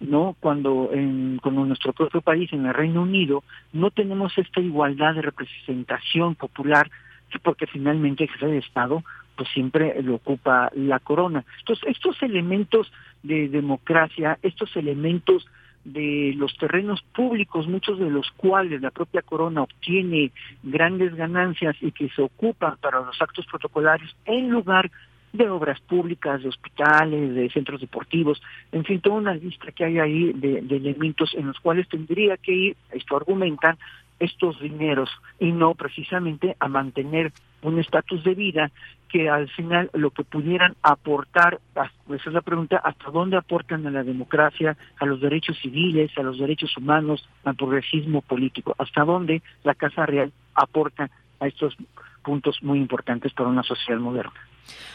no? 0.00 0.36
Cuando 0.38 0.90
en, 0.92 1.38
cuando 1.42 1.64
nuestro 1.64 1.94
propio 1.94 2.20
país, 2.20 2.52
en 2.52 2.66
el 2.66 2.74
Reino 2.74 3.02
Unido, 3.02 3.42
no 3.72 3.90
tenemos 3.90 4.36
esta 4.36 4.60
igualdad 4.60 5.14
de 5.14 5.22
representación 5.22 6.34
popular 6.34 6.90
porque 7.38 7.66
finalmente 7.66 8.24
el 8.24 8.30
jefe 8.30 8.46
de 8.46 8.58
Estado 8.58 9.02
pues 9.36 9.48
siempre 9.50 10.00
lo 10.02 10.16
ocupa 10.16 10.70
la 10.74 11.00
corona. 11.00 11.44
Entonces, 11.60 11.88
estos 11.88 12.22
elementos 12.22 12.92
de 13.22 13.48
democracia, 13.48 14.38
estos 14.42 14.76
elementos 14.76 15.46
de 15.84 16.34
los 16.36 16.56
terrenos 16.56 17.02
públicos, 17.14 17.68
muchos 17.68 17.98
de 17.98 18.10
los 18.10 18.30
cuales 18.32 18.80
la 18.80 18.90
propia 18.90 19.22
corona 19.22 19.62
obtiene 19.62 20.30
grandes 20.62 21.14
ganancias 21.14 21.76
y 21.80 21.92
que 21.92 22.08
se 22.10 22.22
ocupan 22.22 22.76
para 22.80 23.00
los 23.00 23.20
actos 23.20 23.46
protocolarios 23.46 24.14
en 24.24 24.50
lugar 24.50 24.90
de 25.34 25.48
obras 25.48 25.80
públicas, 25.80 26.42
de 26.42 26.48
hospitales, 26.48 27.34
de 27.34 27.50
centros 27.50 27.80
deportivos, 27.80 28.40
en 28.70 28.84
fin, 28.84 29.00
toda 29.00 29.16
una 29.16 29.34
lista 29.34 29.72
que 29.72 29.84
hay 29.84 29.98
ahí 29.98 30.32
de, 30.32 30.62
de 30.62 30.76
elementos 30.76 31.34
en 31.34 31.48
los 31.48 31.58
cuales 31.58 31.88
tendría 31.88 32.36
que 32.36 32.52
ir, 32.52 32.76
esto 32.92 33.16
argumentan, 33.16 33.76
estos 34.18 34.60
dineros 34.60 35.10
y 35.38 35.52
no 35.52 35.74
precisamente 35.74 36.56
a 36.58 36.68
mantener 36.68 37.32
un 37.62 37.78
estatus 37.78 38.22
de 38.24 38.34
vida 38.34 38.70
que 39.08 39.30
al 39.30 39.48
final 39.48 39.90
lo 39.94 40.10
que 40.10 40.24
pudieran 40.24 40.74
aportar, 40.82 41.60
esa 41.74 41.90
es 42.08 42.32
la 42.32 42.42
pregunta, 42.42 42.76
hasta 42.78 43.10
dónde 43.10 43.36
aportan 43.36 43.86
a 43.86 43.90
la 43.90 44.02
democracia, 44.02 44.76
a 44.98 45.06
los 45.06 45.20
derechos 45.20 45.56
civiles, 45.60 46.10
a 46.18 46.22
los 46.22 46.38
derechos 46.38 46.76
humanos, 46.76 47.26
al 47.44 47.54
progresismo 47.54 48.22
político, 48.22 48.74
hasta 48.78 49.04
dónde 49.04 49.42
la 49.62 49.74
Casa 49.74 50.04
Real 50.04 50.32
aporta 50.54 51.10
a 51.40 51.46
estos 51.46 51.76
puntos 52.22 52.62
muy 52.62 52.78
importantes 52.78 53.32
para 53.32 53.48
una 53.48 53.62
sociedad 53.62 54.00
moderna. 54.00 54.32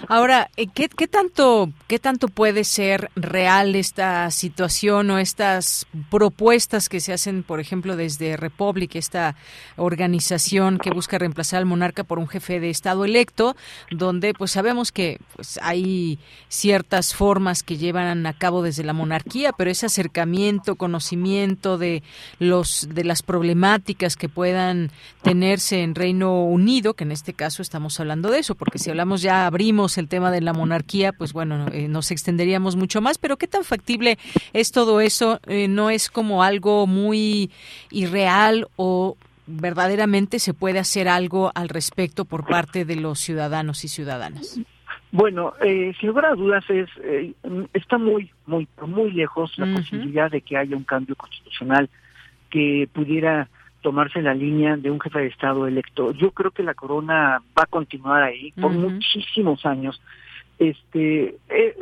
Ahora, 0.07 0.49
eh, 0.57 0.67
¿qué, 0.73 0.89
¿qué, 0.89 1.07
tanto, 1.07 1.71
¿qué 1.87 1.99
tanto 1.99 2.27
puede 2.27 2.63
ser 2.63 3.11
real 3.15 3.75
esta 3.75 4.31
situación 4.31 5.09
o 5.11 5.19
estas 5.19 5.87
propuestas 6.09 6.89
que 6.89 6.99
se 6.99 7.13
hacen, 7.13 7.43
por 7.43 7.59
ejemplo, 7.59 7.95
desde 7.95 8.37
Republic, 8.37 8.95
esta 8.95 9.35
organización 9.75 10.77
que 10.77 10.91
busca 10.91 11.17
reemplazar 11.17 11.59
al 11.59 11.65
monarca 11.65 12.03
por 12.03 12.19
un 12.19 12.27
jefe 12.27 12.59
de 12.59 12.69
Estado 12.69 13.05
electo, 13.05 13.55
donde 13.91 14.33
pues 14.33 14.51
sabemos 14.51 14.91
que 14.91 15.19
pues, 15.35 15.59
hay 15.61 16.19
ciertas 16.47 17.13
formas 17.13 17.63
que 17.63 17.77
llevan 17.77 18.25
a 18.25 18.33
cabo 18.33 18.61
desde 18.61 18.83
la 18.83 18.93
monarquía, 18.93 19.51
pero 19.51 19.71
ese 19.71 19.85
acercamiento, 19.85 20.75
conocimiento 20.75 21.77
de 21.77 22.03
los 22.39 22.87
de 22.89 23.03
las 23.03 23.21
problemáticas 23.21 24.15
que 24.15 24.29
puedan 24.29 24.91
tenerse 25.21 25.83
en 25.83 25.95
Reino 25.95 26.43
Unido, 26.43 26.93
que 26.93 27.03
en 27.03 27.11
este 27.11 27.33
caso 27.33 27.61
estamos 27.61 27.99
hablando 27.99 28.29
de 28.29 28.39
eso, 28.39 28.55
porque 28.55 28.79
si 28.79 28.89
hablamos 28.89 29.21
ya 29.21 29.49
abrimos 29.59 29.97
el 29.97 30.07
tema 30.07 30.31
de 30.31 30.39
la 30.39 30.53
monarquía, 30.53 31.11
pues 31.11 31.33
bueno, 31.33 31.65
eh, 31.73 31.89
nos 31.89 32.11
extenderíamos 32.11 32.77
mucho 32.77 33.01
más, 33.01 33.17
pero 33.17 33.35
¿qué 33.35 33.45
tan 33.45 33.65
factible 33.65 34.17
es 34.53 34.71
todo 34.71 35.01
eso? 35.01 35.41
Eh, 35.47 35.67
¿No 35.67 35.89
es 35.89 36.09
como 36.09 36.43
algo 36.43 36.87
muy 36.87 37.51
irreal 37.91 38.67
o 38.77 39.17
verdaderamente 39.47 40.39
se 40.39 40.53
puede 40.53 40.79
hacer 40.79 41.09
algo 41.09 41.51
al 41.55 41.67
respecto 41.67 42.23
por 42.23 42.45
parte 42.45 42.85
de 42.85 42.95
los 42.95 43.19
ciudadanos 43.19 43.83
y 43.83 43.89
ciudadanas? 43.89 44.61
Bueno, 45.11 45.51
eh, 45.61 45.91
sin 45.99 46.07
lugar 46.07 46.27
a 46.27 46.35
dudas 46.35 46.63
es 46.69 46.87
eh, 47.03 47.33
está 47.73 47.97
muy 47.97 48.31
muy 48.45 48.65
muy 48.87 49.11
lejos 49.11 49.57
la 49.57 49.65
posibilidad 49.75 50.31
de 50.31 50.39
que 50.39 50.55
haya 50.55 50.77
un 50.77 50.85
cambio 50.85 51.17
constitucional 51.17 51.89
que 52.49 52.87
pudiera 52.93 53.49
tomarse 53.81 54.21
la 54.21 54.33
línea 54.33 54.77
de 54.77 54.91
un 54.91 54.99
jefe 54.99 55.19
de 55.19 55.27
Estado 55.27 55.67
electo. 55.67 56.11
Yo 56.11 56.31
creo 56.31 56.51
que 56.51 56.63
la 56.63 56.73
corona 56.73 57.41
va 57.57 57.63
a 57.63 57.67
continuar 57.67 58.23
ahí 58.23 58.51
por 58.51 58.71
muchísimos 58.71 59.65
años. 59.65 60.01
Este, 60.57 61.37
eh, 61.49 61.75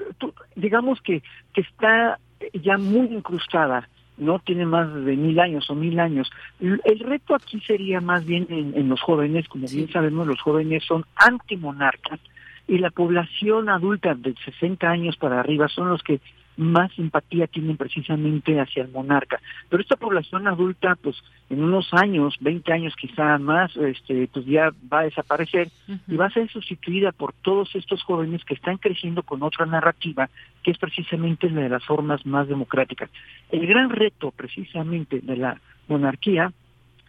digamos 0.56 1.02
que, 1.02 1.24
que 1.54 1.62
está 1.62 2.20
ya 2.54 2.78
muy 2.78 3.08
incrustada, 3.08 3.90
no 4.18 4.40
tiene 4.40 4.66
más 4.66 4.94
de 4.94 5.16
mil 5.16 5.40
años 5.40 5.70
o 5.70 5.76
mil 5.76 6.00
años. 6.00 6.30
El 6.60 7.00
reto 7.00 7.36
aquí 7.36 7.60
sería 7.62 8.02
más 8.02 8.26
bien 8.26 8.48
en, 8.50 8.90
los 8.90 9.02
jóvenes, 9.02 9.48
como 9.48 9.68
bien 9.68 9.90
sabemos, 9.92 10.28
los 10.28 10.42
jóvenes 10.42 10.84
son 10.84 11.06
antimonarcas 11.16 12.20
y 12.68 12.80
la 12.80 12.90
población 12.90 13.70
adulta 13.70 14.16
de 14.16 14.36
60 14.44 14.90
años 14.90 15.18
para 15.18 15.40
arriba 15.40 15.68
son 15.68 15.90
los 15.90 16.04
que 16.04 16.20
más 16.58 16.92
simpatía 16.94 17.48
tienen 17.48 17.78
precisamente 17.78 18.60
hacia 18.60 18.84
el 18.84 18.90
monarca. 18.90 19.40
Pero 19.70 19.82
esta 19.82 19.96
población 19.96 20.48
adulta, 20.48 20.96
pues 20.96 21.16
en 21.50 21.64
unos 21.64 21.94
años, 21.94 22.36
20 22.42 22.74
años 22.74 22.96
quizá 22.96 23.38
más, 23.38 23.76
este, 23.78 24.28
pues 24.34 24.46
ya 24.46 24.72
va 24.92 25.02
a 25.02 25.04
desaparecer 25.04 25.70
y 26.08 26.16
va 26.16 26.26
a 26.26 26.32
ser 26.32 26.50
sustituida 26.50 27.12
por 27.12 27.34
todos 27.34 27.74
estos 27.76 28.04
jóvenes 28.04 28.44
que 28.44 28.56
están 28.56 28.78
creciendo 28.78 29.24
con 29.24 29.44
otra 29.44 29.66
narrativa 29.66 30.30
que 30.64 30.72
es 30.72 30.78
precisamente 30.78 31.50
la 31.50 31.62
de 31.62 31.70
las 31.70 31.86
formas 31.86 32.26
más 32.26 32.48
democráticas. 32.48 33.10
El 33.52 33.68
gran 33.68 33.90
reto 33.90 34.32
precisamente 34.32 35.20
de 35.22 35.38
la 35.38 35.62
monarquía 35.88 36.52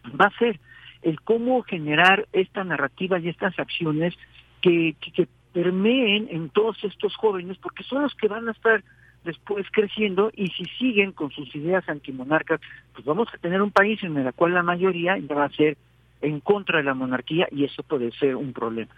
va 0.09 0.27
a 0.27 0.39
ser 0.39 0.61
el 1.03 1.21
cómo 1.23 1.63
generar 1.63 2.29
esta 2.33 2.65
narrativa 2.65 3.19
y 3.19 3.29
estas 3.29 3.59
acciones 3.59 4.15
que, 4.61 4.95
que, 5.01 5.13
que 5.13 5.29
permeen 5.53 6.29
en 6.31 6.51
todos 6.51 6.77
estos 6.85 7.17
jóvenes, 7.17 7.57
porque 7.59 7.83
son 7.85 8.03
los 8.03 8.15
que 8.15 8.29
van 8.29 8.49
a 8.49 8.53
estar 8.53 8.83
después 9.25 9.67
creciendo 9.73 10.31
y 10.35 10.49
si 10.49 10.65
siguen 10.79 11.13
con 11.13 11.31
sus 11.31 11.55
ideas 11.55 11.89
antimonarcas, 11.89 12.61
pues 12.93 13.05
vamos 13.05 13.29
a 13.33 13.39
tener 13.39 13.63
un 13.63 13.71
país 13.71 14.03
en 14.03 14.17
el 14.17 14.33
cual 14.33 14.55
la 14.55 14.63
mayoría 14.63 15.17
va 15.31 15.45
a 15.45 15.51
ser 15.51 15.77
en 16.21 16.41
contra 16.41 16.79
de 16.79 16.85
la 16.85 16.95
monarquía 16.95 17.49
y 17.51 17.65
eso 17.65 17.83
puede 17.83 18.11
ser 18.13 18.37
un 18.37 18.53
problema. 18.53 18.93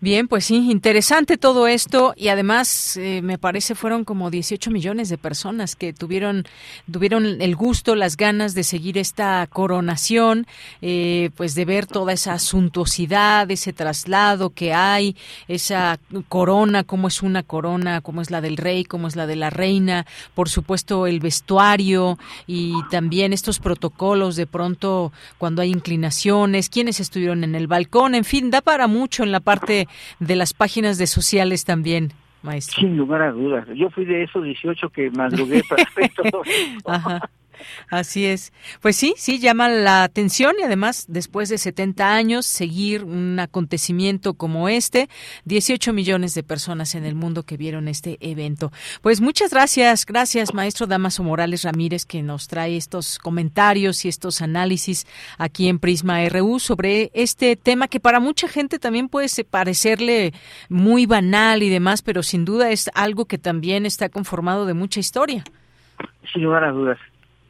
Bien, 0.00 0.28
pues 0.28 0.44
sí, 0.44 0.70
interesante 0.70 1.38
todo 1.38 1.66
esto 1.66 2.14
y 2.16 2.28
además 2.28 2.96
eh, 2.96 3.20
me 3.20 3.36
parece 3.36 3.74
fueron 3.74 4.04
como 4.04 4.30
18 4.30 4.70
millones 4.70 5.08
de 5.08 5.18
personas 5.18 5.74
que 5.74 5.92
tuvieron 5.92 6.46
tuvieron 6.88 7.42
el 7.42 7.56
gusto, 7.56 7.96
las 7.96 8.16
ganas 8.16 8.54
de 8.54 8.62
seguir 8.62 8.96
esta 8.96 9.44
coronación, 9.48 10.46
eh, 10.82 11.30
pues 11.36 11.56
de 11.56 11.64
ver 11.64 11.86
toda 11.86 12.12
esa 12.12 12.38
suntuosidad, 12.38 13.50
ese 13.50 13.72
traslado 13.72 14.50
que 14.50 14.72
hay, 14.72 15.16
esa 15.48 15.98
corona, 16.28 16.84
cómo 16.84 17.08
es 17.08 17.20
una 17.20 17.42
corona, 17.42 18.00
cómo 18.00 18.22
es 18.22 18.30
la 18.30 18.40
del 18.40 18.56
rey, 18.56 18.84
cómo 18.84 19.08
es 19.08 19.16
la 19.16 19.26
de 19.26 19.34
la 19.34 19.50
reina, 19.50 20.06
por 20.32 20.48
supuesto 20.48 21.08
el 21.08 21.18
vestuario 21.18 22.20
y 22.46 22.74
también 22.92 23.32
estos 23.32 23.58
protocolos 23.58 24.36
de 24.36 24.46
pronto 24.46 25.12
cuando 25.38 25.60
hay 25.60 25.70
inclinaciones, 25.70 26.68
quienes 26.68 27.00
estuvieron 27.00 27.42
en 27.42 27.56
el 27.56 27.66
balcón, 27.66 28.14
en 28.14 28.24
fin, 28.24 28.52
da 28.52 28.60
para 28.60 28.86
mucho 28.86 29.24
en 29.24 29.32
la 29.32 29.40
parte 29.40 29.87
de 30.18 30.36
las 30.36 30.54
páginas 30.54 30.98
de 30.98 31.06
sociales 31.06 31.64
también, 31.64 32.12
maestro. 32.42 32.80
Sin 32.80 32.96
lugar 32.96 33.22
a 33.22 33.32
dudas. 33.32 33.66
Yo 33.74 33.90
fui 33.90 34.04
de 34.04 34.24
esos 34.24 34.42
18 34.44 34.88
que 34.90 35.10
madrugué 35.10 35.62
para 35.68 35.84
todo 36.30 36.42
Ajá. 36.86 37.30
Así 37.90 38.26
es. 38.26 38.52
Pues 38.80 38.96
sí, 38.96 39.14
sí, 39.16 39.38
llama 39.38 39.68
la 39.68 40.02
atención 40.02 40.56
y 40.58 40.62
además, 40.62 41.06
después 41.08 41.48
de 41.48 41.58
70 41.58 42.14
años, 42.14 42.46
seguir 42.46 43.04
un 43.04 43.38
acontecimiento 43.40 44.34
como 44.34 44.68
este, 44.68 45.08
18 45.44 45.92
millones 45.92 46.34
de 46.34 46.42
personas 46.42 46.94
en 46.94 47.04
el 47.04 47.14
mundo 47.14 47.44
que 47.44 47.56
vieron 47.56 47.88
este 47.88 48.18
evento. 48.20 48.72
Pues 49.02 49.20
muchas 49.20 49.50
gracias, 49.50 50.04
gracias, 50.04 50.54
maestro 50.54 50.86
Damaso 50.86 51.22
Morales 51.22 51.62
Ramírez, 51.62 52.04
que 52.04 52.22
nos 52.22 52.48
trae 52.48 52.76
estos 52.76 53.18
comentarios 53.18 54.04
y 54.04 54.08
estos 54.08 54.42
análisis 54.42 55.06
aquí 55.38 55.68
en 55.68 55.78
Prisma 55.78 56.28
RU 56.28 56.58
sobre 56.58 57.10
este 57.14 57.56
tema 57.56 57.88
que 57.88 58.00
para 58.00 58.20
mucha 58.20 58.48
gente 58.48 58.78
también 58.78 59.08
puede 59.08 59.28
parecerle 59.44 60.32
muy 60.68 61.06
banal 61.06 61.62
y 61.62 61.68
demás, 61.68 62.02
pero 62.02 62.22
sin 62.22 62.44
duda 62.44 62.70
es 62.70 62.90
algo 62.94 63.26
que 63.26 63.38
también 63.38 63.86
está 63.86 64.08
conformado 64.08 64.66
de 64.66 64.74
mucha 64.74 65.00
historia. 65.00 65.44
Sin 66.32 66.42
lugar 66.42 66.64
a 66.64 66.72
dudas. 66.72 66.98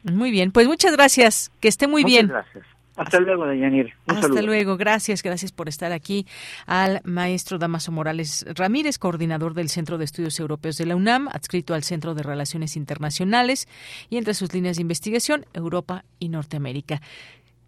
Muy 0.03 0.31
bien, 0.31 0.51
pues 0.51 0.67
muchas 0.67 0.93
gracias. 0.93 1.51
Que 1.59 1.67
esté 1.67 1.87
muy 1.87 2.03
Muchas 2.03 2.13
bien. 2.13 2.27
gracias. 2.27 2.65
Hasta 2.95 3.19
luego, 3.21 3.45
Dayanir. 3.45 3.93
Un 4.07 4.15
Hasta 4.15 4.23
saludo. 4.23 4.41
luego, 4.41 4.75
gracias, 4.75 5.23
gracias 5.23 5.53
por 5.53 5.69
estar 5.69 5.93
aquí 5.93 6.27
al 6.65 6.99
maestro 7.05 7.57
Damaso 7.57 7.93
Morales 7.93 8.45
Ramírez, 8.55 8.97
coordinador 8.97 9.53
del 9.53 9.69
Centro 9.69 9.97
de 9.97 10.03
Estudios 10.03 10.37
Europeos 10.37 10.75
de 10.77 10.85
la 10.85 10.97
UNAM, 10.97 11.29
adscrito 11.29 11.73
al 11.73 11.83
Centro 11.83 12.13
de 12.13 12.23
Relaciones 12.23 12.75
Internacionales 12.75 13.69
y 14.09 14.17
entre 14.17 14.33
sus 14.33 14.53
líneas 14.53 14.75
de 14.75 14.81
investigación, 14.81 15.45
Europa 15.53 16.03
y 16.19 16.27
Norteamérica. 16.27 17.01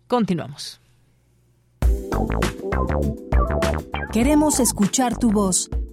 Continuamos. 0.08 0.82
Queremos 4.12 4.60
escuchar 4.60 5.18
tu 5.18 5.32
voz. 5.32 5.70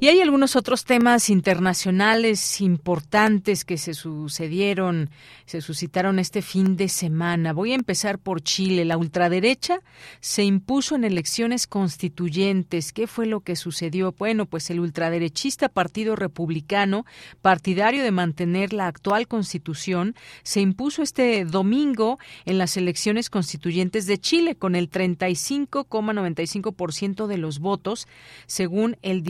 Y 0.00 0.08
hay 0.08 0.20
algunos 0.20 0.56
otros 0.56 0.84
temas 0.84 1.30
internacionales 1.30 2.60
importantes 2.60 3.64
que 3.64 3.78
se 3.78 3.94
sucedieron, 3.94 5.08
se 5.46 5.60
suscitaron 5.60 6.18
este 6.18 6.42
fin 6.42 6.76
de 6.76 6.88
semana. 6.88 7.52
Voy 7.52 7.70
a 7.70 7.76
empezar 7.76 8.18
por 8.18 8.42
Chile. 8.42 8.84
La 8.84 8.96
ultraderecha 8.96 9.78
se 10.18 10.42
impuso 10.42 10.96
en 10.96 11.04
elecciones 11.04 11.68
constituyentes. 11.68 12.92
¿Qué 12.92 13.06
fue 13.06 13.26
lo 13.26 13.42
que 13.42 13.54
sucedió? 13.54 14.12
Bueno, 14.18 14.46
pues 14.46 14.68
el 14.70 14.80
ultraderechista 14.80 15.68
Partido 15.68 16.16
Republicano, 16.16 17.06
partidario 17.40 18.02
de 18.02 18.10
mantener 18.10 18.72
la 18.72 18.88
actual 18.88 19.28
constitución, 19.28 20.16
se 20.42 20.60
impuso 20.60 21.04
este 21.04 21.44
domingo 21.44 22.18
en 22.46 22.58
las 22.58 22.76
elecciones 22.76 23.30
constituyentes 23.30 24.06
de 24.06 24.18
Chile 24.18 24.56
con 24.56 24.74
el 24.74 24.90
35,95% 24.90 27.28
de 27.28 27.38
los 27.38 27.60
votos, 27.60 28.08
según 28.46 28.96
el 29.02 29.22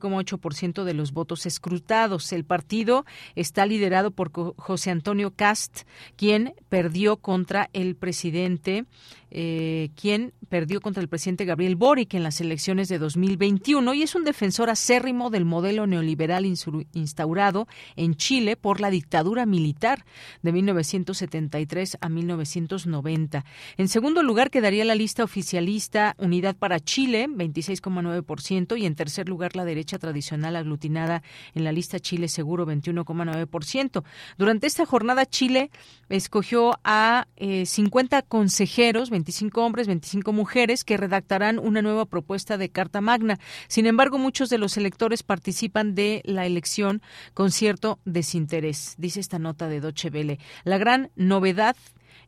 17,8% 0.00 0.84
de 0.84 0.94
los 0.94 1.12
votos 1.12 1.46
escrutados. 1.46 2.32
El 2.32 2.44
partido 2.44 3.04
está 3.34 3.66
liderado 3.66 4.10
por 4.10 4.32
José 4.56 4.90
Antonio 4.90 5.32
Cast, 5.34 5.82
quien 6.16 6.54
perdió 6.68 7.16
contra 7.16 7.70
el 7.72 7.96
presidente 7.96 8.84
eh, 9.30 9.90
quien 9.94 10.32
perdió 10.48 10.80
contra 10.80 11.02
el 11.02 11.08
presidente 11.08 11.44
Gabriel 11.44 11.76
Boric 11.76 12.14
en 12.14 12.22
las 12.22 12.40
elecciones 12.40 12.88
de 12.88 12.98
2021 12.98 13.94
y 13.94 14.02
es 14.02 14.14
un 14.14 14.24
defensor 14.24 14.70
acérrimo 14.70 15.30
del 15.30 15.44
modelo 15.44 15.86
neoliberal 15.86 16.46
instaurado 16.46 17.68
en 17.96 18.14
Chile 18.14 18.56
por 18.56 18.80
la 18.80 18.90
dictadura 18.90 19.46
militar 19.46 20.04
de 20.42 20.52
1973 20.52 21.98
a 22.00 22.08
1990. 22.08 23.44
En 23.76 23.88
segundo 23.88 24.22
lugar 24.22 24.50
quedaría 24.50 24.84
la 24.84 24.94
lista 24.94 25.24
oficialista 25.24 26.14
Unidad 26.18 26.56
para 26.56 26.80
Chile, 26.80 27.26
26,9%, 27.28 28.78
y 28.78 28.86
en 28.86 28.94
tercer 28.94 29.28
lugar 29.28 29.56
la 29.56 29.64
derecha 29.64 29.98
tradicional 29.98 30.56
aglutinada 30.56 31.22
en 31.54 31.64
la 31.64 31.72
lista 31.72 32.00
Chile 32.00 32.28
Seguro, 32.28 32.66
21,9%. 32.66 34.04
Durante 34.36 34.66
esta 34.66 34.86
jornada 34.86 35.26
Chile 35.26 35.70
escogió 36.08 36.78
a 36.84 37.26
eh, 37.36 37.66
50 37.66 38.22
consejeros, 38.22 39.10
25 39.18 39.64
hombres, 39.64 39.88
25 39.88 40.32
mujeres, 40.32 40.84
que 40.84 40.96
redactarán 40.96 41.58
una 41.58 41.82
nueva 41.82 42.06
propuesta 42.06 42.56
de 42.56 42.68
Carta 42.68 43.00
Magna. 43.00 43.40
Sin 43.66 43.86
embargo, 43.86 44.16
muchos 44.16 44.48
de 44.48 44.58
los 44.58 44.76
electores 44.76 45.24
participan 45.24 45.96
de 45.96 46.22
la 46.24 46.46
elección 46.46 47.02
con 47.34 47.50
cierto 47.50 47.98
desinterés, 48.04 48.94
dice 48.96 49.18
esta 49.18 49.40
nota 49.40 49.66
de 49.68 49.80
Deutsche 49.80 50.10
Welle. 50.10 50.38
La 50.62 50.78
gran 50.78 51.10
novedad 51.16 51.74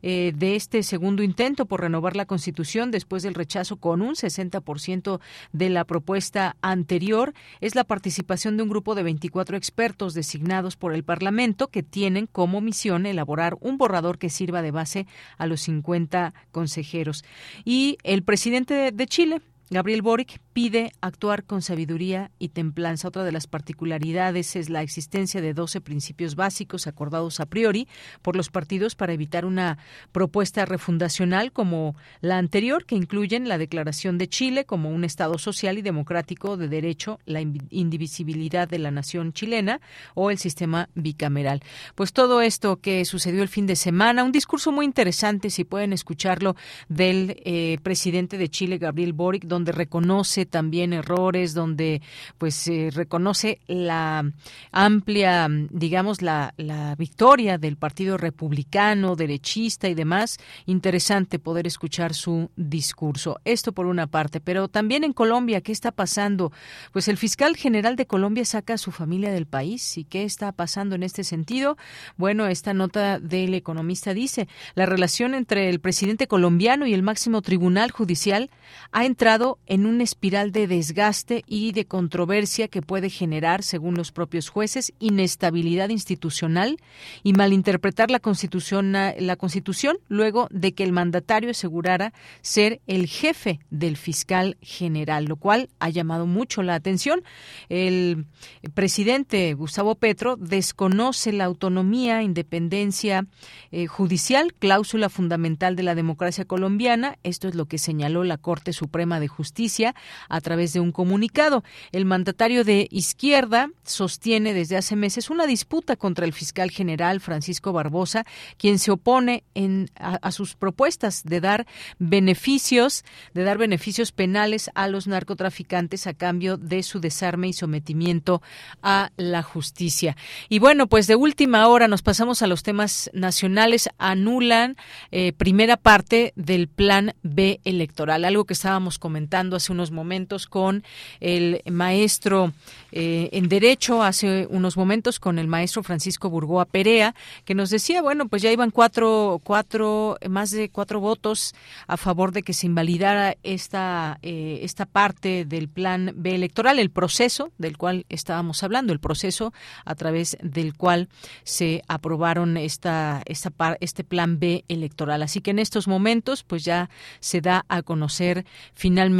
eh, 0.01 0.33
de 0.35 0.55
este 0.55 0.83
segundo 0.83 1.23
intento 1.23 1.65
por 1.65 1.81
renovar 1.81 2.15
la 2.15 2.25
Constitución 2.25 2.91
después 2.91 3.23
del 3.23 3.35
rechazo 3.35 3.77
con 3.77 4.01
un 4.01 4.15
60% 4.15 5.19
de 5.51 5.69
la 5.69 5.85
propuesta 5.85 6.55
anterior 6.61 7.33
es 7.59 7.75
la 7.75 7.83
participación 7.83 8.57
de 8.57 8.63
un 8.63 8.69
grupo 8.69 8.95
de 8.95 9.03
24 9.03 9.57
expertos 9.57 10.13
designados 10.13 10.75
por 10.75 10.93
el 10.93 11.03
Parlamento 11.03 11.67
que 11.67 11.83
tienen 11.83 12.27
como 12.27 12.61
misión 12.61 13.05
elaborar 13.05 13.57
un 13.61 13.77
borrador 13.77 14.17
que 14.17 14.29
sirva 14.29 14.61
de 14.61 14.71
base 14.71 15.07
a 15.37 15.45
los 15.45 15.61
50 15.61 16.33
consejeros. 16.51 17.23
Y 17.65 17.97
el 18.03 18.23
presidente 18.23 18.73
de, 18.73 18.91
de 18.91 19.07
Chile, 19.07 19.41
Gabriel 19.73 20.01
Boric 20.01 20.41
pide 20.51 20.91
actuar 20.99 21.45
con 21.45 21.61
sabiduría 21.61 22.29
y 22.39 22.49
templanza. 22.49 23.07
Otra 23.07 23.23
de 23.23 23.31
las 23.31 23.47
particularidades 23.47 24.57
es 24.57 24.69
la 24.69 24.81
existencia 24.81 25.39
de 25.39 25.53
12 25.53 25.79
principios 25.79 26.35
básicos 26.35 26.87
acordados 26.87 27.39
a 27.39 27.45
priori 27.45 27.87
por 28.21 28.35
los 28.35 28.49
partidos 28.49 28.95
para 28.95 29.13
evitar 29.13 29.45
una 29.45 29.77
propuesta 30.11 30.65
refundacional 30.65 31.53
como 31.53 31.95
la 32.19 32.37
anterior, 32.37 32.85
que 32.85 32.95
incluyen 32.95 33.47
la 33.47 33.57
declaración 33.57 34.17
de 34.17 34.27
Chile 34.27 34.65
como 34.65 34.89
un 34.89 35.05
Estado 35.05 35.37
social 35.37 35.77
y 35.77 35.81
democrático 35.81 36.57
de 36.57 36.67
derecho, 36.67 37.19
la 37.25 37.39
indivisibilidad 37.39 38.67
de 38.67 38.79
la 38.79 38.91
nación 38.91 39.31
chilena 39.31 39.79
o 40.15 40.31
el 40.31 40.37
sistema 40.37 40.89
bicameral. 40.95 41.63
Pues 41.95 42.11
todo 42.11 42.41
esto 42.41 42.81
que 42.81 43.05
sucedió 43.05 43.41
el 43.41 43.47
fin 43.47 43.67
de 43.67 43.77
semana, 43.77 44.25
un 44.25 44.33
discurso 44.33 44.73
muy 44.73 44.85
interesante, 44.85 45.49
si 45.49 45.63
pueden 45.63 45.93
escucharlo, 45.93 46.57
del 46.89 47.41
eh, 47.45 47.77
presidente 47.83 48.37
de 48.37 48.49
Chile, 48.49 48.77
Gabriel 48.77 49.13
Boric, 49.13 49.45
donde 49.45 49.60
donde 49.61 49.73
reconoce 49.73 50.47
también 50.47 50.91
errores, 50.91 51.53
donde 51.53 52.01
pues 52.39 52.67
eh, 52.67 52.89
reconoce 52.91 53.59
la 53.67 54.25
amplia, 54.71 55.47
digamos, 55.69 56.23
la, 56.23 56.55
la 56.57 56.95
victoria 56.95 57.59
del 57.59 57.77
Partido 57.77 58.17
Republicano, 58.17 59.15
derechista 59.15 59.87
y 59.87 59.93
demás. 59.93 60.39
Interesante 60.65 61.37
poder 61.37 61.67
escuchar 61.67 62.15
su 62.15 62.49
discurso. 62.55 63.39
Esto 63.45 63.71
por 63.71 63.85
una 63.85 64.07
parte, 64.07 64.39
pero 64.39 64.67
también 64.67 65.03
en 65.03 65.13
Colombia, 65.13 65.61
¿qué 65.61 65.71
está 65.71 65.91
pasando? 65.91 66.51
Pues 66.91 67.07
el 67.07 67.17
fiscal 67.17 67.55
general 67.55 67.95
de 67.95 68.07
Colombia 68.07 68.43
saca 68.45 68.73
a 68.73 68.79
su 68.79 68.91
familia 68.91 69.31
del 69.31 69.45
país. 69.45 69.95
¿Y 69.95 70.05
qué 70.05 70.23
está 70.23 70.51
pasando 70.53 70.95
en 70.95 71.03
este 71.03 71.23
sentido? 71.23 71.77
Bueno, 72.17 72.47
esta 72.47 72.73
nota 72.73 73.19
del 73.19 73.53
economista 73.53 74.15
dice, 74.15 74.47
la 74.73 74.87
relación 74.87 75.35
entre 75.35 75.69
el 75.69 75.79
presidente 75.79 76.25
colombiano 76.25 76.87
y 76.87 76.95
el 76.95 77.03
máximo 77.03 77.43
tribunal 77.43 77.91
judicial 77.91 78.49
ha 78.91 79.05
entrado 79.05 79.50
en 79.65 79.85
una 79.85 80.03
espiral 80.03 80.51
de 80.51 80.67
desgaste 80.67 81.43
y 81.47 81.71
de 81.71 81.85
controversia 81.85 82.67
que 82.67 82.81
puede 82.81 83.09
generar, 83.09 83.63
según 83.63 83.95
los 83.95 84.11
propios 84.11 84.49
jueces, 84.49 84.93
inestabilidad 84.99 85.89
institucional 85.89 86.77
y 87.23 87.33
malinterpretar 87.33 88.11
la 88.11 88.19
constitución, 88.19 88.91
la 88.91 89.35
constitución 89.35 89.97
luego 90.07 90.47
de 90.51 90.73
que 90.73 90.83
el 90.83 90.91
mandatario 90.91 91.51
asegurara 91.51 92.13
ser 92.41 92.81
el 92.87 93.07
jefe 93.07 93.59
del 93.69 93.97
fiscal 93.97 94.57
general, 94.61 95.25
lo 95.25 95.35
cual 95.35 95.69
ha 95.79 95.89
llamado 95.89 96.25
mucho 96.25 96.63
la 96.63 96.75
atención. 96.75 97.23
El 97.69 98.25
presidente 98.73 99.53
Gustavo 99.53 99.95
Petro 99.95 100.35
desconoce 100.37 101.31
la 101.31 101.45
autonomía, 101.45 102.23
independencia 102.23 103.25
eh, 103.71 103.87
judicial, 103.87 104.53
cláusula 104.53 105.09
fundamental 105.09 105.75
de 105.75 105.83
la 105.83 105.95
democracia 105.95 106.45
colombiana. 106.45 107.17
Esto 107.23 107.47
es 107.47 107.55
lo 107.55 107.65
que 107.65 107.77
señaló 107.77 108.23
la 108.23 108.37
Corte 108.37 108.73
Suprema 108.73 109.19
de 109.19 109.27
Justicia 109.31 109.95
a 110.29 110.41
través 110.41 110.73
de 110.73 110.79
un 110.79 110.91
comunicado. 110.91 111.63
El 111.91 112.05
mandatario 112.05 112.63
de 112.63 112.87
izquierda 112.91 113.69
sostiene 113.83 114.53
desde 114.53 114.77
hace 114.77 114.95
meses 114.95 115.29
una 115.29 115.47
disputa 115.47 115.95
contra 115.95 116.25
el 116.25 116.33
fiscal 116.33 116.69
general 116.69 117.21
Francisco 117.21 117.73
Barbosa, 117.73 118.25
quien 118.57 118.77
se 118.77 118.91
opone 118.91 119.43
en, 119.55 119.89
a, 119.95 120.31
sus 120.31 120.55
propuestas 120.55 121.23
de 121.23 121.41
dar 121.41 121.65
beneficios, 121.97 123.03
de 123.33 123.43
dar 123.43 123.57
beneficios 123.57 124.11
penales 124.11 124.69
a 124.75 124.87
los 124.87 125.07
narcotraficantes 125.07 126.07
a 126.07 126.13
cambio 126.13 126.57
de 126.57 126.83
su 126.83 126.99
desarme 126.99 127.47
y 127.47 127.53
sometimiento 127.53 128.41
a 128.83 129.11
la 129.17 129.43
justicia. 129.43 130.15
Y 130.49 130.59
bueno, 130.59 130.87
pues 130.87 131.07
de 131.07 131.15
última 131.15 131.67
hora 131.67 131.87
nos 131.87 132.01
pasamos 132.01 132.41
a 132.41 132.47
los 132.47 132.63
temas 132.63 133.09
nacionales. 133.13 133.89
Anulan 133.97 134.75
eh, 135.11 135.33
primera 135.33 135.77
parte 135.77 136.33
del 136.35 136.67
plan 136.67 137.13
B 137.23 137.61
electoral, 137.63 138.25
algo 138.25 138.45
que 138.45 138.53
estábamos 138.53 138.99
comentando 138.99 139.20
hace 139.29 139.71
unos 139.71 139.91
momentos 139.91 140.47
con 140.47 140.83
el 141.19 141.61
maestro 141.69 142.53
eh, 142.91 143.29
en 143.31 143.49
Derecho, 143.49 144.03
hace 144.03 144.47
unos 144.49 144.77
momentos 144.77 145.19
con 145.19 145.39
el 145.39 145.47
maestro 145.47 145.83
Francisco 145.83 146.29
Burgoa 146.29 146.65
Perea, 146.65 147.15
que 147.45 147.55
nos 147.55 147.69
decía, 147.69 148.01
bueno, 148.01 148.27
pues 148.27 148.41
ya 148.41 148.51
iban 148.51 148.71
cuatro, 148.71 149.39
cuatro, 149.43 150.17
más 150.29 150.51
de 150.51 150.69
cuatro 150.69 150.99
votos 150.99 151.53
a 151.87 151.97
favor 151.97 152.31
de 152.31 152.43
que 152.43 152.53
se 152.53 152.67
invalidara 152.67 153.35
esta, 153.43 154.19
eh, 154.21 154.59
esta 154.63 154.85
parte 154.85 155.45
del 155.45 155.67
plan 155.69 156.13
B 156.15 156.35
electoral, 156.35 156.79
el 156.79 156.89
proceso 156.89 157.51
del 157.57 157.77
cual 157.77 158.05
estábamos 158.09 158.63
hablando, 158.63 158.93
el 158.93 158.99
proceso 158.99 159.53
a 159.85 159.95
través 159.95 160.37
del 160.41 160.75
cual 160.75 161.09
se 161.43 161.83
aprobaron 161.87 162.57
esta, 162.57 163.21
esta 163.25 163.51
este 163.79 164.03
plan 164.03 164.39
B 164.39 164.63
electoral. 164.67 165.23
Así 165.23 165.41
que 165.41 165.51
en 165.51 165.59
estos 165.59 165.87
momentos, 165.87 166.43
pues 166.43 166.63
ya 166.63 166.89
se 167.19 167.41
da 167.41 167.65
a 167.69 167.81
conocer 167.81 168.45
finalmente 168.73 169.10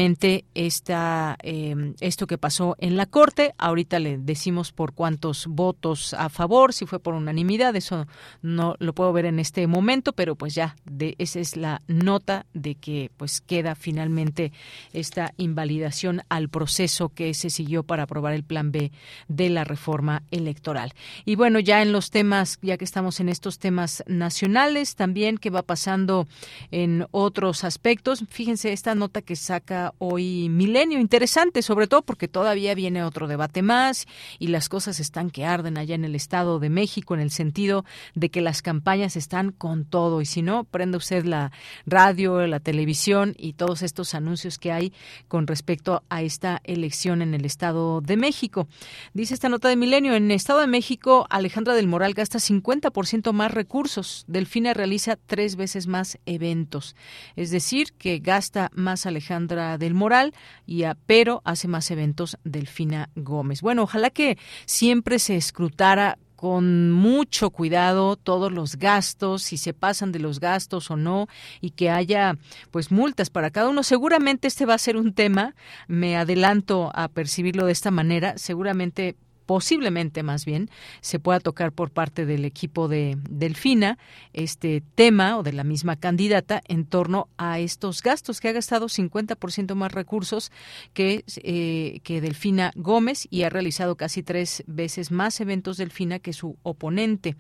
esta, 0.53 1.37
eh, 1.43 1.93
esto 1.99 2.27
que 2.27 2.37
pasó 2.37 2.75
en 2.79 2.97
la 2.97 3.05
Corte. 3.05 3.53
Ahorita 3.57 3.99
le 3.99 4.17
decimos 4.17 4.71
por 4.71 4.93
cuántos 4.93 5.47
votos 5.47 6.13
a 6.13 6.29
favor, 6.29 6.73
si 6.73 6.85
fue 6.85 6.99
por 6.99 7.13
unanimidad, 7.13 7.75
eso 7.75 8.07
no 8.41 8.75
lo 8.79 8.93
puedo 8.93 9.13
ver 9.13 9.25
en 9.25 9.39
este 9.39 9.67
momento, 9.67 10.13
pero 10.13 10.35
pues 10.35 10.55
ya 10.55 10.75
esa 11.17 11.39
es 11.39 11.57
la 11.57 11.81
nota 11.87 12.45
de 12.53 12.75
que 12.75 13.11
pues 13.17 13.41
queda 13.41 13.75
finalmente 13.75 14.51
esta 14.93 15.33
invalidación 15.37 16.21
al 16.29 16.49
proceso 16.49 17.09
que 17.09 17.33
se 17.33 17.49
siguió 17.49 17.83
para 17.83 18.03
aprobar 18.03 18.33
el 18.33 18.43
plan 18.43 18.71
B 18.71 18.91
de 19.27 19.49
la 19.49 19.63
reforma 19.63 20.23
electoral. 20.31 20.93
Y 21.25 21.35
bueno, 21.35 21.59
ya 21.59 21.81
en 21.81 21.91
los 21.91 22.11
temas, 22.11 22.59
ya 22.61 22.77
que 22.77 22.85
estamos 22.85 23.19
en 23.19 23.29
estos 23.29 23.59
temas 23.59 24.03
nacionales, 24.07 24.95
también 24.95 25.37
qué 25.37 25.49
va 25.49 25.63
pasando 25.63 26.27
en 26.71 27.05
otros 27.11 27.63
aspectos. 27.63 28.23
Fíjense 28.29 28.73
esta 28.73 28.95
nota 28.95 29.21
que 29.21 29.35
saca 29.35 29.80
hoy 29.97 30.49
Milenio, 30.49 30.99
interesante, 30.99 31.61
sobre 31.61 31.87
todo 31.87 32.01
porque 32.01 32.27
todavía 32.27 32.75
viene 32.75 33.03
otro 33.03 33.27
debate 33.27 33.61
más 33.61 34.07
y 34.39 34.47
las 34.47 34.69
cosas 34.69 34.99
están 34.99 35.29
que 35.29 35.45
arden 35.45 35.77
allá 35.77 35.95
en 35.95 36.05
el 36.05 36.15
Estado 36.15 36.59
de 36.59 36.69
México 36.69 37.13
en 37.13 37.19
el 37.19 37.31
sentido 37.31 37.85
de 38.15 38.29
que 38.29 38.41
las 38.41 38.61
campañas 38.61 39.15
están 39.15 39.51
con 39.51 39.85
todo. 39.85 40.21
Y 40.21 40.25
si 40.25 40.41
no, 40.41 40.63
prende 40.63 40.97
usted 40.97 41.25
la 41.25 41.51
radio, 41.85 42.45
la 42.47 42.59
televisión 42.59 43.35
y 43.37 43.53
todos 43.53 43.81
estos 43.81 44.13
anuncios 44.13 44.57
que 44.57 44.71
hay 44.71 44.93
con 45.27 45.47
respecto 45.47 46.03
a 46.09 46.21
esta 46.21 46.61
elección 46.63 47.21
en 47.21 47.33
el 47.33 47.45
Estado 47.45 48.01
de 48.01 48.17
México. 48.17 48.67
Dice 49.13 49.33
esta 49.33 49.49
nota 49.49 49.67
de 49.67 49.75
Milenio, 49.75 50.15
en 50.15 50.25
el 50.25 50.31
Estado 50.31 50.59
de 50.59 50.67
México, 50.67 51.27
Alejandra 51.29 51.73
del 51.73 51.87
Moral 51.87 52.13
gasta 52.13 52.39
50% 52.39 53.31
más 53.33 53.51
recursos, 53.51 54.25
Delfina 54.27 54.73
realiza 54.73 55.17
tres 55.17 55.55
veces 55.55 55.87
más 55.87 56.17
eventos, 56.25 56.95
es 57.35 57.51
decir, 57.51 57.93
que 57.97 58.19
gasta 58.19 58.69
más 58.73 59.05
Alejandra 59.05 59.70
del 59.77 59.93
Moral, 59.93 60.33
y 60.65 60.83
a, 60.83 60.95
pero 61.05 61.41
hace 61.45 61.67
más 61.67 61.91
eventos 61.91 62.37
Delfina 62.43 63.09
Gómez. 63.15 63.61
Bueno, 63.61 63.83
ojalá 63.83 64.09
que 64.09 64.37
siempre 64.65 65.19
se 65.19 65.35
escrutara 65.35 66.17
con 66.41 66.91
mucho 66.91 67.51
cuidado 67.51 68.15
todos 68.15 68.51
los 68.51 68.77
gastos, 68.77 69.43
si 69.43 69.57
se 69.57 69.75
pasan 69.75 70.11
de 70.11 70.17
los 70.17 70.39
gastos 70.39 70.89
o 70.89 70.95
no, 70.95 71.27
y 71.61 71.69
que 71.69 71.91
haya 71.91 72.35
pues 72.71 72.91
multas 72.91 73.29
para 73.29 73.51
cada 73.51 73.69
uno. 73.69 73.83
Seguramente 73.83 74.47
este 74.47 74.65
va 74.65 74.73
a 74.73 74.79
ser 74.79 74.97
un 74.97 75.13
tema, 75.13 75.53
me 75.87 76.17
adelanto 76.17 76.91
a 76.95 77.09
percibirlo 77.09 77.67
de 77.67 77.73
esta 77.73 77.91
manera, 77.91 78.39
seguramente 78.39 79.17
posiblemente 79.51 80.23
más 80.23 80.45
bien 80.45 80.69
se 81.01 81.19
pueda 81.19 81.41
tocar 81.41 81.73
por 81.73 81.91
parte 81.91 82.25
del 82.25 82.45
equipo 82.45 82.87
de 82.87 83.17
Delfina 83.29 83.97
este 84.31 84.81
tema 84.95 85.37
o 85.37 85.43
de 85.43 85.51
la 85.51 85.65
misma 85.65 85.97
candidata 85.97 86.61
en 86.69 86.85
torno 86.85 87.27
a 87.35 87.59
estos 87.59 88.01
gastos 88.01 88.39
que 88.39 88.47
ha 88.47 88.53
gastado 88.53 88.87
50% 88.87 89.75
más 89.75 89.91
recursos 89.91 90.53
que, 90.93 91.25
eh, 91.43 91.99
que 92.03 92.21
Delfina 92.21 92.71
Gómez 92.77 93.27
y 93.29 93.43
ha 93.43 93.49
realizado 93.49 93.97
casi 93.97 94.23
tres 94.23 94.63
veces 94.67 95.11
más 95.11 95.41
eventos 95.41 95.75
Delfina 95.75 96.19
que 96.19 96.31
su 96.31 96.55
oponente, 96.63 97.35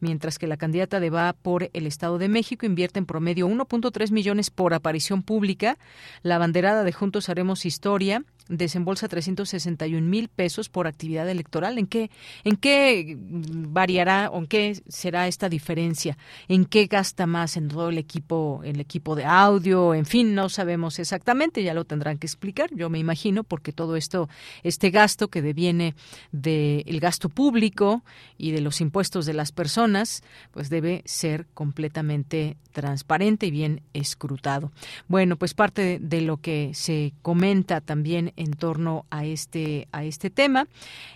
mientras 0.00 0.40
que 0.40 0.48
la 0.48 0.56
candidata 0.56 0.98
de 0.98 1.10
Va 1.10 1.32
por 1.32 1.70
el 1.74 1.86
Estado 1.86 2.18
de 2.18 2.28
México 2.28 2.66
invierte 2.66 2.98
en 2.98 3.06
promedio 3.06 3.46
1.3 3.46 4.10
millones 4.10 4.50
por 4.50 4.74
aparición 4.74 5.22
pública. 5.22 5.78
La 6.22 6.38
banderada 6.38 6.82
de 6.82 6.92
Juntos 6.92 7.28
Haremos 7.28 7.64
Historia 7.66 8.24
desembolsa 8.48 9.08
361 9.08 10.06
mil 10.06 10.28
pesos 10.28 10.68
por 10.68 10.86
actividad 10.86 11.28
electoral. 11.28 11.78
¿En 11.78 11.86
qué, 11.86 12.10
¿En 12.44 12.56
qué 12.56 13.16
variará 13.18 14.30
o 14.30 14.38
en 14.38 14.46
qué 14.46 14.80
será 14.88 15.28
esta 15.28 15.48
diferencia? 15.48 16.16
¿En 16.48 16.64
qué 16.64 16.86
gasta 16.86 17.26
más 17.26 17.56
en 17.56 17.68
todo 17.68 17.88
el 17.88 17.98
equipo, 17.98 18.60
el 18.64 18.80
equipo 18.80 19.14
de 19.14 19.24
audio? 19.24 19.94
En 19.94 20.06
fin, 20.06 20.34
no 20.34 20.48
sabemos 20.48 20.98
exactamente, 20.98 21.62
ya 21.62 21.74
lo 21.74 21.84
tendrán 21.84 22.18
que 22.18 22.26
explicar, 22.26 22.70
yo 22.74 22.90
me 22.90 22.98
imagino, 22.98 23.44
porque 23.44 23.72
todo 23.72 23.96
esto, 23.96 24.28
este 24.62 24.90
gasto 24.90 25.28
que 25.28 25.42
deviene 25.42 25.94
del 26.32 27.00
gasto 27.00 27.28
público 27.28 28.04
y 28.38 28.50
de 28.52 28.60
los 28.60 28.80
impuestos 28.80 29.26
de 29.26 29.34
las 29.34 29.52
personas, 29.52 30.22
pues 30.50 30.70
debe 30.70 31.02
ser 31.04 31.46
completamente 31.54 32.56
transparente 32.72 33.46
y 33.46 33.50
bien 33.50 33.82
escrutado. 33.92 34.72
Bueno, 35.08 35.36
pues 35.36 35.54
parte 35.54 35.98
de 36.00 36.20
lo 36.20 36.38
que 36.38 36.72
se 36.74 37.12
comenta 37.22 37.80
también 37.80 38.31
en 38.36 38.52
torno 38.52 39.06
a 39.10 39.24
este 39.24 39.88
a 39.92 40.04
este 40.04 40.30
tema. 40.30 40.68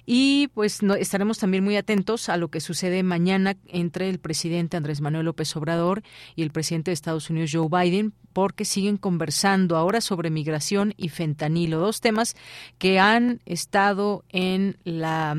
Y 0.05 0.48
pues 0.55 0.82
no, 0.82 0.94
estaremos 0.94 1.38
también 1.38 1.64
muy 1.64 1.76
atentos 1.76 2.28
a 2.28 2.36
lo 2.36 2.48
que 2.48 2.60
sucede 2.60 3.02
mañana 3.02 3.56
entre 3.66 4.09
el 4.09 4.18
presidente 4.18 4.76
Andrés 4.76 5.01
Manuel 5.01 5.26
López 5.26 5.55
Obrador 5.56 6.02
y 6.34 6.43
el 6.43 6.51
presidente 6.51 6.90
de 6.90 6.94
Estados 6.94 7.30
Unidos 7.30 7.51
Joe 7.52 7.68
Biden 7.68 8.12
porque 8.36 8.66
siguen 8.66 8.98
conversando 8.98 9.78
ahora 9.78 10.02
sobre 10.02 10.28
migración 10.28 10.92
y 10.98 11.08
fentanilo, 11.08 11.78
dos 11.78 12.02
temas 12.02 12.36
que 12.76 12.98
han 12.98 13.40
estado 13.46 14.24
en 14.28 14.76
la 14.84 15.34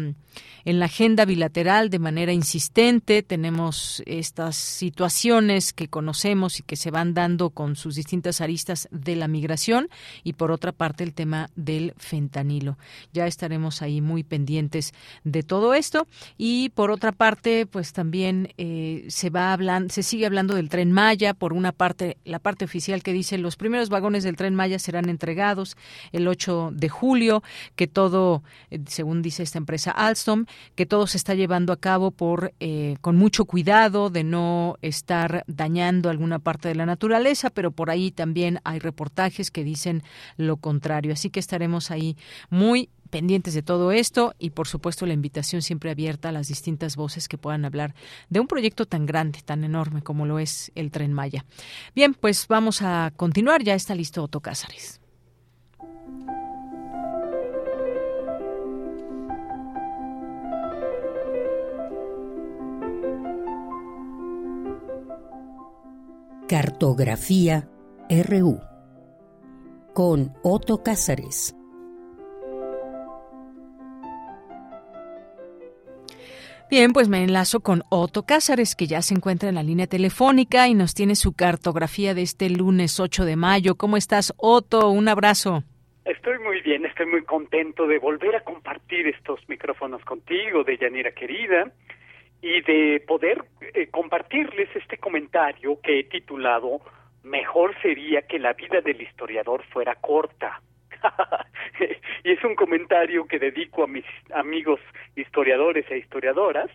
en 0.66 0.80
la 0.80 0.86
agenda 0.86 1.24
bilateral 1.24 1.90
de 1.90 1.98
manera 1.98 2.34
insistente. 2.34 3.24
Tenemos 3.24 4.04
estas 4.06 4.58
situaciones 4.58 5.72
que 5.72 5.88
conocemos 5.88 6.60
y 6.60 6.64
que 6.64 6.76
se 6.76 6.92
van 6.92 7.14
dando 7.14 7.52
con 7.52 7.76
sus 7.76 7.96
distintas 7.96 8.42
aristas 8.42 8.90
de 8.92 9.16
la 9.16 9.30
migración 9.30 9.88
y 10.26 10.34
por 10.34 10.52
otra 10.52 10.74
parte 10.74 11.06
el 11.06 11.14
tema 11.14 11.50
del 11.56 11.94
fentanilo. 11.98 12.78
Ya 13.14 13.28
estaremos 13.28 13.82
ahí 13.82 14.02
muy 14.02 14.24
pendientes 14.24 14.94
de 15.24 15.42
todo 15.42 15.74
esto 15.74 16.06
y 16.38 16.70
por 16.70 16.92
otra 16.92 17.14
parte 17.14 17.66
pues 17.66 17.94
también 17.94 18.54
eh, 18.58 19.06
se 19.08 19.30
va 19.30 19.54
hablando, 19.54 19.94
se 19.94 20.04
sigue 20.04 20.26
hablando 20.26 20.54
del 20.54 20.68
tren 20.68 20.92
Maya. 20.92 21.34
Por 21.34 21.54
una 21.54 21.72
parte 21.72 22.18
la 22.26 22.40
parte 22.40 22.66
oficial 22.66 22.87
que 23.04 23.14
dice 23.14 23.38
los 23.38 23.56
primeros 23.56 23.90
vagones 23.90 24.24
del 24.24 24.36
tren 24.36 24.56
Maya 24.56 24.80
serán 24.80 25.10
entregados 25.10 25.78
el 26.12 26.28
8 26.28 26.72
de 26.74 26.90
julio, 26.90 27.44
que 27.76 27.88
todo, 27.88 28.44
eh, 28.72 28.80
según 28.88 29.22
dice 29.22 29.44
esta 29.44 29.58
empresa 29.58 29.92
Alstom, 29.92 30.46
que 30.76 30.86
todo 30.86 31.08
se 31.08 31.18
está 31.18 31.36
llevando 31.36 31.74
a 31.74 31.78
cabo 31.78 32.12
por 32.12 32.54
eh, 32.60 32.98
con 33.02 33.16
mucho 33.16 33.46
cuidado 33.46 34.10
de 34.10 34.24
no 34.24 34.78
estar 34.82 35.44
dañando 35.48 36.10
alguna 36.10 36.40
parte 36.40 36.68
de 36.68 36.76
la 36.76 36.86
naturaleza, 36.86 37.50
pero 37.50 37.72
por 37.72 37.90
ahí 37.90 38.12
también 38.12 38.60
hay 38.64 38.80
reportajes 38.80 39.52
que 39.52 39.64
dicen 39.64 40.04
lo 40.38 40.58
contrario. 40.58 41.14
Así 41.14 41.30
que 41.30 41.40
estaremos 41.40 41.92
ahí 41.92 42.18
muy 42.50 42.90
pendientes 43.08 43.54
de 43.54 43.62
todo 43.62 43.92
esto 43.92 44.34
y 44.40 44.52
por 44.52 44.68
supuesto 44.68 45.06
la 45.06 45.14
invitación 45.14 45.62
siempre 45.62 45.92
abierta 45.92 46.30
a 46.30 46.32
las 46.32 46.48
distintas 46.48 46.96
voces 46.96 47.28
que 47.28 47.38
puedan 47.38 47.66
hablar 47.66 47.96
de 48.30 48.40
un 48.40 48.48
proyecto 48.48 48.86
tan 48.86 49.06
grande, 49.06 49.40
tan 49.44 49.64
enorme 49.64 50.02
como 50.02 50.26
lo 50.26 50.40
es 50.40 50.72
el 50.76 50.92
Tren 50.92 51.14
Maya. 51.14 51.46
Bien, 51.96 52.14
pues 52.14 52.48
vamos 52.48 52.82
a 52.82 53.12
continuar, 53.16 53.64
ya 53.64 53.76
está 53.76 53.96
listo 53.96 54.24
Otto 54.24 54.40
Cázares. 54.42 55.02
Cartografía 66.48 67.68
RU 68.10 68.62
con 69.94 70.34
Otto 70.44 70.82
Cázares. 70.82 71.57
Bien, 76.70 76.92
pues 76.92 77.08
me 77.08 77.24
enlazo 77.24 77.62
con 77.62 77.84
Otto 77.90 78.24
Cázares, 78.24 78.76
que 78.76 78.88
ya 78.88 79.02
se 79.02 79.14
encuentra 79.14 79.48
en 79.48 79.56
la 79.56 79.64
línea 79.64 79.88
telefónica 79.88 80.68
y 80.68 80.74
nos 80.74 80.94
tiene 80.94 81.16
su 81.16 81.34
cartografía 81.34 82.14
de 82.14 82.24
este 82.24 82.50
lunes 82.50 83.00
8 83.00 83.24
de 83.24 83.38
mayo. 83.38 83.76
¿Cómo 83.76 83.96
estás, 83.96 84.34
Otto? 84.36 84.90
Un 84.90 85.08
abrazo. 85.08 85.64
Estoy 86.04 86.40
muy 86.40 86.60
bien, 86.62 86.86
estoy 86.86 87.06
muy 87.06 87.24
contento 87.24 87.88
de 87.88 88.00
volver 88.00 88.36
a 88.36 88.42
compartir 88.42 89.08
estos 89.08 89.40
micrófonos 89.48 90.04
contigo, 90.04 90.66
de 90.66 90.78
Yanira 90.78 91.12
querida, 91.12 91.72
y 92.42 92.62
de 92.62 93.02
poder 93.08 93.46
eh, 93.74 93.88
compartirles 93.88 94.68
este 94.76 94.98
comentario 94.98 95.80
que 95.82 96.02
he 96.02 96.04
titulado 96.04 96.82
Mejor 97.24 97.76
sería 97.82 98.24
que 98.24 98.40
la 98.40 98.52
vida 98.52 98.82
del 98.82 99.02
historiador 99.02 99.64
fuera 99.72 99.96
corta. 99.96 100.62
y 102.24 102.32
es 102.32 102.44
un 102.44 102.56
comentario 102.56 103.26
que 103.26 103.40
dedico 103.40 103.84
a 103.84 103.88
mis 103.88 104.06
amigos 104.34 104.80
historiadores 105.16 105.90
e 105.90 105.98
historiadoras 105.98 106.70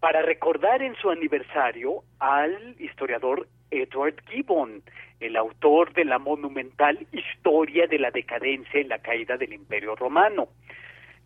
para 0.00 0.22
recordar 0.22 0.82
en 0.82 0.94
su 0.96 1.10
aniversario 1.10 2.02
al 2.18 2.76
historiador 2.78 3.48
Edward 3.70 4.16
Gibbon, 4.28 4.82
el 5.20 5.36
autor 5.36 5.92
de 5.94 6.04
la 6.04 6.18
monumental 6.18 7.06
Historia 7.12 7.86
de 7.86 7.98
la 7.98 8.10
decadencia 8.10 8.80
y 8.80 8.84
la 8.84 8.98
caída 8.98 9.36
del 9.36 9.52
Imperio 9.52 9.96
Romano. 9.96 10.48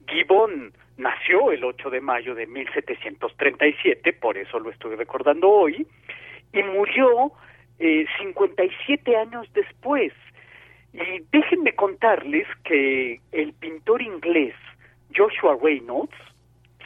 Gibbon 0.07 0.73
nació 0.97 1.51
el 1.53 1.65
8 1.65 1.91
de 1.91 2.01
mayo 2.01 2.35
de 2.35 2.47
1737, 2.47 4.13
por 4.15 4.37
eso 4.39 4.59
lo 4.59 4.71
estoy 4.71 4.97
recordando 4.97 5.49
hoy, 5.49 5.87
y 6.53 6.63
murió 6.63 7.33
eh, 7.79 8.07
57 8.19 9.17
años 9.17 9.47
después, 9.55 10.13
y 10.93 11.23
déjenme 11.33 11.75
contarles 11.75 12.47
que 12.65 13.21
el 13.33 13.53
pintor 13.55 14.03
inglés 14.03 14.55
Joshua 15.15 15.57
Reynolds 15.63 16.17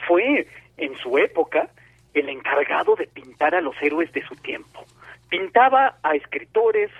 fue 0.07 0.47
en 0.77 0.95
su 0.97 1.17
época 1.17 1.69
el 2.13 2.29
encargado 2.29 2.95
de 2.95 3.07
pintar 3.07 3.55
a 3.55 3.61
los 3.61 3.75
héroes 3.81 4.11
de 4.13 4.25
su 4.25 4.35
tiempo. 4.35 4.85
Pintaba 5.29 5.97
a 6.03 6.15
escritores, 6.15 6.91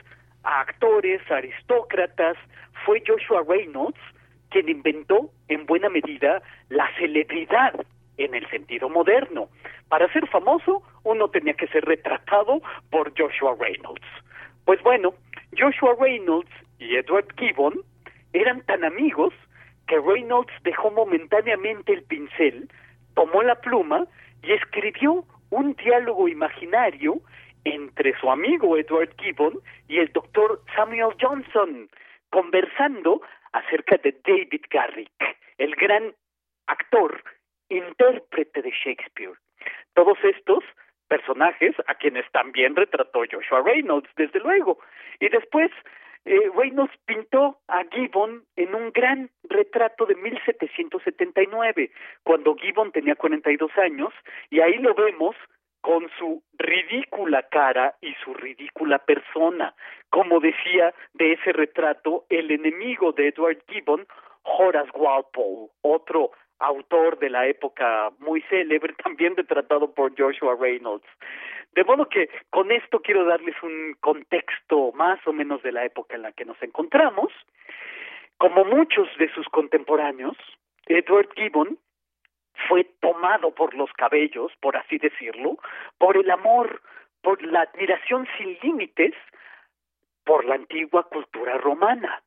a 0.44 0.62
actores, 0.62 1.22
a 1.30 1.38
aristócratas. 1.38 2.38
Fue 2.86 3.02
Joshua 3.06 3.44
Reynolds 3.48 4.00
quien 4.50 4.70
inventó 4.70 5.30
en 5.48 5.66
buena 5.66 5.90
medida 5.90 6.42
la 6.70 6.90
celebridad 6.98 7.74
en 8.18 8.34
el 8.36 8.50
sentido 8.50 8.90
moderno. 8.90 9.50
Para 9.90 10.12
ser 10.14 10.28
famoso, 10.28 10.82
uno 11.04 11.28
tenía 11.30 11.54
que 11.54 11.68
ser 11.68 11.84
retratado 11.86 12.62
por 12.90 13.14
Joshua 13.18 13.56
Reynolds. 13.60 14.06
Pues 14.64 14.82
bueno, 14.82 15.14
Joshua 15.58 15.96
Reynolds 16.00 16.50
y 16.80 16.96
Edward 16.96 17.28
Gibbon 17.38 17.74
eran 18.34 18.62
tan 18.66 18.84
amigos 18.84 19.34
que 19.88 20.00
Reynolds 20.00 20.54
dejó 20.64 20.92
momentáneamente 20.92 21.94
el 21.94 22.04
pincel, 22.04 22.70
tomó 23.14 23.44
la 23.44 23.56
pluma 23.56 24.08
y 24.44 24.52
escribió 24.54 25.26
un 25.52 25.74
diálogo 25.74 26.28
imaginario 26.28 27.22
entre 27.64 28.18
su 28.20 28.30
amigo 28.30 28.78
Edward 28.78 29.16
Gibbon 29.18 29.60
y 29.88 30.00
el 30.00 30.12
doctor 30.12 30.62
Samuel 30.76 31.16
Johnson, 31.20 31.90
conversando 32.30 33.22
acerca 33.54 33.98
de 33.98 34.16
David 34.26 34.66
Garrick, 34.70 35.38
el 35.58 35.76
gran 35.76 36.14
actor, 36.68 37.24
intérprete 37.70 38.62
de 38.62 38.72
Shakespeare. 38.72 39.34
Todos 39.94 40.18
estos 40.24 40.64
personajes 41.08 41.76
a 41.88 41.96
quienes 41.96 42.30
también 42.32 42.76
retrató 42.76 43.22
Joshua 43.32 43.62
Reynolds, 43.64 44.10
desde 44.18 44.40
luego. 44.40 44.80
Y 45.20 45.30
después 45.30 45.72
eh, 46.26 46.50
Reynolds 46.56 46.94
pintó 47.06 47.60
a 47.68 47.84
Gibbon 47.92 48.44
en 48.56 48.74
un 48.74 48.92
gran 48.92 49.30
retrato 49.44 50.06
de 50.06 50.16
1779, 50.16 51.92
cuando 52.24 52.56
Gibbon 52.56 52.92
tenía 52.92 53.16
42 53.16 53.72
años, 53.78 54.14
y 54.50 54.60
ahí 54.60 54.78
lo 54.80 54.94
vemos 54.96 55.36
con 55.82 56.10
su 56.18 56.42
ridícula 56.58 57.44
cara 57.44 57.96
y 58.02 58.14
su 58.24 58.34
ridícula 58.34 58.98
persona. 58.98 59.76
Como 60.10 60.40
decía 60.40 60.96
de 61.14 61.34
ese 61.34 61.54
retrato 61.54 62.26
el 62.30 62.50
enemigo 62.50 63.12
de 63.12 63.28
Edward 63.28 63.60
Gibbon, 63.68 64.08
Horace 64.42 64.90
Walpole, 64.96 65.70
otro 65.82 66.32
autor 66.60 67.20
de 67.20 67.30
la 67.30 67.48
época 67.48 68.12
muy 68.20 68.42
célebre, 68.44 68.94
también 69.04 69.36
retratado 69.36 69.94
por 69.94 70.18
Joshua 70.18 70.56
Reynolds. 70.60 71.08
De 71.74 71.84
modo 71.84 72.08
que 72.08 72.30
con 72.50 72.72
esto 72.72 73.02
quiero 73.02 73.26
darles 73.26 73.56
un 73.62 73.96
contexto 74.00 74.92
más 74.94 75.20
o 75.28 75.34
menos 75.34 75.62
de 75.62 75.74
la 75.74 75.86
época 75.86 76.16
en 76.16 76.22
la 76.22 76.32
que 76.32 76.46
nos 76.46 76.62
encontramos. 76.64 77.32
Como 78.38 78.64
muchos 78.64 79.08
de 79.18 79.30
sus 79.34 79.48
contemporáneos, 79.48 80.38
Edward 80.88 81.30
Gibbon 81.36 81.78
fue 82.68 82.86
tomado 83.02 83.54
por 83.54 83.74
los 83.74 83.92
cabellos, 83.94 84.52
por 84.62 84.78
así 84.78 84.98
decirlo, 84.98 85.58
por 85.98 86.16
el 86.16 86.32
amor, 86.32 86.82
por 87.22 87.42
la 87.44 87.62
admiración 87.62 88.28
sin 88.38 88.58
límites 88.62 89.14
por 90.26 90.44
la 90.46 90.56
antigua 90.56 91.04
cultura 91.04 91.58
romana. 91.58 92.22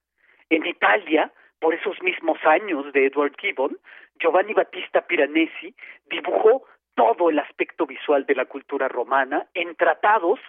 En 0.49 0.65
Italia, 0.67 1.33
por 1.61 1.75
esos 1.75 2.01
mismos 2.03 2.39
años 2.45 2.93
de 2.93 3.07
Edward 3.07 3.35
Gibbon, 3.39 3.77
Giovanni 4.21 4.55
Battista 4.55 5.03
Piranesi 5.03 5.75
dibujó 6.11 6.65
todo 6.95 7.31
el 7.31 7.39
aspecto 7.39 7.87
visual 7.87 8.27
de 8.27 8.35
la 8.35 8.47
cultura 8.47 8.89
romana 8.89 9.47
en 9.55 9.75
tratados 9.77 10.41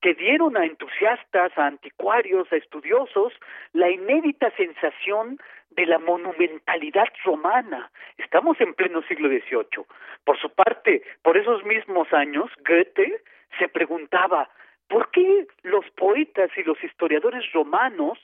que 0.00 0.14
dieron 0.14 0.56
a 0.56 0.64
entusiastas, 0.64 1.56
a 1.58 1.66
anticuarios, 1.66 2.50
a 2.52 2.56
estudiosos 2.56 3.32
la 3.72 3.90
inédita 3.90 4.50
sensación 4.52 5.38
de 5.70 5.86
la 5.86 5.98
monumentalidad 5.98 7.08
romana. 7.24 7.90
Estamos 8.16 8.60
en 8.60 8.74
pleno 8.74 9.02
siglo 9.02 9.28
XVIII. 9.28 9.84
Por 10.24 10.38
su 10.38 10.50
parte, 10.50 11.02
por 11.22 11.36
esos 11.36 11.64
mismos 11.64 12.12
años, 12.12 12.50
Goethe 12.66 13.22
se 13.58 13.68
preguntaba 13.68 14.48
¿por 14.88 15.10
qué 15.10 15.46
los 15.62 15.84
poetas 15.90 16.50
y 16.56 16.62
los 16.62 16.82
historiadores 16.82 17.50
romanos 17.52 18.18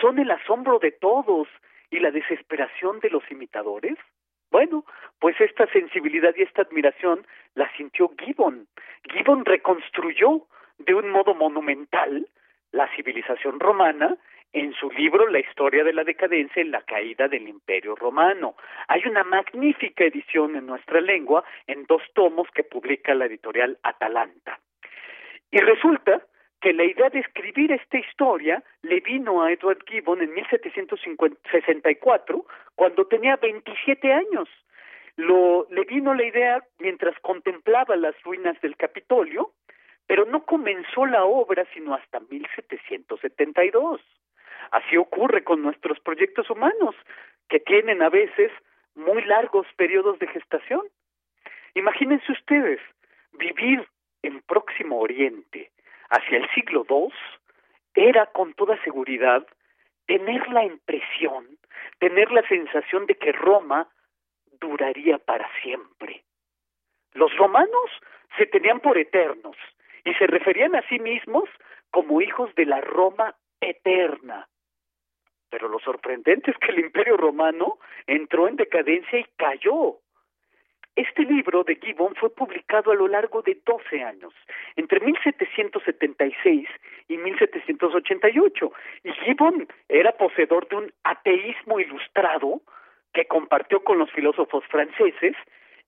son 0.00 0.18
el 0.18 0.30
asombro 0.30 0.78
de 0.78 0.92
todos 0.92 1.48
y 1.90 2.00
la 2.00 2.10
desesperación 2.10 3.00
de 3.00 3.10
los 3.10 3.22
imitadores? 3.30 3.98
Bueno, 4.50 4.84
pues 5.18 5.40
esta 5.40 5.66
sensibilidad 5.68 6.34
y 6.36 6.42
esta 6.42 6.62
admiración 6.62 7.26
la 7.54 7.70
sintió 7.76 8.10
Gibbon. 8.18 8.68
Gibbon 9.10 9.44
reconstruyó 9.44 10.46
de 10.78 10.94
un 10.94 11.10
modo 11.10 11.34
monumental 11.34 12.28
la 12.70 12.88
civilización 12.94 13.60
romana 13.60 14.16
en 14.52 14.74
su 14.74 14.90
libro 14.90 15.28
La 15.28 15.40
historia 15.40 15.82
de 15.84 15.94
la 15.94 16.04
decadencia 16.04 16.62
y 16.62 16.68
la 16.68 16.82
caída 16.82 17.28
del 17.28 17.48
imperio 17.48 17.94
romano. 17.94 18.54
Hay 18.88 19.02
una 19.06 19.24
magnífica 19.24 20.04
edición 20.04 20.56
en 20.56 20.66
nuestra 20.66 21.00
lengua 21.00 21.44
en 21.66 21.84
dos 21.86 22.02
tomos 22.14 22.48
que 22.54 22.64
publica 22.64 23.14
la 23.14 23.26
editorial 23.26 23.78
Atalanta. 23.82 24.58
Y 25.50 25.58
resulta 25.58 26.22
que 26.62 26.72
la 26.72 26.84
idea 26.84 27.10
de 27.10 27.18
escribir 27.18 27.72
esta 27.72 27.98
historia 27.98 28.62
le 28.82 29.00
vino 29.00 29.42
a 29.42 29.50
Edward 29.52 29.84
Gibbon 29.84 30.22
en 30.22 30.32
1764, 30.32 32.46
cuando 32.76 33.04
tenía 33.08 33.34
27 33.36 34.12
años. 34.12 34.48
Lo, 35.16 35.66
le 35.70 35.82
vino 35.84 36.14
la 36.14 36.24
idea 36.24 36.62
mientras 36.78 37.18
contemplaba 37.20 37.96
las 37.96 38.14
ruinas 38.22 38.58
del 38.60 38.76
Capitolio, 38.76 39.50
pero 40.06 40.24
no 40.24 40.44
comenzó 40.44 41.04
la 41.04 41.24
obra 41.24 41.66
sino 41.74 41.94
hasta 41.94 42.20
1772. 42.20 44.00
Así 44.70 44.96
ocurre 44.96 45.42
con 45.42 45.62
nuestros 45.62 45.98
proyectos 45.98 46.48
humanos, 46.48 46.94
que 47.48 47.58
tienen 47.58 48.02
a 48.02 48.08
veces 48.08 48.52
muy 48.94 49.24
largos 49.24 49.66
periodos 49.76 50.20
de 50.20 50.28
gestación. 50.28 50.82
Imagínense 51.74 52.30
ustedes 52.30 52.78
vivir 53.32 53.84
en 54.22 54.40
Próximo 54.42 55.00
Oriente, 55.00 55.72
hacia 56.12 56.38
el 56.38 56.48
siglo 56.50 56.84
II, 56.88 57.12
era 57.94 58.26
con 58.26 58.52
toda 58.54 58.80
seguridad 58.84 59.46
tener 60.06 60.46
la 60.50 60.64
impresión, 60.64 61.58
tener 61.98 62.30
la 62.30 62.46
sensación 62.48 63.06
de 63.06 63.16
que 63.16 63.32
Roma 63.32 63.88
duraría 64.60 65.18
para 65.18 65.48
siempre. 65.62 66.22
Los 67.14 67.34
romanos 67.36 67.90
se 68.36 68.46
tenían 68.46 68.80
por 68.80 68.98
eternos 68.98 69.56
y 70.04 70.12
se 70.14 70.26
referían 70.26 70.74
a 70.74 70.86
sí 70.88 70.98
mismos 70.98 71.48
como 71.90 72.20
hijos 72.20 72.54
de 72.54 72.66
la 72.66 72.80
Roma 72.80 73.34
eterna. 73.60 74.48
Pero 75.50 75.68
lo 75.68 75.78
sorprendente 75.80 76.50
es 76.50 76.58
que 76.58 76.72
el 76.72 76.80
imperio 76.80 77.16
romano 77.16 77.78
entró 78.06 78.48
en 78.48 78.56
decadencia 78.56 79.18
y 79.18 79.24
cayó. 79.36 79.98
Este 80.94 81.22
libro 81.22 81.64
de 81.64 81.76
Gibbon 81.76 82.14
fue 82.16 82.28
publicado 82.34 82.92
a 82.92 82.94
lo 82.94 83.08
largo 83.08 83.40
de 83.40 83.58
12 83.64 84.02
años, 84.02 84.34
entre 84.76 85.00
1776 85.00 86.68
y 87.08 87.16
1788, 87.16 88.72
y 89.04 89.12
Gibbon 89.12 89.66
era 89.88 90.12
poseedor 90.12 90.68
de 90.68 90.76
un 90.76 90.92
ateísmo 91.04 91.80
ilustrado 91.80 92.60
que 93.14 93.26
compartió 93.26 93.82
con 93.82 93.98
los 93.98 94.10
filósofos 94.12 94.64
franceses, 94.66 95.34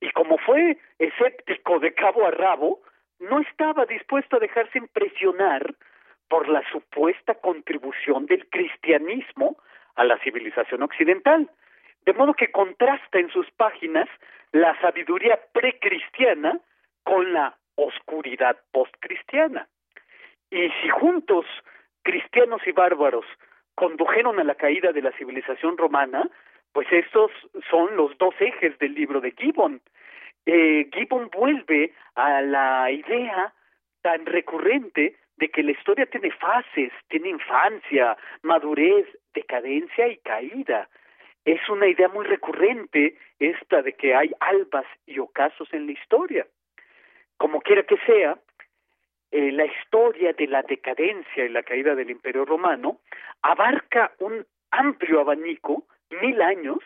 y 0.01 0.11
como 0.13 0.39
fue 0.39 0.79
escéptico 0.99 1.81
de 1.81 1.93
cabo 1.93 2.27
a 2.27 2.31
rabo, 2.31 2.81
no 3.21 3.41
estaba 3.41 3.85
dispuesto 3.85 4.37
a 4.37 4.41
dejarse 4.41 4.79
impresionar 4.79 5.75
por 6.29 6.49
la 6.49 6.63
supuesta 6.71 7.35
contribución 7.35 8.25
del 8.25 8.49
cristianismo 8.49 9.59
a 9.97 10.05
la 10.05 10.19
civilización 10.21 10.83
occidental. 10.83 11.51
De 12.07 12.13
modo 12.13 12.35
que 12.35 12.51
contrasta 12.51 13.19
en 13.19 13.31
sus 13.31 13.51
páginas 13.53 14.09
la 14.53 14.79
sabiduría 14.81 15.39
precristiana 15.53 16.61
con 17.03 17.33
la 17.33 17.57
oscuridad 17.77 18.57
postcristiana. 18.73 19.69
Y 20.51 20.71
si 20.81 20.89
juntos 20.91 21.47
cristianos 22.03 22.61
y 22.67 22.73
bárbaros 22.73 23.25
condujeron 23.75 24.39
a 24.39 24.45
la 24.45 24.55
caída 24.55 24.93
de 24.93 25.03
la 25.03 25.13
civilización 25.13 25.77
romana, 25.77 26.29
pues 26.73 26.87
estos 26.93 27.31
son 27.71 27.97
los 27.97 28.17
dos 28.19 28.35
ejes 28.41 28.79
del 28.79 28.95
libro 28.95 29.21
de 29.21 29.33
Gibbon. 29.33 29.81
Eh, 30.47 30.89
Gibbon 30.93 31.31
vuelve 31.31 31.93
a 32.15 32.43
la 32.43 32.91
idea 32.91 33.53
tan 34.03 34.27
recurrente 34.27 35.17
de 35.37 35.49
que 35.49 35.63
la 35.63 35.73
historia 35.73 36.07
tiene 36.07 36.31
fases, 36.31 36.93
tiene 37.09 37.31
infancia, 37.31 38.17
madurez, 38.43 39.07
decadencia 39.33 40.07
y 40.09 40.19
caída. 40.19 40.89
Es 41.45 41.69
una 41.69 41.87
idea 41.87 42.09
muy 42.09 42.25
recurrente 42.25 43.17
esta 43.39 43.83
de 43.83 43.93
que 43.93 44.15
hay 44.15 44.33
albas 44.41 44.87
y 45.07 45.19
ocasos 45.19 45.69
en 45.73 45.87
la 45.87 45.93
historia. 45.93 46.47
Como 47.37 47.61
quiera 47.61 47.83
que 47.83 47.99
sea, 48.07 48.39
eh, 49.31 49.53
la 49.53 49.67
historia 49.67 50.33
de 50.33 50.47
la 50.47 50.63
decadencia 50.63 51.45
y 51.45 51.49
la 51.49 51.63
caída 51.63 51.95
del 51.95 52.11
Imperio 52.11 52.45
Romano 52.45 53.01
abarca 53.43 54.13
un 54.21 54.47
amplio 54.71 55.21
abanico, 55.21 55.85
mil 56.23 56.41
años, 56.41 56.79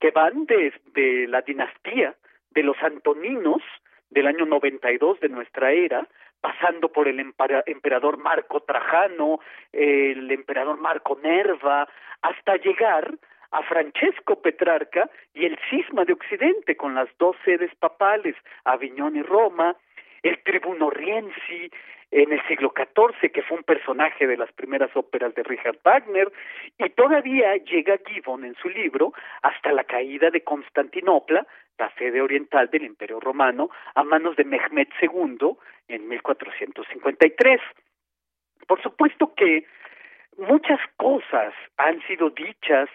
que 0.00 0.10
van 0.10 0.46
desde 0.46 1.28
la 1.28 1.42
dinastía 1.42 2.16
de 2.50 2.62
los 2.62 2.76
Antoninos 2.82 3.62
del 4.10 4.26
año 4.26 4.44
92 4.46 5.20
de 5.20 5.28
nuestra 5.28 5.72
era, 5.72 6.06
pasando 6.40 6.90
por 6.90 7.08
el 7.08 7.20
emperador 7.20 8.18
Marco 8.18 8.60
Trajano, 8.62 9.38
el 9.72 10.30
emperador 10.30 10.78
Marco 10.80 11.18
Nerva, 11.22 11.88
hasta 12.20 12.56
llegar 12.56 13.16
a 13.52 13.62
Francesco 13.62 14.40
Petrarca 14.40 15.08
y 15.34 15.46
el 15.46 15.58
cisma 15.70 16.04
de 16.04 16.14
Occidente 16.14 16.76
con 16.76 16.94
las 16.94 17.08
dos 17.18 17.36
sedes 17.44 17.74
papales, 17.76 18.34
Aviñón 18.64 19.16
y 19.16 19.22
Roma, 19.22 19.76
el 20.22 20.42
tribuno 20.42 20.90
Rienzi 20.90 21.70
en 22.10 22.32
el 22.32 22.46
siglo 22.46 22.72
XIV, 22.76 23.30
que 23.30 23.42
fue 23.42 23.56
un 23.56 23.64
personaje 23.64 24.26
de 24.26 24.36
las 24.36 24.52
primeras 24.52 24.94
óperas 24.94 25.34
de 25.34 25.42
Richard 25.42 25.78
Wagner, 25.82 26.30
y 26.78 26.90
todavía 26.90 27.56
llega 27.56 27.98
Gibbon 28.06 28.44
en 28.44 28.54
su 28.56 28.68
libro 28.68 29.12
hasta 29.42 29.72
la 29.72 29.84
caída 29.84 30.30
de 30.30 30.42
Constantinopla, 30.42 31.46
la 31.78 31.90
sede 31.94 32.20
oriental 32.20 32.68
del 32.70 32.84
Imperio 32.84 33.18
Romano, 33.18 33.70
a 33.94 34.04
manos 34.04 34.36
de 34.36 34.44
Mehmed 34.44 34.88
II 35.00 35.56
en 35.88 36.08
1453. 36.08 37.60
Por 38.66 38.82
supuesto 38.82 39.34
que 39.34 39.64
muchas 40.36 40.80
cosas 40.96 41.54
han 41.78 42.00
sido 42.06 42.30
dichas 42.30 42.88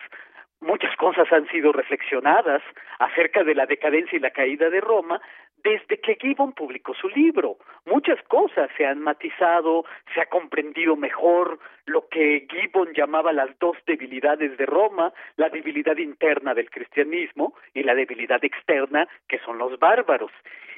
Muchas 0.60 0.96
cosas 0.96 1.32
han 1.32 1.48
sido 1.50 1.72
reflexionadas 1.72 2.64
acerca 2.98 3.44
de 3.44 3.54
la 3.54 3.68
decadencia 3.68 4.18
y 4.18 4.20
la 4.20 4.32
caída 4.32 4.70
de 4.70 4.82
Roma 4.82 5.22
desde 5.64 6.00
que 6.00 6.18
Gibbon 6.20 6.54
publicó 6.54 6.94
su 6.96 7.10
libro. 7.10 7.58
Muchas 7.86 8.22
cosas 8.24 8.70
se 8.76 8.86
han 8.86 9.00
matizado, 9.00 9.86
se 10.14 10.22
ha 10.22 10.26
comprendido 10.28 10.96
mejor 10.96 11.60
lo 11.86 12.08
que 12.08 12.48
Gibbon 12.50 12.94
llamaba 12.94 13.34
las 13.34 13.58
dos 13.60 13.78
debilidades 13.86 14.58
de 14.58 14.66
Roma, 14.66 15.14
la 15.36 15.50
debilidad 15.50 15.98
interna 15.98 16.54
del 16.54 16.70
cristianismo 16.70 17.54
y 17.74 17.84
la 17.84 17.96
debilidad 17.96 18.44
externa 18.44 19.08
que 19.28 19.40
son 19.40 19.58
los 19.58 19.78
bárbaros. 19.78 20.32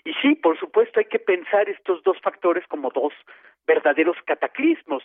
Y 0.04 0.14
sí, 0.22 0.36
por 0.36 0.58
supuesto, 0.58 1.00
hay 1.00 1.06
que 1.06 1.20
pensar 1.20 1.70
estos 1.70 2.04
dos 2.04 2.20
factores 2.22 2.66
como 2.68 2.90
dos 2.90 3.14
verdaderos 3.68 4.18
cataclismos. 4.26 5.04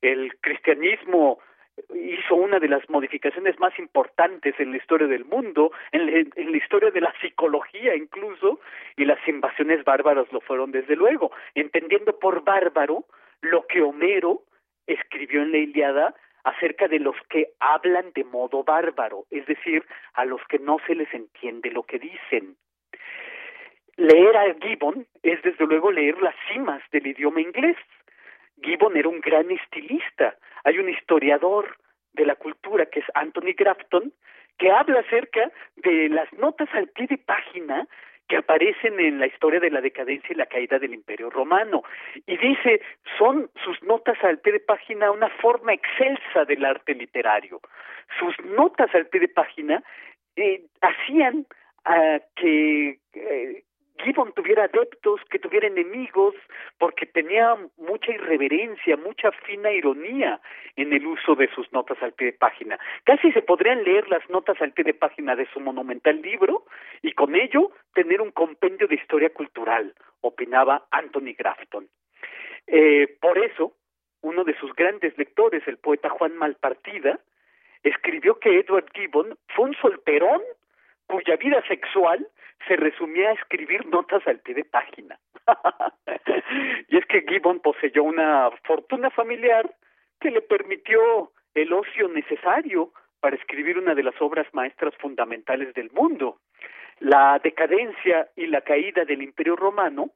El 0.00 0.36
cristianismo 0.40 1.38
hizo 1.94 2.34
una 2.34 2.58
de 2.58 2.68
las 2.68 2.88
modificaciones 2.88 3.58
más 3.58 3.78
importantes 3.78 4.54
en 4.58 4.70
la 4.70 4.76
historia 4.76 5.06
del 5.06 5.24
mundo, 5.24 5.72
en 5.92 6.06
la, 6.06 6.56
historia 6.56 6.90
de 6.90 7.00
la 7.00 7.12
psicología 7.20 7.94
incluso, 7.94 8.60
y 8.96 9.04
las 9.04 9.18
invasiones 9.26 9.84
bárbaras 9.84 10.30
lo 10.32 10.40
fueron 10.40 10.72
desde 10.72 10.96
luego, 10.96 11.32
entendiendo 11.54 12.18
por 12.18 12.44
bárbaro 12.44 13.04
lo 13.40 13.66
que 13.66 13.82
Homero 13.82 14.42
escribió 14.86 15.42
en 15.42 15.52
la 15.52 15.58
Iliada 15.58 16.14
acerca 16.44 16.88
de 16.88 16.98
los 16.98 17.16
que 17.28 17.48
hablan 17.60 18.12
de 18.14 18.24
modo 18.24 18.64
bárbaro, 18.64 19.26
es 19.30 19.46
decir, 19.46 19.84
a 20.14 20.24
los 20.24 20.40
que 20.48 20.58
no 20.58 20.78
se 20.86 20.94
les 20.94 21.12
entiende 21.12 21.70
lo 21.70 21.82
que 21.82 21.98
dicen. 21.98 22.56
Leer 23.96 24.36
a 24.36 24.54
Gibbon 24.54 25.06
es 25.22 25.42
desde 25.42 25.66
luego 25.66 25.90
leer 25.90 26.20
las 26.22 26.34
cimas 26.52 26.82
del 26.92 27.08
idioma 27.08 27.40
inglés. 27.40 27.76
Gibbon 28.62 28.96
era 28.96 29.08
un 29.08 29.20
gran 29.20 29.50
estilista, 29.50 30.36
hay 30.64 30.78
un 30.78 30.88
historiador 30.88 31.76
de 32.12 32.26
la 32.26 32.36
cultura 32.36 32.86
que 32.86 33.00
es 33.00 33.06
Anthony 33.14 33.54
Grafton, 33.56 34.12
que 34.58 34.70
habla 34.70 35.00
acerca 35.00 35.50
de 35.76 36.08
las 36.08 36.32
notas 36.34 36.68
al 36.72 36.88
pie 36.88 37.06
de 37.06 37.18
página 37.18 37.86
que 38.28 38.36
aparecen 38.36 39.00
en 39.00 39.18
la 39.18 39.26
historia 39.26 39.58
de 39.58 39.70
la 39.70 39.80
decadencia 39.80 40.28
y 40.30 40.36
la 40.36 40.46
caída 40.46 40.78
del 40.78 40.92
Imperio 40.92 41.30
Romano. 41.30 41.82
Y 42.26 42.36
dice, 42.36 42.82
son 43.16 43.50
sus 43.64 43.82
notas 43.82 44.22
al 44.22 44.38
pie 44.40 44.52
de 44.52 44.60
página 44.60 45.10
una 45.10 45.30
forma 45.30 45.72
excelsa 45.72 46.44
del 46.44 46.64
arte 46.64 46.94
literario. 46.94 47.60
Sus 48.18 48.34
notas 48.44 48.94
al 48.94 49.06
pie 49.06 49.20
de 49.20 49.28
página 49.28 49.82
eh, 50.36 50.62
hacían 50.82 51.46
uh, 51.86 52.20
que 52.36 52.98
eh, 53.14 53.62
Gibbon 54.02 54.32
tuviera 54.32 54.64
adeptos, 54.64 55.20
que 55.30 55.38
tuviera 55.38 55.66
enemigos, 55.66 56.34
porque 56.78 57.06
tenía 57.06 57.56
mucha 57.76 58.12
irreverencia, 58.12 58.96
mucha 58.96 59.30
fina 59.32 59.70
ironía 59.70 60.40
en 60.76 60.92
el 60.92 61.06
uso 61.06 61.34
de 61.34 61.48
sus 61.54 61.70
notas 61.72 62.02
al 62.02 62.12
pie 62.12 62.28
de 62.28 62.32
página. 62.32 62.78
Casi 63.04 63.32
se 63.32 63.42
podrían 63.42 63.82
leer 63.84 64.08
las 64.08 64.28
notas 64.30 64.60
al 64.60 64.72
pie 64.72 64.84
de 64.84 64.94
página 64.94 65.36
de 65.36 65.46
su 65.52 65.60
monumental 65.60 66.20
libro 66.22 66.64
y 67.02 67.12
con 67.12 67.34
ello 67.34 67.72
tener 67.94 68.20
un 68.20 68.30
compendio 68.30 68.86
de 68.86 68.94
historia 68.94 69.30
cultural, 69.30 69.94
opinaba 70.20 70.86
Anthony 70.90 71.34
Grafton. 71.36 71.88
Eh, 72.66 73.16
por 73.20 73.38
eso, 73.38 73.72
uno 74.22 74.44
de 74.44 74.56
sus 74.58 74.74
grandes 74.74 75.16
lectores, 75.16 75.66
el 75.66 75.78
poeta 75.78 76.08
Juan 76.10 76.36
Malpartida, 76.36 77.20
escribió 77.82 78.38
que 78.38 78.58
Edward 78.58 78.86
Gibbon 78.94 79.36
fue 79.48 79.66
un 79.66 79.74
solterón 79.74 80.42
cuya 81.06 81.36
vida 81.36 81.62
sexual 81.66 82.28
se 82.66 82.76
resumía 82.76 83.30
a 83.30 83.34
escribir 83.34 83.86
notas 83.86 84.26
al 84.26 84.40
pie 84.40 84.54
de 84.54 84.64
página. 84.64 85.18
y 86.88 86.96
es 86.96 87.06
que 87.06 87.24
Gibbon 87.28 87.60
poseyó 87.60 88.02
una 88.02 88.50
fortuna 88.64 89.10
familiar 89.10 89.74
que 90.20 90.30
le 90.30 90.42
permitió 90.42 91.32
el 91.54 91.72
ocio 91.72 92.08
necesario 92.08 92.92
para 93.20 93.36
escribir 93.36 93.78
una 93.78 93.94
de 93.94 94.02
las 94.02 94.20
obras 94.20 94.46
maestras 94.52 94.94
fundamentales 94.96 95.74
del 95.74 95.90
mundo. 95.90 96.40
La 97.00 97.38
decadencia 97.42 98.28
y 98.36 98.46
la 98.46 98.60
caída 98.60 99.04
del 99.04 99.22
Imperio 99.22 99.56
Romano 99.56 100.10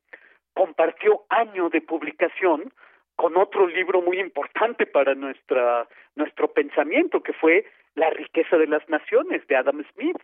compartió 0.53 1.25
año 1.29 1.69
de 1.71 1.81
publicación 1.81 2.73
con 3.17 3.37
otro 3.37 3.67
libro 3.67 4.03
muy 4.03 4.19
importante 4.19 4.87
para 4.87 5.15
nuestra 5.15 5.87
nuestro 6.15 6.53
pensamiento 6.53 7.23
que 7.23 7.33
fue 7.33 7.67
La 7.95 8.11
riqueza 8.11 8.57
de 8.57 8.67
las 8.67 8.89
naciones 8.89 9.47
de 9.47 9.57
Adam 9.57 9.85
Smith. 9.93 10.17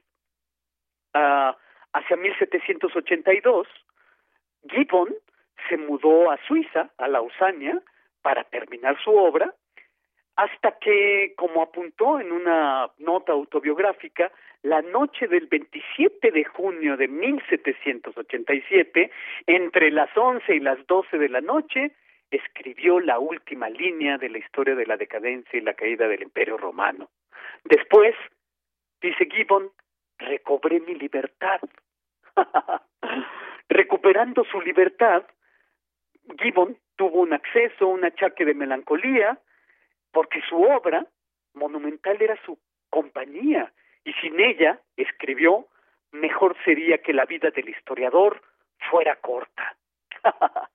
Ah, 1.15 1.57
hacia 1.93 2.17
1782, 2.17 3.67
Gibbon 4.69 5.15
se 5.69 5.77
mudó 5.77 6.31
a 6.31 6.39
Suiza, 6.47 6.91
a 6.99 7.09
Lausania, 7.09 7.81
para 8.23 8.45
terminar 8.45 8.97
su 9.03 9.11
obra, 9.11 9.55
hasta 10.37 10.79
que, 10.79 11.35
como 11.37 11.63
apuntó 11.63 12.21
en 12.21 12.31
una 12.31 12.89
nota 12.99 13.33
autobiográfica, 13.33 14.31
la 14.63 14.83
noche 14.83 15.27
del 15.27 15.47
27 15.47 16.31
de 16.31 16.45
junio 16.45 16.97
de 16.97 17.09
1787, 17.09 19.11
entre 19.47 19.91
las 19.91 20.17
11 20.17 20.55
y 20.55 20.61
las 20.61 20.85
12 20.87 21.19
de 21.19 21.29
la 21.29 21.41
noche, 21.41 21.93
escribió 22.31 23.01
la 23.01 23.19
última 23.19 23.69
línea 23.69 24.19
de 24.19 24.29
la 24.29 24.39
historia 24.39 24.75
de 24.75 24.87
la 24.87 24.97
decadencia 24.97 25.59
y 25.59 25.63
la 25.63 25.75
caída 25.75 26.07
del 26.07 26.23
Imperio 26.23 26.57
Romano. 26.57 27.09
Después, 27.65 28.15
dice 29.01 29.27
Gibbon, 29.31 29.71
recobré 30.19 30.81
mi 30.81 30.95
libertad. 30.95 31.61
Recuperando 33.69 34.45
su 34.45 34.61
libertad, 34.61 35.25
Gibbon 36.39 36.77
tuvo 36.97 37.21
un 37.21 37.33
acceso, 37.33 37.87
un 37.87 38.05
achaque 38.05 38.45
de 38.45 38.55
melancolía, 38.55 39.39
porque 40.13 40.41
su 40.49 40.63
obra 40.63 41.07
monumental 41.55 42.21
era 42.21 42.37
su 42.45 42.59
compañía, 42.91 43.73
y 44.05 44.13
sin 44.15 44.41
ella, 44.41 44.81
escribió, 44.97 45.67
mejor 46.13 46.57
sería 46.65 46.99
que 46.99 47.13
la 47.13 47.27
vida 47.27 47.51
del 47.51 47.69
historiador 47.69 48.43
fuera 48.91 49.17
corta. 49.17 49.77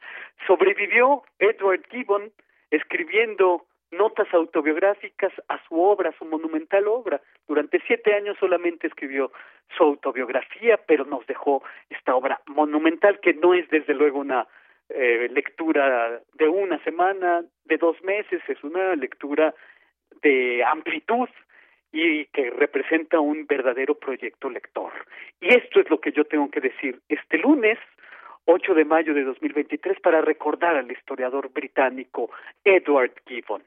Sobrevivió 0.47 1.23
Edward 1.39 1.83
Gibbon 1.89 2.31
escribiendo 2.69 3.65
notas 3.93 4.27
autobiográficas 4.33 5.31
a 5.47 5.59
su 5.67 5.81
obra, 5.81 6.09
a 6.09 6.17
su 6.17 6.25
monumental 6.25 6.87
obra. 6.87 7.21
Durante 7.47 7.81
siete 7.87 8.13
años 8.13 8.37
solamente 8.39 8.87
escribió 8.87 9.31
su 9.75 9.83
autobiografía, 9.83 10.77
pero 10.85 11.05
nos 11.05 11.25
dejó 11.27 11.63
esta 11.89 12.15
obra 12.15 12.41
monumental 12.47 13.19
que 13.19 13.33
no 13.33 13.53
es 13.53 13.69
desde 13.69 13.93
luego 13.93 14.19
una 14.19 14.47
eh, 14.89 15.29
lectura 15.31 16.21
de 16.33 16.47
una 16.47 16.77
semana, 16.83 17.43
de 17.65 17.77
dos 17.77 18.01
meses, 18.03 18.41
es 18.47 18.63
una 18.63 18.95
lectura 18.95 19.53
de 20.21 20.63
amplitud 20.63 21.29
y 21.91 22.25
que 22.25 22.49
representa 22.49 23.19
un 23.19 23.45
verdadero 23.45 23.95
proyecto 23.95 24.49
lector. 24.49 24.91
Y 25.39 25.53
esto 25.53 25.79
es 25.79 25.89
lo 25.89 26.01
que 26.01 26.11
yo 26.11 26.25
tengo 26.25 26.49
que 26.49 26.59
decir 26.59 26.99
este 27.07 27.37
lunes 27.37 27.77
8 28.45 28.73
de 28.73 28.85
mayo 28.85 29.13
de 29.13 29.23
2023 29.23 29.99
para 30.01 30.21
recordar 30.21 30.75
al 30.75 30.91
historiador 30.91 31.51
británico 31.53 32.29
Edward 32.63 33.13
Gibbon. 33.25 33.63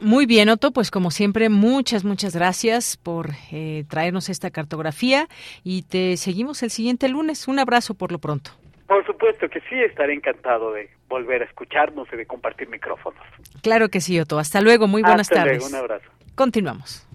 Muy 0.00 0.26
bien, 0.26 0.48
Otto, 0.48 0.70
pues 0.70 0.90
como 0.90 1.10
siempre, 1.10 1.48
muchas, 1.48 2.04
muchas 2.04 2.34
gracias 2.34 2.96
por 2.96 3.30
eh, 3.50 3.84
traernos 3.88 4.28
esta 4.28 4.50
cartografía 4.50 5.26
y 5.64 5.82
te 5.82 6.16
seguimos 6.16 6.62
el 6.62 6.70
siguiente 6.70 7.08
lunes. 7.08 7.48
Un 7.48 7.58
abrazo 7.58 7.94
por 7.94 8.12
lo 8.12 8.18
pronto. 8.18 8.52
Por 8.86 9.04
supuesto 9.04 9.48
que 9.48 9.60
sí, 9.68 9.74
estaré 9.74 10.14
encantado 10.14 10.72
de 10.72 10.88
volver 11.08 11.42
a 11.42 11.44
escucharnos 11.44 12.08
y 12.12 12.16
de 12.16 12.26
compartir 12.26 12.68
micrófonos. 12.68 13.20
Claro 13.62 13.88
que 13.88 14.00
sí, 14.00 14.18
Otto. 14.18 14.38
Hasta 14.38 14.60
luego, 14.60 14.86
muy 14.86 15.02
buenas 15.02 15.30
Hasta 15.30 15.34
tardes. 15.34 15.58
Luego, 15.58 15.68
un 15.68 15.74
abrazo. 15.74 16.10
Continuamos. 16.34 17.06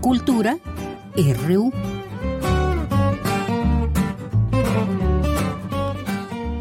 Cultura 0.00 0.56
RU. 1.46 1.70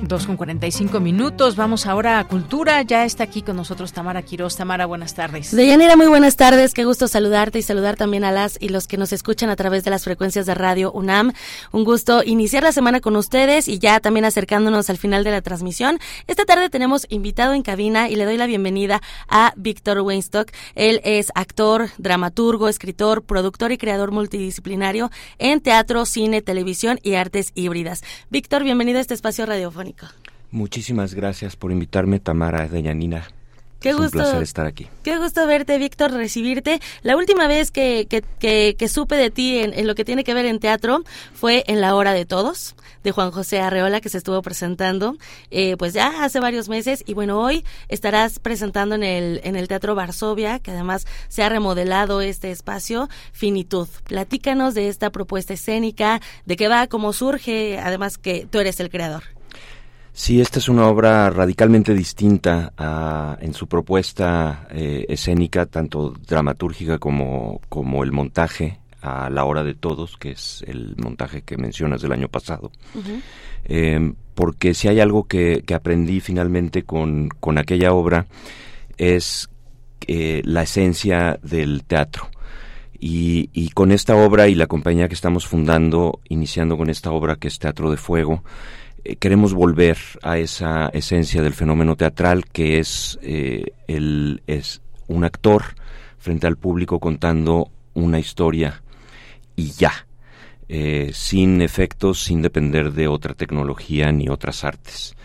Dos 0.09 0.25
con 0.25 0.37
45 0.37 0.99
minutos. 1.01 1.55
Vamos 1.55 1.85
ahora 1.85 2.17
a 2.17 2.27
Cultura. 2.27 2.81
Ya 2.81 3.05
está 3.05 3.25
aquí 3.25 3.43
con 3.43 3.55
nosotros 3.55 3.93
Tamara 3.93 4.23
Quiroz. 4.23 4.55
Tamara, 4.55 4.87
buenas 4.87 5.13
tardes. 5.13 5.55
Deyanira, 5.55 5.95
muy 5.95 6.07
buenas 6.07 6.35
tardes. 6.35 6.73
Qué 6.73 6.83
gusto 6.83 7.07
saludarte 7.07 7.59
y 7.59 7.61
saludar 7.61 7.95
también 7.95 8.23
a 8.23 8.31
las 8.31 8.57
y 8.59 8.69
los 8.69 8.87
que 8.87 8.97
nos 8.97 9.13
escuchan 9.13 9.51
a 9.51 9.55
través 9.55 9.83
de 9.83 9.91
las 9.91 10.05
frecuencias 10.05 10.47
de 10.47 10.55
radio 10.55 10.91
UNAM. 10.93 11.33
Un 11.71 11.83
gusto 11.83 12.23
iniciar 12.25 12.63
la 12.63 12.71
semana 12.71 13.01
con 13.01 13.15
ustedes 13.17 13.67
y 13.67 13.77
ya 13.77 13.99
también 13.99 14.25
acercándonos 14.25 14.89
al 14.89 14.97
final 14.97 15.23
de 15.23 15.29
la 15.29 15.43
transmisión. 15.43 15.99
Esta 16.25 16.43
tarde 16.43 16.71
tenemos 16.71 17.05
invitado 17.09 17.53
en 17.53 17.61
cabina 17.61 18.09
y 18.09 18.15
le 18.15 18.25
doy 18.25 18.37
la 18.37 18.47
bienvenida 18.47 19.03
a 19.27 19.53
Víctor 19.57 19.99
Weinstock. 19.99 20.49
Él 20.73 21.01
es 21.03 21.31
actor, 21.35 21.89
dramaturgo, 21.99 22.67
escritor, 22.67 23.21
productor 23.21 23.71
y 23.71 23.77
creador 23.77 24.09
multidisciplinario 24.09 25.11
en 25.37 25.61
teatro, 25.61 26.07
cine, 26.07 26.41
televisión 26.41 26.99
y 27.03 27.13
artes 27.13 27.51
híbridas. 27.53 28.01
Víctor, 28.31 28.63
bienvenido 28.63 28.97
a 28.97 29.01
este 29.01 29.13
espacio 29.13 29.45
radiofónico. 29.45 29.98
Muchísimas 30.51 31.13
gracias 31.13 31.55
por 31.55 31.71
invitarme, 31.71 32.19
Tamara 32.19 32.67
de 32.67 32.81
Yanina. 32.81 33.27
Qué 33.79 33.89
es 33.89 33.95
gusto. 33.95 34.17
un 34.17 34.23
placer 34.23 34.43
estar 34.43 34.65
aquí. 34.65 34.87
Qué 35.03 35.17
gusto 35.17 35.47
verte, 35.47 35.77
Víctor, 35.77 36.11
recibirte. 36.11 36.81
La 37.01 37.15
última 37.15 37.47
vez 37.47 37.71
que, 37.71 38.07
que, 38.09 38.23
que, 38.39 38.75
que 38.77 38.89
supe 38.89 39.15
de 39.15 39.31
ti 39.31 39.59
en, 39.59 39.73
en, 39.73 39.87
lo 39.87 39.95
que 39.95 40.03
tiene 40.03 40.25
que 40.25 40.33
ver 40.33 40.45
en 40.45 40.59
teatro 40.59 41.03
fue 41.33 41.63
en 41.67 41.79
La 41.79 41.95
Hora 41.95 42.11
de 42.11 42.25
Todos, 42.25 42.75
de 43.03 43.11
Juan 43.11 43.31
José 43.31 43.61
Arreola, 43.61 44.01
que 44.01 44.09
se 44.09 44.17
estuvo 44.17 44.41
presentando 44.41 45.15
eh, 45.49 45.77
pues 45.77 45.93
ya 45.93 46.25
hace 46.25 46.41
varios 46.41 46.67
meses. 46.67 47.03
Y 47.07 47.13
bueno, 47.13 47.39
hoy 47.39 47.63
estarás 47.87 48.39
presentando 48.39 48.95
en 48.95 49.03
el, 49.03 49.39
en 49.45 49.55
el 49.55 49.69
Teatro 49.69 49.95
Varsovia, 49.95 50.59
que 50.59 50.71
además 50.71 51.07
se 51.29 51.43
ha 51.43 51.49
remodelado 51.49 52.19
este 52.19 52.51
espacio, 52.51 53.07
Finitud. 53.31 53.87
Platícanos 54.03 54.73
de 54.73 54.89
esta 54.89 55.09
propuesta 55.09 55.53
escénica, 55.53 56.19
de 56.45 56.57
qué 56.57 56.67
va, 56.67 56.87
cómo 56.87 57.13
surge, 57.13 57.79
además 57.79 58.17
que 58.17 58.45
tú 58.51 58.59
eres 58.59 58.81
el 58.81 58.89
creador. 58.89 59.38
Sí, 60.19 60.41
esta 60.41 60.59
es 60.59 60.67
una 60.67 60.85
obra 60.85 61.29
radicalmente 61.29 61.93
distinta 61.93 62.73
a, 62.77 63.37
en 63.39 63.53
su 63.53 63.67
propuesta 63.67 64.67
eh, 64.69 65.05
escénica, 65.07 65.65
tanto 65.65 66.13
dramatúrgica 66.27 66.99
como, 66.99 67.61
como 67.69 68.03
el 68.03 68.11
montaje 68.11 68.81
a 69.01 69.29
la 69.29 69.45
hora 69.45 69.63
de 69.63 69.75
todos, 69.75 70.17
que 70.17 70.31
es 70.31 70.61
el 70.67 70.97
montaje 70.97 71.43
que 71.43 71.55
mencionas 71.55 72.01
del 72.01 72.11
año 72.11 72.27
pasado. 72.27 72.69
Uh 72.95 72.99
-huh. 72.99 73.21
eh, 73.63 74.13
porque 74.35 74.73
si 74.73 74.89
hay 74.89 74.99
algo 74.99 75.25
que, 75.25 75.63
que 75.65 75.73
aprendí 75.73 76.19
finalmente 76.19 76.83
con, 76.83 77.29
con, 77.29 77.57
aquella 77.57 77.93
obra 77.93 78.27
es 78.97 79.49
eh, 80.05 80.41
la 80.43 80.63
esencia 80.63 81.39
del 81.43 81.85
teatro. 81.85 82.27
Y, 82.99 83.49
y, 83.53 83.69
con 83.69 83.93
esta 83.93 84.17
obra 84.17 84.49
y 84.49 84.55
la 84.55 84.67
compañía 84.67 85.07
que 85.07 85.13
estamos 85.13 85.47
fundando, 85.47 86.19
iniciando 86.27 86.75
con 86.75 86.89
esta 86.89 87.09
obra 87.11 87.37
que 87.37 87.47
es 87.47 87.57
Teatro 87.57 87.89
de 87.89 87.95
Fuego, 87.95 88.43
eh, 89.03 89.15
queremos 89.15 89.53
volver 89.53 89.97
a 90.23 90.37
esa 90.37 90.87
esencia 90.89 91.41
del 91.41 91.53
fenómeno 91.53 91.95
teatral 91.95 92.45
que 92.45 92.79
es, 92.79 93.19
eh, 93.21 93.73
el, 93.87 94.41
es 94.47 94.81
un 95.07 95.23
actor 95.23 95.63
frente 96.17 96.47
al 96.47 96.57
público 96.57 96.99
contando 96.99 97.69
una 97.93 98.19
historia 98.19 98.81
y 99.55 99.71
ya, 99.71 100.07
eh, 100.67 101.11
sin 101.13 101.61
efectos, 101.61 102.23
sin 102.23 102.41
depender 102.41 102.93
de 102.93 103.07
otra 103.07 103.33
tecnología 103.33 104.11
ni 104.11 104.29
otras 104.29 104.63
artes. 104.63 105.15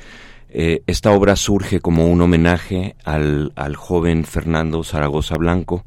Esta 0.57 1.11
obra 1.11 1.35
surge 1.35 1.81
como 1.81 2.07
un 2.07 2.21
homenaje 2.21 2.95
al, 3.03 3.53
al, 3.57 3.75
joven 3.75 4.25
Fernando 4.25 4.85
Zaragoza 4.85 5.35
Blanco, 5.37 5.85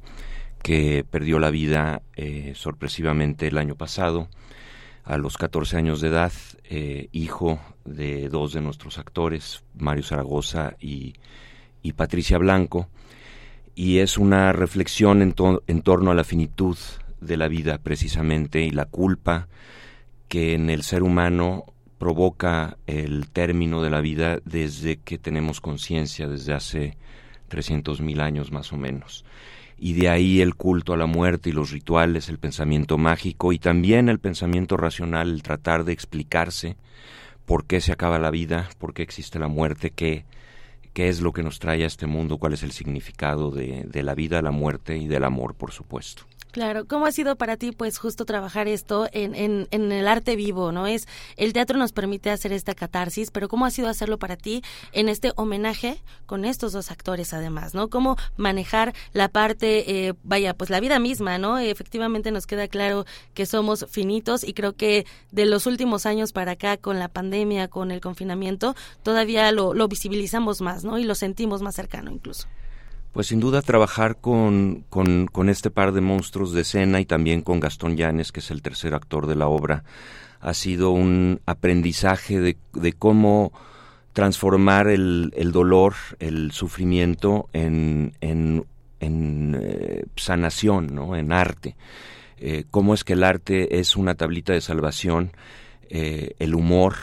que 0.62 1.06
perdió 1.10 1.40
la 1.40 1.52
vida 1.52 2.02
sorpresivamente 2.54 3.48
el 3.48 3.60
año 3.60 3.76
pasado 3.76 4.28
a 5.08 5.18
los 5.18 5.38
14 5.38 5.78
años 5.78 6.02
de 6.02 6.10
edad, 6.10 6.34
eh, 6.70 7.08
hijo 7.14 7.60
de 7.88 8.30
dos 8.30 8.54
de 8.54 8.62
nuestros 8.62 8.98
actores, 8.98 9.64
Mario 9.78 10.04
Zaragoza 10.04 10.76
y, 10.80 11.16
y 11.82 11.94
Patricia 11.94 12.38
Blanco, 12.38 12.90
y 13.74 14.00
es 14.00 14.18
una 14.18 14.52
reflexión 14.52 15.22
en, 15.22 15.34
to 15.34 15.64
en, 15.68 15.82
torno 15.82 16.12
a 16.12 16.16
la 16.16 16.24
finitud 16.24 16.78
de 17.22 17.38
la 17.38 17.48
vida 17.48 17.78
precisamente 17.78 18.62
y 18.62 18.72
la 18.72 18.86
culpa 18.86 19.48
que 20.28 20.54
en 20.54 20.70
el 20.70 20.84
ser 20.84 21.04
humano 21.04 21.66
provoca 21.98 22.78
el 22.86 23.30
término 23.30 23.82
de 23.82 23.90
la 23.90 24.02
vida 24.02 24.40
desde 24.46 24.98
que 24.98 25.18
tenemos 25.18 25.62
conciencia, 25.62 26.28
desde 26.28 26.54
hace 26.54 26.98
300.000 27.50 28.22
años 28.22 28.52
más 28.52 28.74
o 28.74 28.78
menos. 28.78 29.26
Y 29.80 29.94
de 29.94 30.10
ahí 30.10 30.42
el 30.42 30.56
culto 30.56 30.94
a 30.94 30.98
la 30.98 31.06
muerte 31.06 31.50
y 31.50 31.54
los 31.54 31.72
rituales, 31.72 32.30
el 32.30 32.40
pensamiento 32.40 32.98
mágico 32.98 33.54
y 33.54 33.60
también 33.60 34.10
el 34.10 34.20
pensamiento 34.20 34.76
racional, 34.76 35.32
el 35.32 35.44
tratar 35.44 35.86
de 35.86 35.94
explicarse 35.94 36.78
por 37.48 37.66
qué 37.66 37.80
se 37.80 37.94
acaba 37.94 38.20
la 38.20 38.30
vida, 38.30 38.70
por 38.78 38.94
qué 38.94 39.02
existe 39.02 39.40
la 39.40 39.48
muerte, 39.48 39.92
qué, 39.92 40.26
qué 40.94 41.08
es 41.08 41.22
lo 41.22 41.32
que 41.32 41.44
nos 41.44 41.60
trae 41.60 41.84
a 41.84 41.88
este 41.88 42.06
mundo, 42.06 42.38
cuál 42.38 42.52
es 42.52 42.62
el 42.62 42.74
significado 42.74 43.52
de, 43.52 43.86
de 43.86 44.04
la 44.04 44.14
vida, 44.16 44.42
la 44.42 44.52
muerte 44.52 44.98
y 44.98 45.08
del 45.08 45.24
amor, 45.24 45.56
por 45.56 45.72
supuesto. 45.72 46.24
Claro, 46.58 46.88
¿cómo 46.88 47.06
ha 47.06 47.12
sido 47.12 47.36
para 47.36 47.56
ti, 47.56 47.72
pues, 47.72 48.00
justo 48.00 48.26
trabajar 48.26 48.68
esto 48.68 49.08
en, 49.12 49.36
en, 49.36 49.68
en, 49.70 49.92
el 49.92 50.08
arte 50.08 50.36
vivo, 50.36 50.72
no? 50.72 50.88
Es 50.88 51.08
el 51.36 51.54
teatro 51.54 51.78
nos 51.78 51.92
permite 51.92 52.32
hacer 52.32 52.52
esta 52.52 52.74
catarsis, 52.74 53.30
pero 53.30 53.48
¿cómo 53.48 53.68
ha 53.68 53.70
sido 53.70 53.90
hacerlo 53.90 54.18
para 54.18 54.38
ti 54.38 54.64
en 54.92 55.08
este 55.08 55.34
homenaje 55.36 56.02
con 56.26 56.46
estos 56.46 56.72
dos 56.72 56.90
actores, 56.90 57.32
además, 57.32 57.76
no? 57.76 57.92
¿Cómo 57.92 58.18
manejar 58.38 58.96
la 59.14 59.30
parte, 59.30 60.08
eh, 60.08 60.16
vaya, 60.24 60.56
pues 60.56 60.72
la 60.72 60.80
vida 60.80 60.98
misma, 60.98 61.38
no? 61.38 61.60
Efectivamente 61.60 62.32
nos 62.32 62.48
queda 62.48 62.68
claro 62.68 63.06
que 63.36 63.46
somos 63.46 63.86
finitos 63.88 64.44
y 64.44 64.56
creo 64.56 64.74
que 64.74 65.06
de 65.32 65.46
los 65.46 65.68
últimos 65.68 66.08
años 66.08 66.32
para 66.32 66.54
acá, 66.54 66.78
con 66.78 66.98
la 66.98 67.08
pandemia, 67.08 67.68
con 67.68 67.92
el 67.92 68.02
confinamiento, 68.02 68.76
todavía 69.04 69.52
lo, 69.52 69.76
lo 69.76 69.88
visibilizamos 69.88 70.62
más, 70.62 70.84
no? 70.84 70.98
Y 70.98 71.04
lo 71.04 71.14
sentimos 71.14 71.62
más 71.62 71.76
cercano, 71.76 72.10
incluso. 72.10 72.48
Pues 73.18 73.26
sin 73.26 73.40
duda 73.40 73.64
trabajar 73.64 74.18
con, 74.18 74.86
con, 74.92 75.50
este 75.50 75.72
par 75.72 75.92
de 75.92 76.02
monstruos 76.02 76.54
de 76.54 76.62
escena 76.62 77.00
y 77.00 77.06
también 77.06 77.42
con 77.42 77.60
Gastón 77.60 77.98
Llanes, 77.98 78.32
que 78.32 78.42
es 78.42 78.52
el 78.52 78.62
tercer 78.62 78.94
actor 78.94 79.26
de 79.26 79.34
la 79.34 79.48
obra, 79.48 79.84
ha 80.40 80.54
sido 80.54 80.92
un 80.92 81.42
aprendizaje 81.48 82.40
de, 82.40 82.58
de 82.74 82.94
cómo 82.94 83.54
transformar 84.14 84.88
el, 84.88 85.34
el, 85.36 85.52
dolor, 85.52 85.96
el 86.20 86.52
sufrimiento 86.52 87.50
en, 87.54 88.14
en, 88.22 88.66
en 89.00 89.58
eh, 89.64 90.06
sanación, 90.16 90.94
¿no? 90.94 91.16
en 91.16 91.32
arte. 91.32 91.76
Eh, 92.38 92.66
cómo 92.70 92.94
es 92.94 93.04
que 93.04 93.14
el 93.14 93.24
arte 93.24 93.80
es 93.80 93.96
una 93.96 94.14
tablita 94.14 94.54
de 94.54 94.62
salvación, 94.62 95.32
eh, 95.90 96.36
el 96.38 96.54
humor, 96.54 96.94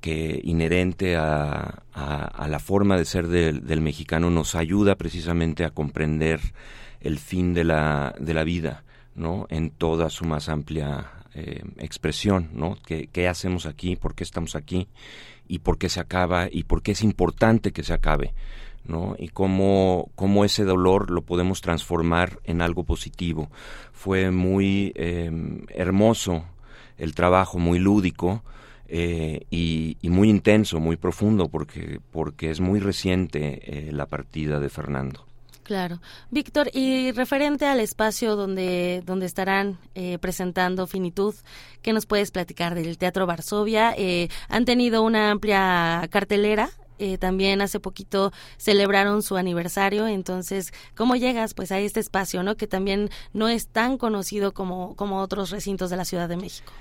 que 0.00 0.40
inherente 0.44 1.16
a, 1.16 1.82
a, 1.92 2.48
la 2.48 2.58
forma 2.58 2.96
de 2.96 3.04
ser 3.04 3.26
del, 3.28 3.80
mexicano 3.80 4.30
nos 4.30 4.54
ayuda 4.54 4.96
precisamente 4.96 5.64
a 5.64 5.70
comprender 5.70 6.40
el 7.00 7.18
fin 7.18 7.54
de 7.54 7.64
la, 7.64 8.14
de 8.18 8.34
la 8.34 8.44
vida, 8.44 8.84
¿no? 9.14 9.46
En 9.50 9.70
toda 9.70 10.10
su 10.10 10.24
más 10.24 10.48
amplia 10.48 11.10
eh, 11.34 11.62
expresión, 11.78 12.50
¿no? 12.52 12.78
¿Qué, 12.86 13.08
¿Qué, 13.12 13.28
hacemos 13.28 13.66
aquí? 13.66 13.96
¿Por 13.96 14.14
qué 14.14 14.24
estamos 14.24 14.54
aquí? 14.54 14.88
¿Y 15.48 15.60
por 15.60 15.78
qué 15.78 15.88
se 15.88 16.00
acaba? 16.00 16.48
¿Y 16.50 16.64
por 16.64 16.82
qué 16.82 16.92
es 16.92 17.02
importante 17.02 17.72
que 17.72 17.82
se 17.82 17.92
acabe? 17.92 18.34
¿no? 18.88 19.16
Y 19.18 19.28
cómo, 19.28 20.10
cómo 20.14 20.44
ese 20.44 20.64
dolor 20.64 21.10
lo 21.10 21.22
podemos 21.22 21.60
transformar 21.60 22.38
en 22.44 22.62
algo 22.62 22.84
positivo. 22.84 23.50
Fue 23.92 24.30
muy 24.30 24.92
eh, 24.94 25.30
hermoso 25.70 26.44
el 26.98 27.14
trabajo, 27.14 27.58
muy 27.58 27.78
lúdico, 27.78 28.42
eh, 28.88 29.46
y, 29.50 29.96
muy 30.02 30.30
intenso, 30.30 30.80
muy 30.80 30.96
profundo, 30.96 31.48
porque, 31.48 32.00
porque 32.10 32.50
es 32.50 32.60
muy 32.60 32.80
reciente 32.80 33.88
eh, 33.88 33.92
la 33.92 34.06
partida 34.06 34.60
de 34.60 34.68
Fernando. 34.68 35.26
Claro. 35.62 36.00
Víctor, 36.30 36.70
y 36.72 37.10
referente 37.10 37.66
al 37.66 37.80
espacio 37.80 38.36
donde, 38.36 39.02
donde 39.04 39.26
estarán 39.26 39.78
eh, 39.96 40.18
presentando 40.18 40.86
Finitud, 40.86 41.34
¿qué 41.82 41.92
nos 41.92 42.06
puedes 42.06 42.30
platicar 42.30 42.76
del 42.76 42.98
Teatro 42.98 43.26
Varsovia? 43.26 43.94
han 44.48 44.64
tenido 44.64 45.02
una 45.02 45.32
amplia 45.32 46.06
cartelera 46.10 46.70
eh, 46.98 47.18
también 47.18 47.60
hace 47.60 47.78
poquito 47.78 48.32
celebraron 48.56 49.22
su 49.22 49.36
aniversario, 49.36 50.06
entonces, 50.06 50.72
¿cómo 50.94 51.14
llegas 51.16 51.52
pues 51.52 51.70
a 51.70 51.78
este 51.78 52.00
espacio, 52.00 52.42
¿no? 52.42 52.56
Que 52.56 52.66
también 52.66 53.10
no 53.34 53.48
es 53.48 53.68
tan 53.68 53.98
conocido 53.98 54.54
como, 54.54 54.96
como 54.96 55.20
otros 55.20 55.50
recintos 55.50 55.90
de 55.90 55.96
la 55.96 56.06
Ciudad 56.06 56.28
de 56.28 56.38
México. 56.38 56.72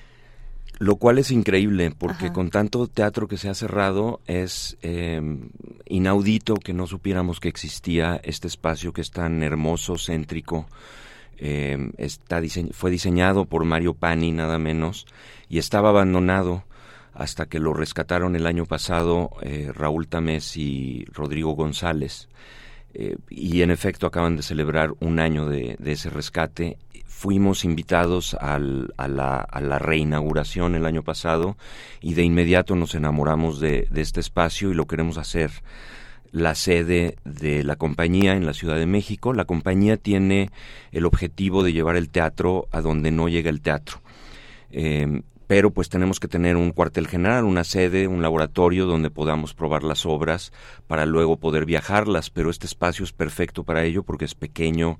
Lo 0.77 0.97
cual 0.97 1.19
es 1.19 1.31
increíble, 1.31 1.91
porque 1.97 2.33
con 2.33 2.49
tanto 2.49 2.87
teatro 2.87 3.27
que 3.27 3.37
se 3.37 3.47
ha 3.47 3.53
cerrado, 3.53 4.19
es 4.27 4.77
em, 4.81 5.49
inaudito 5.85 6.55
que 6.55 6.73
no 6.73 6.85
supiéramos 6.85 7.39
que 7.39 7.47
existía 7.47 8.19
este 8.23 8.47
espacio 8.47 8.91
que 8.91 9.01
es 9.01 9.11
tan 9.11 9.41
hermoso, 9.41 9.97
céntrico. 9.97 10.67
Em, 11.37 11.91
está 11.97 12.41
fue 12.71 12.91
diseñado 12.91 13.45
por 13.45 13.63
Mario 13.63 13.93
Pani, 13.93 14.31
nada 14.31 14.59
menos, 14.59 15.05
y 15.47 15.59
estaba 15.59 15.89
abandonado 15.89 16.63
hasta 17.13 17.45
que 17.45 17.59
lo 17.59 17.73
rescataron 17.73 18.35
el 18.35 18.45
año 18.45 18.65
pasado 18.65 19.31
eh, 19.41 19.71
Raúl 19.73 20.07
Tamés 20.07 20.57
y 20.57 21.05
Rodrigo 21.13 21.51
González. 21.53 22.27
Eh, 22.93 23.17
y 23.29 23.61
en 23.61 23.71
efecto 23.71 24.07
acaban 24.07 24.37
de 24.37 24.43
celebrar 24.43 24.93
un 24.99 25.19
año 25.19 25.47
de, 25.47 25.77
ese 25.83 26.09
rescate. 26.09 26.77
Fuimos 27.17 27.63
invitados 27.63 28.33
a, 28.33 28.59
la, 28.59 29.79
reinauguración 29.79 30.75
el 30.75 30.85
año 30.85 31.01
pasado 31.01 31.55
y 32.01 32.13
de 32.13 32.23
inmediato 32.23 32.75
nos 32.75 32.93
enamoramos 32.93 33.61
de, 33.61 33.87
este 33.95 34.19
espacio 34.19 34.69
y 34.69 34.73
lo 34.73 34.85
queremos 34.85 35.17
hacer 35.17 35.49
la 36.33 36.55
sede 36.55 37.15
de 37.23 37.63
la 37.63 37.77
compañía 37.77 38.33
en 38.33 38.45
la 38.45 38.53
Ciudad 38.53 38.75
de 38.75 38.85
México. 38.85 39.31
La 39.31 39.45
compañía 39.45 39.95
tiene 39.95 40.49
el 40.91 41.05
objetivo 41.05 41.63
de 41.63 41.71
llevar 41.71 41.95
el 41.95 42.09
teatro 42.09 42.67
a 42.73 42.81
donde 42.81 43.11
no 43.11 43.29
llega 43.29 43.49
el 43.49 43.61
teatro. 43.61 44.01
Eh, 44.71 45.21
pero 45.47 45.71
pues 45.71 45.87
tenemos 45.89 46.19
que 46.19 46.27
tener 46.27 46.57
un 46.57 46.71
cuartel 46.71 47.07
general, 47.07 47.45
una 47.45 47.63
sede, 47.63 48.07
un 48.07 48.21
laboratorio 48.21 48.87
donde 48.87 49.09
podamos 49.09 49.53
probar 49.53 49.83
las 49.83 50.05
obras 50.05 50.51
para 50.87 51.05
luego 51.05 51.37
poder 51.37 51.65
viajarlas, 51.65 52.29
pero 52.29 52.49
este 52.49 52.65
espacio 52.65 53.05
es 53.05 53.13
perfecto 53.13 53.63
para 53.63 53.83
ello 53.83 54.03
porque 54.03 54.25
es 54.25 54.35
pequeño, 54.35 54.97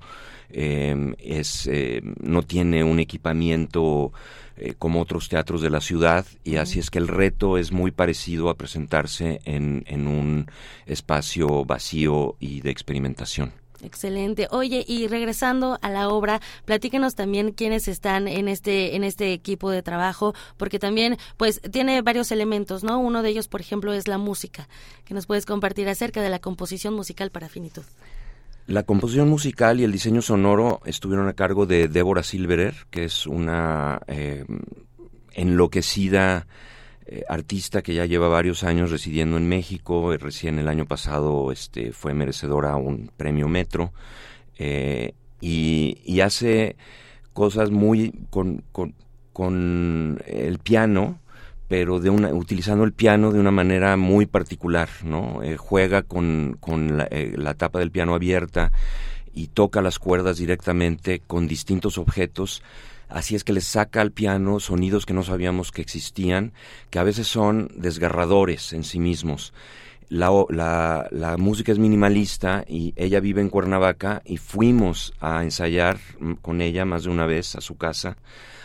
em, 0.50 1.14
es, 1.18 1.66
eh, 1.66 2.02
no 2.20 2.42
tiene 2.42 2.84
un 2.84 3.00
equipamiento 3.00 4.12
eh, 4.56 4.74
como 4.78 5.02
otros 5.02 5.28
teatros 5.28 5.60
de 5.60 5.70
la 5.70 5.80
ciudad 5.80 6.24
y 6.42 6.56
así 6.56 6.78
es 6.78 6.90
que 6.90 6.98
el 6.98 7.08
reto 7.08 7.58
es 7.58 7.72
muy 7.72 7.90
parecido 7.90 8.48
a 8.48 8.56
presentarse 8.56 9.40
en, 9.44 9.84
en 9.86 10.06
un 10.06 10.50
espacio 10.86 11.64
vacío 11.64 12.36
y 12.40 12.60
de 12.60 12.70
experimentación. 12.70 13.52
Excelente. 13.82 14.48
Oye, 14.50 14.84
y 14.86 15.06
regresando 15.06 15.78
a 15.82 15.90
la 15.90 16.08
obra, 16.08 16.40
platíquenos 16.64 17.14
también 17.14 17.52
quiénes 17.52 17.88
están 17.88 18.26
en 18.28 18.48
este 18.48 18.96
en 18.96 19.04
este 19.04 19.32
equipo 19.32 19.70
de 19.70 19.82
trabajo, 19.82 20.34
porque 20.56 20.78
también 20.78 21.18
pues 21.36 21.60
tiene 21.70 22.00
varios 22.02 22.32
elementos, 22.32 22.82
¿no? 22.82 22.98
Uno 22.98 23.22
de 23.22 23.28
ellos, 23.30 23.48
por 23.48 23.60
ejemplo, 23.60 23.92
es 23.92 24.08
la 24.08 24.18
música, 24.18 24.68
que 25.04 25.14
nos 25.14 25.26
puedes 25.26 25.46
compartir 25.46 25.88
acerca 25.88 26.22
de 26.22 26.30
la 26.30 26.38
composición 26.38 26.94
musical 26.94 27.30
para 27.30 27.48
Finitud. 27.48 27.84
La 28.66 28.82
composición 28.82 29.28
musical 29.28 29.80
y 29.80 29.84
el 29.84 29.92
diseño 29.92 30.22
sonoro 30.22 30.80
estuvieron 30.84 31.28
a 31.28 31.34
cargo 31.34 31.66
de 31.66 31.88
Débora 31.88 32.22
Silverer, 32.22 32.74
que 32.90 33.04
es 33.04 33.26
una 33.26 34.00
eh, 34.08 34.44
enloquecida 35.34 36.46
eh, 37.08 37.22
artista 37.28 37.82
que 37.82 37.94
ya 37.94 38.04
lleva 38.04 38.26
varios 38.26 38.64
años 38.64 38.90
residiendo 38.90 39.36
en 39.36 39.48
México, 39.48 40.12
eh, 40.12 40.18
recién 40.18 40.58
el 40.58 40.66
año 40.66 40.86
pasado 40.86 41.52
este, 41.52 41.92
fue 41.92 42.14
merecedora 42.14 42.72
a 42.72 42.76
un 42.76 43.12
premio 43.16 43.46
Metro, 43.46 43.92
eh, 44.58 45.14
y, 45.40 46.20
hace 46.20 46.74
cosas 47.32 47.70
muy 47.70 48.12
con, 48.30 48.64
con, 48.72 50.20
el 50.26 50.58
piano, 50.58 51.20
pero 51.68 52.00
de 52.00 52.10
una, 52.10 52.28
utilizando 52.28 52.84
el 52.84 52.92
piano 52.92 53.32
de 53.32 53.40
una 53.40 53.50
manera 53.50 53.96
muy 53.96 54.26
particular, 54.26 54.88
¿no? 55.04 55.40
juega 55.56 56.02
con, 56.02 56.56
con 56.60 56.96
la, 56.96 57.08
la 57.10 57.54
tapa 57.54 57.78
del 57.78 57.90
piano 57.90 58.14
abierta 58.14 58.72
y 59.34 59.48
toca 59.48 59.82
las 59.82 59.98
cuerdas 59.98 60.38
directamente 60.38 61.20
con 61.26 61.46
distintos 61.46 61.98
objetos 61.98 62.62
Así 63.08 63.36
es 63.36 63.44
que 63.44 63.52
les 63.52 63.64
saca 63.64 64.00
al 64.00 64.10
piano 64.10 64.58
sonidos 64.58 65.06
que 65.06 65.14
no 65.14 65.22
sabíamos 65.22 65.70
que 65.70 65.80
existían, 65.80 66.52
que 66.90 66.98
a 66.98 67.04
veces 67.04 67.28
son 67.28 67.70
desgarradores 67.76 68.72
en 68.72 68.82
sí 68.82 68.98
mismos. 68.98 69.52
La, 70.08 70.30
la, 71.10 71.36
música 71.36 71.72
es 71.72 71.78
minimalista 71.78 72.64
y 72.66 72.94
ella 72.96 73.20
vive 73.20 73.40
en 73.40 73.48
Cuernavaca 73.48 74.22
y 74.24 74.36
fuimos 74.36 75.14
a 75.20 75.42
ensayar 75.42 75.98
con 76.42 76.60
ella 76.60 76.84
más 76.84 77.04
de 77.04 77.10
una 77.10 77.26
vez 77.26 77.56
a 77.56 77.60
su 77.60 77.76
casa 77.76 78.16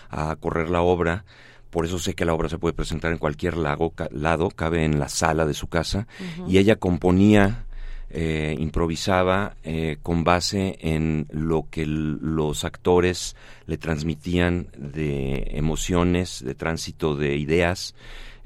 a 0.09 0.35
correr 0.35 0.69
la 0.69 0.81
obra. 0.81 1.23
Por 1.71 1.85
eso 1.85 1.97
sé 1.97 2.13
que 2.13 2.25
la 2.25 2.33
obra 2.33 2.49
se 2.49 2.59
puede 2.59 2.73
presentar 2.73 3.11
en 3.11 3.17
cualquier 3.17 3.57
lago, 3.57 3.93
lado, 4.11 4.49
cabe 4.49 4.83
en 4.85 4.99
la 4.99 5.09
sala 5.09 5.45
de 5.45 5.53
su 5.53 5.67
casa. 5.67 6.05
Y 6.47 6.57
ella 6.57 6.75
componía 6.75 7.65
eh, 8.13 8.57
improvisaba 8.59 9.55
eh, 9.63 9.97
con 10.03 10.25
base 10.25 10.77
en 10.81 11.27
lo 11.31 11.67
que 11.71 11.85
los 11.85 12.65
actores 12.65 13.37
le 13.67 13.77
transmitían 13.77 14.67
de 14.75 15.47
emociones, 15.51 16.43
de 16.43 16.53
tránsito 16.53 17.15
de 17.15 17.37
ideas 17.37 17.95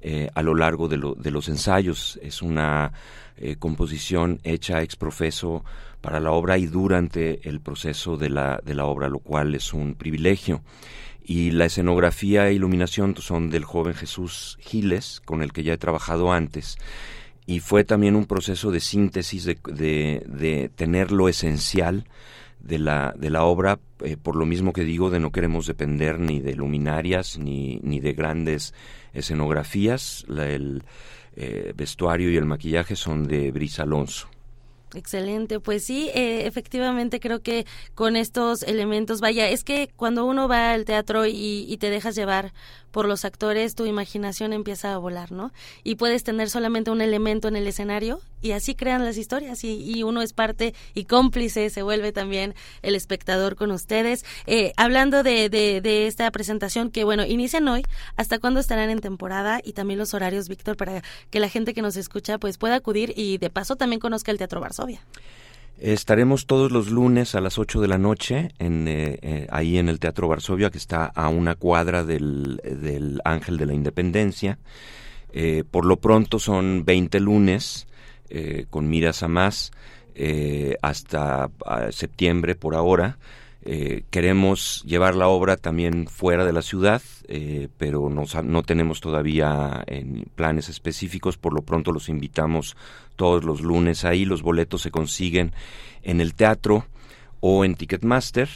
eh, 0.03 0.29
a 0.35 0.43
lo 0.43 0.53
largo 0.53 0.87
de, 0.87 0.97
los 1.31 1.49
ensayos. 1.49 2.19
Es 2.21 2.43
una 2.43 2.93
composición 3.57 4.39
hecha 4.43 4.83
ex 4.83 4.95
profeso 4.95 5.65
para 5.99 6.19
la 6.19 6.31
obra 6.31 6.59
y 6.59 6.67
durante 6.67 7.49
el 7.49 7.59
proceso 7.59 8.17
de 8.17 8.29
la, 8.29 8.61
de 8.63 8.75
la 8.75 8.85
obra, 8.85 9.09
lo 9.09 9.19
cual 9.19 9.55
es 9.55 9.73
un 9.73 9.95
privilegio 9.95 10.61
y 11.27 11.51
la 11.51 11.65
escenografía 11.65 12.47
e 12.47 12.53
iluminación 12.53 13.15
son 13.17 13.49
del 13.49 13.65
joven 13.65 13.95
Jesús 13.95 14.57
Giles, 14.61 15.21
con 15.25 15.41
el 15.41 15.51
que 15.51 15.63
ya 15.63 15.73
he 15.73 15.77
trabajado 15.77 16.31
antes, 16.31 16.77
y 17.47 17.59
fue 17.59 17.83
también 17.83 18.15
un 18.15 18.25
proceso 18.25 18.71
de 18.71 18.79
síntesis 18.79 19.45
de, 19.45 19.57
de, 19.65 20.69
tener 20.75 21.11
lo 21.11 21.27
esencial 21.27 22.05
de 22.59 22.79
la, 22.79 23.13
de 23.17 23.29
la 23.29 23.43
obra, 23.43 23.79
eh, 24.03 24.17
por 24.17 24.35
lo 24.35 24.45
mismo 24.45 24.71
que 24.71 24.83
digo, 24.83 25.09
de 25.09 25.19
no 25.19 25.31
queremos 25.31 25.67
depender 25.67 26.19
ni 26.19 26.39
de 26.39 26.55
luminarias 26.55 27.37
ni, 27.37 27.79
ni 27.83 27.99
de 27.99 28.13
grandes 28.13 28.73
escenografías. 29.13 30.25
el 30.29 30.83
eh, 31.35 31.73
vestuario 31.75 32.31
y 32.31 32.37
el 32.37 32.45
maquillaje 32.45 32.95
son 32.95 33.27
de 33.27 33.51
Brisa 33.51 33.83
Alonso. 33.83 34.27
Excelente, 34.93 35.59
pues 35.59 35.83
sí, 35.83 36.09
eh, 36.13 36.45
efectivamente 36.45 37.19
creo 37.19 37.41
que 37.41 37.65
con 37.95 38.15
estos 38.15 38.63
elementos, 38.63 39.19
vaya, 39.19 39.49
es 39.49 39.65
que 39.65 39.89
cuando 39.97 40.23
uno 40.25 40.47
va 40.47 40.71
al 40.71 40.85
teatro 40.85 41.25
y, 41.25 41.65
y 41.67 41.77
te 41.77 41.89
dejas 41.89 42.15
llevar 42.15 42.53
por 42.95 43.09
los 43.09 43.25
actores, 43.25 43.75
tu 43.75 43.85
imaginación 43.85 44.53
empieza 44.53 44.93
a 44.93 44.97
volar, 44.97 45.33
¿no? 45.33 45.51
Y 45.83 45.95
puedes 45.95 46.23
tener 46.23 46.49
solamente 46.49 46.91
un 46.91 47.01
elemento 47.01 47.49
en 47.49 47.57
el 47.57 47.67
escenario 47.67 48.21
y 48.41 48.53
así 48.53 48.73
crean 48.73 49.03
las 49.03 49.17
historias 49.17 49.65
y, 49.65 50.01
uno 50.03 50.21
es 50.21 50.31
parte 50.31 50.73
y 50.93 51.03
cómplice, 51.03 51.69
se 51.69 51.81
vuelve 51.81 52.13
también 52.13 52.55
el 52.83 52.95
espectador 52.95 53.57
con 53.57 53.71
ustedes. 53.71 54.23
Eh, 54.47 54.71
hablando 54.77 55.23
de, 55.23 55.49
de, 55.49 56.07
esta 56.07 56.31
presentación 56.31 56.89
que, 56.89 57.03
bueno, 57.03 57.25
inician 57.25 57.67
hoy, 57.67 57.83
¿hasta 58.15 58.39
cuándo 58.39 58.61
estarán 58.61 58.89
en 58.89 59.01
temporada? 59.01 59.59
Y 59.61 59.73
también 59.73 59.99
los 59.99 60.13
horarios, 60.13 60.47
Víctor, 60.47 60.77
para 60.77 61.03
que 61.31 61.41
la 61.41 61.49
gente 61.49 61.73
que 61.73 61.81
nos 61.81 61.97
escucha 61.97 62.37
pues 62.37 62.57
pueda 62.57 62.75
acudir 62.75 63.11
y 63.17 63.39
de 63.39 63.49
paso 63.49 63.75
también 63.75 63.99
conozca 63.99 64.31
el 64.31 64.37
Teatro 64.37 64.61
Varsovia. 64.61 65.01
Estaremos 65.77 66.45
todos 66.45 66.71
los 66.71 66.89
lunes 66.89 67.35
a 67.35 67.41
las 67.41 67.59
8 67.59 67.81
de 67.81 67.87
la 67.89 67.97
noche 67.97 68.51
en, 68.59 68.87
eh, 68.87 69.19
eh, 69.21 69.47
ahí 69.51 69.77
en 69.77 69.89
el 69.89 69.99
Teatro 69.99 70.29
Varsovia, 70.29 70.69
que 70.69 70.77
está 70.77 71.05
a 71.05 71.27
una 71.27 71.55
cuadra 71.55 72.05
del, 72.05 73.21
Ángel 73.25 73.57
de 73.57 73.65
la 73.65 73.73
Independencia. 73.73 74.57
Eh, 75.33 75.65
por 75.69 75.83
lo 75.83 75.97
pronto 75.97 76.39
son 76.39 76.85
20 76.85 77.19
lunes 77.19 77.87
con 78.69 78.89
miras 78.89 79.21
a 79.21 79.27
más 79.27 79.71
hasta 80.81 81.49
septiembre 81.91 82.55
por 82.55 82.75
ahora. 82.75 83.17
Queremos 84.09 84.83
llevar 84.85 85.15
la 85.15 85.27
obra 85.27 85.57
también 85.57 86.07
fuera 86.07 86.43
de 86.43 86.51
la 86.51 86.61
ciudad, 86.61 87.01
pero 87.77 88.09
no, 88.09 88.23
no, 88.43 88.63
tenemos 88.63 88.99
todavía 88.99 89.85
planes 90.35 90.69
específicos. 90.69 91.37
Por 91.37 91.53
lo 91.53 91.61
pronto 91.61 91.91
los 91.91 92.09
invitamos 92.09 92.75
todos 93.15 93.43
los 93.43 93.61
lunes 93.61 94.05
ahí. 94.05 94.25
Los 94.25 94.41
boletos 94.41 94.81
se 94.81 94.91
consiguen 94.91 95.53
en 96.03 96.21
el 96.21 96.33
teatro 96.33 96.85
o 97.39 97.65
en 97.65 97.75
Ticketmaster. 97.75 98.49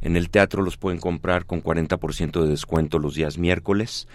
En 0.00 0.16
el 0.16 0.30
teatro 0.30 0.62
los 0.62 0.76
pueden 0.76 1.00
comprar 1.00 1.46
con 1.46 1.62
40% 1.62 2.42
de 2.42 2.48
descuento 2.48 2.98
los 2.98 3.14
días 3.14 3.38
miércoles 3.38 4.08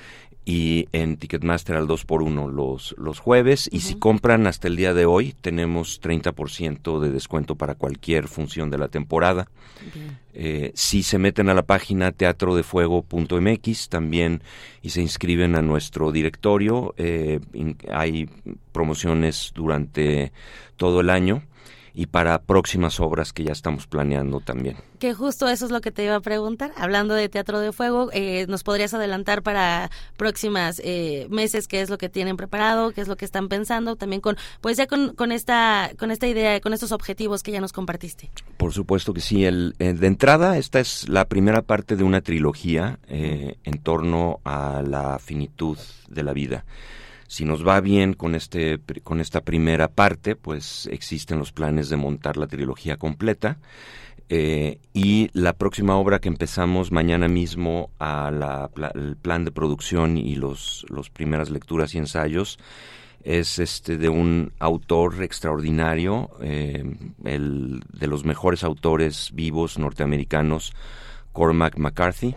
y 0.44 0.88
en 0.92 1.18
Ticketmaster 1.18 1.76
al 1.76 1.88
2 1.88 2.06
por 2.06 2.24
1 2.24 2.48
los, 2.50 2.96
los 2.98 3.20
jueves. 3.20 3.70
Y 3.72 3.82
si 3.82 3.96
compran 3.96 4.48
hasta 4.48 4.68
el 4.68 4.76
día 4.76 4.94
de 4.94 5.06
hoy, 5.06 5.36
tenemos 5.40 6.02
30% 6.02 7.00
de 7.00 7.12
descuento 7.12 7.56
para 7.56 7.76
cualquier 7.76 8.28
función 8.28 8.70
de 8.70 8.78
la 8.78 8.88
temporada. 8.88 9.48
Eh, 10.34 10.72
si 10.74 11.04
se 11.04 11.20
meten 11.20 11.50
a 11.50 11.54
la 11.54 11.64
página 11.64 12.12
teatrodefuego.mx 12.12 13.90
también 13.90 14.42
y 14.82 14.90
se 14.90 15.02
inscriben 15.02 15.56
a 15.56 15.62
nuestro 15.62 16.12
directorio, 16.12 16.96
eh, 16.98 17.40
hay 17.92 18.30
promociones 18.72 19.52
durante 19.54 20.32
todo 20.78 21.02
el 21.02 21.10
año. 21.10 21.44
Y 21.94 22.08
para 22.08 22.42
próximas 22.42 23.00
obras 23.00 23.34
que 23.34 23.44
ya 23.44 23.52
estamos 23.52 23.88
planeando 23.88 24.40
también. 24.40 24.78
Que 25.00 25.14
justo 25.14 25.48
eso 25.50 25.66
es 25.66 25.72
lo 25.72 25.82
que 25.82 25.92
te 25.92 26.04
iba 26.04 26.16
a 26.16 26.20
preguntar. 26.22 26.72
Hablando 26.78 27.14
de 27.14 27.28
Teatro 27.28 27.60
de 27.60 27.72
Fuego, 27.72 28.10
eh, 28.14 28.46
¿nos 28.48 28.64
podrías 28.64 28.94
adelantar 28.94 29.42
para 29.42 29.90
próximas 30.16 30.82
eh, 30.84 31.28
meses 31.30 31.68
qué 31.68 31.82
es 31.82 31.90
lo 31.90 31.98
que 31.98 32.10
tienen 32.10 32.38
preparado, 32.38 32.92
qué 32.92 33.02
es 33.02 33.08
lo 33.08 33.18
que 33.18 33.26
están 33.26 33.50
pensando? 33.50 33.96
También 33.96 34.22
con, 34.22 34.38
pues 34.62 34.78
ya 34.78 34.88
con, 34.88 35.16
con 35.16 35.32
esta, 35.32 35.92
con 35.98 36.12
esta 36.12 36.28
idea, 36.28 36.60
con 36.62 36.74
estos 36.74 36.92
objetivos 36.92 37.44
que 37.44 37.52
ya 37.52 37.62
nos 37.62 37.74
compartiste. 37.74 38.30
Por 38.58 38.74
supuesto 38.74 39.14
que 39.14 39.22
sí. 39.22 39.44
El, 39.46 39.76
eh, 39.80 39.94
de 39.94 40.08
entrada, 40.08 40.58
esta 40.58 40.80
es 40.80 41.10
la 41.10 41.26
primera 41.26 41.64
parte 41.64 41.96
de 41.96 42.04
una 42.04 42.22
trilogía 42.22 43.00
en 43.08 43.82
torno 43.82 44.40
a 44.44 44.82
la 44.86 45.20
finitud 45.20 45.78
de 46.10 46.24
la 46.24 46.34
vida. 46.34 46.66
Si 47.32 47.46
nos 47.46 47.66
va 47.66 47.80
bien 47.80 48.14
con, 48.14 48.36
este, 48.36 48.78
con 49.06 49.22
esta 49.22 49.40
primera 49.40 49.88
parte, 49.88 50.36
pues 50.36 50.90
existen 50.92 51.40
los 51.40 51.54
planes 51.54 51.88
de 51.88 51.96
montar 51.96 52.36
la 52.36 52.46
trilogía 52.46 52.98
completa. 52.98 53.58
Eh, 54.28 54.80
y 54.94 55.30
la 55.32 55.54
próxima 55.54 55.96
obra 55.96 56.20
que 56.20 56.28
empezamos 56.28 56.92
mañana 56.92 57.30
mismo 57.30 57.90
a 58.00 58.32
la, 58.32 58.70
el 58.96 59.16
plan 59.16 59.46
de 59.46 59.52
producción 59.54 60.18
y 60.18 60.36
los, 60.36 60.86
los 60.90 61.10
primeras 61.10 61.50
lecturas 61.50 61.96
y 61.96 62.00
ensayos 62.00 62.60
es 63.24 63.60
este 63.60 63.98
de 63.98 64.10
un 64.10 64.52
autor 64.60 65.24
extraordinario, 65.24 66.32
eh, 66.42 66.84
el 67.24 67.82
de 67.94 68.08
los 68.08 68.26
mejores 68.26 68.66
autores 68.66 69.30
vivos 69.32 69.80
norteamericanos, 69.80 70.74
Cormac 71.32 71.78
McCarthy, 71.78 72.36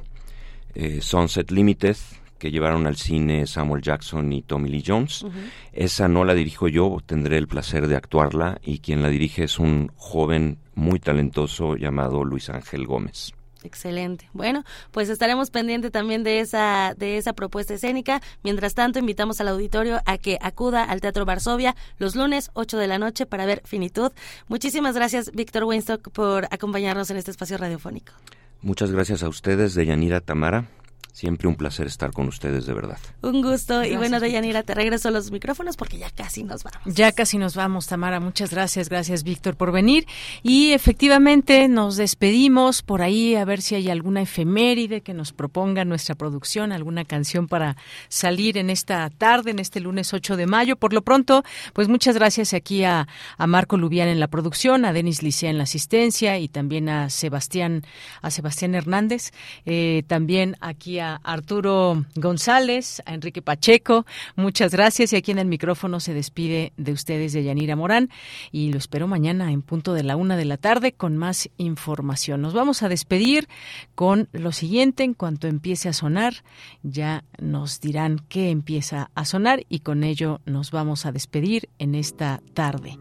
eh, 0.76 1.00
Sunset 1.00 1.50
Limited, 1.50 1.96
que 2.44 2.50
llevaron 2.50 2.86
al 2.86 2.96
cine 2.96 3.46
Samuel 3.46 3.80
Jackson 3.80 4.30
y 4.30 4.42
Tommy 4.42 4.68
Lee 4.68 4.84
Jones. 4.86 5.24
Esa 5.72 6.08
no 6.08 6.26
la 6.26 6.34
dirijo 6.34 6.68
yo, 6.68 6.98
tendré 7.06 7.38
el 7.38 7.48
placer 7.48 7.88
de 7.88 7.96
actuarla 7.96 8.60
y 8.62 8.80
quien 8.80 9.00
la 9.00 9.08
dirige 9.08 9.44
es 9.44 9.58
un 9.58 9.90
joven 9.96 10.58
muy 10.74 11.00
talentoso 11.00 11.74
llamado 11.74 12.22
Luis 12.22 12.50
Ángel 12.50 12.86
Gómez. 12.86 13.32
Excelente. 13.62 14.28
Bueno, 14.34 14.62
pues 14.90 15.08
estaremos 15.08 15.48
pendientes 15.48 15.90
también 15.90 16.22
de 16.22 16.40
esa 16.40 16.92
de 16.98 17.16
esa 17.16 17.32
propuesta 17.32 17.72
escénica. 17.72 18.20
Mientras 18.42 18.74
tanto, 18.74 18.98
invitamos 18.98 19.40
al 19.40 19.48
auditorio 19.48 20.02
a 20.04 20.18
que 20.18 20.36
acuda 20.42 20.84
al 20.84 21.00
Teatro 21.00 21.24
Varsovia 21.24 21.74
los 21.96 22.14
lunes 22.14 22.50
8 22.52 22.76
de 22.76 22.88
la 22.88 22.98
noche 22.98 23.24
para 23.24 23.46
ver 23.46 23.62
Finitud. 23.64 24.12
Muchísimas 24.48 24.94
gracias, 24.94 25.32
Víctor 25.32 25.64
Winstock, 25.64 26.10
por 26.10 26.44
acompañarnos 26.50 27.08
en 27.08 27.16
este 27.16 27.30
espacio 27.30 27.56
radiofónico. 27.56 28.12
Muchas 28.60 28.92
gracias 28.92 29.22
a 29.22 29.30
ustedes, 29.30 29.74
de 29.74 29.86
Yanira 29.86 30.20
Tamara. 30.20 30.68
Siempre 31.14 31.46
un 31.46 31.54
placer 31.54 31.86
estar 31.86 32.10
con 32.12 32.26
ustedes, 32.26 32.66
de 32.66 32.74
verdad. 32.74 32.98
Un 33.22 33.40
gusto. 33.40 33.84
y 33.84 33.94
bueno, 33.94 34.18
Deyanira, 34.18 34.64
te 34.64 34.74
regreso 34.74 35.12
los 35.12 35.30
micrófonos 35.30 35.76
porque 35.76 35.96
ya 35.96 36.10
casi 36.10 36.42
nos 36.42 36.64
vamos. 36.64 36.80
Ya 36.86 37.12
casi 37.12 37.38
nos 37.38 37.54
vamos, 37.54 37.86
Tamara. 37.86 38.18
Muchas 38.18 38.50
gracias. 38.50 38.88
Gracias, 38.88 39.22
Víctor, 39.22 39.56
por 39.56 39.70
venir. 39.70 40.08
Y 40.42 40.72
efectivamente 40.72 41.68
nos 41.68 41.96
despedimos 41.96 42.82
por 42.82 43.00
ahí 43.00 43.36
a 43.36 43.44
ver 43.44 43.62
si 43.62 43.76
hay 43.76 43.90
alguna 43.90 44.22
efeméride 44.22 45.02
que 45.02 45.14
nos 45.14 45.32
proponga 45.32 45.84
nuestra 45.84 46.16
producción, 46.16 46.72
alguna 46.72 47.04
canción 47.04 47.46
para 47.46 47.76
salir 48.08 48.58
en 48.58 48.68
esta 48.68 49.08
tarde, 49.08 49.52
en 49.52 49.60
este 49.60 49.78
lunes 49.78 50.12
8 50.12 50.36
de 50.36 50.46
mayo. 50.46 50.74
Por 50.74 50.92
lo 50.92 51.02
pronto, 51.02 51.44
pues 51.74 51.86
muchas 51.86 52.16
gracias 52.16 52.52
aquí 52.54 52.82
a, 52.82 53.06
a 53.38 53.46
Marco 53.46 53.76
Lubián 53.76 54.08
en 54.08 54.18
la 54.18 54.26
producción, 54.26 54.84
a 54.84 54.92
Denis 54.92 55.22
Licea 55.22 55.50
en 55.50 55.58
la 55.58 55.62
asistencia 55.62 56.40
y 56.40 56.48
también 56.48 56.88
a 56.88 57.08
Sebastián, 57.08 57.82
a 58.20 58.32
Sebastián 58.32 58.74
Hernández. 58.74 59.30
Eh, 59.64 60.02
también 60.08 60.56
aquí 60.60 60.98
a 60.98 61.03
Arturo 61.22 62.04
González, 62.14 63.02
a 63.06 63.14
Enrique 63.14 63.42
Pacheco. 63.42 64.06
Muchas 64.36 64.72
gracias 64.72 65.12
y 65.12 65.16
aquí 65.16 65.30
en 65.30 65.38
el 65.38 65.46
micrófono 65.46 66.00
se 66.00 66.14
despide 66.14 66.72
de 66.76 66.92
ustedes 66.92 67.32
de 67.32 67.44
Yanira 67.44 67.76
Morán 67.76 68.10
y 68.50 68.72
lo 68.72 68.78
espero 68.78 69.06
mañana 69.06 69.52
en 69.52 69.62
punto 69.62 69.94
de 69.94 70.02
la 70.02 70.16
una 70.16 70.36
de 70.36 70.44
la 70.44 70.56
tarde 70.56 70.92
con 70.92 71.16
más 71.16 71.48
información. 71.58 72.42
Nos 72.42 72.54
vamos 72.54 72.82
a 72.82 72.88
despedir 72.88 73.48
con 73.94 74.28
lo 74.32 74.52
siguiente. 74.52 75.04
En 75.04 75.14
cuanto 75.14 75.46
empiece 75.46 75.88
a 75.88 75.92
sonar, 75.92 76.34
ya 76.82 77.24
nos 77.38 77.80
dirán 77.80 78.20
qué 78.28 78.50
empieza 78.50 79.10
a 79.14 79.24
sonar 79.24 79.64
y 79.68 79.80
con 79.80 80.04
ello 80.04 80.40
nos 80.46 80.70
vamos 80.70 81.06
a 81.06 81.12
despedir 81.12 81.68
en 81.78 81.94
esta 81.94 82.40
tarde. 82.54 82.98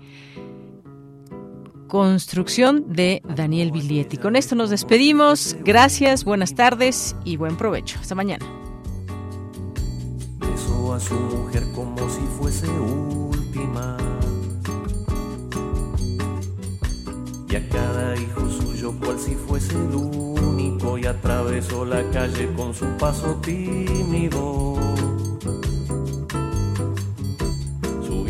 Construcción 1.94 2.92
de 2.92 3.22
Daniel 3.24 3.72
Biglietti. 3.72 4.18
Con 4.18 4.36
esto 4.36 4.56
nos 4.56 4.72
despedimos. 4.72 5.56
Gracias, 5.64 6.26
buenas 6.26 6.56
tardes 6.56 7.16
y 7.24 7.38
buen 7.38 7.56
provecho. 7.56 8.00
Hasta 8.00 8.16
mañana. 8.16 8.44
Besó 10.40 10.96
a 10.96 11.00
su 11.00 11.14
mujer 11.14 11.62
como 11.76 12.10
si 12.10 12.22
fuese 12.40 12.68
última. 12.68 13.96
Y 17.48 17.56
a 17.58 17.70
cada 17.70 18.16
hijo 18.16 18.50
suyo 18.50 18.96
cual 19.00 19.20
si 19.20 19.36
fuese 19.36 19.76
el 19.76 19.94
único. 19.94 20.98
Y 20.98 21.06
atravesó 21.06 21.86
la 21.86 22.02
calle 22.10 22.52
con 22.56 22.74
su 22.74 22.88
paso 22.98 23.36
tímido 23.36 24.74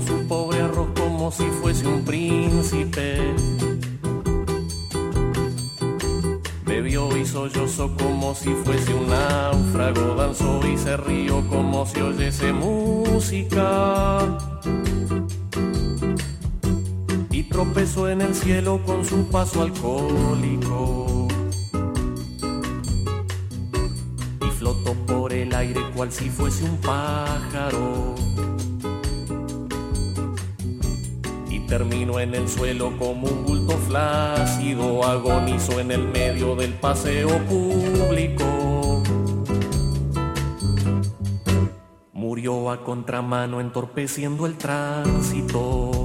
su 0.00 0.26
pobre 0.26 0.60
arroz 0.60 0.88
como 0.96 1.30
si 1.30 1.44
fuese 1.60 1.86
un 1.86 2.04
príncipe. 2.04 3.34
Bebió 6.64 7.16
y 7.16 7.26
sollozó 7.26 7.96
como 7.96 8.34
si 8.34 8.50
fuese 8.50 8.94
un 8.94 9.08
náufrago, 9.08 10.14
danzó 10.14 10.60
y 10.66 10.76
se 10.76 10.96
rió 10.96 11.46
como 11.48 11.86
si 11.86 12.00
oyese 12.00 12.52
música. 12.52 14.38
Y 17.30 17.44
tropezó 17.44 18.08
en 18.08 18.20
el 18.20 18.34
cielo 18.34 18.80
con 18.84 19.04
su 19.04 19.24
paso 19.28 19.62
alcohólico. 19.62 21.28
Y 24.46 24.50
flotó 24.58 24.94
por 25.06 25.32
el 25.32 25.54
aire 25.54 25.80
cual 25.94 26.12
si 26.12 26.28
fuese 26.30 26.64
un 26.64 26.76
pájaro 26.78 28.27
terminó 31.68 32.18
en 32.18 32.34
el 32.34 32.48
suelo 32.48 32.96
como 32.98 33.28
un 33.28 33.44
bulto 33.44 33.76
flácido, 33.86 35.04
agonizó 35.04 35.78
en 35.78 35.92
el 35.92 36.08
medio 36.08 36.56
del 36.56 36.72
paseo 36.72 37.28
público. 37.46 39.02
Murió 42.12 42.70
a 42.70 42.82
contramano 42.82 43.60
entorpeciendo 43.60 44.46
el 44.46 44.56
tránsito. 44.56 45.97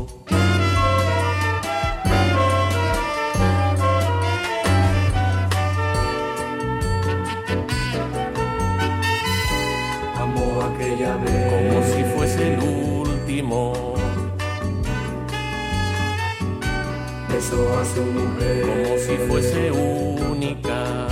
A 17.54 17.86
su 17.86 18.02
mujer 18.02 18.62
como 18.62 18.98
si 18.98 19.18
fuese 19.28 19.72
única. 19.72 21.08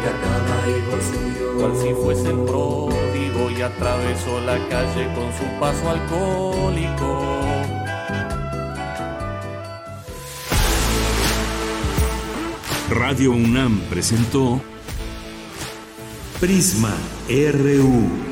Y 0.00 0.04
a 0.08 0.14
cada 0.24 0.56
hijo 0.72 0.94
suyo, 1.10 1.58
cual 1.58 1.72
si 1.76 1.94
fuese 1.94 2.28
el 2.30 2.40
pródigo, 2.44 3.50
y 3.50 3.62
atravesó 3.62 4.40
la 4.40 4.56
calle 4.68 5.08
con 5.14 5.30
su 5.38 5.60
paso 5.60 5.90
alcohólico. 5.90 7.20
Radio 12.90 13.32
UNAM 13.32 13.80
presentó 13.90 14.60
Prisma 16.40 16.94
RU. 17.28 18.31